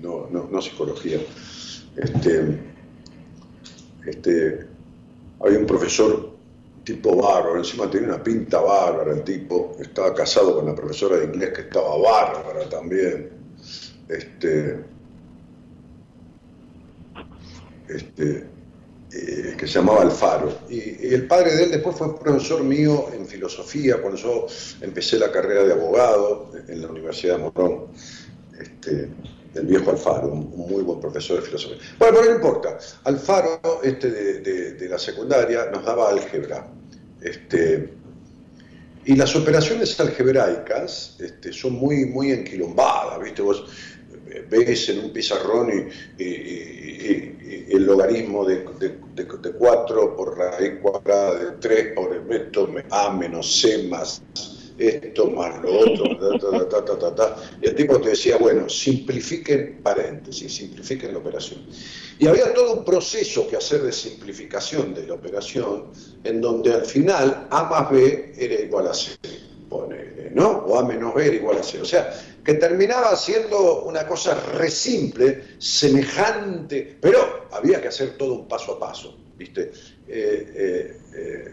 no, 0.00 0.28
no, 0.30 0.62
psicología, 0.62 1.18
este, 1.96 2.60
este, 4.06 4.66
había 5.40 5.58
un 5.58 5.66
profesor 5.66 6.34
tipo 6.84 7.16
bárbaro, 7.16 7.58
encima 7.58 7.88
tenía 7.90 8.08
una 8.08 8.22
pinta 8.22 8.60
bárbara 8.60 9.12
el 9.12 9.24
tipo, 9.24 9.76
estaba 9.80 10.14
casado 10.14 10.56
con 10.56 10.66
la 10.66 10.74
profesora 10.74 11.16
de 11.16 11.24
inglés 11.24 11.50
que 11.54 11.62
estaba 11.62 11.96
bárbara 11.96 12.68
también. 12.68 13.30
Este, 14.08 14.84
este, 17.88 18.53
eh, 19.16 19.54
que 19.56 19.68
se 19.68 19.74
llamaba 19.74 20.02
Alfaro. 20.02 20.58
Y, 20.68 21.14
el 21.14 21.28
padre 21.28 21.54
de 21.54 21.64
él 21.64 21.70
después 21.70 21.94
fue 21.94 22.18
profesor 22.18 22.64
mío 22.64 23.10
en 23.12 23.24
filosofía 23.26 23.98
cuando 24.02 24.18
yo 24.18 24.46
empecé 24.80 25.20
la 25.20 25.30
carrera 25.30 25.62
de 25.62 25.72
abogado 25.72 26.50
en 26.66 26.82
la 26.82 26.88
Universidad 26.88 27.36
de 27.36 27.44
Morón. 27.44 27.86
Este, 28.60 29.08
el 29.54 29.66
viejo 29.66 29.92
Alfaro, 29.92 30.32
un, 30.32 30.50
muy 30.56 30.82
buen 30.82 30.98
profesor 30.98 31.36
de 31.36 31.42
filosofía. 31.42 31.78
Bueno, 31.96 32.16
pero 32.18 32.30
no 32.30 32.36
importa. 32.36 32.76
Alfaro, 33.04 33.60
este 33.84 34.10
de, 34.10 34.88
la 34.88 34.98
secundaria, 34.98 35.66
nos 35.70 35.84
daba 35.84 36.10
álgebra. 36.10 36.66
Este, 37.20 37.90
y 39.04 39.14
las 39.14 39.36
operaciones 39.36 40.00
algebraicas 40.00 41.18
este, 41.20 41.52
son 41.52 41.74
muy, 41.74 42.06
muy 42.06 42.32
enquilombadas, 42.32 43.22
¿viste? 43.22 43.42
Vos 43.42 43.64
ves 44.42 44.88
en 44.88 45.00
un 45.00 45.12
pizarrón 45.12 45.90
y, 46.18 47.34
el 47.70 47.84
logaritmo 47.84 48.44
de, 48.44 48.64
de, 49.14 49.52
4 49.52 50.16
por 50.16 50.38
raíz 50.38 50.74
cuadrada 50.80 51.34
de 51.34 51.50
3 51.58 51.92
por 51.94 52.14
esto 52.30 52.68
A 52.90 53.10
menos 53.10 53.60
C 53.60 53.84
más 53.88 54.22
esto 54.78 55.30
más 55.30 55.62
lo 55.62 55.78
otro, 55.78 56.04
y 57.62 57.68
el 57.68 57.74
tipo 57.74 58.00
te 58.00 58.10
decía, 58.10 58.36
bueno, 58.38 58.68
simplifiquen 58.68 59.80
paréntesis, 59.82 60.52
simplifiquen 60.52 61.12
la 61.12 61.18
operación. 61.18 61.60
Y 62.18 62.26
había 62.26 62.52
todo 62.52 62.74
un 62.74 62.84
proceso 62.84 63.46
que 63.48 63.56
hacer 63.56 63.82
de 63.82 63.92
simplificación 63.92 64.94
de 64.94 65.06
la 65.06 65.14
operación, 65.14 65.86
en 66.24 66.40
donde 66.40 66.72
al 66.72 66.84
final 66.84 67.46
A 67.50 67.64
más 67.64 67.90
B 67.90 68.32
era 68.36 68.54
igual 68.62 68.88
a 68.88 68.94
C, 68.94 69.12
¿no? 70.34 70.50
O 70.50 70.78
A 70.78 70.84
menos 70.84 71.14
B 71.14 71.26
era 71.26 71.36
igual 71.36 71.58
a 71.58 71.62
C. 71.62 71.80
O 71.80 71.84
sea, 71.84 72.12
que 72.44 72.54
terminaba 72.54 73.16
siendo 73.16 73.84
una 73.84 74.06
cosa 74.06 74.34
re 74.34 74.70
simple, 74.70 75.44
semejante, 75.58 76.98
pero 77.00 77.46
había 77.52 77.80
que 77.80 77.88
hacer 77.88 78.18
todo 78.18 78.34
un 78.34 78.48
paso 78.48 78.74
a 78.74 78.78
paso, 78.78 79.16
¿viste? 79.36 79.70
Eh, 80.06 80.52
eh, 80.54 81.00
eh, 81.14 81.52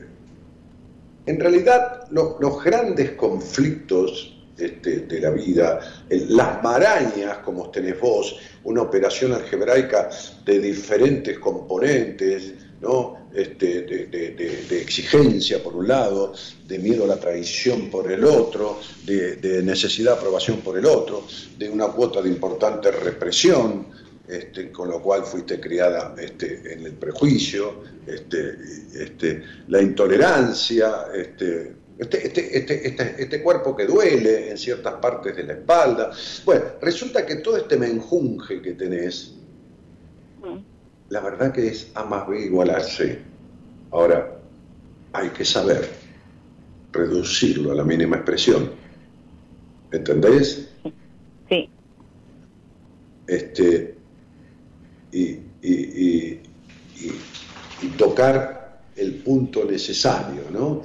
en 1.27 1.39
realidad, 1.39 2.07
los 2.09 2.63
grandes 2.63 3.11
conflictos 3.11 4.37
este, 4.57 5.01
de 5.01 5.21
la 5.21 5.29
vida, 5.29 5.79
las 6.09 6.61
marañas, 6.63 7.37
como 7.39 7.69
tenés 7.69 7.99
vos, 7.99 8.37
una 8.63 8.81
operación 8.81 9.33
algebraica 9.33 10.09
de 10.43 10.59
diferentes 10.59 11.37
componentes, 11.37 12.53
¿no? 12.81 13.21
Este, 13.33 13.83
de, 13.83 14.81
exigencia 14.81 15.63
por 15.63 15.75
un 15.75 15.87
lado, 15.87 16.33
de 16.67 16.79
miedo 16.79 17.05
a 17.05 17.07
la 17.07 17.19
traición 17.19 17.89
por 17.89 18.11
el 18.11 18.25
otro, 18.25 18.79
de, 19.05 19.61
necesidad 19.63 20.13
de 20.13 20.17
aprobación 20.17 20.59
por 20.59 20.77
el 20.77 20.85
otro, 20.85 21.25
de 21.57 21.69
una 21.69 21.87
cuota 21.87 22.21
de 22.21 22.29
importante 22.29 22.91
represión, 22.91 23.87
este, 24.27 24.71
con 24.71 24.89
lo 24.89 25.01
cual 25.01 25.23
fuiste 25.23 25.59
criada 25.59 26.15
este, 26.17 26.73
en 26.73 26.85
el 26.85 26.93
prejuicio, 26.93 27.83
este, 28.05 28.57
este, 28.93 29.43
la 29.67 29.81
intolerancia, 29.81 31.05
este, 31.13 31.73
este, 31.97 33.41
cuerpo 33.43 33.75
que 33.75 33.85
duele 33.85 34.49
en 34.49 34.57
ciertas 34.57 34.95
partes 34.95 35.35
de 35.35 35.43
la 35.43 35.53
espalda. 35.53 36.11
Bueno, 36.43 36.63
resulta 36.81 37.25
que 37.25 37.35
todo 37.35 37.57
este 37.57 37.77
menjunje 37.77 38.61
que 38.61 38.73
tenés, 38.73 39.35
la 41.11 41.19
verdad 41.19 41.51
que 41.51 41.67
es 41.67 41.91
A 41.93 42.05
más 42.05 42.25
B 42.25 42.45
igual 42.45 42.69
a 42.69 42.79
C. 42.79 43.19
Ahora, 43.91 44.39
hay 45.11 45.29
que 45.31 45.43
saber 45.43 45.89
reducirlo 46.93 47.73
a 47.73 47.75
la 47.75 47.83
mínima 47.83 48.15
expresión. 48.15 48.71
¿Entendés? 49.91 50.69
Sí. 51.49 51.69
Este, 53.27 53.97
y, 55.11 55.39
y, 55.61 56.39
tocar 57.97 58.79
el 58.95 59.15
punto 59.15 59.65
necesario, 59.65 60.43
¿no? 60.49 60.81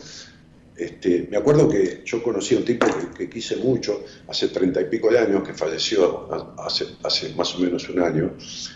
Este, 0.76 1.26
me 1.30 1.38
acuerdo 1.38 1.70
que 1.70 2.02
yo 2.04 2.22
conocí 2.22 2.54
a 2.54 2.58
un 2.58 2.64
tipo 2.64 2.86
que, 3.16 3.30
quise 3.30 3.56
mucho 3.56 4.04
hace 4.28 4.48
treinta 4.48 4.80
y 4.82 4.84
pico 4.84 5.10
de 5.10 5.18
años, 5.18 5.42
que 5.42 5.54
falleció 5.54 6.28
hace, 6.58 7.34
más 7.34 7.54
o 7.54 7.58
menos 7.60 7.88
un 7.88 8.00
año, 8.00 8.34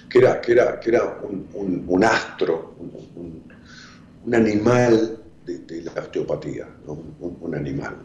que 0.09 0.19
era, 0.19 0.41
que 0.41 0.53
era, 0.53 0.81
que 0.81 0.89
era 0.89 1.21
un, 1.23 2.05
astro, 2.05 2.75
un, 2.79 4.35
animal 4.35 5.19
de, 5.45 5.83
la 5.83 5.93
osteopatía, 5.93 6.69
un, 6.87 7.55
animal. 7.55 7.97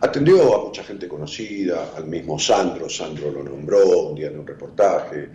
Atendió 0.00 0.54
a 0.54 0.64
mucha 0.66 0.84
gente 0.84 1.08
conocida, 1.08 1.92
al 1.96 2.06
mismo 2.06 2.38
Sandro, 2.38 2.88
Sandro 2.88 3.32
lo 3.32 3.42
nombró 3.42 4.10
un 4.10 4.14
día 4.14 4.28
en 4.28 4.38
un 4.38 4.46
reportaje, 4.46 5.28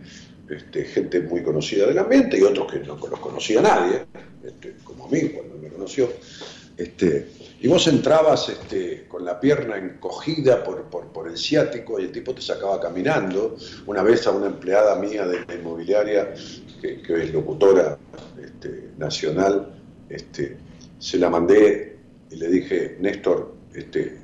este, 0.49 0.85
gente 0.85 1.19
muy 1.21 1.43
conocida 1.43 1.87
del 1.87 1.99
ambiente 1.99 2.39
y 2.39 2.43
otros 2.43 2.71
que 2.71 2.79
no 2.79 2.95
los 2.95 3.19
conocía 3.19 3.61
nadie, 3.61 4.05
este, 4.41 4.75
como 4.85 5.05
a 5.05 5.09
mí 5.09 5.29
cuando 5.29 5.57
me 5.57 5.67
conoció. 5.67 6.09
Y 7.65 7.67
vos 7.67 7.87
entrabas 7.87 8.47
este, 8.47 9.07
con 9.07 9.25
la 9.25 9.39
pierna 9.39 9.75
encogida 9.75 10.63
por, 10.63 10.83
por, 10.83 11.27
el 11.27 11.35
ciático 11.35 11.99
y 11.99 12.03
el 12.03 12.11
tipo 12.11 12.35
te 12.35 12.41
sacaba 12.43 12.79
caminando. 12.79 13.55
Una 13.87 14.03
vez 14.03 14.27
a 14.27 14.31
una 14.33 14.45
empleada 14.45 14.95
mía 14.97 15.25
de 15.25 15.43
la 15.47 15.55
inmobiliaria, 15.55 16.31
que, 16.79 17.01
es 17.07 17.33
locutora 17.33 17.97
este, 18.39 18.89
nacional, 18.99 19.81
este, 20.07 20.57
se 20.99 21.17
la 21.17 21.31
mandé 21.31 21.97
y 22.29 22.35
le 22.35 22.49
dije, 22.49 22.97
Néstor, 22.99 23.55
este, 23.73 24.15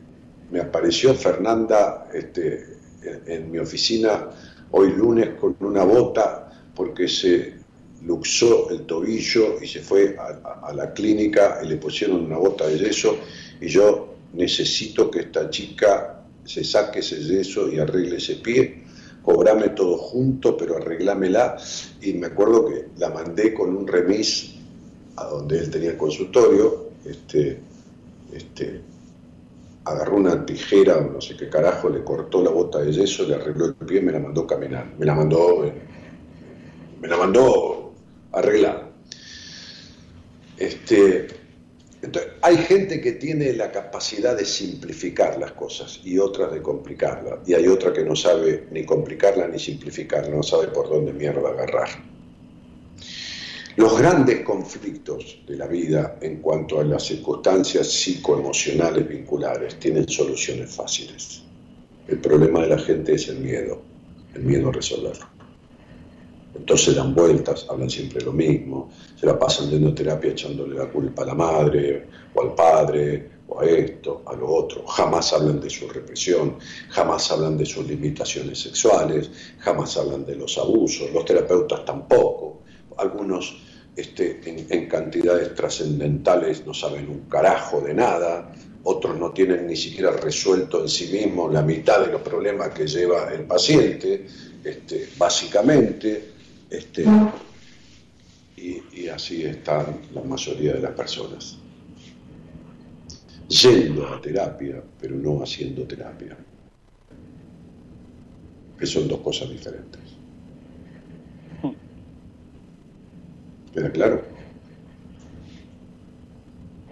me 0.51 0.59
apareció 0.59 1.15
Fernanda 1.15 2.07
en 2.13 3.49
mi 3.49 3.57
oficina 3.57 4.30
hoy 4.69 4.91
lunes 4.91 5.30
con 5.39 5.55
una 5.61 5.84
bota 5.84 6.51
porque 6.76 7.07
se 7.07 7.55
luxó 8.06 8.69
el 8.72 8.82
tobillo 8.82 9.61
y 9.61 9.68
se 9.68 9.82
fue 9.82 10.15
a, 10.18 10.73
la 10.73 10.94
clínica 10.94 11.60
y 11.64 11.68
le 11.68 11.78
pusieron 11.78 12.26
una 12.26 12.38
bota 12.38 12.68
de 12.68 12.78
yeso 12.78 13.18
y 13.60 13.68
yo 13.68 14.15
necesito 14.34 15.11
que 15.11 15.19
esta 15.19 15.49
chica 15.49 16.23
se 16.45 16.64
saque 16.64 16.99
ese 16.99 17.22
yeso 17.22 17.72
y 17.72 17.80
arregle 17.80 18.18
ese 18.18 18.36
pie 18.36 18.82
cobrame 19.22 19.69
todo 19.69 19.98
junto, 19.98 20.57
pero 20.57 20.78
arreglámela. 20.78 21.57
Y 22.02 22.14
me 22.14 22.28
acuerdo 22.28 22.65
que 22.65 22.88
la 22.98 23.10
mandé 23.10 23.53
con 23.53 23.76
un 23.76 23.88
remis 23.88 24.56
a 25.15 25.26
donde 25.26 25.60
él 25.60 25.69
tenía 25.69 25.91
el 25.91 25.98
consultorio, 25.98 26.90
este, 27.06 27.60
este, 28.34 28.82
agarró 29.86 30.18
una 30.18 30.45
tijera, 30.45 31.02
no 31.02 31.19
sé 31.19 31.36
qué 31.36 31.49
carajo, 31.49 31.90
le 31.90 32.03
cortó 32.03 32.41
la 32.44 32.49
bota 32.49 32.80
de 32.80 32.91
yeso, 32.91 33.23
le 33.28 33.36
arregló 33.36 33.65
el 33.65 33.73
pie 33.76 33.99
y 33.99 34.03
me 34.03 34.11
la 34.11 34.19
mandó 34.19 34.48
caminar. 34.48 34.94
Me 34.98 35.06
la 35.06 35.15
mandó, 35.15 35.65
eh, 35.65 35.73
me 36.99 37.07
la 37.07 37.18
mandó 37.18 37.80
arreglada. 38.31 38.89
Este, 40.57 41.27
entonces, 42.01 42.31
hay 42.41 42.57
gente 42.57 42.99
que 42.99 43.13
tiene 43.13 43.53
la 43.53 43.71
capacidad 43.71 44.35
de 44.35 44.45
simplificar 44.45 45.37
las 45.39 45.51
cosas 45.51 45.99
y 46.03 46.17
otras 46.17 46.51
de 46.51 46.61
complicarlas. 46.61 47.47
Y 47.47 47.53
hay 47.53 47.67
otra 47.67 47.93
que 47.93 48.03
no 48.03 48.15
sabe 48.15 48.67
ni 48.71 48.85
complicarla 48.85 49.47
ni 49.47 49.59
simplificarla, 49.59 50.35
no 50.35 50.43
sabe 50.43 50.67
por 50.67 50.89
dónde 50.89 51.13
mierda 51.13 51.49
agarrar. 51.49 51.89
Los 53.77 53.97
grandes 53.97 54.41
conflictos 54.41 55.43
de 55.47 55.55
la 55.55 55.67
vida 55.67 56.17
en 56.21 56.41
cuanto 56.41 56.79
a 56.79 56.83
las 56.83 57.03
circunstancias 57.05 57.87
psicoemocionales 57.87 59.07
vinculares 59.07 59.79
tienen 59.79 60.09
soluciones 60.09 60.75
fáciles. 60.75 61.43
El 62.07 62.19
problema 62.19 62.61
de 62.61 62.67
la 62.67 62.79
gente 62.79 63.13
es 63.13 63.29
el 63.29 63.37
miedo, 63.37 63.81
el 64.33 64.41
miedo 64.41 64.69
a 64.69 64.73
resolverlo. 64.73 65.30
Entonces 66.53 66.95
dan 66.95 67.15
vueltas, 67.15 67.65
hablan 67.69 67.90
siempre 67.90 68.22
lo 68.22 68.34
mismo, 68.34 68.90
se 69.19 69.26
la 69.26 69.40
pasan 69.40 69.72
dando 69.72 69.94
terapia 69.94 70.32
echándole 70.32 70.76
la 70.78 70.90
culpa 70.90 71.23
a 71.23 71.28
la 71.28 71.36
madre 71.36 72.07
o 72.34 72.41
al 72.41 72.53
padre 72.53 73.30
o 73.48 73.61
a 73.61 73.65
esto, 73.65 74.23
a 74.26 74.34
lo 74.34 74.48
otro. 74.48 74.86
Jamás 74.86 75.34
hablan 75.34 75.60
de 75.60 75.69
su 75.69 75.88
represión, 75.88 76.57
jamás 76.90 77.32
hablan 77.32 77.57
de 77.57 77.65
sus 77.65 77.88
limitaciones 77.88 78.60
sexuales, 78.60 79.30
jamás 79.60 79.98
hablan 79.98 80.26
de 80.26 80.36
los 80.36 80.57
abusos, 80.57 81.11
los 81.11 81.26
terapeutas 81.26 81.86
tampoco. 81.86 82.61
Algunos 82.98 83.56
este, 83.95 84.40
en, 84.45 84.88
cantidades 84.88 85.53
trascendentales 85.53 86.65
no 86.65 86.73
saben 86.73 87.10
un 87.10 87.22
carajo 87.30 87.82
de 87.82 87.94
nada, 87.94 88.52
otros 88.84 89.18
no 89.18 89.32
tienen 89.32 89.68
ni 89.68 89.76
siquiera 89.76 90.11
resuelto 90.11 90.82
en 90.82 90.90
sí 90.90 91.11
mismos 91.11 91.53
la 91.53 91.61
mitad 91.61 92.06
de 92.06 92.11
los 92.11 92.22
problemas 92.22 92.69
que 92.69 92.88
lleva 92.88 93.32
el 93.34 93.44
paciente, 93.44 94.26
este, 94.64 95.10
básicamente. 95.18 96.30
Este, 96.72 97.06
y, 98.56 99.10
así 99.10 99.43
están 99.43 99.98
la 100.14 100.22
mayoría 100.22 100.73
de 100.73 100.80
las 100.80 100.91
personas. 100.91 101.57
Yendo 103.49 104.07
a 104.07 104.22
terapia, 104.22 104.81
pero 104.99 105.15
no 105.18 105.43
haciendo 105.43 105.84
terapia. 105.84 106.38
Que 108.80 108.85
son 108.85 109.10
dos 109.10 109.19
cosas 109.19 109.49
diferentes. 109.49 109.99
¿Queda 113.73 113.91
claro? 113.91 114.23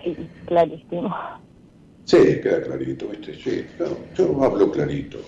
Sí, 0.04 0.16
clarísimo. 0.46 1.16
Sí, 2.04 2.18
queda 2.44 2.62
clarito, 2.64 3.08
¿viste? 3.08 3.36
Sí, 3.36 3.66
yo 4.18 4.44
hablo 4.44 4.72
clarito. 4.72 5.20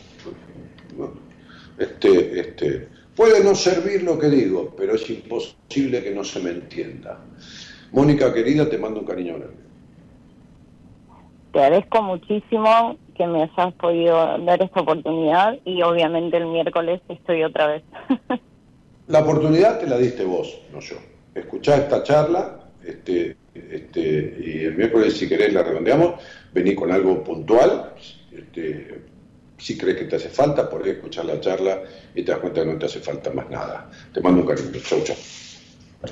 Este, 1.78 2.40
este, 2.40 2.88
Puede 3.16 3.44
no 3.44 3.56
servir 3.56 4.04
lo 4.04 4.18
que 4.18 4.30
digo, 4.30 4.74
pero 4.78 4.96
es 4.96 5.10
imposible 5.10 6.04
que 6.04 6.12
no 6.12 6.24
se 6.24 6.40
me 6.40 6.52
entienda. 6.52 7.20
Mónica, 7.92 8.34
querida, 8.34 8.70
te 8.70 8.78
mando 8.78 9.02
un 9.02 9.06
cariño 9.06 9.38
grande. 9.38 9.62
Te 11.52 11.60
agradezco 11.60 12.02
muchísimo 12.02 12.98
que 13.16 13.28
me 13.28 13.44
hayas 13.44 13.74
podido 13.74 14.38
dar 14.40 14.62
esta 14.64 14.82
oportunidad 14.82 15.60
y 15.66 15.82
obviamente 15.82 16.38
el 16.38 16.46
miércoles 16.46 17.02
estoy 17.10 17.44
otra 17.44 17.68
vez. 17.68 17.84
la 19.08 19.20
oportunidad 19.20 19.80
te 19.80 19.88
la 19.88 19.98
diste 19.98 20.24
vos, 20.24 20.62
no 20.72 20.80
yo. 20.80 20.96
Escuchá 21.36 21.78
esta 21.78 22.04
charla 22.04 22.62
este, 22.84 23.36
este, 23.54 24.38
y 24.40 24.64
el 24.64 24.78
miércoles, 24.78 25.18
si 25.18 25.28
querés, 25.28 25.54
la 25.54 25.64
redondeamos. 25.64 26.22
Vení 26.54 26.74
con 26.74 26.92
algo 26.92 27.24
puntual. 27.24 27.94
Este, 28.32 29.02
si 29.62 29.78
crees 29.78 29.98
que 29.98 30.06
te 30.06 30.16
hace 30.16 30.30
falta, 30.30 30.68
podés 30.68 30.96
escuchar 30.96 31.26
la 31.26 31.40
charla 31.40 31.84
y 32.16 32.24
te 32.24 32.32
das 32.32 32.40
cuenta 32.40 32.62
que 32.64 32.74
no 32.74 32.80
te 32.80 32.88
hace 32.88 33.00
falta 33.00 33.30
más 33.30 33.48
nada. 33.50 33.90
Te 34.12 34.20
mando 34.20 34.42
un 34.42 34.48
cariño. 34.48 34.72
Chau, 34.84 35.04
chau. 35.04 35.16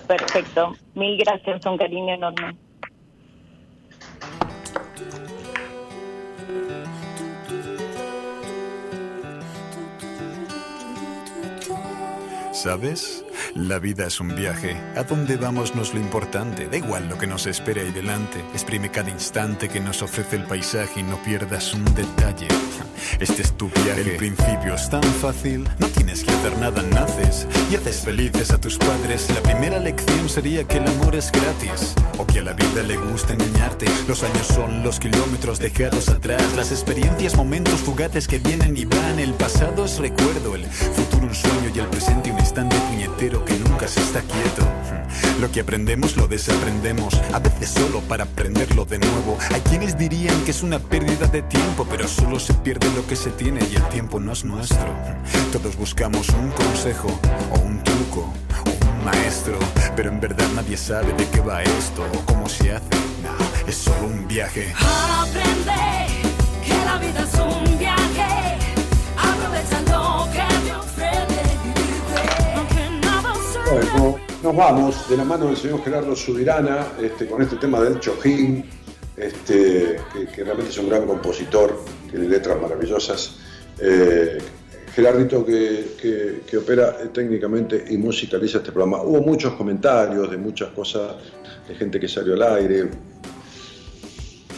Perfecto. 0.07 0.75
Mil 0.93 1.17
gracias, 1.17 1.65
un 1.65 1.77
cariño 1.77 2.13
enorme. 2.13 2.55
¿Sabes? 12.53 13.25
La 13.55 13.79
vida 13.79 14.05
es 14.05 14.19
un 14.19 14.35
viaje. 14.35 14.77
A 14.95 15.03
dónde 15.03 15.35
vamos 15.35 15.73
no 15.73 15.81
es 15.81 15.93
lo 15.93 15.99
importante. 15.99 16.67
Da 16.67 16.77
igual 16.77 17.09
lo 17.09 17.17
que 17.17 17.25
nos 17.25 17.47
espera 17.47 17.81
ahí 17.81 17.91
delante. 17.91 18.39
Exprime 18.53 18.91
cada 18.91 19.09
instante 19.09 19.69
que 19.69 19.79
nos 19.79 20.01
ofrece 20.03 20.35
el 20.35 20.43
paisaje 20.43 20.99
y 20.99 21.03
no 21.03 21.21
pierdas 21.23 21.73
un 21.73 21.83
detalle. 21.95 22.47
Este 23.19 23.41
es 23.41 23.53
tu 23.53 23.69
viaje. 23.69 24.01
El 24.01 24.17
principio 24.17 24.75
es 24.75 24.89
tan 24.89 25.03
fácil. 25.03 25.67
No 25.79 25.87
tienes 25.87 26.23
que 26.23 26.31
hacer 26.31 26.57
nada, 26.59 26.83
naces 26.83 27.47
y 27.71 27.75
haces 27.75 28.01
felices 28.01 28.51
a 28.51 28.59
tus 28.59 28.77
padres. 28.77 29.27
La 29.33 29.41
primera 29.41 29.79
lección 29.79 30.29
sería 30.29 30.63
que 30.65 30.77
el 30.77 30.87
amor 30.87 31.15
es 31.15 31.31
gratis. 31.31 31.95
O 32.17 32.27
que 32.27 32.39
a 32.39 32.43
la 32.43 32.53
vida 32.53 32.83
le 32.83 32.97
gusta 32.97 33.33
engañarte. 33.33 33.87
Los 34.07 34.23
años 34.23 34.45
son 34.47 34.83
los 34.83 34.99
kilómetros 34.99 35.57
dejados 35.59 36.09
atrás. 36.09 36.43
Las 36.55 36.71
experiencias, 36.71 37.35
momentos 37.35 37.79
fugaces 37.79 38.27
que 38.27 38.37
vienen 38.37 38.77
y 38.77 38.85
van. 38.85 39.19
El 39.19 39.33
pasado 39.33 39.85
es 39.85 39.97
recuerdo. 39.97 40.55
El 40.55 40.65
futuro 40.65 41.25
un 41.25 41.33
sueño 41.33 41.71
y 41.73 41.79
el 41.79 41.87
presente 41.87 42.31
un 42.31 42.39
instante 42.39 42.75
puñetero 42.89 43.38
que 43.45 43.57
nunca 43.57 43.87
se 43.87 43.99
está 43.99 44.21
quieto. 44.21 44.67
Lo 45.39 45.51
que 45.51 45.61
aprendemos 45.61 46.17
lo 46.17 46.27
desaprendemos, 46.27 47.13
a 47.33 47.39
veces 47.39 47.69
solo 47.69 48.01
para 48.01 48.25
aprenderlo 48.25 48.85
de 48.85 48.99
nuevo. 48.99 49.37
Hay 49.53 49.61
quienes 49.61 49.97
dirían 49.97 50.43
que 50.43 50.51
es 50.51 50.63
una 50.63 50.79
pérdida 50.79 51.27
de 51.27 51.41
tiempo, 51.43 51.87
pero 51.89 52.07
solo 52.07 52.39
se 52.39 52.53
pierde 52.55 52.89
lo 52.93 53.07
que 53.07 53.15
se 53.15 53.31
tiene 53.31 53.61
y 53.71 53.75
el 53.75 53.87
tiempo 53.89 54.19
no 54.19 54.33
es 54.33 54.43
nuestro. 54.43 54.93
Todos 55.51 55.77
buscamos 55.77 56.29
un 56.29 56.49
consejo 56.51 57.07
o 57.53 57.59
un 57.59 57.81
truco 57.83 58.33
o 58.65 58.85
un 58.85 59.05
maestro, 59.05 59.57
pero 59.95 60.09
en 60.09 60.19
verdad 60.19 60.47
nadie 60.55 60.75
sabe 60.77 61.13
de 61.13 61.25
qué 61.29 61.39
va 61.39 61.63
esto 61.63 62.03
o 62.13 62.25
cómo 62.25 62.49
se 62.49 62.73
hace. 62.73 62.85
es 63.67 63.75
solo 63.75 64.07
un 64.07 64.27
viaje. 64.27 64.73
Aprende 64.75 65.71
que 66.65 66.85
la 66.85 66.97
vida 66.97 67.23
es 67.23 67.39
un 67.39 67.68
bueno, 73.71 74.19
nos 74.41 74.55
vamos 74.55 75.09
de 75.09 75.17
la 75.17 75.23
mano 75.23 75.47
del 75.47 75.57
señor 75.57 75.83
Gerardo 75.83 76.15
Subirana 76.15 76.87
este, 77.01 77.27
con 77.27 77.41
este 77.41 77.57
tema 77.57 77.79
del 77.81 77.99
Chojín, 77.99 78.65
este, 79.15 79.97
que, 80.33 80.43
realmente 80.43 80.71
es 80.71 80.77
un 80.79 80.89
gran 80.89 81.05
compositor, 81.05 81.79
tiene 82.09 82.27
letras 82.27 82.59
maravillosas. 82.59 83.35
Eh, 83.79 84.39
Gerardito 84.95 85.45
que, 85.45 86.57
opera 86.57 86.97
técnicamente 87.13 87.85
y 87.89 87.97
musicaliza 87.97 88.57
este 88.57 88.71
programa. 88.71 89.03
Hubo 89.03 89.21
muchos 89.21 89.53
comentarios 89.53 90.31
de 90.31 90.37
muchas 90.37 90.69
cosas, 90.69 91.15
de 91.67 91.75
gente 91.75 91.99
que 91.99 92.07
salió 92.07 92.33
al 92.33 92.43
aire. 92.57 92.89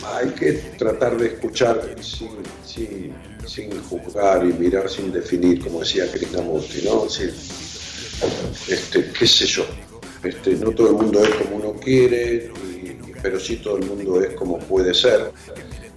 Hay 0.06 0.30
que 0.30 0.54
tratar 0.78 1.18
de 1.18 1.28
escuchar 1.28 1.96
sin, 2.02 3.82
juzgar 3.90 4.46
y 4.46 4.54
mirar 4.54 4.90
sin 4.90 5.12
definir, 5.12 5.62
como 5.62 5.82
decía 5.82 6.10
Krishnamurti, 6.10 6.86
¿no? 6.86 7.08
Este, 8.68 9.12
qué 9.12 9.28
sé 9.28 9.46
yo, 9.46 9.66
este, 10.24 10.56
no 10.56 10.72
todo 10.72 10.90
el 10.90 10.94
mundo 10.94 11.24
es 11.24 11.30
como 11.36 11.56
uno 11.58 11.74
quiere, 11.80 12.52
pero 13.22 13.40
sí 13.40 13.58
todo 13.58 13.78
el 13.78 13.86
mundo 13.86 14.22
es 14.22 14.34
como 14.36 14.60
puede 14.60 14.94
ser, 14.94 15.32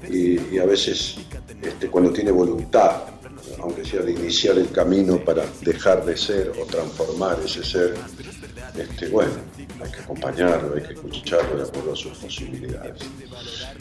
y, 0.09 0.59
a 0.59 0.64
veces 0.64 1.16
este, 1.62 1.88
cuando 1.88 2.12
tiene 2.12 2.30
voluntad, 2.30 3.02
aunque 3.59 3.84
sea 3.84 4.02
de 4.02 4.12
iniciar 4.12 4.59
el 4.59 4.70
camino 4.70 5.18
para 5.24 5.44
dejar 5.62 6.05
de 6.05 6.16
ser 6.16 6.52
o 6.60 6.66
transformar 6.66 7.38
ese 7.44 7.64
ser, 7.64 7.94
este, 8.76 9.09
bueno, 9.09 9.32
hay 9.82 9.90
que 9.90 10.01
acompañarlo, 10.01 10.74
hay 10.74 10.82
que 10.82 10.94
escucharlo 10.94 11.56
de 11.56 11.62
acuerdo 11.62 11.92
a 11.92 11.96
sus 11.96 12.18
posibilidades. 12.18 13.02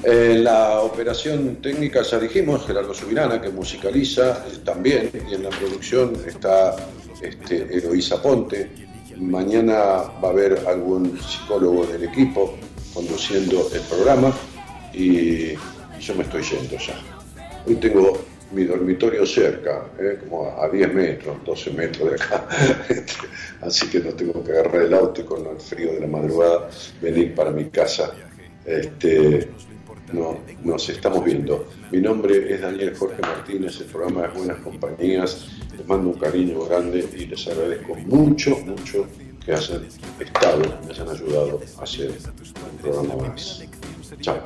En 0.03 0.43
la 0.43 0.81
operación 0.81 1.57
técnica 1.61 2.03
ya 2.03 2.19
dijimos, 2.19 2.65
Gerardo 2.65 2.93
Subirana, 2.93 3.41
que 3.41 3.49
musicaliza 3.49 4.45
también, 4.63 5.09
y 5.29 5.33
en 5.33 5.43
la 5.43 5.49
producción 5.49 6.13
está 6.27 6.75
este, 7.23 7.77
Eloísa 7.77 8.21
Ponte. 8.21 8.69
Mañana 9.17 9.75
va 10.23 10.27
a 10.27 10.31
haber 10.31 10.63
algún 10.67 11.19
psicólogo 11.19 11.85
del 11.85 12.03
equipo 12.03 12.55
conduciendo 12.93 13.69
el 13.73 13.81
programa 13.81 14.33
y 14.93 15.53
yo 15.99 16.15
me 16.15 16.23
estoy 16.23 16.43
yendo 16.43 16.77
ya. 16.77 16.99
Hoy 17.65 17.75
tengo 17.75 18.19
mi 18.51 18.65
dormitorio 18.65 19.25
cerca, 19.25 19.87
¿eh? 19.99 20.19
como 20.21 20.61
a 20.61 20.69
10 20.69 20.93
metros, 20.93 21.37
12 21.45 21.71
metros 21.71 22.09
de 22.09 22.15
acá, 22.15 22.47
este, 22.89 23.13
así 23.61 23.89
que 23.89 23.99
no 23.99 24.11
tengo 24.13 24.43
que 24.43 24.51
agarrar 24.51 24.83
el 24.83 24.93
auto 24.93 25.25
con 25.25 25.45
el 25.47 25.59
frío 25.59 25.93
de 25.93 26.01
la 26.01 26.07
madrugada 26.07 26.69
venir 27.01 27.33
para 27.33 27.51
mi 27.51 27.65
casa. 27.65 28.13
Este, 28.65 29.49
no, 30.13 30.39
nos 30.63 30.87
estamos 30.89 31.23
viendo. 31.23 31.67
Mi 31.91 31.99
nombre 31.99 32.53
es 32.53 32.61
Daniel 32.61 32.95
Jorge 32.95 33.21
Martínez, 33.21 33.81
el 33.81 33.87
programa 33.87 34.25
es 34.27 34.33
Buenas 34.33 34.57
Compañías. 34.59 35.47
Les 35.75 35.87
mando 35.87 36.11
un 36.11 36.19
cariño 36.19 36.65
grande 36.65 37.07
y 37.17 37.25
les 37.25 37.47
agradezco 37.47 37.95
mucho, 37.95 38.57
mucho 38.59 39.07
que 39.43 39.53
hayan 39.53 39.85
estado, 40.19 40.79
me 40.85 40.93
hayan 40.93 41.09
ayudado 41.09 41.59
a 41.79 41.83
hacer 41.83 42.11
un 42.11 42.77
programa 42.77 43.15
más. 43.27 43.63
Chao. 44.21 44.37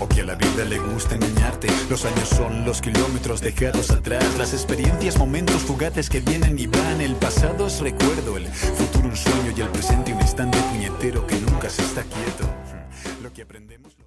O 0.00 0.08
que 0.08 0.20
a 0.20 0.24
la 0.24 0.34
vida 0.34 0.64
le 0.68 0.78
gusta 0.78 1.14
engañarte. 1.14 1.68
Los 1.88 2.04
años 2.04 2.28
son 2.28 2.66
los 2.66 2.82
kilómetros 2.82 3.40
dejados 3.40 3.90
atrás. 3.90 4.36
Las 4.36 4.52
experiencias, 4.52 5.18
momentos 5.18 5.62
fugaces 5.62 6.10
que 6.10 6.20
vienen 6.20 6.58
y 6.58 6.66
van. 6.66 7.00
El 7.00 7.14
pasado 7.16 7.66
es 7.66 7.80
recuerdo, 7.80 8.36
el 8.36 8.46
futuro 8.46 9.08
un 9.08 9.16
sueño 9.16 9.54
y 9.56 9.60
el 9.62 9.68
presente 9.68 10.12
un 10.12 10.20
instante 10.20 10.58
puñetero 10.70 11.26
que 11.26 11.36
nunca 11.36 11.70
se 11.70 11.82
está 11.82 12.02
quieto. 12.02 12.48
Lo 13.22 13.32
que 13.32 13.42
aprendemos. 13.42 13.99